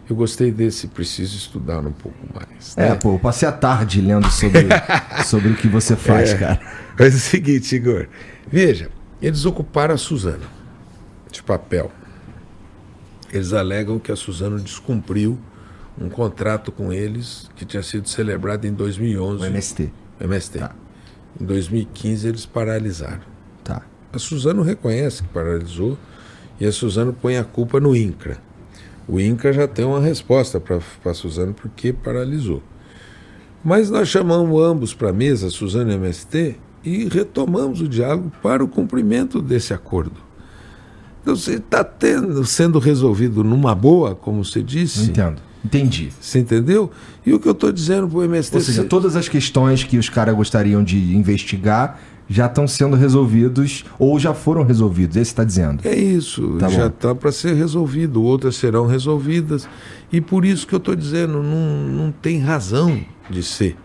Eu 0.09 0.15
gostei 0.15 0.53
desse. 0.53 0.89
Preciso 0.89 1.35
estudar 1.35 1.79
um 1.79 1.93
pouco 1.93 2.19
mais. 2.35 2.77
Né? 2.77 2.89
É, 2.89 2.95
pô, 2.95 3.15
eu 3.15 3.19
passei 3.19 3.49
a 3.49 3.53
tarde 3.53 4.03
lendo 4.03 4.31
sobre, 4.31 4.69
sobre 5.25 5.49
o 5.49 5.57
que 5.57 5.67
você 5.67 5.97
faz, 5.97 6.33
é, 6.33 6.37
cara. 6.37 6.61
Mas 6.99 7.15
é 7.15 7.17
o 7.17 7.21
seguinte, 7.21 7.75
Igor. 7.75 8.07
Veja, 8.47 8.91
eles 9.23 9.47
ocuparam 9.47 9.95
a 9.95 9.99
Suzana 9.99 10.45
de 11.33 11.43
papel. 11.43 11.91
Eles 13.33 13.55
alegam 13.55 13.99
que 13.99 14.13
a 14.13 14.17
Suzana 14.17 14.59
descumpriu 14.59 15.39
um 15.99 16.11
contrato 16.11 16.71
com 16.71 16.93
eles 16.93 17.51
que 17.57 17.65
tinha 17.65 17.83
sido 17.83 18.11
celebrado 18.11 18.67
em 18.67 18.75
2011. 18.75 19.43
O 19.43 19.47
MST. 19.47 19.91
MST. 20.21 20.59
Tá. 20.59 20.84
Em 21.41 21.45
2015 21.45 22.29
eles 22.29 22.47
paralisaram. 22.47 23.23
Tá. 23.63 23.83
A 24.13 24.19
Suzano 24.19 24.63
reconhece 24.63 25.23
que 25.23 25.29
paralisou 25.29 25.99
e 26.61 26.67
a 26.67 26.73
Suzano 26.73 27.13
põe 27.13 27.37
a 27.37 27.45
culpa 27.45 27.81
no 27.81 27.97
INCRA. 27.97 28.39
O 29.09 29.21
INCRA 29.21 29.53
já 29.53 29.69
tem 29.69 29.85
uma 29.85 30.01
resposta 30.01 30.61
para 30.61 30.81
a 31.05 31.15
Suzano 31.15 31.53
porque 31.53 31.93
paralisou. 31.93 32.63
Mas 33.65 33.91
nós 33.91 34.09
chamamos 34.09 34.63
ambos 34.63 34.95
para 34.95 35.11
a 35.11 35.13
mesa, 35.13 35.51
Suzano 35.51 35.91
e 35.91 35.95
MST, 35.95 36.57
e 36.85 37.09
retomamos 37.09 37.81
o 37.81 37.89
diálogo 37.89 38.31
para 38.43 38.63
o 38.63 38.69
cumprimento 38.69 39.41
desse 39.41 39.73
acordo. 39.73 40.21
Então, 41.23 41.35
você 41.35 41.55
está 41.55 41.87
sendo 42.45 42.79
resolvido 42.79 43.43
numa 43.43 43.75
boa, 43.75 44.15
como 44.15 44.45
você 44.45 44.63
disse. 44.63 45.11
Entendo 45.11 45.41
Entendi. 45.65 46.13
Você 46.21 46.41
entendeu? 46.41 46.91
E 47.25 47.33
o 47.33 47.41
que 47.41 47.49
eu 47.49 47.53
estou 47.53 47.73
dizendo 47.73 48.07
para 48.07 48.19
o 48.19 48.25
MST... 48.25 48.55
Ou 48.55 48.63
seja, 48.63 48.85
todas 48.85 49.17
as 49.17 49.29
questões 49.29 49.83
que 49.83 49.97
os 49.97 50.09
caras 50.09 50.35
gostariam 50.35 50.85
de 50.85 51.17
investigar 51.17 51.99
já 52.29 52.47
estão 52.47 52.67
sendo 52.67 52.97
resolvidos 52.97 53.85
ou 53.99 54.19
já 54.19 54.33
foram 54.33 54.63
resolvidos, 54.63 55.17
é 55.17 55.21
isso 55.21 55.31
está 55.31 55.45
dizendo? 55.45 55.87
É 55.87 55.95
isso, 55.95 56.57
tá 56.59 56.69
já 56.69 56.87
está 56.87 57.15
para 57.15 57.31
ser 57.31 57.55
resolvido, 57.55 58.23
outras 58.23 58.57
serão 58.57 58.87
resolvidas. 58.87 59.69
E 60.13 60.21
por 60.21 60.45
isso 60.45 60.67
que 60.67 60.75
eu 60.75 60.79
estou 60.79 60.95
dizendo, 60.95 61.43
não, 61.43 61.89
não 61.89 62.13
tem 62.13 62.41
razão 62.41 62.99
de 63.29 63.43
ser. 63.43 63.77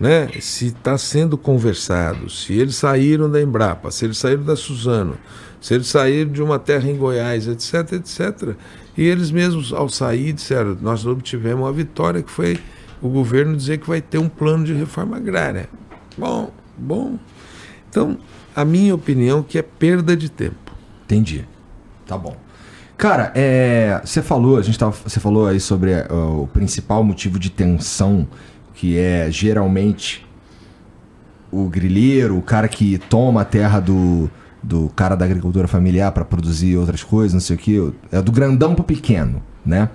Né? 0.00 0.28
Se 0.40 0.66
está 0.66 0.96
sendo 0.96 1.36
conversado, 1.36 2.30
se 2.30 2.52
eles 2.52 2.76
saíram 2.76 3.30
da 3.30 3.40
Embrapa, 3.42 3.90
se 3.90 4.04
eles 4.04 4.18
saíram 4.18 4.44
da 4.44 4.54
Suzano, 4.54 5.16
se 5.60 5.74
eles 5.74 5.88
saíram 5.88 6.30
de 6.30 6.42
uma 6.42 6.58
terra 6.58 6.88
em 6.88 6.96
Goiás, 6.96 7.48
etc, 7.48 7.94
etc, 7.94 8.56
e 8.98 9.06
eles 9.06 9.30
mesmos, 9.30 9.72
ao 9.72 9.88
sair, 9.88 10.32
disseram: 10.32 10.76
nós 10.80 11.06
obtivemos 11.06 11.64
uma 11.64 11.72
vitória, 11.72 12.20
que 12.20 12.30
foi 12.32 12.58
o 13.00 13.08
governo 13.08 13.56
dizer 13.56 13.78
que 13.78 13.86
vai 13.86 14.00
ter 14.00 14.18
um 14.18 14.28
plano 14.28 14.64
de 14.64 14.72
reforma 14.72 15.16
agrária. 15.16 15.68
Bom, 16.16 16.50
bom. 16.76 17.16
Então, 17.88 18.18
a 18.56 18.64
minha 18.64 18.92
opinião 18.92 19.38
é 19.38 19.42
que 19.44 19.56
é 19.56 19.62
perda 19.62 20.16
de 20.16 20.28
tempo. 20.28 20.72
Entendi. 21.04 21.46
Tá 22.08 22.18
bom. 22.18 22.36
Cara, 22.96 23.30
é, 23.36 24.00
você 24.04 24.20
falou, 24.20 24.58
a 24.58 24.62
gente 24.62 24.76
tava, 24.76 24.90
você 24.90 25.20
falou 25.20 25.46
aí 25.46 25.60
sobre 25.60 25.92
uh, 25.92 26.42
o 26.42 26.48
principal 26.48 27.04
motivo 27.04 27.38
de 27.38 27.50
tensão, 27.50 28.26
que 28.74 28.98
é 28.98 29.30
geralmente 29.30 30.26
o 31.52 31.68
grilheiro, 31.68 32.36
o 32.36 32.42
cara 32.42 32.66
que 32.66 32.98
toma 32.98 33.42
a 33.42 33.44
terra 33.44 33.78
do, 33.78 34.28
do 34.62 34.88
cara 34.90 35.16
da 35.16 35.24
agricultura 35.24 35.68
familiar 35.68 36.12
para 36.12 36.24
produzir 36.24 36.76
outras 36.76 37.02
coisas, 37.02 37.32
não 37.32 37.40
sei 37.40 37.56
o 37.56 37.58
que. 37.58 37.92
É 38.10 38.20
do 38.20 38.32
grandão 38.32 38.74
pro 38.74 38.84
pequeno, 38.84 39.42
né? 39.64 39.88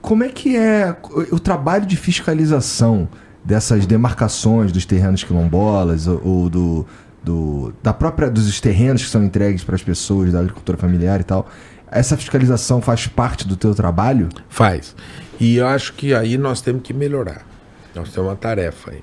Como 0.00 0.22
é 0.22 0.28
que 0.28 0.56
é 0.56 0.96
o, 1.02 1.36
o 1.36 1.40
trabalho 1.40 1.86
de 1.86 1.96
fiscalização 1.96 3.08
dessas 3.44 3.86
demarcações 3.86 4.72
dos 4.72 4.84
terrenos 4.84 5.24
quilombolas 5.24 6.06
ou, 6.06 6.20
ou 6.24 6.50
do, 6.50 6.86
do, 7.22 7.74
da 7.82 7.92
própria 7.92 8.30
dos 8.30 8.60
terrenos 8.60 9.04
que 9.04 9.10
são 9.10 9.24
entregues 9.24 9.64
para 9.64 9.74
as 9.74 9.82
pessoas 9.82 10.32
da 10.32 10.40
agricultura 10.40 10.78
familiar 10.78 11.20
e 11.20 11.24
tal? 11.24 11.48
Essa 11.90 12.16
fiscalização 12.16 12.80
faz 12.80 13.06
parte 13.06 13.46
do 13.46 13.56
teu 13.56 13.74
trabalho? 13.74 14.28
Faz. 14.48 14.94
E 15.38 15.56
eu 15.56 15.66
acho 15.66 15.92
que 15.94 16.14
aí 16.14 16.36
nós 16.36 16.60
temos 16.60 16.82
que 16.82 16.92
melhorar. 16.92 17.46
Nós 17.94 18.10
temos 18.10 18.28
uma 18.28 18.36
tarefa 18.36 18.90
aí. 18.90 19.02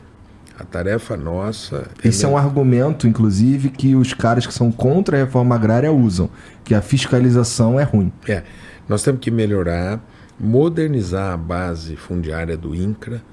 A 0.57 0.63
tarefa 0.63 1.17
nossa. 1.17 1.89
Esse 2.03 2.25
é, 2.25 2.29
é 2.29 2.31
um 2.31 2.37
argumento, 2.37 3.07
inclusive, 3.07 3.69
que 3.69 3.95
os 3.95 4.13
caras 4.13 4.45
que 4.45 4.53
são 4.53 4.71
contra 4.71 5.17
a 5.17 5.19
reforma 5.19 5.55
agrária 5.55 5.91
usam, 5.91 6.29
que 6.63 6.75
a 6.75 6.81
fiscalização 6.81 7.79
é 7.79 7.83
ruim. 7.83 8.11
É. 8.27 8.43
Nós 8.87 9.01
temos 9.01 9.19
que 9.19 9.31
melhorar, 9.31 10.03
modernizar 10.39 11.33
a 11.33 11.37
base 11.37 11.95
fundiária 11.95 12.55
do 12.55 12.75
INCRA 12.75 13.23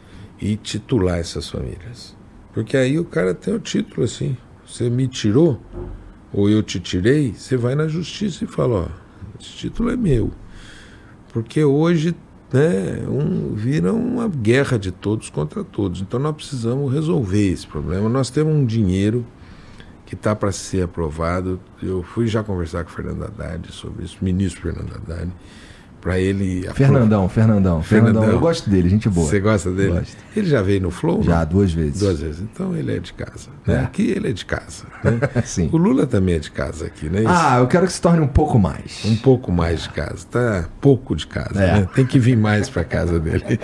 e 0.41 0.57
titular 0.57 1.19
essas 1.19 1.49
famílias. 1.49 2.17
Porque 2.53 2.77
aí 2.77 2.99
o 2.99 3.05
cara 3.05 3.35
tem 3.35 3.55
o 3.55 3.59
título 3.59 4.05
assim: 4.05 4.37
você 4.67 4.89
me 4.89 5.07
tirou, 5.07 5.61
ou 6.33 6.49
eu 6.49 6.63
te 6.63 6.81
tirei, 6.81 7.35
você 7.35 7.57
vai 7.57 7.75
na 7.75 7.87
justiça 7.87 8.45
e 8.45 8.47
fala: 8.47 8.81
ó, 8.81 8.89
esse 9.39 9.51
título 9.51 9.91
é 9.91 9.97
meu. 9.97 10.31
Porque 11.33 11.63
hoje 11.63 12.15
né, 12.53 13.05
um, 13.09 13.55
vira 13.55 13.93
uma 13.93 14.29
guerra 14.29 14.79
de 14.79 14.91
todos 14.91 15.31
contra 15.31 15.63
todos. 15.65 16.01
Então 16.01 16.19
nós 16.19 16.35
precisamos 16.35 16.93
resolver 16.93 17.53
esse 17.53 17.67
problema. 17.67 18.09
Nós 18.09 18.31
temos 18.31 18.55
um 18.55 18.65
dinheiro 18.65 19.25
que 20.07 20.15
está 20.15 20.35
para 20.35 20.51
ser 20.53 20.83
aprovado. 20.83 21.61
Eu 21.83 22.03
fui 22.03 22.27
já 22.27 22.43
conversar 22.43 22.85
com 22.85 22.91
o 22.91 22.93
Fernando 22.93 23.23
Haddad 23.23 23.71
sobre 23.73 24.05
isso, 24.05 24.19
ministro 24.21 24.63
Fernando 24.63 24.95
Haddad 24.95 25.31
para 26.01 26.19
ele. 26.19 26.67
Fernandão, 26.75 27.29
Fernandão, 27.29 27.83
Fernandão, 27.83 28.25
eu 28.25 28.41
gosto 28.41 28.71
dele, 28.71 28.89
gente 28.89 29.09
boa. 29.09 29.29
Você 29.29 29.39
gosta 29.39 29.71
dele? 29.71 29.99
Gosto. 29.99 30.17
Ele 30.35 30.49
já 30.49 30.63
veio 30.63 30.81
no 30.81 30.91
Flow? 30.91 31.23
Já, 31.23 31.41
não? 31.41 31.47
duas 31.47 31.73
vezes. 31.73 32.01
Duas 32.01 32.21
vezes. 32.21 32.41
Então 32.41 32.75
ele 32.75 32.97
é 32.97 32.99
de 32.99 33.13
casa. 33.13 33.51
Né? 33.67 33.75
É. 33.75 33.81
Aqui 33.81 34.11
ele 34.11 34.29
é 34.29 34.33
de 34.33 34.45
casa. 34.45 34.85
Né? 35.11 35.19
Sim. 35.45 35.69
O 35.73 35.79
Lula 35.79 36.07
também 36.07 36.35
é 36.35 36.39
de 36.39 36.51
casa 36.51 36.87
aqui, 36.87 37.09
né? 37.09 37.25
Ah, 37.27 37.59
eu 37.59 37.67
quero 37.67 37.87
que 37.87 37.93
se 37.93 38.01
torne 38.01 38.21
um 38.21 38.29
pouco 38.29 38.59
mais. 38.59 39.03
Um 39.05 39.17
pouco 39.17 39.51
mais 39.51 39.85
de 39.85 39.89
casa. 39.89 40.27
Tá 40.31 40.69
pouco 40.81 41.17
de 41.17 41.27
casa. 41.27 41.63
É. 41.63 41.81
Né? 41.81 41.89
Tem 41.95 42.05
que 42.05 42.19
vir 42.19 42.37
mais 42.37 42.69
para 42.69 42.85
casa 42.85 43.19
dele. 43.19 43.59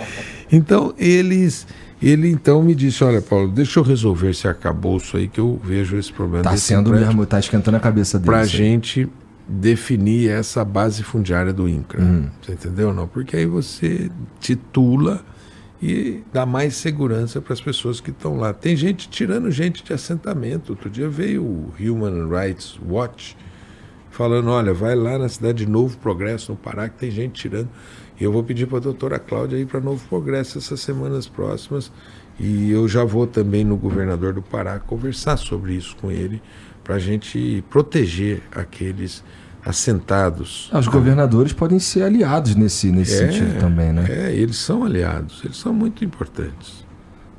Então 0.51 0.93
eles. 0.97 1.67
Ele 2.01 2.29
então 2.29 2.61
me 2.61 2.73
disse: 2.75 3.03
Olha, 3.03 3.21
Paulo, 3.21 3.49
deixa 3.49 3.79
eu 3.79 3.83
resolver 3.83 4.31
esse 4.31 4.47
arcabouço 4.47 5.17
aí 5.17 5.27
que 5.27 5.39
eu 5.39 5.59
vejo 5.63 5.97
esse 5.97 6.11
problema. 6.11 6.43
Tá 6.43 6.57
sendo 6.57 6.91
mesmo, 6.91 7.25
tá 7.25 7.39
esquentando 7.39 7.77
a 7.77 7.79
cabeça 7.79 8.17
dele. 8.17 8.31
Pra 8.31 8.45
gente 8.45 9.07
definir 9.47 10.29
essa 10.29 10.65
base 10.65 11.03
fundiária 11.03 11.53
do 11.53 11.69
INCRA. 11.69 12.01
Uhum. 12.01 12.29
Você 12.41 12.53
entendeu? 12.53 12.93
Não, 12.93 13.07
porque 13.07 13.37
aí 13.37 13.45
você 13.45 14.11
titula 14.39 15.23
e 15.81 16.23
dá 16.33 16.45
mais 16.45 16.75
segurança 16.75 17.39
para 17.39 17.53
as 17.53 17.61
pessoas 17.61 18.01
que 18.01 18.09
estão 18.09 18.37
lá. 18.37 18.53
Tem 18.53 18.75
gente 18.75 19.07
tirando 19.09 19.49
gente 19.51 19.83
de 19.83 19.93
assentamento. 19.93 20.71
Outro 20.71 20.89
dia 20.89 21.07
veio 21.07 21.43
o 21.43 21.73
Human 21.79 22.27
Rights 22.27 22.79
Watch 22.85 23.37
falando: 24.09 24.49
olha, 24.49 24.73
vai 24.73 24.95
lá 24.95 25.17
na 25.17 25.29
cidade 25.29 25.65
de 25.65 25.71
Novo 25.71 25.97
Progresso, 25.97 26.51
no 26.51 26.57
Pará, 26.57 26.89
que 26.89 26.97
tem 26.97 27.11
gente 27.11 27.39
tirando. 27.39 27.69
E 28.19 28.23
eu 28.23 28.31
vou 28.31 28.43
pedir 28.43 28.65
para 28.65 28.79
a 28.79 28.81
doutora 28.81 29.19
Cláudia 29.19 29.57
ir 29.57 29.67
para 29.67 29.79
Novo 29.79 30.03
Progresso 30.09 30.57
essas 30.57 30.79
semanas 30.79 31.27
próximas. 31.27 31.91
E 32.39 32.71
eu 32.71 32.87
já 32.87 33.03
vou 33.03 33.25
também 33.25 33.63
no 33.63 33.77
governador 33.77 34.33
do 34.33 34.41
Pará 34.41 34.79
conversar 34.79 35.37
sobre 35.37 35.73
isso 35.73 35.95
com 35.97 36.11
ele, 36.11 36.41
para 36.83 36.95
a 36.95 36.99
gente 36.99 37.63
proteger 37.69 38.41
aqueles 38.51 39.23
assentados. 39.67 40.69
Ah, 40.71 40.79
os 40.79 40.87
governadores 40.87 41.51
podem 41.51 41.77
ser 41.79 42.03
aliados 42.03 42.55
nesse, 42.55 42.91
nesse 42.91 43.15
é, 43.15 43.27
sentido 43.27 43.59
também, 43.59 43.91
né? 43.91 44.05
É, 44.09 44.33
eles 44.33 44.57
são 44.57 44.83
aliados, 44.83 45.41
eles 45.43 45.57
são 45.57 45.73
muito 45.73 46.05
importantes. 46.05 46.85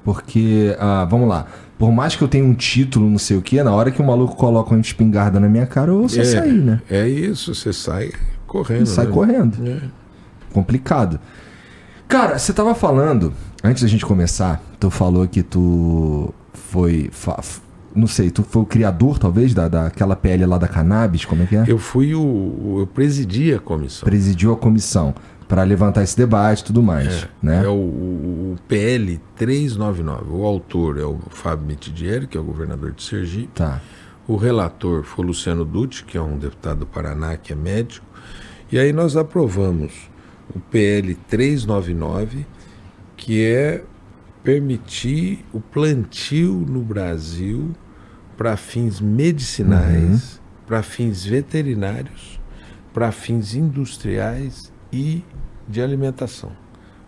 Porque, 0.04 0.76
ah, 0.78 1.06
vamos 1.08 1.28
lá, 1.28 1.46
por 1.78 1.90
mais 1.90 2.16
que 2.16 2.22
eu 2.22 2.28
tenha 2.28 2.44
um 2.44 2.54
título, 2.54 3.08
não 3.08 3.18
sei 3.18 3.36
o 3.36 3.42
que, 3.42 3.62
na 3.62 3.72
hora 3.72 3.90
que 3.90 4.00
o 4.00 4.04
maluco 4.04 4.36
coloca 4.36 4.70
uma 4.70 4.80
espingarda 4.80 5.40
na 5.40 5.48
minha 5.48 5.66
cara, 5.66 5.90
eu 5.90 6.06
vou 6.06 6.20
é, 6.20 6.24
sair, 6.24 6.52
né? 6.52 6.80
É 6.90 7.08
isso, 7.08 7.54
você 7.54 7.72
sai 7.72 8.12
correndo. 8.46 8.86
sai 8.86 9.06
né? 9.06 9.12
correndo. 9.12 9.68
É. 9.68 9.80
Complicado. 10.52 11.20
Cara, 12.06 12.38
você 12.38 12.52
tava 12.52 12.74
falando, 12.74 13.32
antes 13.62 13.82
da 13.82 13.88
gente 13.88 14.04
começar, 14.04 14.62
tu 14.80 14.90
falou 14.90 15.26
que 15.28 15.42
tu 15.42 16.32
foi 16.52 17.10
não 17.98 18.06
sei, 18.06 18.30
tu 18.30 18.42
foi 18.42 18.62
o 18.62 18.66
criador, 18.66 19.18
talvez, 19.18 19.52
da, 19.52 19.68
daquela 19.68 20.16
PL 20.16 20.46
lá 20.46 20.58
da 20.58 20.68
cannabis, 20.68 21.24
como 21.24 21.42
é 21.42 21.46
que 21.46 21.56
é? 21.56 21.64
Eu 21.66 21.78
fui 21.78 22.14
o. 22.14 22.76
Eu 22.80 22.86
presidi 22.86 23.52
a 23.52 23.58
comissão. 23.58 24.06
Presidiu 24.06 24.52
a 24.52 24.56
comissão 24.56 25.14
para 25.48 25.62
levantar 25.62 26.02
esse 26.02 26.16
debate 26.16 26.60
e 26.60 26.64
tudo 26.64 26.82
mais. 26.82 27.24
É, 27.24 27.28
né? 27.42 27.64
é 27.64 27.68
o, 27.68 27.72
o, 27.72 28.56
PL 28.68 29.18
399. 29.34 30.30
O 30.30 30.44
autor 30.44 30.98
é 30.98 31.04
o 31.04 31.18
Fábio 31.30 31.66
Mitidieri, 31.66 32.26
que 32.26 32.36
é 32.36 32.40
o 32.40 32.44
governador 32.44 32.92
de 32.92 33.02
Sergipe. 33.02 33.48
Tá. 33.54 33.80
O 34.26 34.36
relator 34.36 35.04
foi 35.04 35.24
o 35.24 35.28
Luciano 35.28 35.64
Dutti, 35.64 36.04
que 36.04 36.18
é 36.18 36.22
um 36.22 36.36
deputado 36.36 36.80
do 36.80 36.86
Paraná, 36.86 37.36
que 37.38 37.54
é 37.54 37.56
médico. 37.56 38.06
E 38.70 38.78
aí 38.78 38.92
nós 38.92 39.16
aprovamos 39.16 39.92
o 40.54 40.60
PL 40.60 41.14
399, 41.14 42.44
que 43.16 43.42
é 43.42 43.82
permitir 44.44 45.44
o 45.52 45.60
plantio 45.60 46.52
no 46.68 46.82
Brasil 46.82 47.74
para 48.38 48.56
fins 48.56 49.00
medicinais, 49.00 50.34
uhum. 50.34 50.64
para 50.64 50.80
fins 50.80 51.24
veterinários, 51.24 52.40
para 52.94 53.10
fins 53.10 53.52
industriais 53.54 54.72
e 54.92 55.24
de 55.68 55.82
alimentação. 55.82 56.52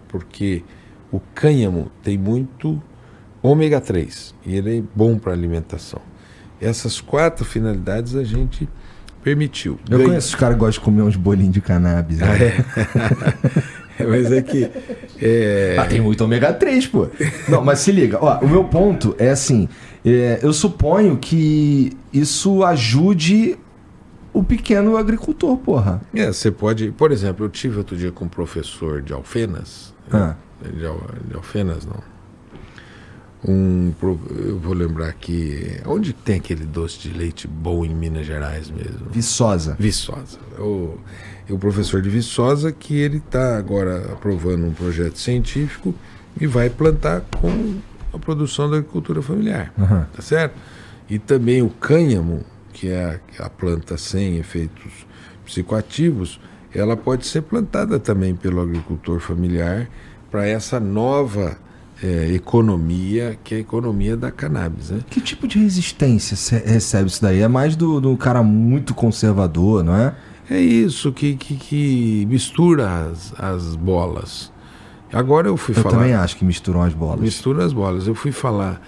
Porque 0.09 0.65
o 1.13 1.21
cânhamo 1.33 1.89
tem 2.03 2.19
muito 2.19 2.83
ômega 3.41 3.81
3 3.81 4.35
e 4.45 4.57
ele 4.57 4.79
é 4.79 4.83
bom 4.93 5.17
para 5.17 5.33
alimentação. 5.33 6.03
Essas 6.61 7.01
quatro 7.01 7.45
finalidades 7.45 8.17
a 8.17 8.25
gente 8.25 8.69
permitiu. 9.23 9.79
Eu 9.89 9.99
Ganho... 9.99 10.09
conheço 10.11 10.29
os 10.29 10.35
caras 10.35 10.57
que 10.57 10.61
gostam 10.61 10.81
de 10.83 10.85
comer 10.85 11.03
uns 11.03 11.17
bolinhos 11.17 11.55
de 11.55 11.61
cannabis. 11.61 12.19
Né? 12.19 12.27
Ah, 12.29 14.03
é. 14.03 14.05
mas 14.05 14.33
é 14.33 14.43
que. 14.43 14.69
É... 15.23 15.77
Ah, 15.79 15.87
tem 15.87 16.01
muito 16.01 16.25
ômega 16.25 16.53
3, 16.53 16.89
pô. 16.89 17.09
Não, 17.49 17.65
mas 17.65 17.79
se 17.79 17.93
liga, 17.93 18.19
ó, 18.21 18.41
o 18.41 18.49
meu 18.49 18.65
ponto 18.65 19.15
é 19.19 19.31
assim: 19.31 19.69
é, 20.05 20.41
eu 20.43 20.53
suponho 20.53 21.17
que 21.17 21.97
isso 22.13 22.65
ajude 22.65 23.59
o 24.33 24.43
pequeno 24.43 24.97
agricultor, 24.97 25.57
porra. 25.59 26.01
É, 26.15 26.33
você 26.33 26.51
pode. 26.51 26.91
Por 26.93 27.11
exemplo, 27.13 27.45
eu 27.45 27.51
tive 27.51 27.79
outro 27.79 27.97
dia 27.97 28.13
com 28.13 28.25
um 28.25 28.29
professor 28.29 29.03
de 29.03 29.13
Alfenas. 29.13 29.95
Ah. 30.11 30.37
De, 30.63 30.79
de 30.79 31.35
Alfenas, 31.35 31.85
não. 31.85 32.03
Um, 33.47 33.93
eu 34.03 34.59
vou 34.59 34.75
lembrar 34.75 35.09
aqui. 35.09 35.81
Onde 35.87 36.13
tem 36.13 36.37
aquele 36.37 36.65
doce 36.65 36.99
de 36.99 37.11
leite 37.11 37.49
bom 37.49 37.85
em 37.85 37.95
Minas 37.95 38.27
Gerais 38.27 38.71
mesmo? 38.71 39.07
Viçosa. 39.11 39.77
Viçosa. 39.79 40.39
O, 40.59 40.99
o 41.49 41.59
professor 41.59 42.03
de 42.03 42.11
Viçosa 42.11 42.71
que 42.71 42.95
ele 42.95 43.17
está 43.17 43.57
agora 43.57 44.13
aprovando 44.13 44.67
um 44.67 44.73
projeto 44.73 45.19
científico 45.19 45.95
e 46.39 46.47
vai 46.47 46.69
plantar 46.69 47.23
com 47.41 47.79
a 48.13 48.19
produção 48.19 48.71
da 48.71 48.77
agricultura 48.79 49.23
familiar. 49.23 49.73
Uhum. 49.79 50.05
Tá 50.13 50.23
certo? 50.23 50.55
E 51.09 51.19
também 51.19 51.63
o 51.63 51.69
cânhamo, 51.69 52.45
que 52.73 52.89
é 52.89 53.21
a, 53.39 53.47
a 53.47 53.51
planta 53.51 53.97
sem 53.97 54.37
efeitos 54.39 55.07
psicoativos, 55.45 56.41
ela 56.75 56.97
pode 56.97 57.27
ser 57.27 57.43
plantada 57.43 57.99
também 57.99 58.35
pelo 58.35 58.61
agricultor 58.61 59.19
familiar 59.19 59.89
para 60.31 60.47
essa 60.47 60.79
nova 60.79 61.59
é, 62.03 62.33
economia, 62.33 63.39
que 63.43 63.55
é 63.55 63.59
a 63.59 63.61
economia 63.61 64.17
da 64.17 64.31
cannabis. 64.31 64.91
Né? 64.91 65.01
Que 65.11 65.21
tipo 65.21 65.47
de 65.49 65.59
resistência 65.59 66.63
recebe 66.65 67.09
isso 67.09 67.21
daí? 67.21 67.41
É 67.41 67.49
mais 67.49 67.77
do, 67.77 68.01
do 68.01 68.17
cara 68.17 68.43
muito 68.43 68.95
conservador, 68.95 69.83
não 69.83 69.97
é? 69.97 70.15
É 70.49 70.61
isso 70.61 71.13
que, 71.13 71.37
que, 71.37 71.55
que 71.55 72.27
mistura 72.29 73.07
as, 73.07 73.33
as 73.39 73.77
bolas. 73.77 74.53
Agora 75.13 75.49
eu 75.49 75.57
fui 75.57 75.75
eu 75.77 75.83
falar. 75.83 75.95
Eu 75.95 75.99
também 76.01 76.15
acho 76.15 76.37
que 76.37 76.45
misturam 76.45 76.83
as 76.83 76.95
bolas. 76.95 77.21
Mistura 77.21 77.65
as 77.65 77.73
bolas. 77.73 78.07
Eu 78.07 78.15
fui 78.15 78.33
falar. 78.33 78.81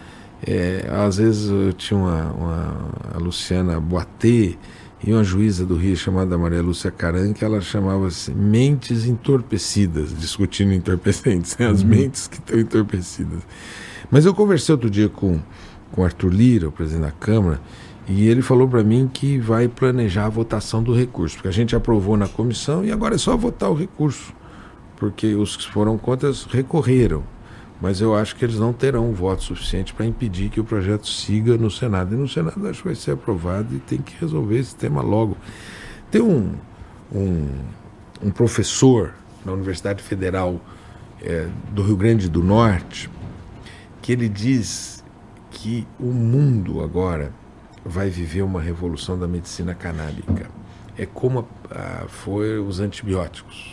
É, 0.45 0.89
às 0.91 1.19
vezes 1.19 1.49
eu 1.51 1.73
tinha 1.73 1.99
uma, 1.99 2.33
uma 2.33 2.77
a 3.15 3.19
Luciana 3.19 3.79
Boatê 3.79 4.57
e 5.05 5.13
uma 5.13 5.23
juíza 5.23 5.65
do 5.67 5.77
Rio 5.77 5.97
chamada 5.97 6.39
Maria 6.39 6.63
Lúcia 6.63 6.91
Caran, 6.91 7.33
que 7.33 7.45
ela 7.45 7.61
chamava 7.61 8.07
assim, 8.07 8.33
mentes 8.35 9.05
entorpecidas, 9.05 10.17
discutindo 10.17 10.73
entorpecentes, 10.73 11.57
né? 11.59 11.67
as 11.69 11.83
uhum. 11.83 11.89
mentes 11.89 12.29
que 12.29 12.37
estão 12.39 12.59
entorpecidas. 12.59 13.41
Mas 14.11 14.25
eu 14.25 14.35
conversei 14.35 14.73
outro 14.73 14.91
dia 14.91 15.09
com 15.09 15.41
o 15.97 16.05
Arthur 16.05 16.33
Lira, 16.33 16.69
o 16.69 16.73
presidente 16.73 17.03
da 17.03 17.11
Câmara, 17.11 17.61
e 18.09 18.29
ele 18.29 18.43
falou 18.43 18.69
para 18.69 18.83
mim 18.83 19.11
que 19.13 19.39
vai 19.39 19.69
planejar 19.69 20.27
a 20.27 20.29
votação 20.29 20.83
do 20.83 20.95
recurso, 20.95 21.37
porque 21.37 21.49
a 21.49 21.53
gente 21.53 21.75
aprovou 21.75 22.17
na 22.17 22.29
comissão 22.29 22.85
e 22.85 22.93
agora 22.93 23.15
é 23.15 23.19
só 23.19 23.37
votar 23.37 23.71
o 23.71 23.75
recurso 23.75 24.33
porque 25.03 25.35
os 25.35 25.57
que 25.57 25.69
foram 25.69 25.99
contra 25.99 26.31
recorreram. 26.49 27.25
mas 27.81 28.01
eu 28.01 28.15
acho 28.15 28.37
que 28.37 28.45
eles 28.45 28.57
não 28.57 28.73
terão 28.73 29.13
voto 29.13 29.43
suficiente 29.43 29.93
para 29.93 30.07
impedir 30.07 30.49
que 30.49 30.61
o 30.61 30.65
projeto 30.65 31.09
siga 31.09 31.59
no 31.59 31.69
Senado. 31.69 32.15
E 32.15 32.17
no 32.17 32.29
Senado 32.29 32.69
acho 32.69 32.83
que 32.83 32.87
vai 32.87 32.95
ser 32.95 33.11
aprovado 33.11 33.75
e 33.75 33.81
tem 33.81 33.99
que 33.99 34.15
resolver 34.21 34.61
esse 34.61 34.77
tema 34.77 35.03
logo. 35.03 35.37
Tem 36.09 36.23
um, 36.23 36.55
um, 37.13 37.49
um 38.23 38.31
professor 38.31 39.13
na 39.45 39.51
Universidade 39.51 40.05
Federal 40.05 40.61
é, 41.21 41.49
do 41.73 41.83
Rio 41.83 41.97
Grande 41.97 42.29
do 42.29 42.41
Norte 42.41 43.11
que 44.01 44.13
ele 44.13 44.29
diz 44.29 45.03
que 45.51 45.85
o 45.99 46.13
mundo 46.13 46.81
agora 46.81 47.33
vai 47.85 48.09
viver 48.09 48.43
uma 48.43 48.61
revolução 48.61 49.19
da 49.19 49.27
medicina 49.27 49.75
canábica. 49.75 50.49
É 50.97 51.07
como 51.07 51.49
a, 51.69 52.05
a, 52.05 52.09
foi 52.09 52.61
os 52.61 52.79
antibióticos. 52.79 53.72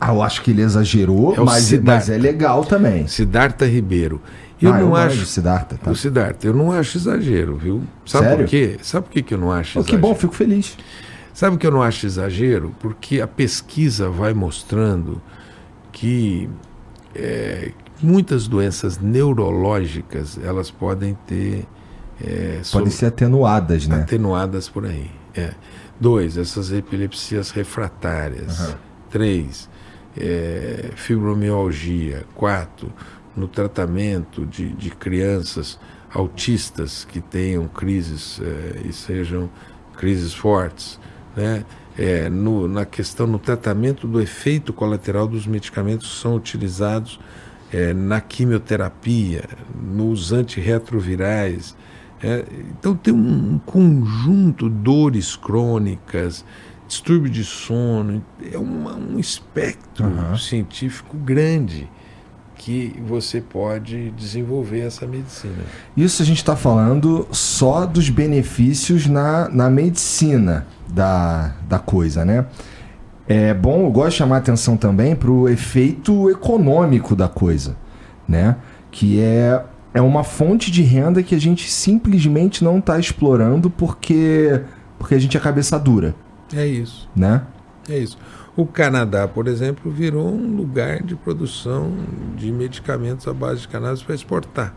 Ah, 0.00 0.12
eu 0.12 0.22
acho 0.22 0.42
que 0.42 0.50
ele 0.50 0.62
exagerou, 0.62 1.34
É 1.34 1.40
o 1.40 1.44
mas, 1.44 1.70
mas 1.80 2.08
é 2.10 2.16
legal 2.18 2.64
também. 2.64 3.06
Siddhartha 3.06 3.66
Ribeiro. 3.66 4.20
Eu 4.60 4.72
Ah, 4.72 4.78
não 4.80 4.90
gosto 4.90 5.06
acho. 5.08 5.16
do 5.20 5.26
Siddhartha, 5.26 5.78
tá? 5.82 5.90
O 5.90 5.94
Siddhartha, 5.96 6.46
eu 6.46 6.54
não 6.54 6.72
acho 6.72 6.96
exagero, 6.96 7.56
viu? 7.56 7.82
Sabe 8.06 8.24
Sério? 8.24 8.44
por 8.44 8.50
quê? 8.50 8.76
Sabe 8.82 9.06
por 9.06 9.12
que, 9.12 9.22
que 9.22 9.34
eu 9.34 9.38
não 9.38 9.52
acho 9.52 9.72
que 9.74 9.78
exagero? 9.80 10.00
bom, 10.00 10.14
fico 10.14 10.34
feliz. 10.34 10.76
Sabe 11.34 11.58
que 11.58 11.66
eu 11.66 11.70
não 11.70 11.82
acho 11.82 12.06
exagero? 12.06 12.74
Porque 12.80 13.20
a 13.20 13.26
pesquisa 13.26 14.08
vai 14.08 14.32
mostrando 14.32 15.20
que 15.92 16.48
é, 17.14 17.72
muitas 18.02 18.48
doenças 18.48 18.98
neurológicas 18.98 20.38
elas 20.42 20.70
podem 20.70 21.16
ter 21.26 21.66
é, 22.24 22.60
Podem 22.72 22.90
ser 22.90 23.06
atenuadas, 23.06 23.86
né? 23.86 23.96
atenuadas 23.96 24.68
por 24.70 24.86
aí. 24.86 25.10
É. 25.34 25.50
Dois, 26.00 26.38
essas 26.38 26.72
epilepsias 26.72 27.50
refratárias. 27.50 28.58
Aham. 28.60 28.74
Três, 29.10 29.68
é, 30.18 30.90
fibromialgia. 30.94 32.24
Quatro, 32.34 32.92
no 33.36 33.46
tratamento 33.46 34.46
de, 34.46 34.70
de 34.70 34.90
crianças 34.90 35.78
autistas 36.10 37.04
que 37.04 37.20
tenham 37.20 37.68
crises 37.68 38.40
é, 38.40 38.88
e 38.88 38.92
sejam 38.92 39.50
crises 39.96 40.32
fortes. 40.32 40.98
Né? 41.36 41.64
É, 41.98 42.28
no, 42.28 42.68
na 42.68 42.84
questão, 42.84 43.26
no 43.26 43.38
tratamento 43.38 44.06
do 44.06 44.20
efeito 44.20 44.72
colateral 44.72 45.26
dos 45.26 45.46
medicamentos 45.46 46.08
que 46.08 46.20
são 46.20 46.34
utilizados 46.34 47.18
é, 47.72 47.92
na 47.92 48.20
quimioterapia, 48.20 49.44
nos 49.74 50.32
antirretrovirais. 50.32 51.76
É, 52.22 52.44
então 52.70 52.94
tem 52.94 53.12
um 53.12 53.58
conjunto 53.58 54.68
dores 54.68 55.36
crônicas, 55.36 56.44
distúrbio 56.86 57.30
de 57.30 57.44
sono, 57.44 58.22
é 58.52 58.56
uma- 58.58 58.94
um 58.94 59.18
espectro 59.18 60.06
Aham. 60.06 60.36
científico 60.36 61.16
grande 61.16 61.88
que 62.56 62.94
você 63.06 63.40
pode 63.40 64.10
desenvolver 64.12 64.80
essa 64.80 65.06
medicina. 65.06 65.52
Isso 65.96 66.22
a 66.22 66.24
gente 66.24 66.38
está 66.38 66.56
falando 66.56 67.26
só 67.30 67.84
dos 67.84 68.08
benefícios 68.08 69.06
na, 69.06 69.48
na 69.50 69.68
medicina 69.68 70.66
da, 70.88 71.54
da 71.68 71.78
coisa, 71.78 72.24
né? 72.24 72.46
É 73.28 73.52
bom, 73.52 73.84
eu 73.86 73.90
gosto 73.90 74.10
de 74.12 74.16
chamar 74.16 74.38
atenção 74.38 74.76
também 74.76 75.14
para 75.16 75.30
o 75.30 75.48
efeito 75.48 76.30
econômico 76.30 77.14
da 77.16 77.28
coisa, 77.28 77.76
né? 78.26 78.56
Que 78.90 79.20
é, 79.20 79.62
é 79.92 80.00
uma 80.00 80.22
fonte 80.24 80.70
de 80.70 80.80
renda 80.82 81.22
que 81.22 81.34
a 81.34 81.40
gente 81.40 81.70
simplesmente 81.70 82.62
não 82.64 82.78
está 82.78 82.98
explorando 82.98 83.68
porque, 83.68 84.62
porque 84.98 85.14
a 85.14 85.18
gente 85.18 85.36
é 85.36 85.40
cabeça 85.40 85.78
dura, 85.78 86.14
É 86.54 86.66
isso, 86.66 87.08
né? 87.14 87.42
é 87.88 87.98
isso. 87.98 88.18
O 88.56 88.64
Canadá, 88.66 89.28
por 89.28 89.48
exemplo, 89.48 89.90
virou 89.92 90.26
um 90.26 90.56
lugar 90.56 91.02
de 91.02 91.14
produção 91.14 91.92
de 92.36 92.50
medicamentos 92.50 93.28
à 93.28 93.34
base 93.34 93.62
de 93.62 93.68
cannabis 93.68 94.02
para 94.02 94.14
exportar. 94.14 94.74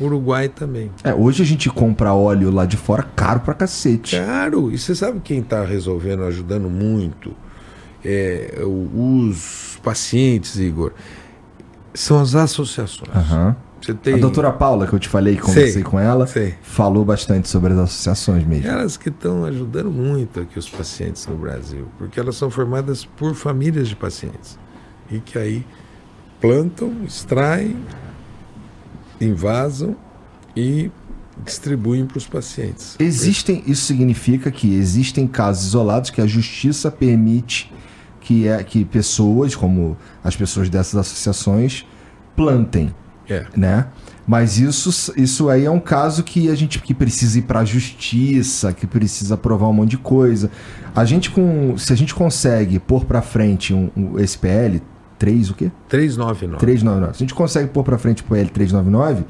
Uruguai 0.00 0.48
também. 0.48 0.90
É, 1.02 1.14
hoje 1.14 1.42
a 1.42 1.46
gente 1.46 1.70
compra 1.70 2.12
óleo 2.12 2.50
lá 2.50 2.66
de 2.66 2.76
fora 2.76 3.02
caro 3.02 3.40
pra 3.40 3.54
cacete. 3.54 4.16
Claro, 4.16 4.70
e 4.70 4.78
você 4.78 4.94
sabe 4.94 5.20
quem 5.20 5.38
está 5.40 5.64
resolvendo, 5.64 6.24
ajudando 6.24 6.68
muito? 6.68 7.34
É, 8.04 8.60
os 8.62 9.78
pacientes, 9.82 10.56
Igor. 10.58 10.92
São 11.94 12.20
as 12.20 12.34
associações. 12.34 13.10
Aham. 13.14 13.56
Tem 14.02 14.14
A 14.14 14.16
doutora 14.16 14.50
Paula, 14.52 14.86
que 14.86 14.92
eu 14.94 14.98
te 14.98 15.08
falei, 15.08 15.36
conversei 15.36 15.72
Sei, 15.74 15.82
com 15.82 15.98
ela, 15.98 16.26
sei. 16.26 16.54
falou 16.62 17.04
bastante 17.04 17.48
sobre 17.48 17.72
as 17.72 17.78
associações 17.78 18.44
mesmo. 18.44 18.66
elas 18.66 18.96
que 18.96 19.10
estão 19.10 19.44
ajudando 19.44 19.90
muito 19.90 20.40
aqui 20.40 20.58
os 20.58 20.68
pacientes 20.68 21.26
no 21.26 21.36
Brasil, 21.36 21.86
porque 21.98 22.18
elas 22.18 22.36
são 22.36 22.50
formadas 22.50 23.04
por 23.04 23.34
famílias 23.34 23.88
de 23.88 23.94
pacientes 23.94 24.58
e 25.10 25.20
que 25.20 25.38
aí 25.38 25.64
plantam, 26.40 26.92
extraem, 27.04 27.76
invasam 29.20 29.96
e 30.56 30.90
distribuem 31.44 32.06
para 32.06 32.18
os 32.18 32.26
pacientes. 32.26 32.96
Existem, 32.98 33.62
isso 33.66 33.84
significa 33.84 34.50
que 34.50 34.74
existem 34.74 35.26
casos 35.26 35.66
isolados 35.66 36.10
que 36.10 36.20
a 36.20 36.26
justiça 36.26 36.90
permite 36.90 37.72
que, 38.20 38.48
é, 38.48 38.62
que 38.64 38.84
pessoas, 38.84 39.54
como 39.54 39.96
as 40.24 40.34
pessoas 40.34 40.68
dessas 40.68 40.96
associações, 40.96 41.86
plantem, 42.34 42.92
É. 43.28 43.44
né? 43.56 43.86
Mas 44.26 44.58
isso, 44.58 45.12
isso 45.16 45.48
aí 45.48 45.64
é 45.64 45.70
um 45.70 45.78
caso 45.78 46.24
que 46.24 46.50
a 46.50 46.54
gente 46.54 46.80
que 46.80 46.92
precisa 46.92 47.38
ir 47.38 47.42
para 47.42 47.60
a 47.60 47.64
justiça, 47.64 48.72
que 48.72 48.86
precisa 48.86 49.36
provar 49.36 49.68
um 49.68 49.72
monte 49.72 49.90
de 49.90 49.98
coisa. 49.98 50.50
A 50.94 51.04
gente 51.04 51.30
com, 51.30 51.76
se 51.78 51.92
a 51.92 51.96
gente 51.96 52.14
consegue 52.14 52.78
pôr 52.78 53.04
para 53.04 53.22
frente 53.22 53.72
um, 53.72 53.90
um 53.96 54.18
SPL 54.18 54.78
3 55.18 55.50
o 55.50 55.54
quê? 55.54 55.70
399. 55.88 56.58
399. 56.58 57.16
Se 57.16 57.22
a 57.22 57.26
gente 57.26 57.34
consegue 57.34 57.68
pôr 57.68 57.84
pra 57.84 57.98
frente 57.98 58.22
o 58.22 58.24
PL 58.24 58.48
399, 58.48 59.24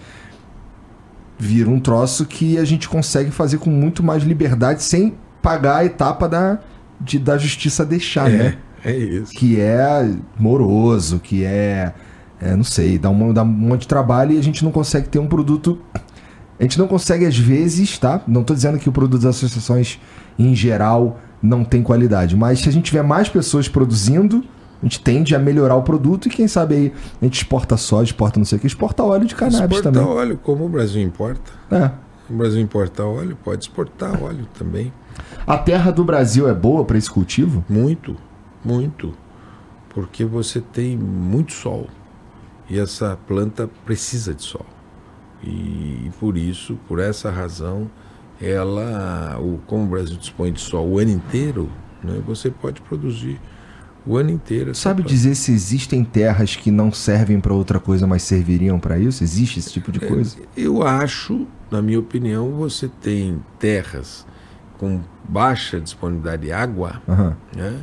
vira 1.39 1.69
um 1.69 1.79
troço 1.79 2.25
que 2.25 2.59
a 2.59 2.65
gente 2.65 2.89
consegue 2.89 3.31
fazer 3.31 3.59
com 3.59 3.71
muito 3.71 4.03
mais 4.03 4.23
liberdade 4.23 4.83
sem 4.83 5.15
pagar 5.43 5.79
a 5.79 5.85
etapa 5.85 6.29
da, 6.29 6.59
de, 7.01 7.19
da 7.19 7.37
justiça 7.37 7.85
deixar, 7.85 8.29
né? 8.29 8.57
É, 8.85 8.93
é 8.93 8.97
isso. 8.97 9.33
Que 9.33 9.61
é 9.61 10.11
moroso, 10.39 11.19
que 11.21 11.45
é, 11.45 11.93
é, 12.41 12.55
não 12.55 12.65
sei, 12.65 12.99
dá 12.99 13.09
um, 13.11 13.33
dá 13.33 13.43
um 13.43 13.47
monte 13.47 13.83
de 13.83 13.89
trabalho 13.89 14.33
e 14.33 14.39
a 14.39 14.43
gente 14.43 14.65
não 14.65 14.71
consegue 14.71 15.09
ter 15.09 15.19
um 15.19 15.27
produto. 15.27 15.79
A 16.59 16.63
gente 16.63 16.79
não 16.79 16.89
consegue, 16.89 17.27
às 17.27 17.37
vezes, 17.37 17.99
tá? 17.99 18.23
Não 18.27 18.43
tô 18.43 18.55
dizendo 18.55 18.79
que 18.79 18.89
o 18.89 18.93
produto 18.93 19.23
das 19.23 19.37
associações, 19.37 20.01
em 20.39 20.55
geral, 20.55 21.19
não 21.43 21.65
tem 21.65 21.83
qualidade. 21.83 22.35
Mas 22.37 22.61
se 22.61 22.69
a 22.69 22.73
gente 22.73 22.85
tiver 22.85 23.03
mais 23.03 23.29
pessoas 23.29 23.69
produzindo, 23.69 24.43
a 24.83 24.85
gente 24.85 25.01
tende 25.01 25.35
a 25.35 25.39
melhorar 25.39 25.77
o 25.77 25.83
produto 25.83 26.27
e 26.27 26.31
quem 26.31 26.47
sabe 26.49 26.75
aí 26.75 26.93
a 27.21 27.25
gente 27.25 27.43
exporta 27.43 27.77
soja, 27.77 28.11
exporta 28.11 28.39
não 28.39 28.45
sei 28.45 28.59
o 28.59 28.61
que, 28.61 28.67
exporta 28.67 29.03
óleo 29.03 29.27
de 29.27 29.35
cannabis 29.35 29.61
Exportar 29.61 29.93
também. 29.93 30.09
óleo, 30.09 30.41
como 30.43 30.65
o 30.65 30.69
Brasil 30.69 31.03
importa. 31.03 31.53
É. 31.71 31.91
O 32.29 32.35
Brasil 32.37 32.61
importa 32.61 33.05
óleo, 33.05 33.37
pode 33.43 33.65
exportar 33.65 34.23
óleo 34.23 34.47
também. 34.59 34.93
A 35.47 35.57
terra 35.57 35.91
do 35.91 36.05
Brasil 36.05 36.49
é 36.49 36.55
boa 36.55 36.85
para 36.85 36.99
esse 36.99 37.11
cultivo? 37.11 37.65
Muito, 37.69 38.17
muito. 38.65 39.15
Porque 39.91 40.25
você 40.25 40.61
tem 40.61 40.97
muito 40.97 41.53
sol. 41.53 41.87
E 42.69 42.79
essa 42.79 43.19
planta 43.27 43.69
precisa 43.85 44.35
de 44.35 44.43
sol. 44.43 44.67
E, 45.43 46.11
por 46.19 46.37
isso, 46.37 46.79
por 46.89 46.99
essa 46.99 47.31
razão, 47.31 47.91
ela, 48.41 49.39
o, 49.41 49.59
como 49.67 49.85
o 49.85 49.87
Brasil 49.87 50.17
dispõe 50.17 50.53
de 50.53 50.61
sol 50.61 50.89
o 50.89 50.99
ano 50.99 51.11
inteiro, 51.11 51.71
né, 52.03 52.21
você 52.27 52.51
pode 52.51 52.81
produzir 52.81 53.41
o 54.05 54.17
ano 54.17 54.31
inteiro. 54.31 54.75
Sabe 54.75 55.03
planta. 55.03 55.15
dizer 55.15 55.35
se 55.35 55.53
existem 55.53 56.05
terras 56.05 56.57
que 56.57 56.71
não 56.71 56.93
servem 56.93 57.41
para 57.41 57.53
outra 57.53 57.79
coisa, 57.79 58.07
mas 58.07 58.23
serviriam 58.23 58.79
para 58.79 58.99
isso? 58.99 59.23
Existe 59.23 59.59
esse 59.59 59.73
tipo 59.73 59.93
de 59.93 60.01
coisa? 60.01 60.37
Eu 60.57 60.83
acho, 60.83 61.47
na 61.71 61.81
minha 61.81 61.99
opinião, 61.99 62.53
você 62.53 62.89
tem 62.89 63.43
terras 63.59 64.27
com 64.79 65.01
baixa 65.29 65.81
disponibilidade 65.81 66.43
de 66.43 66.53
água, 66.53 67.01
Aham. 67.09 67.37
né, 67.55 67.81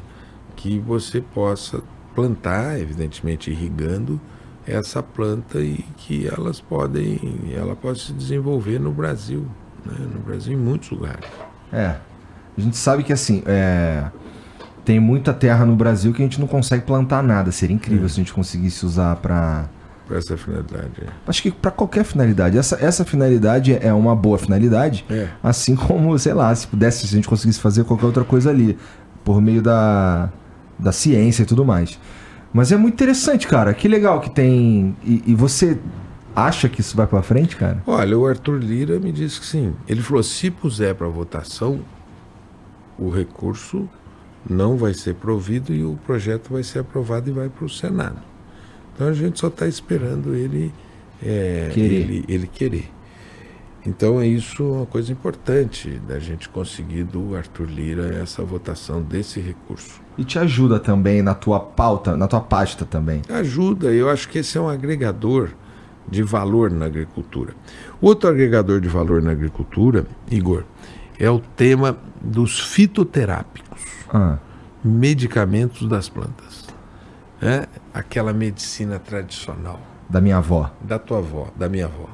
que 0.56 0.80
você 0.80 1.22
possa 1.22 1.82
plantar, 2.14 2.80
evidentemente 2.80 3.50
irrigando 3.50 4.20
essa 4.66 5.04
planta 5.04 5.60
e 5.60 5.84
que 5.98 6.28
elas 6.28 6.60
podem, 6.60 7.20
ela 7.54 7.76
pode 7.76 8.02
se 8.02 8.14
desenvolver 8.14 8.80
no 8.80 8.92
Brasil, 8.92 9.46
né, 9.86 9.96
no 10.14 10.22
Brasil 10.22 10.54
em 10.54 10.58
muitos 10.58 10.90
lugares. 10.90 11.26
É. 11.72 11.96
A 12.58 12.62
gente 12.62 12.78
sabe 12.78 13.04
que 13.04 13.12
assim, 13.12 13.44
é, 13.46 14.06
tem 14.86 15.00
muita 15.00 15.34
terra 15.34 15.66
no 15.66 15.76
Brasil 15.76 16.14
que 16.14 16.22
a 16.22 16.26
gente 16.26 16.40
não 16.40 16.48
consegue 16.48 16.86
plantar 16.86 17.24
nada. 17.24 17.52
Seria 17.52 17.76
incrível 17.76 18.08
se 18.08 18.16
a 18.16 18.24
gente 18.24 18.34
conseguisse 18.34 18.86
usar 18.86 19.16
para 19.18 19.66
Para 20.08 20.18
essa 20.18 20.38
finalidade. 20.38 20.92
Acho 21.26 21.42
que 21.42 21.52
para 21.52 21.72
qualquer 21.72 22.04
finalidade. 22.04 22.58
Essa, 22.58 22.78
essa 22.80 23.04
finalidade 23.04 23.78
é 23.82 23.94
uma 23.94 24.16
boa 24.16 24.38
finalidade. 24.38 25.06
É. 25.10 25.28
Assim 25.42 25.76
como, 25.76 26.18
sei 26.20 26.34
lá, 26.34 26.54
se 26.54 26.68
pudesse, 26.68 27.08
se 27.08 27.14
a 27.14 27.18
gente 27.18 27.28
conseguisse 27.28 27.60
fazer 27.60 27.84
qualquer 27.86 28.06
outra 28.06 28.24
coisa 28.24 28.50
ali, 28.50 28.78
por 29.24 29.42
meio 29.42 29.62
da, 29.62 30.30
da 30.78 30.92
ciência 30.92 31.44
e 31.44 31.46
tudo 31.46 31.66
mais. 31.66 32.00
Mas 32.54 32.72
é 32.72 32.78
muito 32.78 32.94
interessante, 32.94 33.48
cara. 33.48 33.74
Que 33.74 33.88
legal 33.88 34.22
que 34.22 34.30
tem. 34.30 34.96
E, 35.04 35.24
e 35.28 35.36
você 35.36 35.78
acha 36.36 36.70
que 36.70 36.82
isso 36.82 36.96
vai 36.96 37.08
pra 37.08 37.22
frente, 37.22 37.56
cara? 37.56 37.82
Olha, 37.88 38.18
o 38.18 38.26
Arthur 38.28 38.60
Lira 38.60 39.00
me 39.00 39.12
disse 39.12 39.40
que 39.40 39.46
sim. 39.46 39.74
Ele 39.88 40.02
falou: 40.02 40.22
se 40.22 40.52
puser 40.52 40.94
para 40.94 41.08
votação, 41.08 41.80
o 42.98 43.10
recurso 43.10 43.90
não 44.48 44.78
vai 44.78 44.94
ser 44.94 45.16
provido 45.16 45.74
e 45.74 45.84
o 45.84 45.98
projeto 46.06 46.52
vai 46.54 46.64
ser 46.64 46.80
aprovado 46.80 47.30
e 47.30 47.34
vai 47.34 47.50
para 47.50 47.66
o 47.66 47.70
Senado. 47.70 48.22
Então 48.94 49.08
a 49.08 49.14
gente 49.14 49.40
só 49.40 49.48
está 49.48 49.68
esperando 49.68 50.36
ele, 50.36 50.72
é, 51.24 51.70
Querer. 51.74 51.94
ele 52.02 52.26
ele 52.28 52.48
querer. 52.48 52.92
Então 53.86 54.20
é 54.20 54.26
isso 54.26 54.64
uma 54.64 54.86
coisa 54.86 55.12
importante 55.12 56.02
da 56.08 56.18
gente 56.18 56.48
conseguir 56.48 57.04
do 57.04 57.36
Arthur 57.36 57.66
Lira 57.68 58.16
essa 58.22 58.42
votação 58.44 59.02
desse 59.02 59.42
recurso. 59.42 60.02
E 60.18 60.24
te 60.24 60.40
ajuda 60.40 60.80
também 60.80 61.22
na 61.22 61.34
tua 61.34 61.60
pauta, 61.60 62.16
na 62.16 62.28
tua 62.28 62.40
pasta 62.40 62.86
também. 62.86 63.22
Ajuda, 63.30 63.92
eu 63.92 64.10
acho 64.10 64.30
que 64.30 64.40
esse 64.40 64.58
é 64.58 64.62
um 64.62 64.70
agregador 64.70 65.50
de 66.08 66.24
valor 66.24 66.72
na 66.72 66.86
agricultura. 66.86 67.54
Outro 68.02 68.30
agregador 68.30 68.80
de 68.80 68.88
valor 68.88 69.22
na 69.22 69.32
agricultura, 69.32 70.06
Igor, 70.30 70.64
é 71.20 71.30
o 71.30 71.40
tema 71.40 71.98
dos 72.22 72.60
fitoterápicos, 72.60 73.82
Ah, 74.14 74.38
medicamentos 74.84 75.88
das 75.88 76.08
plantas. 76.10 76.68
É 77.42 77.68
aquela 77.94 78.32
medicina 78.32 79.00
tradicional 79.00 79.80
da 80.10 80.22
minha 80.22 80.38
avó. 80.38 80.72
da 80.82 80.98
tua 81.00 81.18
avó, 81.18 81.48
da 81.56 81.68
minha 81.68 81.86
avó, 81.86 82.08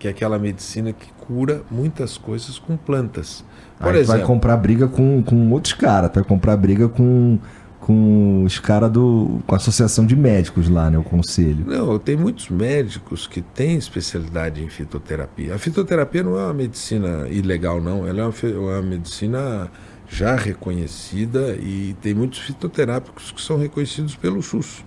que 0.00 0.08
é 0.08 0.10
aquela 0.10 0.38
medicina 0.38 0.94
que 0.94 1.12
cura 1.26 1.62
muitas 1.70 2.16
coisas 2.16 2.58
com 2.58 2.74
plantas. 2.74 3.44
Por 3.78 3.88
Aí 3.88 4.02
tu 4.02 4.06
vai 4.06 4.16
exemplo, 4.16 4.26
comprar 4.26 4.56
briga 4.56 4.88
com, 4.88 5.22
com 5.22 5.50
outros 5.52 5.74
caras, 5.74 6.10
vai 6.12 6.24
comprar 6.24 6.56
briga 6.56 6.88
com, 6.88 7.38
com 7.78 8.42
os 8.44 8.58
caras 8.58 8.90
do. 8.90 9.40
com 9.46 9.54
a 9.54 9.58
associação 9.58 10.06
de 10.06 10.16
médicos 10.16 10.70
lá, 10.70 10.90
né? 10.90 10.96
O 10.96 11.02
conselho. 11.02 11.66
Não, 11.66 11.98
tem 11.98 12.16
muitos 12.16 12.48
médicos 12.48 13.26
que 13.26 13.42
têm 13.42 13.76
especialidade 13.76 14.64
em 14.64 14.70
fitoterapia. 14.70 15.54
A 15.54 15.58
fitoterapia 15.58 16.22
não 16.22 16.38
é 16.38 16.44
uma 16.44 16.54
medicina 16.54 17.28
ilegal, 17.28 17.80
não. 17.80 18.06
Ela 18.08 18.22
é 18.22 18.24
uma, 18.24 18.58
uma 18.58 18.82
medicina 18.82 19.70
já 20.08 20.34
reconhecida 20.34 21.56
e 21.60 21.94
tem 22.00 22.14
muitos 22.14 22.38
fitoterápicos 22.40 23.30
que 23.32 23.40
são 23.40 23.58
reconhecidos 23.58 24.16
pelo 24.16 24.42
SUS. 24.42 24.82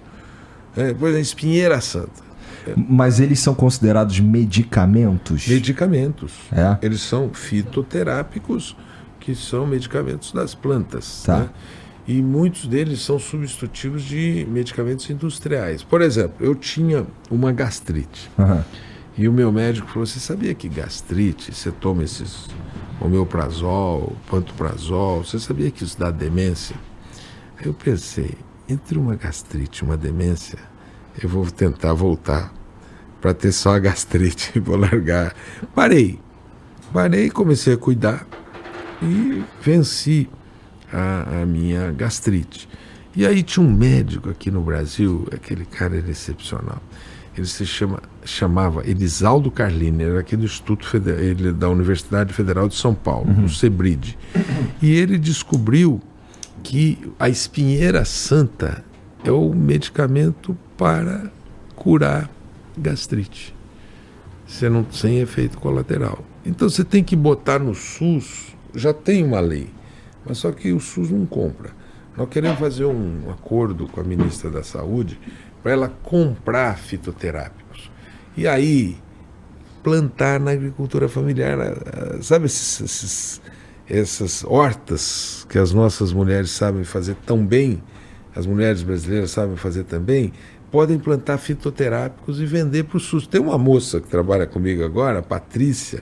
É, 0.76 0.92
por 0.92 1.10
exemplo, 1.10 1.22
espinheira 1.22 1.80
santa. 1.80 2.33
Mas 2.76 3.20
eles 3.20 3.40
são 3.40 3.54
considerados 3.54 4.20
medicamentos? 4.20 5.48
Medicamentos. 5.48 6.34
É. 6.52 6.78
Eles 6.82 7.02
são 7.02 7.30
fitoterápicos, 7.34 8.76
que 9.20 9.36
são 9.36 9.66
medicamentos 9.66 10.32
das 10.32 10.54
plantas. 10.56 11.24
Tá. 11.26 11.40
né? 11.40 11.50
E 12.08 12.22
muitos 12.22 12.68
deles 12.68 13.02
são 13.02 13.18
substitutivos 13.18 14.04
de 14.04 14.46
medicamentos 14.50 15.10
industriais. 15.10 15.84
Por 15.84 16.02
exemplo, 16.02 16.36
eu 16.40 16.54
tinha 16.54 17.06
uma 17.32 17.52
gastrite. 17.52 18.30
Aham. 18.38 18.64
E 19.18 19.28
o 19.28 19.34
meu 19.34 19.52
médico 19.52 19.88
falou: 19.88 20.06
Você 20.06 20.20
sabia 20.20 20.54
que 20.54 20.68
gastrite, 20.68 21.54
você 21.54 21.72
toma 21.72 22.04
esses 22.04 22.48
homeoprazol, 23.00 24.16
pantoprazol, 24.30 25.24
você 25.24 25.40
sabia 25.40 25.70
que 25.72 25.84
isso 25.84 25.98
dá 25.98 26.12
demência? 26.12 26.76
Aí 27.58 27.68
eu 27.68 27.74
pensei: 27.74 28.32
entre 28.68 28.98
uma 28.98 29.16
gastrite 29.16 29.84
e 29.84 29.86
uma 29.86 29.96
demência, 29.96 30.58
eu 31.22 31.30
vou 31.30 31.46
tentar 31.46 31.94
voltar 31.94 32.54
para 33.22 33.34
ter 33.34 33.52
só 33.52 33.76
a 33.76 33.80
gastrite 33.80 34.60
vou 34.60 34.76
largar. 34.76 35.34
Parei. 35.74 36.20
Parei, 36.92 37.30
comecei 37.30 37.74
a 37.74 37.78
cuidar 37.78 38.28
e 39.02 39.44
venci 39.62 40.30
a, 40.92 41.42
a 41.42 41.46
minha 41.46 41.92
gastrite. 41.92 42.70
E 43.16 43.26
aí 43.26 43.44
tinha 43.44 43.66
um 43.66 43.72
médico 43.72 44.30
aqui 44.30 44.50
no 44.50 44.62
Brasil, 44.62 45.28
aquele 45.32 45.66
cara 45.66 45.98
era 45.98 46.10
excepcional. 46.10 46.82
Ele 47.36 47.48
se 47.48 47.66
chama, 47.66 48.00
chamava 48.24 48.88
Elisaldo 48.88 49.50
Carlini, 49.50 50.04
era 50.04 50.20
aqui 50.20 50.36
do 50.36 50.46
Instituto 50.46 50.88
Federal, 50.88 51.20
ele 51.20 51.50
é 51.50 51.52
da 51.52 51.70
Universidade 51.70 52.32
Federal 52.32 52.68
de 52.68 52.76
São 52.76 52.94
Paulo, 52.94 53.32
no 53.34 53.50
Sebride. 53.50 54.18
E 54.82 54.92
ele 54.92 55.18
descobriu 55.18 56.00
que 56.62 57.12
a 57.20 57.28
espinheira 57.30 58.06
santa 58.06 58.84
é 59.24 59.32
o 59.32 59.54
medicamento 59.54 60.58
para 60.78 61.32
curar 61.76 62.30
gastrite. 62.78 63.56
Você 64.48 64.70
não 64.70 64.86
sem 64.92 65.20
efeito 65.20 65.58
colateral. 65.58 66.24
Então 66.46 66.70
você 66.70 66.84
tem 66.84 67.04
que 67.04 67.16
botar 67.16 67.60
no 67.60 67.74
SUS, 67.74 68.56
já 68.76 68.94
tem 68.94 69.24
uma 69.24 69.40
lei, 69.40 69.70
mas 70.26 70.38
só 70.40 70.52
que 70.52 70.72
o 70.74 70.80
SUS 70.80 71.10
não 71.10 71.26
compra. 71.26 71.72
Nós 72.18 72.30
queremos 72.30 72.60
fazer 72.60 72.86
um 72.86 73.30
acordo 73.32 73.88
com 73.88 74.00
a 74.02 74.04
ministra 74.04 74.50
da 74.50 74.62
Saúde 74.64 75.20
para 75.64 75.72
ela 75.72 75.90
comprar 76.04 76.78
fitoterápicos. 76.78 77.90
E 78.36 78.48
aí 78.48 78.98
plantar 79.82 80.40
na 80.40 80.52
agricultura 80.52 81.08
familiar, 81.10 81.58
ah, 81.60 82.22
sabe 82.22 82.46
esses, 82.46 82.82
esses- 82.82 83.42
essas 83.90 84.44
hortas 84.44 85.46
que 85.50 85.58
as 85.58 85.74
nossas 85.74 86.14
mulheres 86.14 86.52
sabem 86.52 86.84
fazer 86.84 87.16
tão 87.26 87.46
bem, 87.46 87.82
as 88.36 88.46
mulheres 88.46 88.82
brasileiras 88.82 89.32
sabem 89.32 89.56
fazer 89.56 89.84
também, 89.84 90.34
podem 90.72 90.98
plantar 90.98 91.38
fitoterápicos 91.38 92.40
e 92.42 92.46
vender 92.46 92.86
para 92.86 92.98
o 92.98 93.00
SUS. 93.00 93.28
Tem 93.28 93.40
uma 93.40 93.58
moça 93.58 94.02
que 94.02 94.08
trabalha 94.08 94.48
comigo 94.48 94.84
agora, 94.84 95.20
a 95.20 95.22
Patrícia, 95.22 96.02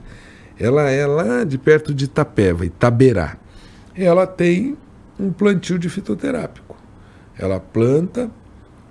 ela 0.58 0.90
é 0.90 1.06
lá 1.06 1.44
de 1.44 1.58
perto 1.58 1.94
de 1.94 2.06
Itapeva, 2.06 2.66
Itaberá. 2.66 3.36
Ela 3.96 4.26
tem 4.26 4.78
um 5.20 5.32
plantio 5.32 5.78
de 5.78 5.90
fitoterápico. 5.90 6.78
Ela 7.38 7.60
planta, 7.60 8.30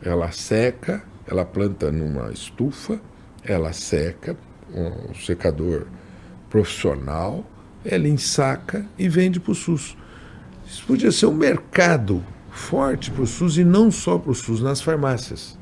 ela 0.03 0.31
seca, 0.33 1.03
ela 1.27 1.45
planta 1.45 1.91
numa 1.91 2.31
estufa, 2.31 3.01
ela 3.45 3.73
seca, 3.73 4.37
um 4.75 5.15
secador 5.15 5.87
profissional, 6.51 7.45
ela 7.85 8.09
ensaca 8.09 8.85
e 8.99 9.09
vende 9.09 9.41
para 9.41 9.53
o 9.53 9.55
SUS. 9.55 9.97
Isso 10.67 10.85
podia 10.87 11.11
ser 11.11 11.27
um 11.27 11.35
mercado 11.35 12.23
forte 12.51 13.10
para 13.10 13.22
o 13.22 13.27
SUS 13.27 13.59
e 13.59 13.64
não 13.64 13.90
só 13.90 14.18
para 14.18 14.32
o 14.32 14.35
SUS, 14.35 14.60
nas 14.60 14.81
farmácias. 14.81 15.59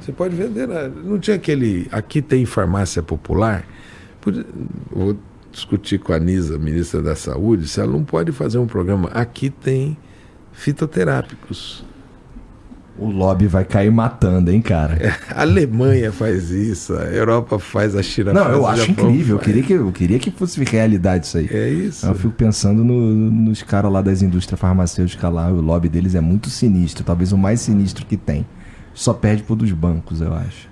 Você 0.00 0.12
pode 0.12 0.34
vender. 0.34 0.66
Não 1.04 1.18
tinha 1.18 1.36
aquele. 1.36 1.86
Aqui 1.92 2.22
tem 2.22 2.46
farmácia 2.46 3.02
popular. 3.02 3.64
Vou 4.90 5.16
discutir 5.52 5.98
com 5.98 6.12
a 6.12 6.18
Nisa, 6.18 6.58
ministra 6.58 7.02
da 7.02 7.14
Saúde, 7.14 7.68
se 7.68 7.80
ela 7.80 7.92
não 7.92 8.04
pode 8.04 8.32
fazer 8.32 8.58
um 8.58 8.66
programa. 8.66 9.08
Aqui 9.08 9.50
tem 9.50 9.96
fitoterápicos. 10.52 11.84
O 13.00 13.10
lobby 13.10 13.46
vai 13.46 13.64
cair 13.64 13.90
matando, 13.90 14.50
hein, 14.50 14.60
cara? 14.60 15.16
A 15.34 15.40
Alemanha 15.40 16.12
faz 16.12 16.50
isso, 16.50 16.94
a 16.94 17.04
Europa 17.04 17.58
faz, 17.58 17.96
a 17.96 18.02
China 18.02 18.32
Não, 18.32 18.42
faz. 18.44 18.56
eu 18.56 18.66
acho 18.66 18.90
incrível. 18.90 19.36
Eu 19.36 19.40
queria, 19.40 19.62
que, 19.62 19.72
eu 19.72 19.90
queria 19.92 20.18
que 20.18 20.30
fosse 20.30 20.62
realidade 20.62 21.24
isso 21.26 21.38
aí. 21.38 21.48
É 21.50 21.68
isso. 21.70 22.04
Eu 22.06 22.14
fico 22.14 22.34
pensando 22.34 22.84
no- 22.84 23.14
nos 23.14 23.62
caras 23.62 23.90
lá 23.90 24.02
das 24.02 24.20
indústrias 24.20 24.60
farmacêuticas 24.60 25.32
lá, 25.32 25.48
o 25.48 25.60
lobby 25.62 25.88
deles 25.88 26.14
é 26.14 26.20
muito 26.20 26.50
sinistro, 26.50 27.02
talvez 27.02 27.32
o 27.32 27.38
mais 27.38 27.60
sinistro 27.62 28.04
que 28.04 28.16
tem. 28.18 28.46
Só 28.92 29.14
perde 29.14 29.42
pro 29.44 29.56
dos 29.56 29.72
bancos, 29.72 30.20
eu 30.20 30.34
acho. 30.34 30.68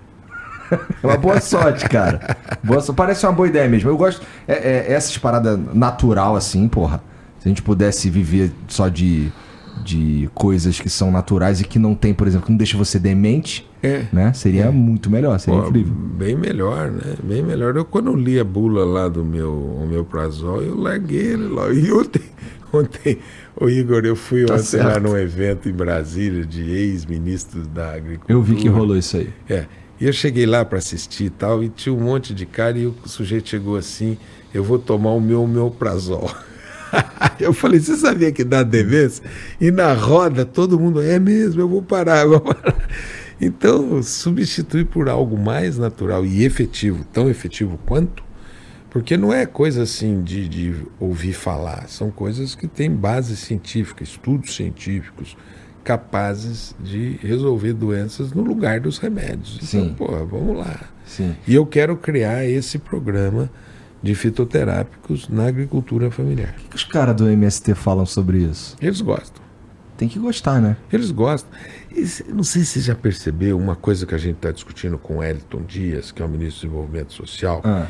É 1.02 1.06
uma 1.06 1.16
boa 1.16 1.40
sorte, 1.40 1.88
cara. 1.88 2.36
Boa 2.62 2.82
sorte. 2.82 2.96
Parece 2.98 3.24
uma 3.24 3.32
boa 3.32 3.48
ideia 3.48 3.66
mesmo. 3.66 3.88
Eu 3.88 3.96
gosto. 3.96 4.20
É, 4.46 4.52
é, 4.52 4.92
essas 4.92 5.16
paradas 5.16 5.58
natural, 5.72 6.36
assim, 6.36 6.68
porra. 6.68 7.00
Se 7.40 7.46
a 7.46 7.48
gente 7.48 7.62
pudesse 7.62 8.10
viver 8.10 8.52
só 8.66 8.86
de, 8.88 9.32
de 9.84 10.28
coisas 10.34 10.80
que 10.80 10.88
são 10.88 11.10
naturais 11.10 11.60
e 11.60 11.64
que 11.64 11.78
não 11.78 11.94
tem, 11.94 12.12
por 12.14 12.26
exemplo, 12.26 12.46
que 12.46 12.52
não 12.52 12.58
deixa 12.58 12.76
você 12.76 12.98
demente, 12.98 13.68
É. 13.82 14.04
né? 14.12 14.32
Seria 14.32 14.70
muito 14.72 15.10
melhor, 15.10 15.38
seria 15.38 15.60
Pô, 15.60 15.68
incrível. 15.68 15.92
Bem 15.94 16.36
melhor, 16.36 16.90
né? 16.90 17.14
Bem 17.22 17.42
melhor. 17.42 17.76
Eu, 17.76 17.84
quando 17.84 18.08
eu 18.10 18.16
li 18.16 18.38
a 18.38 18.44
bula 18.44 18.84
lá 18.84 19.08
do 19.08 19.24
meu, 19.24 19.86
meu 19.88 20.04
prazol, 20.04 20.62
eu 20.62 20.76
larguei 20.78 21.32
ele 21.32 21.48
lá. 21.48 21.70
E 21.72 21.92
ontem, 21.92 22.22
ontem 22.72 23.18
o 23.60 23.68
Igor, 23.68 24.04
eu 24.04 24.14
fui 24.16 24.44
Tá 24.44 24.54
ontem 24.54 24.76
lá 24.78 24.92
certo. 24.92 25.00
num 25.02 25.16
evento 25.16 25.68
em 25.68 25.72
Brasília 25.72 26.44
de 26.44 26.62
ex-ministros 26.70 27.66
da 27.68 27.94
Agricultura. 27.94 28.32
Eu 28.32 28.42
vi 28.42 28.56
que 28.56 28.68
rolou 28.68 28.96
isso 28.96 29.16
aí. 29.16 29.30
É. 29.48 29.66
E 30.00 30.06
eu 30.06 30.12
cheguei 30.12 30.46
lá 30.46 30.64
para 30.64 30.78
assistir 30.78 31.24
e 31.24 31.30
tal, 31.30 31.62
e 31.64 31.68
tinha 31.68 31.92
um 31.92 32.00
monte 32.00 32.32
de 32.32 32.46
cara, 32.46 32.78
e 32.78 32.86
o 32.86 32.94
sujeito 33.04 33.48
chegou 33.48 33.76
assim: 33.76 34.16
eu 34.54 34.62
vou 34.62 34.78
tomar 34.78 35.10
o 35.10 35.20
meu 35.20 35.42
omeprazol. 35.42 36.30
eu 37.40 37.52
falei: 37.52 37.80
você 37.80 37.96
sabia 37.96 38.32
que 38.32 38.44
dá 38.44 38.62
demência? 38.62 39.24
E 39.60 39.70
na 39.70 39.92
roda 39.92 40.44
todo 40.44 40.78
mundo: 40.78 41.02
é 41.02 41.18
mesmo, 41.18 41.60
eu 41.60 41.68
vou 41.68 41.82
parar, 41.82 42.22
eu 42.22 42.30
vou 42.30 42.40
parar. 42.40 42.76
Então, 43.40 44.02
substituir 44.02 44.86
por 44.86 45.08
algo 45.08 45.38
mais 45.38 45.78
natural 45.78 46.26
e 46.26 46.42
efetivo, 46.42 47.04
tão 47.04 47.30
efetivo 47.30 47.78
quanto, 47.86 48.24
porque 48.90 49.16
não 49.16 49.32
é 49.32 49.46
coisa 49.46 49.84
assim 49.84 50.24
de, 50.24 50.48
de 50.48 50.74
ouvir 50.98 51.34
falar, 51.34 51.88
são 51.88 52.10
coisas 52.10 52.56
que 52.56 52.66
têm 52.66 52.90
base 52.90 53.36
científica, 53.36 54.02
estudos 54.02 54.56
científicos 54.56 55.36
capazes 55.84 56.74
de 56.78 57.18
resolver 57.22 57.72
doenças 57.72 58.32
no 58.32 58.42
lugar 58.42 58.80
dos 58.80 58.98
remédios. 58.98 59.58
Sim. 59.62 59.84
Então, 59.84 59.94
pô, 59.94 60.26
vamos 60.26 60.58
lá. 60.58 60.80
Sim. 61.06 61.34
E 61.46 61.54
eu 61.54 61.64
quero 61.64 61.96
criar 61.96 62.44
esse 62.44 62.78
programa 62.78 63.50
de 64.02 64.14
fitoterápicos 64.14 65.28
na 65.28 65.46
agricultura 65.46 66.10
familiar. 66.10 66.54
O 66.66 66.68
que 66.70 66.76
os 66.76 66.84
caras 66.84 67.16
do 67.16 67.28
MST 67.28 67.74
falam 67.74 68.06
sobre 68.06 68.38
isso? 68.38 68.76
Eles 68.80 69.00
gostam. 69.00 69.42
Tem 69.96 70.08
que 70.08 70.18
gostar, 70.18 70.60
né? 70.60 70.76
Eles 70.92 71.10
gostam. 71.10 71.50
E 71.90 72.04
não 72.32 72.44
sei 72.44 72.62
se 72.62 72.74
você 72.74 72.80
já 72.80 72.94
percebeu 72.94 73.58
uma 73.58 73.74
coisa 73.74 74.06
que 74.06 74.14
a 74.14 74.18
gente 74.18 74.36
está 74.36 74.52
discutindo 74.52 74.96
com 74.98 75.16
o 75.18 75.22
Elton 75.24 75.62
Dias, 75.62 76.12
que 76.12 76.22
é 76.22 76.24
o 76.24 76.28
ministro 76.28 76.60
do 76.68 76.70
Desenvolvimento 76.70 77.12
Social, 77.12 77.60
Ah, 77.64 77.86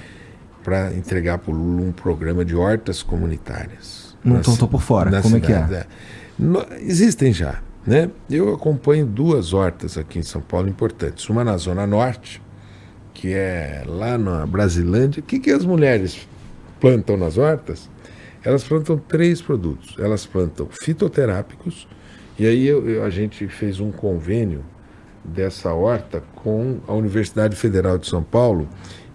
para 0.64 0.94
entregar 0.94 1.38
para 1.38 1.52
o 1.52 1.54
Lula 1.54 1.82
um 1.82 1.92
programa 1.92 2.44
de 2.44 2.54
hortas 2.56 3.02
comunitárias. 3.02 4.16
Não 4.24 4.40
tô 4.40 4.66
por 4.66 4.80
fora. 4.80 5.20
Como 5.22 5.36
é 5.36 5.40
que 5.40 5.52
é? 5.52 5.62
cidade, 5.66 5.86
No- 6.38 6.66
existem 6.80 7.32
já, 7.32 7.60
Né? 7.86 8.10
Eu 8.28 8.52
acompanho 8.54 9.06
duas 9.06 9.54
hortas 9.54 9.96
aqui 9.96 10.18
em 10.18 10.22
São 10.22 10.42
Paulo 10.42 10.68
importantes. 10.68 11.26
Uma 11.30 11.42
na 11.42 11.56
Zona 11.56 11.86
Norte, 11.86 12.42
que 13.18 13.34
é 13.34 13.82
lá 13.84 14.16
na 14.16 14.46
Brasilândia. 14.46 15.20
O 15.20 15.22
que, 15.24 15.40
que 15.40 15.50
as 15.50 15.64
mulheres 15.64 16.28
plantam 16.80 17.16
nas 17.16 17.36
hortas? 17.36 17.90
Elas 18.44 18.62
plantam 18.62 18.96
três 18.96 19.42
produtos. 19.42 19.96
Elas 19.98 20.24
plantam 20.24 20.68
fitoterápicos, 20.70 21.88
e 22.38 22.46
aí 22.46 22.64
eu, 22.64 22.88
eu, 22.88 23.04
a 23.04 23.10
gente 23.10 23.48
fez 23.48 23.80
um 23.80 23.90
convênio 23.90 24.64
dessa 25.24 25.72
horta 25.72 26.22
com 26.36 26.78
a 26.86 26.92
Universidade 26.94 27.56
Federal 27.56 27.98
de 27.98 28.06
São 28.06 28.22
Paulo 28.22 28.68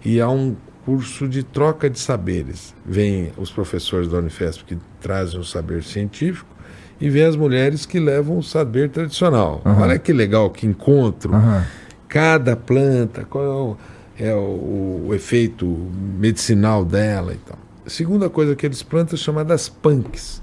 e 0.04 0.20
há 0.20 0.28
um 0.28 0.54
curso 0.84 1.26
de 1.26 1.42
troca 1.42 1.88
de 1.88 1.98
saberes. 1.98 2.74
Vêm 2.84 3.32
os 3.38 3.50
professores 3.50 4.08
da 4.08 4.18
Unifesp 4.18 4.64
que 4.64 4.76
trazem 5.00 5.40
o 5.40 5.44
saber 5.44 5.82
científico 5.82 6.54
e 7.00 7.08
vem 7.08 7.24
as 7.24 7.36
mulheres 7.36 7.86
que 7.86 7.98
levam 7.98 8.36
o 8.36 8.42
saber 8.42 8.90
tradicional. 8.90 9.62
Uhum. 9.64 9.80
Olha 9.80 9.98
que 9.98 10.12
legal, 10.12 10.50
que 10.50 10.66
encontro. 10.66 11.32
Uhum. 11.32 11.62
Cada 12.06 12.54
planta, 12.54 13.24
qual 13.24 13.44
é, 13.44 13.48
o, 13.48 13.76
é 14.18 14.34
o, 14.34 15.06
o, 15.08 15.14
efeito 15.14 15.66
medicinal 15.66 16.84
dela 16.84 17.34
e 17.34 17.38
tal. 17.38 17.58
A 17.84 17.90
segunda 17.90 18.30
coisa 18.30 18.54
que 18.54 18.64
eles 18.64 18.82
plantam 18.82 19.14
é 19.14 19.18
chamadas 19.18 19.68
punks, 19.68 20.42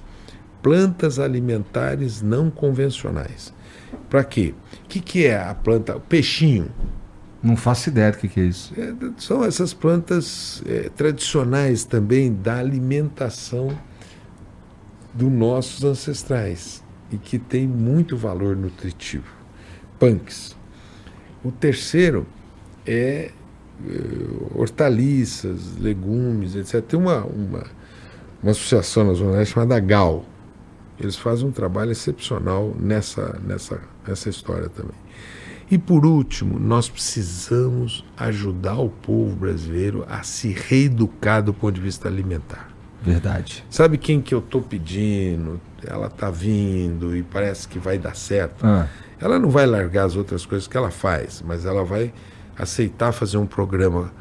plantas 0.62 1.20
alimentares 1.20 2.22
não 2.22 2.50
convencionais. 2.50 3.54
Para 4.10 4.24
quê? 4.24 4.54
O 4.84 4.88
que, 4.88 5.00
que 5.00 5.26
é 5.26 5.42
a 5.42 5.54
planta? 5.56 5.96
O 5.96 6.02
peixinho. 6.02 6.70
Não 7.42 7.58
faço 7.58 7.90
ideia 7.90 8.12
do 8.12 8.20
que, 8.20 8.28
que 8.28 8.40
é 8.40 8.44
isso. 8.44 8.74
É, 8.78 8.94
são 9.18 9.44
essas 9.44 9.74
plantas 9.74 10.62
é, 10.68 10.90
tradicionais 10.90 11.84
também 11.84 12.32
da 12.32 12.58
alimentação 12.58 13.76
dos 15.14 15.32
nossos 15.32 15.84
ancestrais 15.84 16.84
e 17.12 17.18
que 17.18 17.40
tem 17.40 17.68
muito 17.68 18.16
valor 18.16 18.56
nutritivo. 18.56 19.26
Punks. 19.98 20.56
O 21.44 21.52
terceiro 21.52 22.28
é 22.86 23.32
hortaliças, 24.56 25.78
legumes, 25.80 26.56
etc. 26.56 26.82
Tem 26.82 27.00
uma, 27.00 27.24
uma, 27.26 27.64
uma 28.42 28.52
associação 28.52 29.06
na 29.06 29.14
Zona 29.14 29.38
Leste 29.38 29.54
chamada 29.54 29.80
GAL. 29.80 30.26
Eles 31.00 31.16
fazem 31.16 31.48
um 31.48 31.52
trabalho 31.52 31.92
excepcional 31.92 32.76
nessa, 32.80 33.40
nessa, 33.44 33.80
nessa 34.08 34.30
história 34.30 34.70
também. 34.70 34.96
E 35.70 35.78
por 35.78 36.06
último, 36.06 36.60
nós 36.60 36.90
precisamos 36.90 38.04
ajudar 38.18 38.78
o 38.78 38.90
povo 38.90 39.34
brasileiro 39.36 40.06
a 40.10 40.22
se 40.22 40.50
reeducar 40.50 41.42
do 41.42 41.54
ponto 41.54 41.76
de 41.76 41.82
vista 41.82 42.10
alimentar. 42.10 42.70
Verdade. 43.02 43.64
Sabe 43.70 43.98
quem 43.98 44.22
que 44.22 44.34
eu 44.36 44.40
estou 44.40 44.62
pedindo? 44.62 45.60
Ela 45.88 46.08
está 46.08 46.30
vindo 46.30 47.16
e 47.16 47.24
parece 47.24 47.68
que 47.68 47.80
vai 47.80 47.98
dar 47.98 48.16
certo. 48.16 48.66
Ah. 48.66 48.88
Ela 49.20 49.40
não 49.40 49.50
vai 49.50 49.66
largar 49.66 50.06
as 50.06 50.16
outras 50.16 50.46
coisas 50.46 50.68
que 50.68 50.76
ela 50.76 50.92
faz, 50.92 51.42
mas 51.46 51.66
ela 51.66 51.84
vai 51.84 52.14
aceitar 52.58 53.12
fazer 53.12 53.38
um 53.38 53.46
programa 53.46 54.12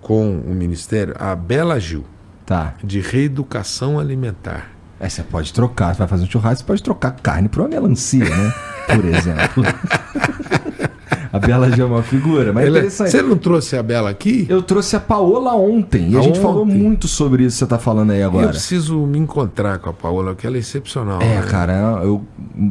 com 0.00 0.38
o 0.38 0.54
Ministério, 0.54 1.14
a 1.18 1.34
Bela 1.34 1.78
Gil, 1.78 2.04
tá. 2.46 2.74
de 2.82 3.00
reeducação 3.00 3.98
alimentar. 3.98 4.70
É, 4.98 5.08
você 5.08 5.22
pode 5.22 5.52
trocar, 5.52 5.94
você 5.94 5.98
vai 5.98 6.08
fazer 6.08 6.24
um 6.24 6.30
churrasco, 6.30 6.58
você 6.58 6.66
pode 6.66 6.82
trocar 6.82 7.12
carne 7.12 7.48
por 7.48 7.60
uma 7.60 7.68
melancia, 7.68 8.24
né? 8.24 8.54
Por 8.86 9.04
exemplo. 9.08 9.64
A 11.42 11.46
Bela 11.46 11.70
já 11.70 11.82
é 11.82 11.86
uma 11.86 12.02
figura, 12.02 12.52
mas 12.52 12.66
é 12.66 12.68
interessante. 12.68 13.10
Você 13.10 13.22
não 13.22 13.36
trouxe 13.36 13.76
a 13.76 13.82
Bela 13.82 14.10
aqui? 14.10 14.46
Eu 14.48 14.62
trouxe 14.62 14.94
a 14.94 15.00
Paola 15.00 15.54
ontem. 15.54 16.10
E 16.10 16.16
a, 16.16 16.20
a 16.20 16.22
gente 16.22 16.38
ontem. 16.38 16.42
falou 16.42 16.66
muito 16.66 17.08
sobre 17.08 17.44
isso 17.44 17.54
que 17.54 17.58
você 17.58 17.64
está 17.64 17.78
falando 17.78 18.10
aí 18.10 18.22
agora. 18.22 18.46
Eu 18.46 18.50
preciso 18.50 18.98
me 19.06 19.18
encontrar 19.18 19.78
com 19.78 19.90
a 19.90 19.92
Paola, 19.92 20.32
porque 20.32 20.46
ela 20.46 20.56
é 20.56 20.60
excepcional. 20.60 21.20
É, 21.22 21.36
né? 21.36 21.46
cara, 21.48 22.00
eu, 22.02 22.22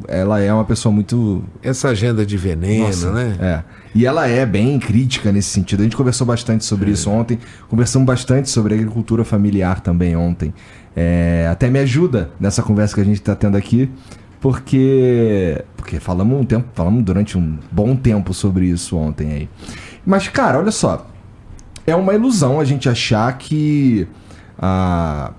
ela 0.07 0.39
é 0.39 0.53
uma 0.53 0.65
pessoa 0.65 0.93
muito. 0.93 1.43
Essa 1.63 1.89
agenda 1.89 2.25
de 2.25 2.37
veneno, 2.37 2.85
Nossa, 2.85 3.11
né? 3.11 3.35
É. 3.39 3.63
E 3.95 4.05
ela 4.05 4.27
é 4.27 4.45
bem 4.45 4.77
crítica 4.77 5.31
nesse 5.31 5.49
sentido. 5.49 5.79
A 5.79 5.83
gente 5.83 5.97
conversou 5.97 6.27
bastante 6.27 6.63
sobre 6.63 6.91
é. 6.91 6.93
isso 6.93 7.09
ontem. 7.09 7.39
Conversamos 7.67 8.05
bastante 8.05 8.49
sobre 8.49 8.75
agricultura 8.75 9.23
familiar 9.23 9.81
também 9.81 10.15
ontem. 10.15 10.53
É, 10.95 11.47
até 11.51 11.69
me 11.69 11.79
ajuda 11.79 12.29
nessa 12.39 12.61
conversa 12.61 12.93
que 12.93 13.01
a 13.01 13.05
gente 13.05 13.19
está 13.19 13.35
tendo 13.35 13.55
aqui 13.55 13.89
porque 14.39 15.63
porque 15.75 15.99
falamos 15.99 16.39
um 16.39 16.43
tempo, 16.43 16.67
falamos 16.73 17.03
durante 17.03 17.37
um 17.37 17.57
bom 17.71 17.95
tempo 17.95 18.33
sobre 18.33 18.65
isso 18.65 18.97
ontem 18.97 19.31
aí. 19.31 19.49
Mas 20.05 20.27
cara, 20.27 20.59
olha 20.59 20.71
só, 20.71 21.07
é 21.85 21.95
uma 21.95 22.13
ilusão 22.13 22.59
a 22.59 22.65
gente 22.65 22.87
achar 22.87 23.37
que 23.37 24.07
a 24.57 25.33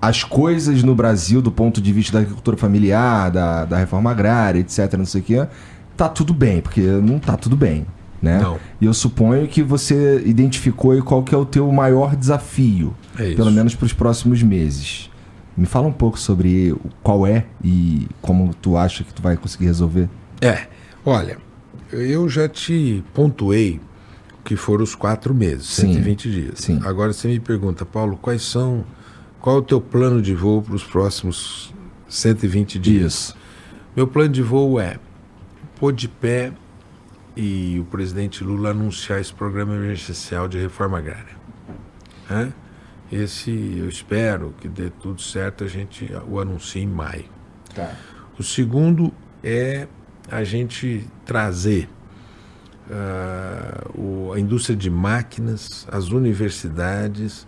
as 0.00 0.22
coisas 0.22 0.82
no 0.82 0.94
Brasil, 0.94 1.40
do 1.40 1.50
ponto 1.50 1.80
de 1.80 1.90
vista 1.90 2.12
da 2.12 2.18
agricultura 2.18 2.58
familiar, 2.58 3.30
da, 3.30 3.64
da 3.64 3.78
reforma 3.78 4.10
agrária, 4.10 4.60
etc., 4.60 4.92
não 4.98 5.06
sei 5.06 5.22
o 5.22 5.24
quê, 5.24 5.46
tá 5.96 6.10
tudo 6.10 6.34
bem, 6.34 6.60
porque 6.60 6.82
não 6.82 7.18
tá 7.18 7.38
tudo 7.38 7.56
bem. 7.56 7.86
Né? 8.20 8.38
Não. 8.38 8.58
E 8.80 8.84
eu 8.84 8.92
suponho 8.92 9.46
que 9.48 9.62
você 9.62 10.22
identificou 10.26 11.00
qual 11.02 11.22
que 11.22 11.34
é 11.34 11.38
o 11.38 11.44
teu 11.44 11.70
maior 11.72 12.16
desafio, 12.16 12.94
é 13.18 13.34
pelo 13.34 13.50
menos 13.50 13.74
para 13.74 13.86
os 13.86 13.92
próximos 13.94 14.42
meses. 14.42 15.10
Me 15.56 15.66
fala 15.66 15.86
um 15.86 15.92
pouco 15.92 16.18
sobre 16.18 16.74
qual 17.02 17.26
é 17.26 17.46
e 17.62 18.08
como 18.20 18.52
tu 18.54 18.76
acha 18.76 19.04
que 19.04 19.14
tu 19.14 19.22
vai 19.22 19.36
conseguir 19.36 19.66
resolver. 19.66 20.08
É, 20.40 20.66
olha, 21.04 21.38
eu 21.92 22.28
já 22.28 22.48
te 22.48 23.04
pontuei 23.14 23.80
que 24.44 24.56
foram 24.56 24.84
os 24.84 24.94
quatro 24.94 25.34
meses, 25.34 25.66
sim, 25.66 25.94
120 25.94 26.30
dias. 26.30 26.58
Sim. 26.60 26.80
Agora 26.84 27.12
você 27.12 27.28
me 27.28 27.40
pergunta, 27.40 27.86
Paulo, 27.86 28.16
quais 28.16 28.42
são, 28.42 28.84
qual 29.40 29.56
é 29.56 29.58
o 29.60 29.62
teu 29.62 29.80
plano 29.80 30.20
de 30.20 30.34
voo 30.34 30.60
para 30.60 30.74
os 30.74 30.84
próximos 30.84 31.72
120 32.08 32.78
dias? 32.78 33.14
Isso. 33.14 33.36
Meu 33.96 34.06
plano 34.06 34.30
de 34.30 34.42
voo 34.42 34.78
é 34.78 34.98
pôr 35.78 35.92
de 35.92 36.08
pé 36.08 36.52
e 37.36 37.78
o 37.80 37.84
presidente 37.84 38.44
Lula 38.44 38.70
anunciar 38.70 39.20
esse 39.20 39.32
programa 39.32 39.74
emergencial 39.74 40.46
de 40.46 40.58
reforma 40.58 40.98
agrária. 40.98 41.36
É? 42.30 42.48
Esse 43.12 43.50
eu 43.78 43.88
espero 43.88 44.54
que 44.60 44.68
dê 44.68 44.90
tudo 44.90 45.20
certo, 45.20 45.64
a 45.64 45.68
gente 45.68 46.10
o 46.28 46.40
anuncie 46.40 46.82
em 46.82 46.86
maio. 46.86 47.26
Tá. 47.74 47.94
O 48.38 48.42
segundo 48.42 49.12
é 49.42 49.86
a 50.30 50.42
gente 50.42 51.06
trazer 51.24 51.88
uh, 52.88 54.00
o, 54.00 54.32
a 54.32 54.40
indústria 54.40 54.76
de 54.76 54.90
máquinas, 54.90 55.86
as 55.90 56.08
universidades, 56.08 57.46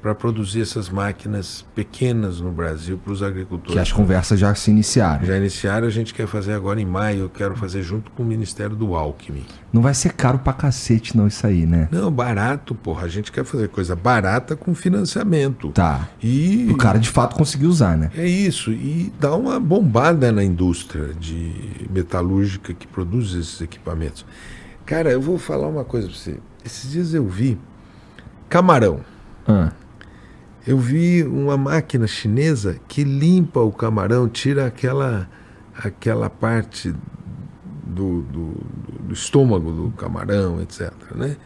para 0.00 0.14
produzir 0.14 0.62
essas 0.62 0.88
máquinas 0.88 1.64
pequenas 1.74 2.40
no 2.40 2.50
Brasil 2.50 2.98
para 2.98 3.12
os 3.12 3.22
agricultores. 3.22 3.74
Que 3.74 3.78
as 3.78 3.92
conversas 3.92 4.40
já 4.40 4.54
se 4.54 4.70
iniciaram. 4.70 5.24
Já 5.24 5.36
iniciaram, 5.36 5.86
a 5.86 5.90
gente 5.90 6.14
quer 6.14 6.26
fazer 6.26 6.54
agora 6.54 6.80
em 6.80 6.86
maio, 6.86 7.20
eu 7.20 7.28
quero 7.28 7.54
fazer 7.54 7.82
junto 7.82 8.10
com 8.12 8.22
o 8.22 8.26
Ministério 8.26 8.74
do 8.74 8.94
Alckmin. 8.94 9.44
Não 9.72 9.82
vai 9.82 9.92
ser 9.92 10.12
caro 10.12 10.38
pra 10.38 10.52
cacete 10.52 11.16
não 11.16 11.26
isso 11.26 11.46
aí, 11.46 11.66
né? 11.66 11.88
Não, 11.90 12.10
barato, 12.10 12.74
porra. 12.74 13.04
A 13.04 13.08
gente 13.08 13.30
quer 13.30 13.44
fazer 13.44 13.68
coisa 13.68 13.94
barata 13.94 14.56
com 14.56 14.74
financiamento. 14.74 15.70
Tá. 15.70 16.08
E 16.22 16.68
o 16.70 16.76
cara 16.76 16.98
de 16.98 17.08
fato 17.08 17.36
conseguir 17.36 17.66
usar, 17.66 17.96
né? 17.96 18.10
É 18.16 18.26
isso, 18.26 18.72
e 18.72 19.12
dá 19.20 19.34
uma 19.34 19.60
bombada 19.60 20.32
na 20.32 20.42
indústria 20.42 21.12
de 21.18 21.52
metalúrgica 21.90 22.72
que 22.72 22.86
produz 22.86 23.34
esses 23.34 23.60
equipamentos. 23.60 24.24
Cara, 24.86 25.10
eu 25.10 25.20
vou 25.20 25.38
falar 25.38 25.68
uma 25.68 25.84
coisa 25.84 26.08
para 26.08 26.16
você. 26.16 26.38
Esses 26.64 26.90
dias 26.90 27.14
eu 27.14 27.26
vi 27.28 27.58
camarão. 28.48 29.00
Ah 29.46 29.70
eu 30.66 30.78
vi 30.78 31.22
uma 31.22 31.56
máquina 31.56 32.06
chinesa 32.06 32.76
que 32.86 33.02
limpa 33.02 33.60
o 33.60 33.72
camarão, 33.72 34.28
tira 34.28 34.66
aquela, 34.66 35.28
aquela 35.76 36.28
parte 36.28 36.94
do, 37.84 38.22
do, 38.22 38.54
do 39.00 39.14
estômago 39.14 39.72
do 39.72 39.90
camarão, 39.92 40.60
etc. 40.60 40.92
Né? 41.14 41.36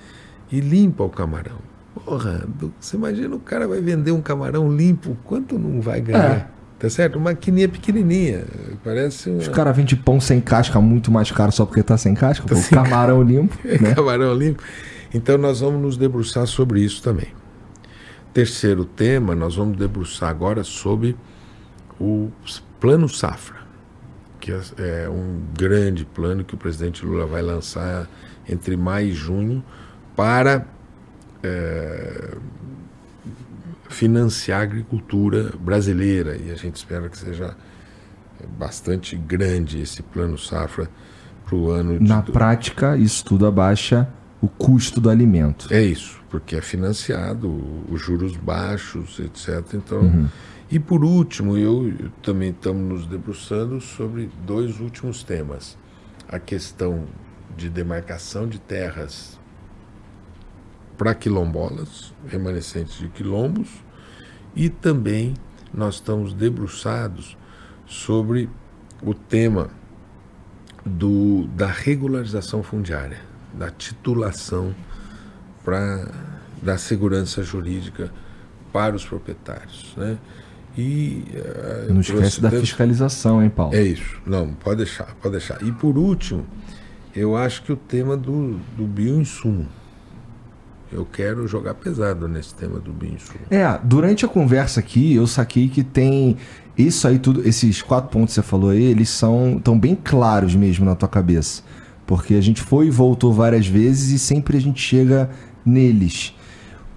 E 0.51 0.61
limpa 0.61 1.05
o 1.05 1.09
camarão. 1.09 1.59
Porra, 2.05 2.45
você 2.81 2.97
imagina 2.97 3.37
o 3.37 3.41
cara 3.41 3.69
vai 3.69 3.81
vender 3.81 4.11
um 4.11 4.21
camarão 4.21 4.71
limpo, 4.71 5.17
quanto 5.25 5.59
não 5.59 5.81
vai 5.81 6.01
ganhar? 6.01 6.51
É. 6.51 6.55
Tá 6.77 6.91
certo? 6.91 7.17
Uma 7.17 7.31
maquininha 7.31 7.69
pequenininha. 7.69 8.45
Parece 8.83 9.31
uma... 9.31 9.39
Os 9.39 9.49
caras 9.49 9.75
vendem 9.77 9.97
pão 9.97 10.21
sem 10.21 10.41
casca 10.41 10.81
muito 10.81 11.11
mais 11.11 11.31
caro 11.31 11.53
só 11.53 11.65
porque 11.65 11.83
tá 11.83 11.97
sem 11.97 12.15
casca. 12.15 12.47
Tá 12.47 12.57
sem 12.57 12.77
camarão 12.77 13.23
limpo. 13.23 13.57
Né? 13.65 13.95
camarão 13.95 14.35
limpo. 14.35 14.63
Então 15.15 15.39
nós 15.39 15.61
vamos 15.61 15.81
nos 15.81 15.97
debruçar 15.97 16.47
sobre 16.47 16.81
isso 16.81 17.01
também. 17.01 17.29
Terceiro 18.35 18.85
tema, 18.85 19.33
nós 19.33 19.55
vamos 19.55 19.79
debruçar 19.79 20.29
agora 20.29 20.65
sobre 20.65 21.17
o 22.01 22.33
Plano 22.81 23.09
Safra, 23.09 23.59
que 24.41 24.51
é, 24.51 24.61
é 25.05 25.09
um 25.09 25.41
grande 25.57 26.05
plano 26.05 26.43
que 26.43 26.53
o 26.53 26.59
presidente 26.59 27.07
Lula 27.07 27.27
vai 27.27 27.41
lançar 27.41 28.09
entre 28.49 28.77
maio 28.77 29.11
e 29.11 29.13
junho 29.13 29.65
para 30.17 30.67
é, 31.45 32.37
financiar 33.89 34.59
a 34.59 34.63
agricultura 34.65 35.53
brasileira. 35.61 36.37
E 36.37 36.51
a 36.51 36.57
gente 36.57 36.75
espera 36.75 37.09
que 37.09 37.17
seja 37.17 37.57
bastante 38.59 39.15
grande 39.15 39.81
esse 39.81 40.03
Plano 40.03 40.37
Safra 40.37 40.91
para 41.47 41.55
o 41.55 41.71
ano 41.71 42.01
Na 42.01 42.21
prática, 42.21 42.97
isso 42.97 43.25
tudo 43.25 43.47
abaixa 43.47 44.09
o 44.45 44.49
custo 44.49 45.01
do 45.01 45.09
alimento. 45.09 45.73
É 45.73 45.83
isso 45.83 46.23
porque 46.29 46.57
é 46.57 46.61
financiado, 46.61 47.49
os 47.89 48.01
juros 48.01 48.37
baixos, 48.37 49.21
etc. 49.21 49.75
Então, 49.75 50.01
uhum. 50.01 50.29
E 50.69 50.81
por 50.81 51.05
último, 51.05 51.57
eu, 51.57 51.89
eu 51.89 52.11
também 52.23 52.51
estamos 52.51 52.83
nos 52.83 53.07
debruçando 53.07 53.81
sobre 53.81 54.29
dois 54.45 54.81
últimos 54.81 55.23
temas. 55.23 55.79
A 56.29 56.41
questão 56.41 57.05
de 57.57 57.71
demarcação 57.71 58.49
de 58.49 58.59
terras 58.59 59.39
para 60.99 61.15
quilombolas, 61.15 62.13
remanescentes 62.27 62.99
de 62.99 63.09
quilombos, 63.09 63.69
e 64.57 64.69
também 64.69 65.35
nós 65.73 65.95
estamos 65.95 66.35
debruçados 66.35 67.37
sobre 67.87 68.51
o 69.01 69.15
tema 69.15 69.71
do, 70.85 71.47
da 71.55 71.69
regularização 71.69 72.63
fundiária, 72.63 73.21
da 73.57 73.71
titulação 73.71 74.75
para 75.65 76.09
da 76.63 76.79
segurança 76.79 77.43
jurídica 77.43 78.11
para 78.73 78.97
os 78.97 79.05
proprietários, 79.05 79.93
né? 79.97 80.19
E 80.77 81.25
uh, 81.89 81.93
não 81.93 82.01
esquece 82.01 82.41
da 82.41 82.51
fiscalização, 82.51 83.43
hein, 83.43 83.51
Paulo? 83.51 83.75
É 83.75 83.83
isso. 83.83 84.21
Não, 84.27 84.53
pode 84.55 84.79
deixar, 84.79 85.15
pode 85.23 85.33
deixar. 85.33 85.63
E 85.63 85.71
por 85.71 85.97
último, 85.97 86.45
eu 87.15 87.37
acho 87.37 87.63
que 87.63 87.73
o 87.73 87.77
tema 87.77 88.17
do, 88.17 88.59
do 88.77 88.85
bioinsumo. 88.85 89.69
Eu 90.91 91.05
quero 91.05 91.47
jogar 91.47 91.75
pesado 91.75 92.29
nesse 92.29 92.55
tema 92.55 92.79
do 92.79 92.93
bioinsumo. 92.93 93.41
É, 93.51 93.79
durante 93.83 94.25
a 94.25 94.29
conversa 94.29 94.81
aqui, 94.81 95.15
eu 95.15 95.27
saquei 95.27 95.69
que 95.69 95.83
tem 95.85 96.37
isso 96.77 97.07
aí 97.07 97.19
tudo, 97.19 97.47
esses 97.47 97.83
quatro 97.83 98.11
pontos 98.11 98.35
que 98.35 98.41
você 98.41 98.43
falou 98.43 98.71
aí, 98.71 98.83
eles 98.83 99.09
são 99.09 99.61
tão 99.63 99.79
bem 99.79 99.95
claros 99.95 100.55
mesmo 100.57 100.85
na 100.85 100.95
tua 100.95 101.09
cabeça. 101.09 101.63
Porque 102.07 102.35
a 102.35 102.41
gente 102.41 102.61
foi 102.61 102.87
e 102.87 102.91
voltou 102.91 103.33
várias 103.33 103.67
vezes 103.67 104.11
e 104.11 104.19
sempre 104.19 104.57
a 104.57 104.61
gente 104.61 104.81
chega 104.81 105.31
neles. 105.65 106.35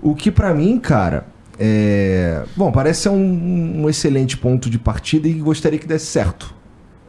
O 0.01 0.13
que 0.13 0.29
para 0.29 0.53
mim, 0.53 0.77
cara, 0.79 1.25
é... 1.59 2.43
Bom, 2.55 2.71
parece 2.71 3.03
ser 3.03 3.09
um, 3.09 3.81
um, 3.83 3.89
excelente 3.89 4.37
ponto 4.37 4.69
de 4.69 4.77
partida 4.77 5.27
e 5.27 5.33
gostaria 5.33 5.79
que 5.79 5.87
desse 5.87 6.05
certo. 6.05 6.53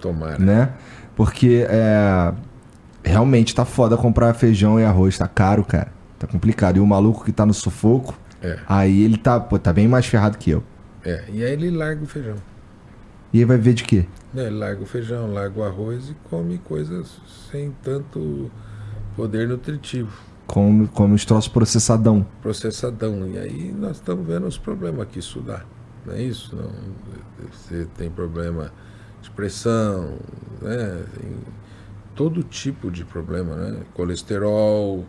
Tomara. 0.00 0.38
Né? 0.38 0.70
Porque 1.14 1.66
é... 1.68 2.32
realmente 3.04 3.54
tá 3.54 3.64
foda 3.64 3.96
comprar 3.96 4.32
feijão 4.34 4.80
e 4.80 4.84
arroz, 4.84 5.18
tá 5.18 5.28
caro, 5.28 5.64
cara. 5.64 5.92
Tá 6.18 6.26
complicado. 6.26 6.78
E 6.78 6.80
o 6.80 6.86
maluco 6.86 7.24
que 7.24 7.32
tá 7.32 7.44
no 7.44 7.54
sufoco, 7.54 8.18
é. 8.42 8.58
aí 8.68 9.02
ele 9.02 9.16
tá, 9.16 9.38
pô, 9.38 9.58
tá 9.58 9.72
bem 9.72 9.86
mais 9.86 10.06
ferrado 10.06 10.38
que 10.38 10.50
eu. 10.50 10.62
É, 11.04 11.24
e 11.32 11.44
aí 11.44 11.52
ele 11.52 11.70
larga 11.70 12.02
o 12.02 12.06
feijão. 12.06 12.36
E 13.32 13.38
aí 13.38 13.44
vai 13.44 13.58
ver 13.58 13.74
de 13.74 13.84
quê? 13.84 14.06
É, 14.36 14.46
ele 14.46 14.56
larga 14.58 14.82
o 14.82 14.86
feijão, 14.86 15.32
larga 15.32 15.60
o 15.60 15.64
arroz 15.64 16.10
e 16.10 16.14
come 16.28 16.58
coisas 16.58 17.20
sem 17.50 17.70
tanto 17.82 18.50
poder 19.16 19.48
nutritivo 19.48 20.28
come, 20.48 20.88
come 20.88 21.14
os 21.14 21.24
troços 21.24 21.46
processadão. 21.46 22.26
Processadão. 22.42 23.28
E 23.28 23.38
aí 23.38 23.72
nós 23.78 23.98
estamos 23.98 24.26
vendo 24.26 24.46
os 24.46 24.58
problemas 24.58 25.06
que 25.08 25.20
isso 25.20 25.40
dá. 25.40 25.62
Não 26.04 26.14
é 26.14 26.22
isso? 26.22 26.56
Não, 26.56 26.70
você 27.52 27.86
tem 27.96 28.10
problema 28.10 28.72
de 29.20 29.30
pressão, 29.30 30.18
né? 30.62 31.04
Tem 31.20 31.30
todo 32.16 32.42
tipo 32.42 32.90
de 32.90 33.04
problema, 33.04 33.54
né? 33.54 33.82
Colesterol, 33.94 35.04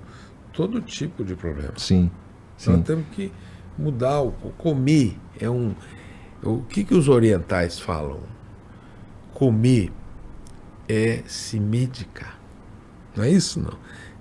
todo 0.51 0.81
tipo 0.81 1.23
de 1.23 1.35
problema. 1.35 1.73
Sim. 1.77 2.11
sim. 2.57 2.73
Nós 2.73 2.85
temos 2.85 3.05
que 3.13 3.31
mudar 3.77 4.21
o 4.21 4.31
comer 4.57 5.17
é 5.39 5.49
um 5.49 5.73
o 6.43 6.61
que 6.63 6.83
que 6.83 6.93
os 6.93 7.07
orientais 7.07 7.79
falam? 7.79 8.19
Comer 9.40 9.90
é 10.88 11.24
se 11.26 11.60
medicar. 11.60 12.38
Não 13.16 13.24
é 13.24 13.32
isso 13.32 13.61
não? 13.61 13.74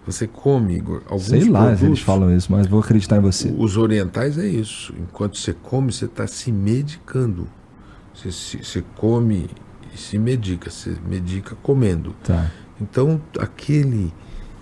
Você 0.06 0.26
come 0.26 0.76
Igor, 0.76 1.02
alguns 1.06 1.26
Sei 1.26 1.44
lá 1.50 1.66
produtos, 1.66 1.82
eles 1.82 2.00
falam 2.00 2.34
isso, 2.34 2.50
mas 2.50 2.66
vou 2.66 2.80
acreditar 2.80 3.18
em 3.18 3.20
você. 3.20 3.54
Os 3.58 3.76
orientais 3.76 4.38
é 4.38 4.46
isso. 4.46 4.94
Enquanto 4.98 5.36
você 5.36 5.52
come, 5.52 5.92
você 5.92 6.06
está 6.06 6.26
se 6.26 6.50
medicando. 6.50 7.46
Você, 8.14 8.32
se, 8.32 8.64
você 8.64 8.82
come 8.96 9.50
e 9.92 9.98
se 9.98 10.16
medica. 10.16 10.70
Você 10.70 10.96
medica 11.06 11.54
comendo. 11.62 12.14
Tá. 12.24 12.50
Então, 12.80 13.20
aquele, 13.38 14.10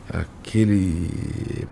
aquele 0.09 1.69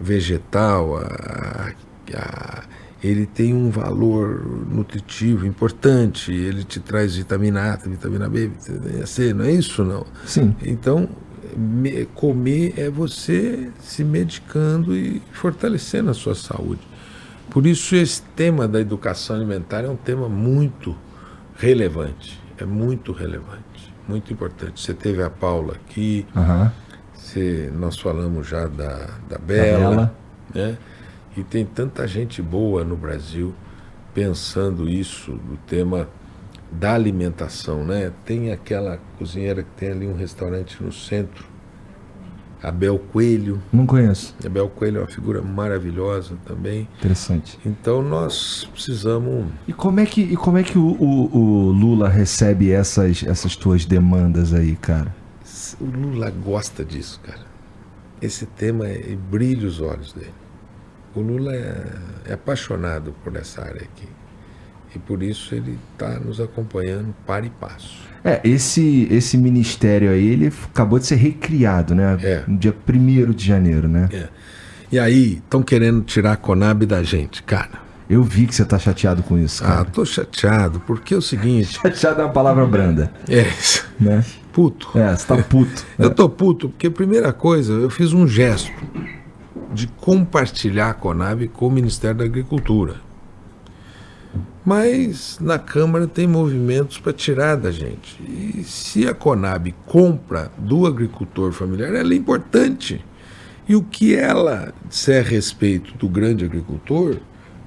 vegetal, 0.00 0.96
a, 0.96 1.74
a, 2.14 2.62
ele 3.02 3.26
tem 3.26 3.54
um 3.54 3.70
valor 3.70 4.44
nutritivo 4.68 5.46
importante. 5.46 6.32
Ele 6.32 6.64
te 6.64 6.80
traz 6.80 7.16
vitamina 7.16 7.74
A, 7.74 7.76
vitamina 7.76 8.28
B, 8.28 8.48
vitamina 8.48 9.06
C. 9.06 9.32
Não 9.32 9.44
é 9.44 9.52
isso, 9.52 9.84
não? 9.84 10.04
Sim. 10.24 10.54
Então, 10.62 11.08
comer 12.14 12.74
é 12.76 12.90
você 12.90 13.70
se 13.80 14.02
medicando 14.04 14.96
e 14.96 15.22
fortalecendo 15.32 16.10
a 16.10 16.14
sua 16.14 16.34
saúde. 16.34 16.80
Por 17.50 17.66
isso 17.66 17.96
esse 17.96 18.22
tema 18.36 18.68
da 18.68 18.80
educação 18.80 19.36
alimentar 19.36 19.84
é 19.84 19.88
um 19.88 19.96
tema 19.96 20.28
muito 20.28 20.94
relevante, 21.56 22.38
é 22.58 22.64
muito 22.64 23.12
relevante, 23.12 23.94
muito 24.06 24.32
importante. 24.32 24.80
Você 24.82 24.92
teve 24.92 25.22
a 25.22 25.30
Paula 25.30 25.74
aqui, 25.74 26.26
uhum. 26.36 26.70
você, 27.14 27.72
nós 27.74 27.98
falamos 27.98 28.46
já 28.46 28.66
da, 28.66 29.08
da 29.28 29.38
Bela, 29.38 29.78
da 29.78 29.90
Bela. 29.90 30.14
Né? 30.54 30.78
E 31.38 31.44
tem 31.44 31.64
tanta 31.64 32.04
gente 32.04 32.42
boa 32.42 32.82
no 32.82 32.96
Brasil 32.96 33.54
pensando 34.12 34.88
isso, 34.88 35.30
do 35.30 35.56
tema 35.68 36.08
da 36.72 36.94
alimentação, 36.94 37.84
né? 37.84 38.10
Tem 38.24 38.50
aquela 38.50 38.98
cozinheira 39.16 39.62
que 39.62 39.70
tem 39.76 39.90
ali 39.90 40.08
um 40.08 40.16
restaurante 40.16 40.82
no 40.82 40.90
centro, 40.90 41.46
Abel 42.60 42.98
Coelho. 42.98 43.62
Não 43.72 43.86
conheço. 43.86 44.34
Abel 44.44 44.68
Coelho 44.68 44.96
é 44.98 45.00
uma 45.02 45.06
figura 45.06 45.40
maravilhosa 45.40 46.34
também. 46.44 46.88
Interessante. 46.98 47.56
Então 47.64 48.02
nós 48.02 48.68
precisamos. 48.72 49.46
E 49.68 49.72
como 49.72 50.00
é 50.00 50.06
que, 50.06 50.22
e 50.22 50.36
como 50.36 50.58
é 50.58 50.64
que 50.64 50.76
o, 50.76 50.88
o, 50.88 51.36
o 51.36 51.70
Lula 51.70 52.08
recebe 52.08 52.72
essas, 52.72 53.22
essas 53.22 53.54
tuas 53.54 53.84
demandas 53.84 54.52
aí, 54.52 54.74
cara? 54.74 55.14
O 55.80 55.84
Lula 55.84 56.30
gosta 56.30 56.84
disso, 56.84 57.20
cara. 57.22 57.46
Esse 58.20 58.44
tema 58.44 58.88
é, 58.88 59.16
brilha 59.30 59.68
os 59.68 59.80
olhos 59.80 60.12
dele. 60.12 60.34
O 61.18 61.20
Lula 61.20 61.52
é, 61.52 61.84
é 62.26 62.32
apaixonado 62.34 63.12
por 63.24 63.34
essa 63.34 63.60
área 63.60 63.82
aqui. 63.82 64.08
E 64.94 64.98
por 65.00 65.20
isso 65.20 65.52
ele 65.52 65.76
está 65.92 66.18
nos 66.20 66.40
acompanhando 66.40 67.12
para 67.26 67.44
e 67.44 67.50
passo. 67.50 67.98
É, 68.24 68.40
esse, 68.44 69.08
esse 69.10 69.36
ministério 69.36 70.10
aí, 70.10 70.28
ele 70.28 70.52
acabou 70.64 70.98
de 70.98 71.06
ser 71.06 71.16
recriado, 71.16 71.92
né? 71.94 72.16
É. 72.22 72.44
No 72.46 72.56
dia 72.56 72.74
1 72.88 73.32
de 73.32 73.44
janeiro, 73.44 73.88
né? 73.88 74.08
É. 74.12 74.28
E 74.92 74.98
aí, 74.98 75.34
estão 75.34 75.60
querendo 75.60 76.02
tirar 76.02 76.32
a 76.32 76.36
Conab 76.36 76.86
da 76.86 77.02
gente, 77.02 77.42
cara. 77.42 77.88
Eu 78.08 78.22
vi 78.22 78.46
que 78.46 78.54
você 78.54 78.64
tá 78.64 78.78
chateado 78.78 79.22
com 79.24 79.36
isso, 79.36 79.62
cara. 79.62 79.80
Ah, 79.80 79.84
tô 79.84 80.04
chateado, 80.04 80.80
porque 80.86 81.12
é 81.12 81.16
o 81.16 81.22
seguinte... 81.22 81.78
chateado 81.82 82.22
é 82.22 82.24
uma 82.24 82.32
palavra 82.32 82.64
branda. 82.64 83.12
É. 83.28 83.44
Né? 84.00 84.24
Puto. 84.52 84.96
É, 84.96 85.14
você 85.14 85.26
tá 85.26 85.36
puto. 85.36 85.84
eu 85.98 86.10
tô 86.10 86.28
puto, 86.28 86.68
porque 86.68 86.88
primeira 86.88 87.32
coisa, 87.32 87.72
eu 87.72 87.90
fiz 87.90 88.12
um 88.12 88.26
gesto 88.26 88.72
de 89.72 89.86
compartilhar 89.86 90.90
a 90.90 90.94
Conab 90.94 91.48
com 91.48 91.66
o 91.66 91.70
Ministério 91.70 92.18
da 92.18 92.24
Agricultura. 92.24 92.96
Mas 94.64 95.38
na 95.40 95.58
Câmara 95.58 96.06
tem 96.06 96.26
movimentos 96.26 96.98
para 96.98 97.12
tirar 97.12 97.56
da 97.56 97.70
gente. 97.70 98.22
E 98.22 98.62
se 98.64 99.08
a 99.08 99.14
Conab 99.14 99.74
compra 99.86 100.50
do 100.58 100.86
agricultor 100.86 101.52
familiar, 101.52 101.94
ela 101.94 102.12
é 102.12 102.16
importante. 102.16 103.04
E 103.66 103.74
o 103.74 103.82
que 103.82 104.14
ela 104.14 104.72
disser 104.88 105.24
a 105.24 105.28
respeito 105.28 105.96
do 105.96 106.08
grande 106.08 106.44
agricultor, 106.44 107.18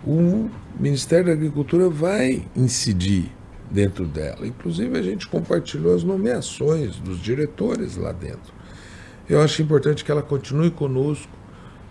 o 0.05 0.49
Ministério 0.79 1.27
da 1.27 1.33
Agricultura 1.33 1.89
vai 1.89 2.43
incidir 2.55 3.31
dentro 3.69 4.05
dela. 4.05 4.45
Inclusive, 4.45 4.97
a 4.97 5.01
gente 5.01 5.27
compartilhou 5.27 5.95
as 5.95 6.03
nomeações 6.03 6.97
dos 6.97 7.19
diretores 7.19 7.97
lá 7.97 8.11
dentro. 8.11 8.53
Eu 9.29 9.41
acho 9.41 9.61
importante 9.61 10.03
que 10.03 10.11
ela 10.11 10.21
continue 10.21 10.69
conosco 10.69 11.40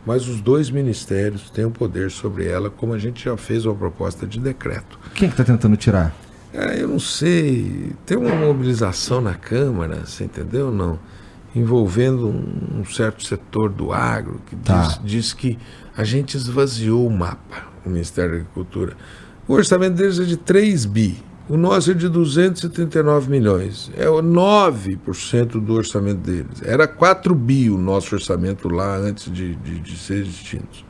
mas 0.04 0.26
os 0.28 0.40
dois 0.40 0.70
ministérios 0.70 1.50
têm 1.50 1.64
o 1.64 1.70
poder 1.70 2.10
sobre 2.10 2.46
ela, 2.46 2.70
como 2.70 2.92
a 2.92 2.98
gente 2.98 3.24
já 3.24 3.36
fez 3.36 3.64
uma 3.64 3.74
proposta 3.74 4.26
de 4.26 4.40
decreto. 4.40 4.98
Quem 5.14 5.28
é 5.28 5.30
está 5.30 5.44
tentando 5.44 5.76
tirar? 5.76 6.14
É, 6.52 6.82
eu 6.82 6.88
não 6.88 6.98
sei. 6.98 7.92
Tem 8.04 8.16
uma 8.16 8.34
mobilização 8.34 9.20
na 9.20 9.34
Câmara, 9.34 10.04
você 10.04 10.24
entendeu? 10.24 10.70
Não. 10.72 10.98
Envolvendo 11.54 12.28
um, 12.28 12.80
um 12.80 12.84
certo 12.84 13.24
setor 13.24 13.70
do 13.70 13.92
agro, 13.92 14.40
que 14.46 14.56
tá. 14.56 14.82
diz, 14.82 15.00
diz 15.04 15.32
que 15.32 15.58
a 15.96 16.04
gente 16.04 16.36
esvaziou 16.36 17.06
o 17.06 17.10
mapa, 17.10 17.68
o 17.84 17.90
Ministério 17.90 18.30
da 18.30 18.36
Agricultura. 18.38 18.96
O 19.46 19.54
orçamento 19.54 19.94
deles 19.94 20.18
é 20.18 20.24
de 20.24 20.36
3 20.36 20.86
bi. 20.86 21.29
O 21.50 21.56
nosso 21.56 21.90
é 21.90 21.94
de 21.94 22.08
279 22.08 23.28
milhões. 23.28 23.90
É 23.96 24.06
9% 24.06 25.60
do 25.60 25.74
orçamento 25.74 26.20
deles. 26.20 26.62
Era 26.62 26.86
4 26.86 27.34
bi 27.34 27.68
o 27.68 27.76
nosso 27.76 28.14
orçamento 28.14 28.68
lá 28.68 28.96
antes 28.96 29.32
de, 29.32 29.56
de, 29.56 29.80
de 29.80 29.98
ser 29.98 30.22
extintos. 30.24 30.84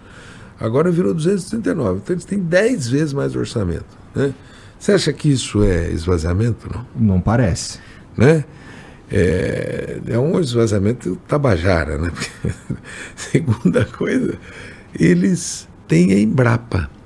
Agora 0.61 0.91
virou 0.91 1.15
239. 1.15 2.01
Então 2.05 2.15
eles 2.15 2.27
têm 2.27 2.41
10 2.41 2.89
vezes 2.89 3.15
mais 3.15 3.35
orçamento. 3.35 3.87
Né? 4.15 4.35
Você 4.79 4.93
acha 4.93 5.15
que 5.15 5.31
isso 5.31 5.65
é 5.65 5.91
esvaziamento? 5.93 6.69
Não, 6.71 7.15
não 7.15 7.21
parece. 7.23 7.79
Né? 8.15 8.45
É, 9.11 9.99
é 10.09 10.19
um 10.19 10.39
esvaziamento 10.39 11.17
tabajara. 11.27 11.97
Né? 11.97 12.13
Segunda 13.17 13.87
coisa, 13.87 14.35
eles 14.95 15.67
têm 15.89 16.13
a 16.13 16.21
Embrapa 16.21 17.00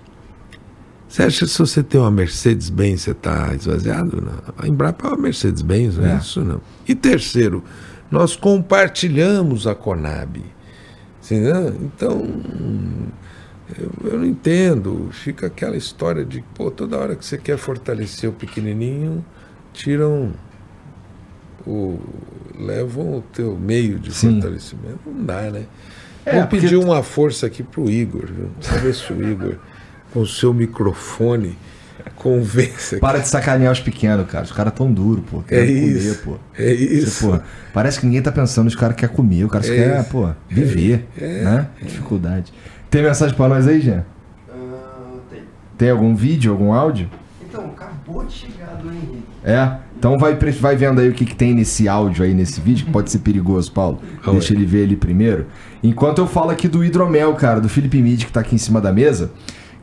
Você 1.15 1.23
acha 1.23 1.45
que 1.45 1.53
se 1.53 1.59
você 1.61 1.81
tem 1.81 2.01
uma 2.01 2.11
Mercedes-Benz, 2.11 3.03
você 3.03 3.13
está 3.13 3.55
esvaziado? 3.55 4.21
Não. 4.21 4.55
A 4.59 4.67
Embrapa 4.67 5.07
é 5.07 5.11
uma 5.13 5.17
Mercedes-Benz, 5.17 5.97
não 5.97 6.07
é. 6.07 6.15
é 6.15 6.17
isso 6.17 6.41
não. 6.41 6.61
E 6.89 6.93
terceiro, 6.93 7.63
nós 8.11 8.35
compartilhamos 8.35 9.69
a 9.69 9.77
Conab. 9.77 10.45
Então, 11.31 12.27
eu, 13.79 13.93
eu, 14.11 14.19
não 14.19 14.27
entendo. 14.27 15.09
Fica 15.13 15.47
aquela 15.47 15.77
história 15.77 16.25
de, 16.25 16.43
pô, 16.53 16.69
toda 16.69 16.99
hora 16.99 17.15
que 17.15 17.25
você 17.25 17.39
quer 17.39 17.59
fortalecer 17.59 18.29
o 18.29 18.33
pequenininho, 18.33 19.25
tiram 19.73 20.33
o. 21.65 21.97
levam 22.59 23.19
o 23.19 23.23
teu 23.33 23.57
meio 23.57 24.01
de 24.01 24.13
Sim. 24.13 24.33
fortalecimento. 24.33 24.99
Não 25.07 25.25
dá, 25.25 25.43
né? 25.43 25.67
É, 26.27 26.41
Vou 26.41 26.49
pedir 26.49 26.75
uma 26.75 27.05
força 27.05 27.47
aqui 27.47 27.63
pro 27.63 27.89
Igor, 27.89 28.27
viu? 28.27 28.51
Saber 28.61 28.93
se 28.93 29.13
o 29.13 29.31
Igor, 29.31 29.59
com 30.15 30.21
o 30.21 30.27
seu 30.27 30.55
microfone, 30.55 31.59
convence. 32.15 32.99
Para 33.01 33.19
de 33.19 33.27
sacanear 33.27 33.73
os 33.73 33.81
pequenos, 33.81 34.27
cara. 34.29 34.45
Os 34.45 34.53
caras 34.53 34.73
tão 34.73 34.91
duros, 34.91 35.25
pô. 35.29 35.43
é 35.51 35.65
isso. 35.65 36.23
Comer, 36.23 36.39
pô. 36.39 36.45
É 36.57 36.73
isso. 36.73 37.11
Você, 37.11 37.27
pô, 37.27 37.41
parece 37.73 37.99
que 37.99 38.07
ninguém 38.07 38.23
tá 38.23 38.31
pensando, 38.31 38.69
os 38.69 38.77
caras 38.77 38.97
querem 38.97 39.15
comer, 39.15 39.45
o 39.45 39.49
cara 39.49 39.67
é 39.67 39.69
quer, 39.69 40.09
pô, 40.09 40.31
viver. 40.49 41.09
É, 41.21 41.43
né? 41.43 41.67
É. 41.83 41.85
Dificuldade. 41.85 42.53
Tem 42.89 43.03
mensagem 43.03 43.35
pra 43.35 43.49
nós 43.49 43.67
aí, 43.67 43.81
Jean? 43.81 44.05
Uh, 44.49 45.19
tem. 45.29 45.43
Tem 45.77 45.91
algum 45.91 46.15
vídeo, 46.15 46.53
algum 46.53 46.73
áudio? 46.73 47.11
Então, 47.43 47.65
acabou 47.65 48.25
de 48.25 48.33
chegar 48.33 48.77
do 48.77 48.89
Henrique. 48.89 49.25
É? 49.43 49.79
Então 49.99 50.17
vai, 50.19 50.35
vai 50.35 50.77
vendo 50.77 51.01
aí 51.01 51.09
o 51.09 51.13
que, 51.13 51.25
que 51.25 51.35
tem 51.35 51.55
nesse 51.55 51.89
áudio 51.89 52.25
aí, 52.25 52.35
nesse 52.35 52.61
vídeo, 52.61 52.87
que 52.87 52.93
pode 52.93 53.11
ser 53.11 53.19
perigoso, 53.19 53.73
Paulo. 53.73 54.01
Deixa 54.33 54.55
ele 54.55 54.65
ver 54.65 54.83
ele 54.83 54.97
primeiro. 54.97 55.47
Enquanto 55.83 56.19
eu 56.19 56.27
falo 56.27 56.51
aqui 56.51 56.69
do 56.69 56.85
hidromel, 56.85 57.35
cara, 57.35 57.61
do 57.61 57.69
Felipe 57.69 58.01
Mid, 58.01 58.25
que 58.25 58.33
tá 58.33 58.41
aqui 58.41 58.55
em 58.55 58.59
cima 58.59 58.81
da 58.81 58.93
mesa, 58.93 59.31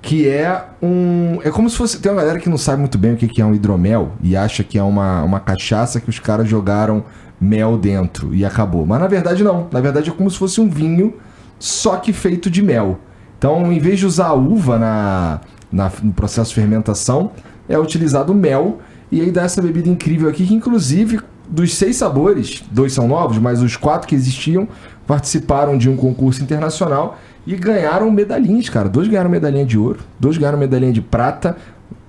que 0.02 0.28
é 0.28 0.66
um... 0.82 1.40
É 1.44 1.52
como 1.52 1.70
se 1.70 1.78
fosse... 1.78 2.00
Tem 2.00 2.12
uma 2.12 2.22
galera 2.22 2.40
que 2.40 2.50
não 2.50 2.58
sabe 2.58 2.80
muito 2.80 2.98
bem 2.98 3.14
o 3.14 3.18
que, 3.18 3.42
é 3.42 3.46
um 3.46 3.54
hidromel 3.54 4.14
e 4.22 4.36
acha 4.36 4.64
que 4.64 4.78
é 4.78 4.84
uma, 4.84 5.24
uma 5.24 5.40
cachaça 5.40 6.02
que 6.02 6.10
os 6.10 6.20
caras 6.20 6.48
jogaram 6.48 7.04
mel 7.40 7.78
dentro 7.78 8.34
e 8.34 8.44
acabou. 8.44 8.86
Mas 8.86 9.00
na 9.00 9.08
verdade 9.08 9.44
não. 9.44 9.68
Na 9.72 9.80
verdade 9.80 10.10
é 10.10 10.14
como 10.14 10.30
se 10.30 10.38
fosse 10.38 10.60
um 10.60 10.70
vinho 10.70 11.14
só 11.60 11.98
que 11.98 12.12
feito 12.12 12.50
de 12.50 12.62
mel. 12.62 13.00
Então, 13.38 13.72
em 13.72 13.80
vez 13.80 14.00
de 14.00 14.06
usar 14.06 14.28
a 14.28 14.34
uva 14.34 14.78
na, 14.78 15.42
na, 15.72 15.92
no 16.02 16.14
processo 16.14 16.50
de 16.50 16.56
fermentação, 16.56 17.32
é 17.70 17.78
utilizado 17.78 18.34
mel 18.34 18.80
e 19.12 19.22
aí 19.22 19.32
dá 19.32 19.44
essa 19.44 19.62
bebida 19.62 19.90
incrível 19.90 20.30
aqui, 20.30 20.46
que 20.46 20.54
inclusive 20.54 21.20
dos 21.48 21.76
seis 21.76 21.98
sabores, 21.98 22.64
dois 22.72 22.94
são 22.94 23.08
novos, 23.08 23.38
mas 23.38 23.62
os 23.62 23.76
quatro 23.76 24.08
que 24.08 24.16
existiam 24.16 24.68
participaram 25.06 25.78
de 25.78 25.90
um 25.90 25.98
concurso 25.98 26.42
internacional 26.42 27.18
e 27.46 27.56
ganharam 27.56 28.10
medalhinhas, 28.12 28.70
cara. 28.70 28.88
Dois 28.90 29.08
ganharam 29.08 29.30
medalhinha 29.30 29.66
de 29.66 29.78
ouro, 29.78 30.00
dois 30.20 30.38
ganharam 30.38 30.58
medalhinha 30.58 30.94
de 30.94 31.02
prata, 31.02 31.58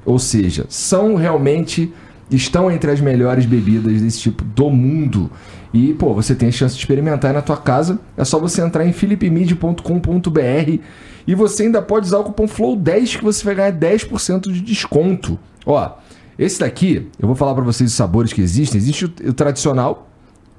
ou 0.05 0.19
seja, 0.19 0.67
são 0.69 1.15
realmente 1.15 1.93
estão 2.31 2.71
entre 2.71 2.91
as 2.91 3.01
melhores 3.01 3.45
bebidas 3.45 4.01
desse 4.01 4.21
tipo 4.21 4.45
do 4.45 4.71
mundo. 4.71 5.31
E, 5.73 5.95
pô, 5.95 6.15
você 6.15 6.35
tem 6.35 6.49
a 6.49 6.53
chance 6.53 6.75
de 6.75 6.81
experimentar 6.81 7.33
na 7.33 7.41
tua 7.41 7.57
casa. 7.57 7.99
É 8.17 8.25
só 8.25 8.39
você 8.39 8.61
entrar 8.61 8.87
em 8.87 8.93
philipmid.com.br 8.93 10.79
e 11.27 11.35
você 11.35 11.65
ainda 11.65 11.81
pode 11.81 12.07
usar 12.07 12.19
o 12.19 12.25
cupom 12.25 12.47
FLOW10 12.47 13.19
que 13.19 13.25
você 13.25 13.45
vai 13.45 13.55
ganhar 13.55 13.73
10% 13.73 14.53
de 14.53 14.61
desconto. 14.61 15.39
Ó, 15.65 15.91
esse 16.39 16.61
daqui, 16.61 17.09
eu 17.19 17.27
vou 17.27 17.37
falar 17.37 17.55
para 17.55 17.65
vocês 17.65 17.91
os 17.91 17.97
sabores 17.97 18.33
que 18.33 18.43
existem. 18.43 18.79
Existe 18.79 19.07
o, 19.07 19.13
o, 19.29 19.33
tradicional, 19.33 20.11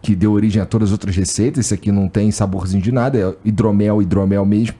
que 0.03 0.13
deu 0.15 0.33
origem 0.33 0.61
a 0.61 0.65
todas 0.65 0.89
as 0.89 0.91
outras 0.91 1.15
receitas. 1.15 1.65
Esse 1.65 1.73
aqui 1.73 1.91
não 1.91 2.09
tem 2.09 2.29
saborzinho 2.29 2.83
de 2.83 2.91
nada, 2.91 3.17
é 3.17 3.35
hidromel, 3.47 4.01
hidromel 4.01 4.45
mesmo. 4.45 4.75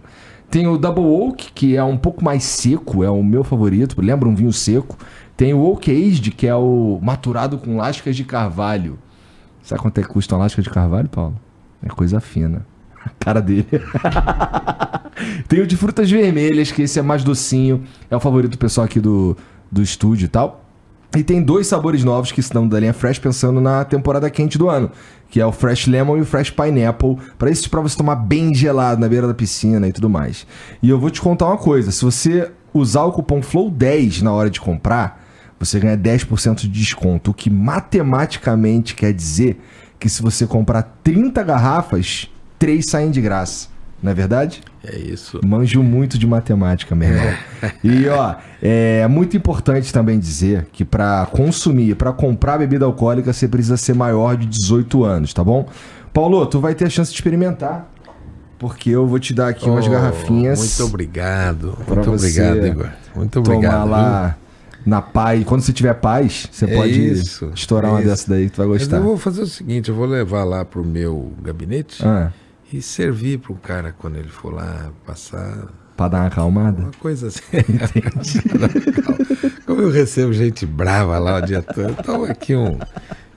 Tem 0.51 0.67
o 0.67 0.77
Double 0.77 1.05
Oak, 1.05 1.51
que 1.53 1.77
é 1.77 1.83
um 1.83 1.97
pouco 1.97 2.23
mais 2.23 2.43
seco, 2.43 3.03
é 3.03 3.09
o 3.09 3.23
meu 3.23 3.43
favorito, 3.43 3.99
lembra 3.99 4.27
um 4.27 4.35
vinho 4.35 4.53
seco. 4.53 4.97
Tem 5.35 5.53
o 5.53 5.61
Oak 5.61 5.89
Aged, 5.89 6.29
que 6.31 6.45
é 6.45 6.53
o 6.53 6.99
maturado 7.01 7.57
com 7.57 7.77
lascas 7.77 8.15
de 8.15 8.23
carvalho. 8.23 8.99
Sabe 9.63 9.81
quanto 9.81 9.97
é 9.97 10.03
que 10.03 10.09
custa 10.09 10.35
uma 10.35 10.43
lasca 10.43 10.61
de 10.61 10.69
carvalho, 10.69 11.07
Paulo? 11.07 11.39
É 11.81 11.87
coisa 11.87 12.19
fina. 12.19 12.65
A 13.03 13.09
cara 13.17 13.41
dele. 13.41 13.65
Tem 15.47 15.61
o 15.61 15.67
de 15.67 15.77
frutas 15.77 16.11
vermelhas, 16.11 16.71
que 16.71 16.83
esse 16.83 16.99
é 16.99 17.01
mais 17.01 17.23
docinho. 17.23 17.83
É 18.11 18.15
o 18.15 18.19
favorito 18.19 18.51
do 18.51 18.57
pessoal 18.57 18.85
aqui 18.85 18.99
do, 18.99 19.35
do 19.71 19.81
estúdio 19.81 20.25
e 20.25 20.29
tal. 20.29 20.62
E 21.15 21.23
tem 21.23 21.43
dois 21.43 21.67
sabores 21.67 22.03
novos 22.03 22.31
que 22.31 22.39
estão 22.39 22.67
da 22.67 22.79
linha 22.79 22.91
Fresh 22.91 23.19
pensando 23.19 23.61
na 23.61 23.85
temporada 23.85 24.29
quente 24.31 24.57
do 24.57 24.67
ano, 24.67 24.89
que 25.29 25.39
é 25.39 25.45
o 25.45 25.51
Fresh 25.51 25.85
Lemon 25.85 26.17
e 26.17 26.21
o 26.21 26.25
Fresh 26.25 26.49
Pineapple, 26.49 27.17
para 27.37 27.51
isso 27.51 27.69
para 27.69 27.81
você 27.81 27.95
tomar 27.95 28.15
bem 28.15 28.53
gelado 28.53 28.99
na 28.99 29.07
beira 29.07 29.27
da 29.27 29.33
piscina 29.33 29.87
e 29.87 29.91
tudo 29.91 30.09
mais. 30.09 30.47
E 30.81 30.89
eu 30.89 30.99
vou 30.99 31.11
te 31.11 31.21
contar 31.21 31.45
uma 31.45 31.57
coisa, 31.57 31.91
se 31.91 32.03
você 32.03 32.51
usar 32.73 33.03
o 33.03 33.11
cupom 33.11 33.41
FLOW10 33.41 34.23
na 34.23 34.31
hora 34.31 34.49
de 34.49 34.59
comprar, 34.59 35.23
você 35.59 35.79
ganha 35.79 35.95
10% 35.95 36.61
de 36.61 36.67
desconto, 36.67 37.29
o 37.29 37.33
que 37.33 37.49
matematicamente 37.49 38.95
quer 38.95 39.13
dizer 39.13 39.61
que 39.99 40.09
se 40.09 40.21
você 40.21 40.47
comprar 40.47 40.97
30 41.03 41.43
garrafas, 41.43 42.27
3 42.57 42.83
saem 42.83 43.11
de 43.11 43.21
graça. 43.21 43.72
Não 44.03 44.11
é 44.11 44.13
verdade? 44.13 44.61
É 44.85 44.97
isso. 44.97 45.39
Manjo 45.45 45.81
muito 45.81 46.17
de 46.17 46.27
matemática, 46.27 46.93
meu 46.93 47.07
irmão. 47.07 47.33
e 47.81 48.05
ó, 48.09 48.35
é 48.61 49.07
muito 49.07 49.37
importante 49.37 49.93
também 49.93 50.19
dizer 50.19 50.67
que 50.73 50.83
para 50.83 51.25
consumir, 51.27 51.95
para 51.95 52.11
comprar 52.11 52.57
bebida 52.57 52.83
alcoólica, 52.83 53.31
você 53.31 53.47
precisa 53.47 53.77
ser 53.77 53.95
maior 53.95 54.35
de 54.35 54.45
18 54.45 55.05
anos, 55.05 55.33
tá 55.33 55.41
bom? 55.41 55.69
Paulo, 56.13 56.45
tu 56.45 56.59
vai 56.59 56.75
ter 56.75 56.83
a 56.83 56.89
chance 56.89 57.11
de 57.11 57.15
experimentar. 57.15 57.89
Porque 58.59 58.89
eu 58.89 59.07
vou 59.07 59.19
te 59.19 59.33
dar 59.33 59.47
aqui 59.47 59.69
oh, 59.69 59.73
umas 59.73 59.87
garrafinhas. 59.87 60.59
Muito 60.59 60.83
obrigado. 60.83 61.77
Muito 61.87 62.11
obrigado, 62.11 62.67
Igor. 62.67 62.89
Muito 63.15 63.39
obrigado. 63.39 63.71
Tomar 63.71 63.83
lá 63.85 64.37
na 64.85 65.01
paz. 65.01 65.43
Quando 65.45 65.61
você 65.61 65.71
tiver 65.71 65.93
paz, 65.93 66.47
você 66.51 66.65
é 66.65 66.75
pode 66.75 67.11
isso, 67.11 67.51
estourar 67.55 67.91
é 67.91 67.93
uma 67.95 68.01
dessa 68.01 68.29
daí 68.29 68.45
que 68.45 68.51
tu 68.51 68.57
vai 68.57 68.67
gostar. 68.67 68.97
eu 68.97 69.03
vou 69.03 69.17
fazer 69.17 69.41
o 69.41 69.47
seguinte, 69.47 69.89
eu 69.89 69.95
vou 69.95 70.05
levar 70.05 70.43
lá 70.43 70.63
pro 70.63 70.83
meu 70.83 71.33
gabinete. 71.41 72.05
Ah 72.05 72.31
e 72.73 72.81
servir 72.81 73.37
para 73.37 73.53
o 73.53 73.55
cara 73.55 73.95
quando 73.97 74.17
ele 74.17 74.29
for 74.29 74.53
lá 74.53 74.91
passar. 75.05 75.67
Para 75.95 76.07
dar 76.07 76.19
uma 76.21 76.27
acalmada? 76.27 76.81
Uma 76.81 76.91
coisa 76.99 77.27
assim. 77.27 77.43
Como 79.65 79.81
eu 79.81 79.91
recebo 79.91 80.33
gente 80.33 80.65
brava 80.65 81.19
lá 81.19 81.37
o 81.37 81.41
dia 81.41 81.61
todo, 81.61 81.95
então 81.99 82.23
aqui 82.23 82.55
um. 82.55 82.79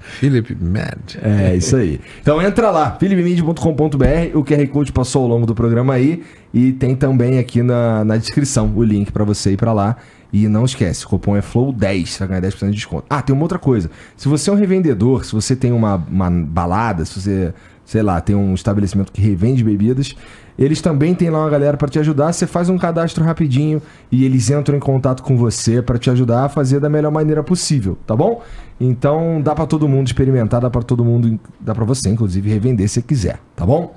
Philip 0.01 0.55
Mad. 0.55 1.17
É, 1.21 1.57
isso 1.57 1.77
aí. 1.77 2.01
Então 2.23 2.41
entra 2.41 2.71
lá, 2.71 2.93
philipmid.com.br, 2.93 4.35
o 4.35 4.45
QR 4.45 4.67
Code 4.69 4.93
passou 4.93 5.23
ao 5.23 5.29
longo 5.29 5.47
do 5.47 5.55
programa 5.55 5.95
aí 5.95 6.23
e 6.55 6.73
tem 6.73 6.95
também 6.95 7.39
aqui 7.39 7.63
na, 7.63 8.05
na 8.05 8.17
descrição 8.17 8.73
o 8.75 8.83
link 8.83 9.11
para 9.11 9.25
você 9.25 9.53
ir 9.53 9.57
para 9.57 9.73
lá. 9.73 9.97
E 10.33 10.49
não 10.49 10.65
esquece, 10.65 11.05
o 11.05 11.09
cupom 11.09 11.37
é 11.37 11.41
FLOW10, 11.41 12.07
você 12.07 12.27
vai 12.27 12.41
ganhar 12.41 12.53
10% 12.53 12.67
de 12.67 12.73
desconto. 12.73 13.07
Ah, 13.09 13.23
tem 13.23 13.35
uma 13.35 13.43
outra 13.43 13.59
coisa. 13.59 13.91
Se 14.17 14.29
você 14.29 14.51
é 14.51 14.53
um 14.53 14.57
revendedor, 14.57 15.25
se 15.25 15.33
você 15.33 15.55
tem 15.55 15.73
uma, 15.73 15.97
uma 15.97 16.31
balada, 16.31 17.05
se 17.05 17.21
você 17.21 17.55
sei 17.87 18.03
lá, 18.03 18.21
tem 18.21 18.35
um 18.35 18.53
estabelecimento 18.53 19.13
que 19.13 19.23
revende 19.23 19.63
bebidas, 19.63 20.15
eles 20.59 20.81
também 20.81 21.15
têm 21.15 21.31
lá 21.31 21.39
uma 21.39 21.49
galera 21.49 21.77
para 21.77 21.89
te 21.89 21.99
ajudar. 22.01 22.33
Você 22.33 22.47
faz 22.47 22.69
um 22.69 22.77
cadastro 22.77 23.25
rapidinho 23.25 23.81
e 24.11 24.25
eles 24.25 24.51
entram 24.51 24.77
em 24.77 24.81
contato 24.81 25.23
com 25.23 25.37
você 25.37 25.81
para 25.81 25.97
te 25.97 26.11
ajudar 26.11 26.45
a 26.45 26.49
fazer 26.49 26.81
da 26.81 26.89
melhor 26.89 27.13
maneira 27.13 27.45
possível, 27.45 27.97
tá 28.05 28.17
bom? 28.17 28.43
Então 28.81 29.41
dá 29.41 29.55
para 29.55 29.67
todo 29.67 29.89
mundo 29.89 30.09
experimentar, 30.09 30.61
dá 30.61 30.69
para 30.69 30.83
todo 30.83 31.05
mundo, 31.05 31.39
dá 31.61 31.75
para 31.75 31.85
você 31.85 32.09
inclusive 32.11 32.51
revender 32.51 32.89
se 32.89 33.01
quiser, 33.03 33.39
tá 33.55 33.65
bom? 33.65 33.95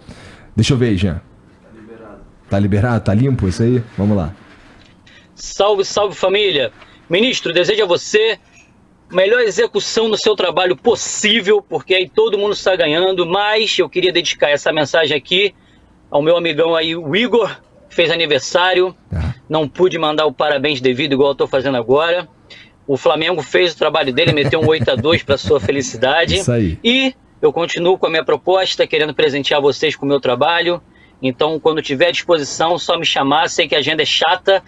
Deixa 0.56 0.74
eu 0.74 0.78
ver, 0.78 0.95
Jean. 0.95 1.22
Tá 1.64 1.80
liberado. 1.80 2.18
Tá 2.49 2.60
liberado? 2.60 3.03
Tá 3.06 3.14
limpo 3.14 3.48
isso 3.48 3.64
aí? 3.64 3.84
Vamos 3.98 4.16
lá. 4.16 4.34
Salve, 5.34 5.84
salve 5.84 6.16
família. 6.16 6.72
Ministro, 7.10 7.52
desejo 7.52 7.84
a 7.84 7.88
você 7.88 8.38
melhor 9.11 9.41
execução 9.41 10.07
no 10.07 10.18
seu 10.18 10.36
trabalho 10.36 10.76
possível, 10.76 11.61
porque 11.61 11.95
aí 11.95 12.10
todo 12.10 12.38
mundo 12.38 12.53
está 12.53 12.76
ganhando, 12.76 13.26
mas 13.26 13.77
eu 13.77 13.90
queria 13.90 14.11
dedicar 14.11 14.49
essa 14.49 14.72
mensagem 14.72 15.15
aqui 15.18 15.53
ao 16.10 16.22
meu 16.22 16.38
amigão 16.38 16.76
aí, 16.76 16.95
o 16.95 17.15
Igor, 17.15 17.60
que 17.90 17.95
fez 17.95 18.10
aniversário, 18.11 18.95
ah. 19.14 19.34
não 19.48 19.68
pude 19.68 19.98
mandar 19.98 20.26
o 20.26 20.34
parabéns 20.34 20.81
devido 20.81 21.14
igual 21.14 21.30
eu 21.30 21.34
estou 21.34 21.48
fazendo 21.48 21.77
agora. 21.77 22.27
O 22.88 22.98
Flamengo 22.98 23.41
fez 23.44 23.73
o 23.73 23.77
trabalho 23.77 24.11
dele, 24.11 24.34
meteu 24.34 24.60
um 24.60 24.68
8 24.68 24.91
a 24.91 24.95
2 24.95 25.22
para 25.22 25.38
sua 25.38 25.60
felicidade. 25.60 26.38
Isso 26.38 26.52
aí. 26.52 26.80
E 26.84 27.14
eu 27.40 27.53
continuo 27.53 27.98
com 27.98 28.07
a 28.07 28.10
minha 28.10 28.26
proposta, 28.26 28.88
querendo 28.88 29.14
presentear 29.14 29.61
vocês 29.61 29.95
com 29.95 30.06
o 30.06 30.10
meu 30.10 30.19
trabalho. 30.19 30.81
Então, 31.22 31.60
quando 31.60 31.81
tiver 31.81 32.11
disposição, 32.11 32.80
só 32.80 32.98
me 32.98 33.06
chamar. 33.06 33.48
Sei 33.49 33.68
que 33.68 33.76
a 33.76 33.80
agenda 33.80 34.02
é 34.02 34.06
chata. 34.06 34.64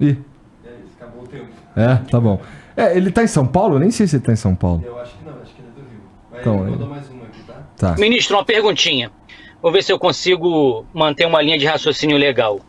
Ih. 0.00 0.16
É, 0.64 0.70
acabou 0.96 1.24
o 1.24 1.26
tempo. 1.26 1.48
É, 1.76 1.96
tá 2.10 2.18
bom. 2.18 2.40
É, 2.76 2.96
ele 2.96 3.10
tá 3.10 3.22
em 3.22 3.26
São 3.26 3.46
Paulo? 3.46 3.76
Eu 3.76 3.80
nem 3.80 3.90
sei 3.90 4.06
se 4.06 4.16
ele 4.16 4.24
tá 4.24 4.32
em 4.32 4.36
São 4.36 4.54
Paulo. 4.54 4.82
Eu 4.84 4.98
acho 4.98 5.16
que 5.16 5.24
não, 5.24 5.32
acho 5.42 5.54
que 5.54 5.60
ele 5.60 5.68
é 5.68 5.80
do 5.80 5.88
Rio. 5.88 6.00
Vai, 6.30 6.40
então, 6.40 6.56
mandou 6.58 6.88
mais 6.88 7.08
uma 7.08 7.24
aqui, 7.24 7.40
tá? 7.46 7.54
Tá. 7.76 7.96
Ministro, 7.98 8.36
uma 8.36 8.44
perguntinha. 8.44 9.10
Vou 9.62 9.72
ver 9.72 9.82
se 9.82 9.92
eu 9.92 9.98
consigo 9.98 10.84
manter 10.92 11.26
uma 11.26 11.40
linha 11.40 11.56
de 11.58 11.66
raciocínio 11.66 12.16
legal. 12.16 12.60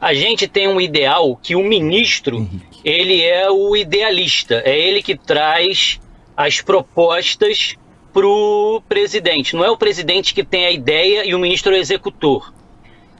A 0.00 0.12
gente 0.12 0.46
tem 0.48 0.68
um 0.68 0.80
ideal 0.80 1.36
que 1.36 1.54
o 1.56 1.62
ministro, 1.62 2.36
Henrique. 2.38 2.80
ele 2.84 3.22
é 3.22 3.50
o 3.50 3.76
idealista, 3.76 4.62
é 4.64 4.78
ele 4.78 5.02
que 5.02 5.16
traz 5.16 6.00
as 6.36 6.60
propostas 6.60 7.76
pro 8.12 8.82
presidente. 8.88 9.54
Não 9.54 9.64
é 9.64 9.70
o 9.70 9.76
presidente 9.76 10.34
que 10.34 10.42
tem 10.44 10.66
a 10.66 10.70
ideia 10.70 11.24
e 11.24 11.34
o 11.34 11.38
ministro 11.38 11.74
é 11.74 11.78
o 11.78 11.80
executor. 11.80 12.52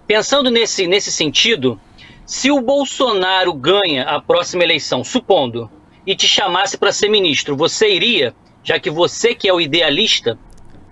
Pensando 0.06 0.50
nesse, 0.50 0.86
nesse 0.86 1.10
sentido, 1.12 1.80
Se 2.26 2.50
o 2.50 2.60
Bolsonaro 2.60 3.54
ganha 3.54 4.02
a 4.02 4.20
próxima 4.20 4.64
eleição, 4.64 5.04
supondo, 5.04 5.70
e 6.06 6.14
te 6.14 6.26
chamasse 6.26 6.76
para 6.78 6.92
ser 6.92 7.08
ministro, 7.08 7.56
você 7.56 7.92
iria? 7.94 8.34
Já 8.62 8.78
que 8.78 8.90
você 8.90 9.34
que 9.34 9.48
é 9.48 9.52
o 9.52 9.60
idealista? 9.60 10.38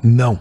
Não. 0.03 0.39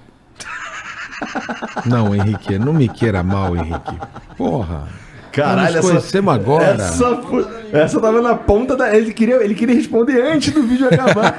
Não, 1.85 2.13
Henrique, 2.13 2.57
não 2.59 2.73
me 2.73 2.87
queira 2.89 3.23
mal, 3.23 3.55
Henrique. 3.55 3.97
Porra. 4.37 4.87
Caralho, 5.31 5.75
Nós 5.77 5.85
conhecemos 5.85 6.33
agora. 6.33 6.65
Essa, 6.65 7.15
foi- 7.23 7.47
essa 7.71 7.99
tava 7.99 8.21
na 8.21 8.35
ponta 8.35 8.75
da. 8.75 8.95
Ele 8.95 9.11
queria, 9.13 9.35
ele 9.43 9.55
queria 9.55 9.73
responder 9.73 10.21
antes 10.21 10.53
do 10.53 10.61
vídeo 10.63 10.87
acabar. 10.87 11.35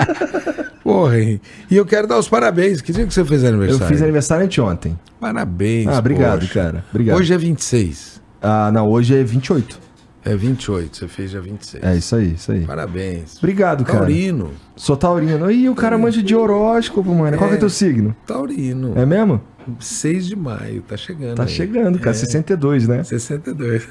Porra, 0.82 1.18
Henrique. 1.20 1.42
E 1.70 1.76
eu 1.76 1.84
quero 1.84 2.06
dar 2.06 2.18
os 2.18 2.28
parabéns. 2.28 2.80
Que 2.80 2.92
dia 2.92 3.06
que 3.06 3.12
você 3.12 3.24
fez 3.24 3.42
Eu 3.42 3.50
aniversário? 3.50 3.86
fiz 3.88 4.02
aniversário 4.02 4.44
anteontem. 4.46 4.98
Parabéns. 5.20 5.88
Ah, 5.88 5.98
obrigado, 5.98 6.40
poxa. 6.40 6.54
cara. 6.54 6.84
Obrigado. 6.90 7.18
Hoje 7.18 7.34
é 7.34 7.38
26. 7.38 8.22
Ah, 8.40 8.70
não, 8.72 8.88
hoje 8.88 9.18
é 9.18 9.22
28. 9.22 9.78
É 10.24 10.34
28, 10.34 10.96
você 10.96 11.08
fez 11.08 11.30
dia 11.30 11.40
26. 11.40 11.84
É 11.84 11.96
isso 11.96 12.16
aí, 12.16 12.32
isso 12.32 12.50
aí. 12.50 12.64
Parabéns. 12.64 13.36
Obrigado, 13.38 13.84
cara. 13.84 13.98
Taurino. 13.98 14.52
Sou 14.74 14.96
taurino. 14.96 15.50
Ih, 15.50 15.68
o 15.68 15.74
cara 15.74 15.98
manja 15.98 16.22
de 16.22 16.34
horóscopo, 16.34 17.14
mano. 17.14 17.36
Qual 17.36 17.50
que 17.50 17.56
é 17.56 17.58
teu 17.58 17.68
signo? 17.68 18.16
Taurino. 18.26 18.94
É 18.96 19.04
mesmo? 19.04 19.40
6 19.78 20.26
de 20.26 20.36
maio, 20.36 20.82
tá 20.82 20.96
chegando. 20.96 21.36
Tá 21.36 21.42
aí. 21.42 21.48
chegando, 21.48 21.98
cara. 21.98 22.10
É. 22.10 22.14
62, 22.14 22.88
né? 22.88 23.02
62. 23.02 23.86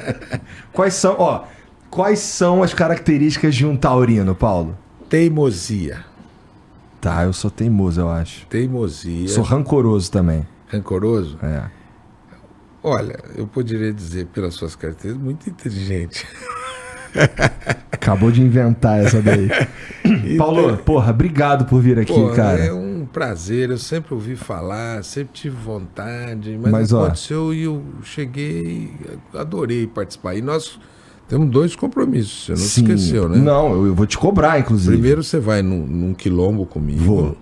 Quais 0.72 0.94
são, 0.94 1.16
ó, 1.18 1.44
quais 1.90 2.18
são 2.18 2.62
as 2.62 2.74
características 2.74 3.54
de 3.54 3.64
um 3.66 3.76
taurino, 3.76 4.34
Paulo? 4.34 4.76
Teimosia. 5.08 6.04
Tá, 7.00 7.24
eu 7.24 7.32
sou 7.32 7.50
teimoso, 7.50 8.00
eu 8.00 8.10
acho. 8.10 8.46
Teimosia. 8.46 9.28
Sou 9.28 9.44
rancoroso 9.44 10.10
também. 10.10 10.46
rancoroso. 10.66 11.38
É. 11.42 11.64
Olha, 12.88 13.18
eu 13.36 13.46
poderia 13.48 13.92
dizer 13.92 14.26
pelas 14.26 14.54
suas 14.54 14.76
características, 14.76 15.20
muito 15.24 15.50
inteligente. 15.50 16.24
Acabou 17.90 18.30
de 18.30 18.42
inventar 18.42 19.00
essa 19.04 19.20
daí. 19.20 19.48
Paulo, 20.38 20.76
porra, 20.78 21.10
obrigado 21.10 21.64
por 21.64 21.80
vir 21.80 21.98
aqui, 21.98 22.12
Pô, 22.12 22.30
cara. 22.30 22.64
é 22.64 22.72
um 22.72 23.06
prazer, 23.12 23.70
eu 23.70 23.78
sempre 23.78 24.14
ouvi 24.14 24.36
falar, 24.36 25.02
sempre 25.02 25.30
tive 25.32 25.56
vontade, 25.56 26.56
mas, 26.62 26.70
Mas, 26.70 26.92
ó- 26.92 27.04
aconteceu 27.04 27.52
e 27.52 27.62
eu 27.64 27.82
cheguei, 28.02 28.92
adorei 29.34 29.86
participar. 29.86 30.34
E 30.36 30.42
nós 30.42 30.78
temos 31.28 31.50
dois 31.50 31.74
compromissos, 31.74 32.44
você 32.44 32.50
não 32.52 32.58
Sim. 32.58 32.82
esqueceu, 32.82 33.28
né? 33.28 33.38
Não, 33.38 33.72
eu, 33.72 33.86
eu 33.86 33.94
vou 33.94 34.06
te 34.06 34.16
cobrar, 34.18 34.58
inclusive. 34.60 34.92
Primeiro 34.92 35.24
você 35.24 35.40
vai 35.40 35.62
num, 35.62 35.84
num 35.86 36.14
quilombo 36.14 36.64
comigo, 36.66 37.02
Vou. 37.02 37.36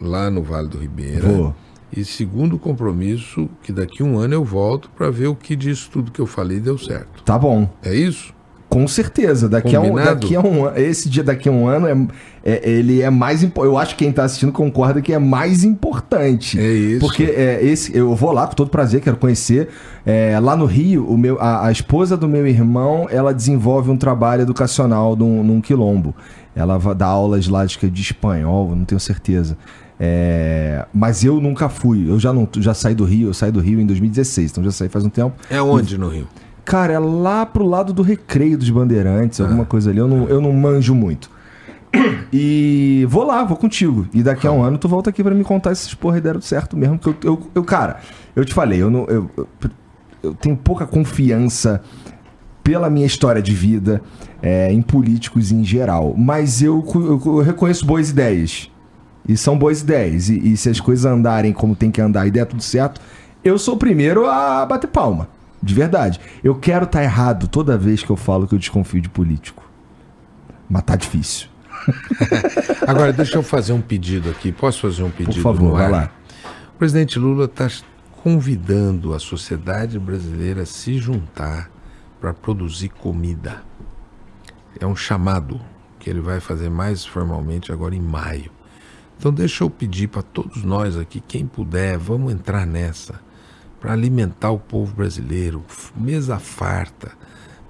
lá 0.00 0.28
no 0.30 0.42
Vale 0.42 0.66
do 0.68 0.78
Ribeira. 0.78 1.28
Vou. 1.28 1.54
E 1.94 2.04
segundo 2.04 2.58
compromisso, 2.58 3.48
que 3.62 3.72
daqui 3.72 4.02
a 4.02 4.04
um 4.04 4.18
ano 4.18 4.34
eu 4.34 4.44
volto 4.44 4.90
para 4.96 5.10
ver 5.10 5.28
o 5.28 5.34
que 5.34 5.56
disso 5.56 5.88
tudo 5.90 6.10
que 6.12 6.20
eu 6.20 6.26
falei 6.26 6.60
deu 6.60 6.76
certo. 6.78 7.22
Tá 7.24 7.38
bom. 7.38 7.68
É 7.82 7.94
isso? 7.94 8.36
Com 8.68 8.86
certeza. 8.86 9.48
Daqui 9.48 9.74
a, 9.74 9.80
um, 9.80 9.88
Combinado? 9.88 10.20
daqui 10.20 10.36
a 10.36 10.40
um. 10.40 10.68
Esse 10.76 11.08
dia 11.08 11.24
daqui 11.24 11.48
a 11.48 11.52
um 11.52 11.66
ano 11.66 11.86
é, 11.86 11.96
é- 12.44 12.70
ele 12.70 13.00
é 13.00 13.08
mais 13.08 13.42
importante. 13.42 13.72
Eu 13.72 13.78
acho 13.78 13.96
que 13.96 14.04
quem 14.04 14.12
tá 14.12 14.24
assistindo 14.24 14.52
concorda 14.52 15.00
que 15.00 15.12
é 15.12 15.18
mais 15.18 15.64
importante. 15.64 16.60
É 16.60 16.70
isso. 16.70 17.00
Porque 17.00 17.24
é, 17.24 17.64
esse, 17.64 17.96
eu 17.96 18.14
vou 18.14 18.30
lá 18.30 18.46
com 18.46 18.54
todo 18.54 18.68
prazer, 18.68 19.00
quero 19.00 19.16
conhecer. 19.16 19.68
É, 20.04 20.38
lá 20.38 20.54
no 20.54 20.66
Rio, 20.66 21.06
o 21.08 21.16
meu, 21.16 21.40
a, 21.40 21.66
a 21.68 21.72
esposa 21.72 22.14
do 22.14 22.28
meu 22.28 22.46
irmão, 22.46 23.06
ela 23.10 23.32
desenvolve 23.32 23.90
um 23.90 23.96
trabalho 23.96 24.42
educacional 24.42 25.16
num, 25.16 25.42
num 25.42 25.60
quilombo. 25.62 26.14
Ela 26.54 26.76
dá 26.94 27.06
aulas 27.06 27.48
lá, 27.48 27.64
é 27.64 27.66
de 27.66 28.02
espanhol, 28.02 28.74
não 28.76 28.84
tenho 28.84 29.00
certeza. 29.00 29.56
É, 30.00 30.86
mas 30.94 31.24
eu 31.24 31.40
nunca 31.40 31.68
fui. 31.68 32.08
Eu 32.08 32.18
já 32.20 32.32
não 32.32 32.48
já 32.58 32.72
saí 32.74 32.94
do 32.94 33.04
Rio, 33.04 33.28
eu 33.28 33.34
saí 33.34 33.50
do 33.50 33.60
Rio 33.60 33.80
em 33.80 33.86
2016, 33.86 34.50
então 34.52 34.62
já 34.64 34.70
saí 34.70 34.88
faz 34.88 35.04
um 35.04 35.08
tempo. 35.10 35.34
É 35.50 35.60
onde 35.60 35.98
no 35.98 36.08
Rio? 36.08 36.26
Cara, 36.64 36.92
é 36.92 36.98
lá 36.98 37.44
pro 37.46 37.64
lado 37.66 37.92
do 37.92 38.02
recreio 38.02 38.56
dos 38.58 38.68
bandeirantes, 38.70 39.40
alguma 39.40 39.64
coisa 39.64 39.90
ali. 39.90 39.98
Eu 39.98 40.06
não, 40.06 40.28
eu 40.28 40.40
não 40.40 40.52
manjo 40.52 40.94
muito. 40.94 41.30
E 42.32 43.06
vou 43.08 43.24
lá, 43.24 43.42
vou 43.44 43.56
contigo. 43.56 44.06
E 44.12 44.22
daqui 44.22 44.46
a 44.46 44.52
um 44.52 44.62
ano 44.62 44.76
tu 44.78 44.88
volta 44.88 45.10
aqui 45.10 45.22
pra 45.22 45.34
me 45.34 45.42
contar 45.44 45.74
se 45.74 45.82
essas 45.86 45.94
porra 45.94 46.20
deram 46.20 46.40
certo 46.40 46.76
mesmo. 46.76 46.98
Que 46.98 47.08
eu, 47.08 47.16
eu, 47.24 47.50
eu- 47.54 47.64
cara, 47.64 47.96
eu 48.36 48.44
te 48.44 48.52
falei, 48.52 48.80
eu, 48.82 48.90
não, 48.90 49.04
eu, 49.06 49.30
eu, 49.36 49.48
eu 50.22 50.34
tenho 50.34 50.56
pouca 50.56 50.86
confiança 50.86 51.80
pela 52.62 52.90
minha 52.90 53.06
história 53.06 53.40
de 53.40 53.54
vida 53.54 54.02
é, 54.42 54.70
em 54.70 54.82
políticos 54.82 55.50
em 55.50 55.64
geral. 55.64 56.14
Mas 56.16 56.60
eu, 56.62 56.84
eu, 56.94 57.22
eu 57.24 57.38
reconheço 57.38 57.86
boas 57.86 58.10
ideias. 58.10 58.70
E 59.28 59.36
são 59.36 59.58
boas 59.58 59.82
ideias. 59.82 60.30
E, 60.30 60.52
e 60.52 60.56
se 60.56 60.70
as 60.70 60.80
coisas 60.80 61.04
andarem 61.04 61.52
como 61.52 61.76
tem 61.76 61.90
que 61.90 62.00
andar 62.00 62.26
e 62.26 62.30
der 62.30 62.46
tudo 62.46 62.62
certo, 62.62 63.00
eu 63.44 63.58
sou 63.58 63.74
o 63.74 63.78
primeiro 63.78 64.26
a 64.26 64.64
bater 64.64 64.88
palma. 64.88 65.28
De 65.62 65.74
verdade. 65.74 66.18
Eu 66.42 66.54
quero 66.54 66.84
estar 66.84 67.02
errado 67.02 67.46
toda 67.46 67.76
vez 67.76 68.02
que 68.02 68.10
eu 68.10 68.16
falo 68.16 68.48
que 68.48 68.54
eu 68.54 68.58
desconfio 68.58 69.00
de 69.00 69.08
político. 69.08 69.68
Mas 70.68 70.82
tá 70.82 70.96
difícil. 70.96 71.48
Agora, 72.86 73.12
deixa 73.12 73.36
eu 73.36 73.42
fazer 73.42 73.72
um 73.72 73.80
pedido 73.80 74.30
aqui. 74.30 74.50
Posso 74.52 74.80
fazer 74.80 75.02
um 75.02 75.10
Por 75.10 75.16
pedido? 75.16 75.42
favor, 75.42 75.70
no 75.70 75.72
vai 75.72 75.90
lá. 75.90 76.10
O 76.74 76.78
presidente 76.78 77.18
Lula 77.18 77.46
está 77.46 77.68
convidando 78.22 79.14
a 79.14 79.18
sociedade 79.18 79.98
brasileira 79.98 80.62
a 80.62 80.66
se 80.66 80.98
juntar 80.98 81.70
para 82.20 82.32
produzir 82.32 82.88
comida. 82.88 83.62
É 84.78 84.86
um 84.86 84.94
chamado 84.94 85.60
que 85.98 86.08
ele 86.08 86.20
vai 86.20 86.40
fazer 86.40 86.70
mais 86.70 87.04
formalmente 87.04 87.72
agora 87.72 87.94
em 87.94 88.00
maio. 88.00 88.50
Então 89.18 89.32
deixa 89.32 89.64
eu 89.64 89.70
pedir 89.70 90.08
para 90.08 90.22
todos 90.22 90.62
nós 90.62 90.96
aqui, 90.96 91.20
quem 91.20 91.44
puder, 91.46 91.98
vamos 91.98 92.32
entrar 92.32 92.64
nessa 92.66 93.20
para 93.80 93.92
alimentar 93.92 94.50
o 94.50 94.58
povo 94.58 94.94
brasileiro, 94.94 95.64
mesa 95.96 96.38
farta, 96.38 97.12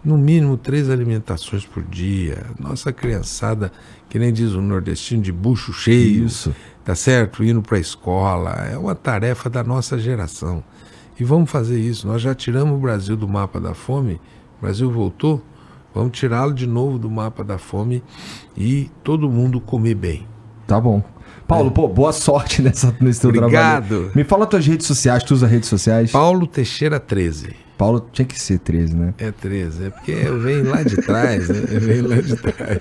no 0.02 0.16
mínimo 0.16 0.56
três 0.56 0.88
alimentações 0.88 1.66
por 1.66 1.82
dia. 1.82 2.46
Nossa 2.58 2.92
criançada, 2.92 3.70
que 4.08 4.18
nem 4.18 4.32
diz 4.32 4.52
o 4.52 4.62
nordestino, 4.62 5.22
de 5.22 5.32
bucho 5.32 5.72
cheio, 5.72 6.24
Isso. 6.24 6.54
tá 6.84 6.94
certo? 6.94 7.44
Indo 7.44 7.60
para 7.60 7.76
a 7.76 7.80
escola, 7.80 8.50
é 8.70 8.78
uma 8.78 8.94
tarefa 8.94 9.50
da 9.50 9.62
nossa 9.62 9.98
geração. 9.98 10.64
E 11.20 11.24
vamos 11.24 11.50
fazer 11.50 11.78
isso. 11.80 12.06
Nós 12.06 12.22
já 12.22 12.34
tiramos 12.34 12.76
o 12.76 12.80
Brasil 12.80 13.16
do 13.16 13.28
mapa 13.28 13.60
da 13.60 13.74
fome, 13.74 14.20
o 14.58 14.62
Brasil 14.62 14.90
voltou, 14.90 15.44
vamos 15.92 16.16
tirá-lo 16.16 16.54
de 16.54 16.66
novo 16.66 16.98
do 16.98 17.10
mapa 17.10 17.42
da 17.42 17.58
fome 17.58 18.02
e 18.56 18.90
todo 19.02 19.28
mundo 19.28 19.60
comer 19.60 19.94
bem. 19.94 20.26
Tá 20.66 20.80
bom. 20.80 21.02
Paulo, 21.48 21.70
pô, 21.70 21.88
boa 21.88 22.12
sorte 22.12 22.60
nessa, 22.62 22.94
nesse 23.00 23.22
teu 23.22 23.30
É. 23.30 23.38
Obrigado. 23.38 23.88
trabalho. 23.88 24.12
Me 24.14 24.22
fala 24.22 24.44
tuas 24.46 24.66
redes 24.66 24.86
sociais, 24.86 25.24
tu 25.24 25.32
usa 25.32 25.46
redes 25.46 25.68
sociais? 25.68 26.12
Paulo 26.12 26.46
Teixeira 26.46 27.00
13. 27.00 27.56
Paulo 27.78 28.06
tinha 28.12 28.26
que 28.26 28.38
ser 28.38 28.58
13, 28.58 28.94
né? 28.94 29.14
É 29.18 29.30
13, 29.30 29.86
é 29.86 29.90
porque 29.90 30.10
eu 30.10 30.38
venho 30.40 30.68
lá 30.68 30.82
de 30.82 30.96
trás, 30.96 31.48
né? 31.48 31.62
Eu 31.70 31.80
venho 31.80 32.08
lá 32.08 32.16
de 32.16 32.36
trás. 32.36 32.80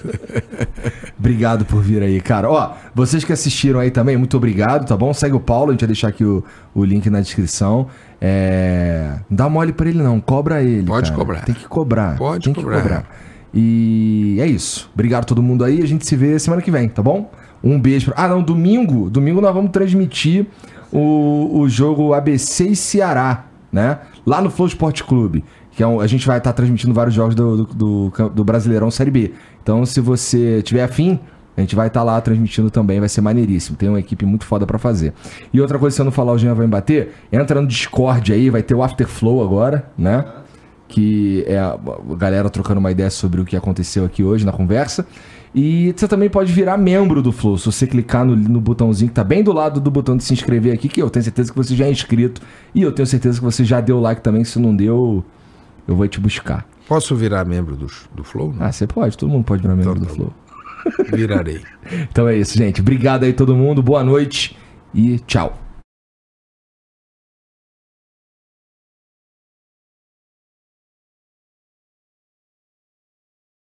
Obrigado 1.18 1.66
por 1.66 1.82
vir 1.84 2.02
aí, 2.02 2.20
cara. 2.20 2.50
Ó, 2.50 2.72
vocês 2.96 3.24
que 3.24 3.32
assistiram 3.32 3.80
aí 3.80 3.92
também, 3.92 4.18
muito 4.18 4.36
obrigado, 4.36 4.88
tá 4.88 4.98
bom? 4.98 5.14
Segue 5.14 5.36
o 5.36 5.40
Paulo, 5.40 5.70
a 5.70 5.72
gente 5.74 5.82
vai 5.82 5.88
deixar 5.88 6.08
aqui 6.08 6.26
o, 6.26 6.44
o 6.74 6.84
link 6.84 7.10
na 7.12 7.22
descrição. 7.22 7.88
É... 8.20 9.20
Não 9.30 9.38
dá 9.38 9.48
mole 9.48 9.72
pra 9.72 9.88
ele 9.88 10.02
não, 10.02 10.20
cobra 10.20 10.62
ele. 10.64 10.88
Pode 10.88 11.12
cara. 11.12 11.20
cobrar. 11.20 11.42
Tem 11.46 11.56
que 11.56 11.68
cobrar. 11.68 12.18
Pode 12.18 12.46
Tem 12.46 12.54
cobrar. 12.54 12.76
que 12.78 12.82
cobrar. 12.82 13.06
E 13.54 14.38
é 14.40 14.48
isso. 14.48 14.90
Obrigado 14.94 15.24
a 15.24 15.26
todo 15.26 15.42
mundo 15.44 15.64
aí, 15.64 15.82
a 15.82 15.86
gente 15.86 16.06
se 16.08 16.16
vê 16.16 16.38
semana 16.40 16.62
que 16.62 16.72
vem, 16.72 16.90
tá 16.90 17.02
bom? 17.04 17.32
Um 17.64 17.80
beijo. 17.80 18.14
Ah, 18.16 18.28
não, 18.28 18.42
domingo. 18.42 19.10
Domingo 19.10 19.42
nós 19.42 19.54
vamos 19.54 19.72
transmitir 19.72 20.46
o, 20.92 21.60
o 21.60 21.68
jogo 21.70 22.14
ABC 22.14 22.68
e 22.70 22.76
Ceará, 22.76 23.46
né? 23.72 24.00
Lá 24.26 24.42
no 24.42 24.50
Flow 24.50 24.68
Esporte 24.68 25.04
Clube. 25.04 25.44
Que 25.72 25.84
é 25.84 25.88
um- 25.88 26.00
a 26.00 26.08
gente 26.08 26.26
vai 26.26 26.38
estar 26.40 26.54
transmitindo 26.54 26.94
vários 26.94 27.14
jogos 27.16 27.36
do, 27.36 27.66
do, 27.66 27.74
do, 28.12 28.30
do 28.30 28.44
Brasileirão 28.44 28.90
Série 28.90 29.12
B. 29.12 29.34
Então, 29.62 29.86
se 29.86 30.00
você 30.02 30.62
tiver 30.64 30.84
afim, 30.84 31.20
a 31.56 31.62
gente 31.62 31.76
vai 31.76 31.88
estar 31.88 32.04
lá 32.04 32.20
transmitindo 32.22 32.70
também, 32.72 33.00
vai 33.00 33.10
ser 33.10 33.22
maneiríssimo. 33.22 33.78
Tem 33.78 33.90
uma 33.90 34.00
equipe 34.00 34.26
muito 34.26 34.46
foda 34.46 34.66
pra 34.66 34.78
fazer. 34.78 35.14
E 35.54 35.60
outra 35.62 35.78
coisa, 35.80 35.96
se 35.96 36.02
eu 36.02 36.06
não 36.06 36.12
falar, 36.12 36.34
o 36.34 36.38
Jean 36.38 36.54
vai 36.54 36.66
me 36.66 36.72
bater. 36.72 37.14
Entra 37.32 37.62
no 37.62 37.68
Discord 37.68 38.32
aí, 38.34 38.50
vai 38.50 38.64
ter 38.64 38.74
o 38.76 38.82
Afterflow 38.84 39.44
agora, 39.44 39.90
né? 39.98 40.24
Que 40.88 41.44
é 41.48 41.60
a 41.60 41.78
galera 42.18 42.50
trocando 42.50 42.80
uma 42.80 42.92
ideia 42.92 43.10
sobre 43.10 43.42
o 43.42 43.46
que 43.46 43.56
aconteceu 43.58 44.06
aqui 44.06 44.24
hoje 44.24 44.46
na 44.46 44.52
conversa. 44.54 45.06
E 45.60 45.92
você 45.98 46.08
também 46.08 46.30
pode 46.30 46.54
virar 46.54 46.78
membro 46.78 47.20
do 47.20 47.32
Flow. 47.32 47.58
Se 47.58 47.66
você 47.66 47.88
clicar 47.88 48.24
no, 48.24 48.36
no 48.36 48.62
botãozinho 48.62 49.10
que 49.10 49.16
tá 49.16 49.24
bem 49.24 49.42
do 49.44 49.52
lado 49.52 49.82
do 49.82 49.90
botão 49.90 50.16
de 50.16 50.24
se 50.24 50.32
inscrever 50.32 50.72
aqui, 50.72 50.88
que 50.88 51.02
eu 51.02 51.10
tenho 51.10 51.24
certeza 51.24 51.52
que 51.52 51.58
você 51.58 51.76
já 51.76 51.88
é 51.88 51.92
inscrito. 51.92 52.44
E 52.76 52.84
eu 52.84 52.92
tenho 52.92 53.08
certeza 53.08 53.40
que 53.40 53.44
você 53.44 53.66
já 53.66 53.82
deu 53.82 54.00
like 54.00 54.22
também. 54.22 54.44
Se 54.44 54.60
não 54.60 54.76
deu, 54.76 55.26
eu 55.88 55.96
vou 55.96 56.08
te 56.08 56.20
buscar. 56.20 56.64
Posso 56.88 57.16
virar 57.16 57.44
membro 57.44 57.76
do, 57.76 57.88
do 58.14 58.24
Flow? 58.24 58.54
Não? 58.54 58.68
Ah, 58.68 58.72
você 58.72 58.86
pode, 58.86 59.18
todo 59.18 59.32
mundo 59.32 59.46
pode 59.46 59.64
virar 59.64 59.76
membro 59.76 59.94
Então 59.94 60.04
do 60.04 60.10
tá 60.10 60.14
Flow. 60.14 60.34
Virarei. 61.12 61.62
Então 62.12 62.28
é 62.28 62.38
isso, 62.38 62.56
gente. 62.56 62.80
Obrigado 62.80 63.24
aí 63.24 63.34
todo 63.34 63.56
mundo, 63.56 63.82
boa 63.82 64.04
noite 64.04 64.56
e 64.94 65.18
tchau. 65.20 65.58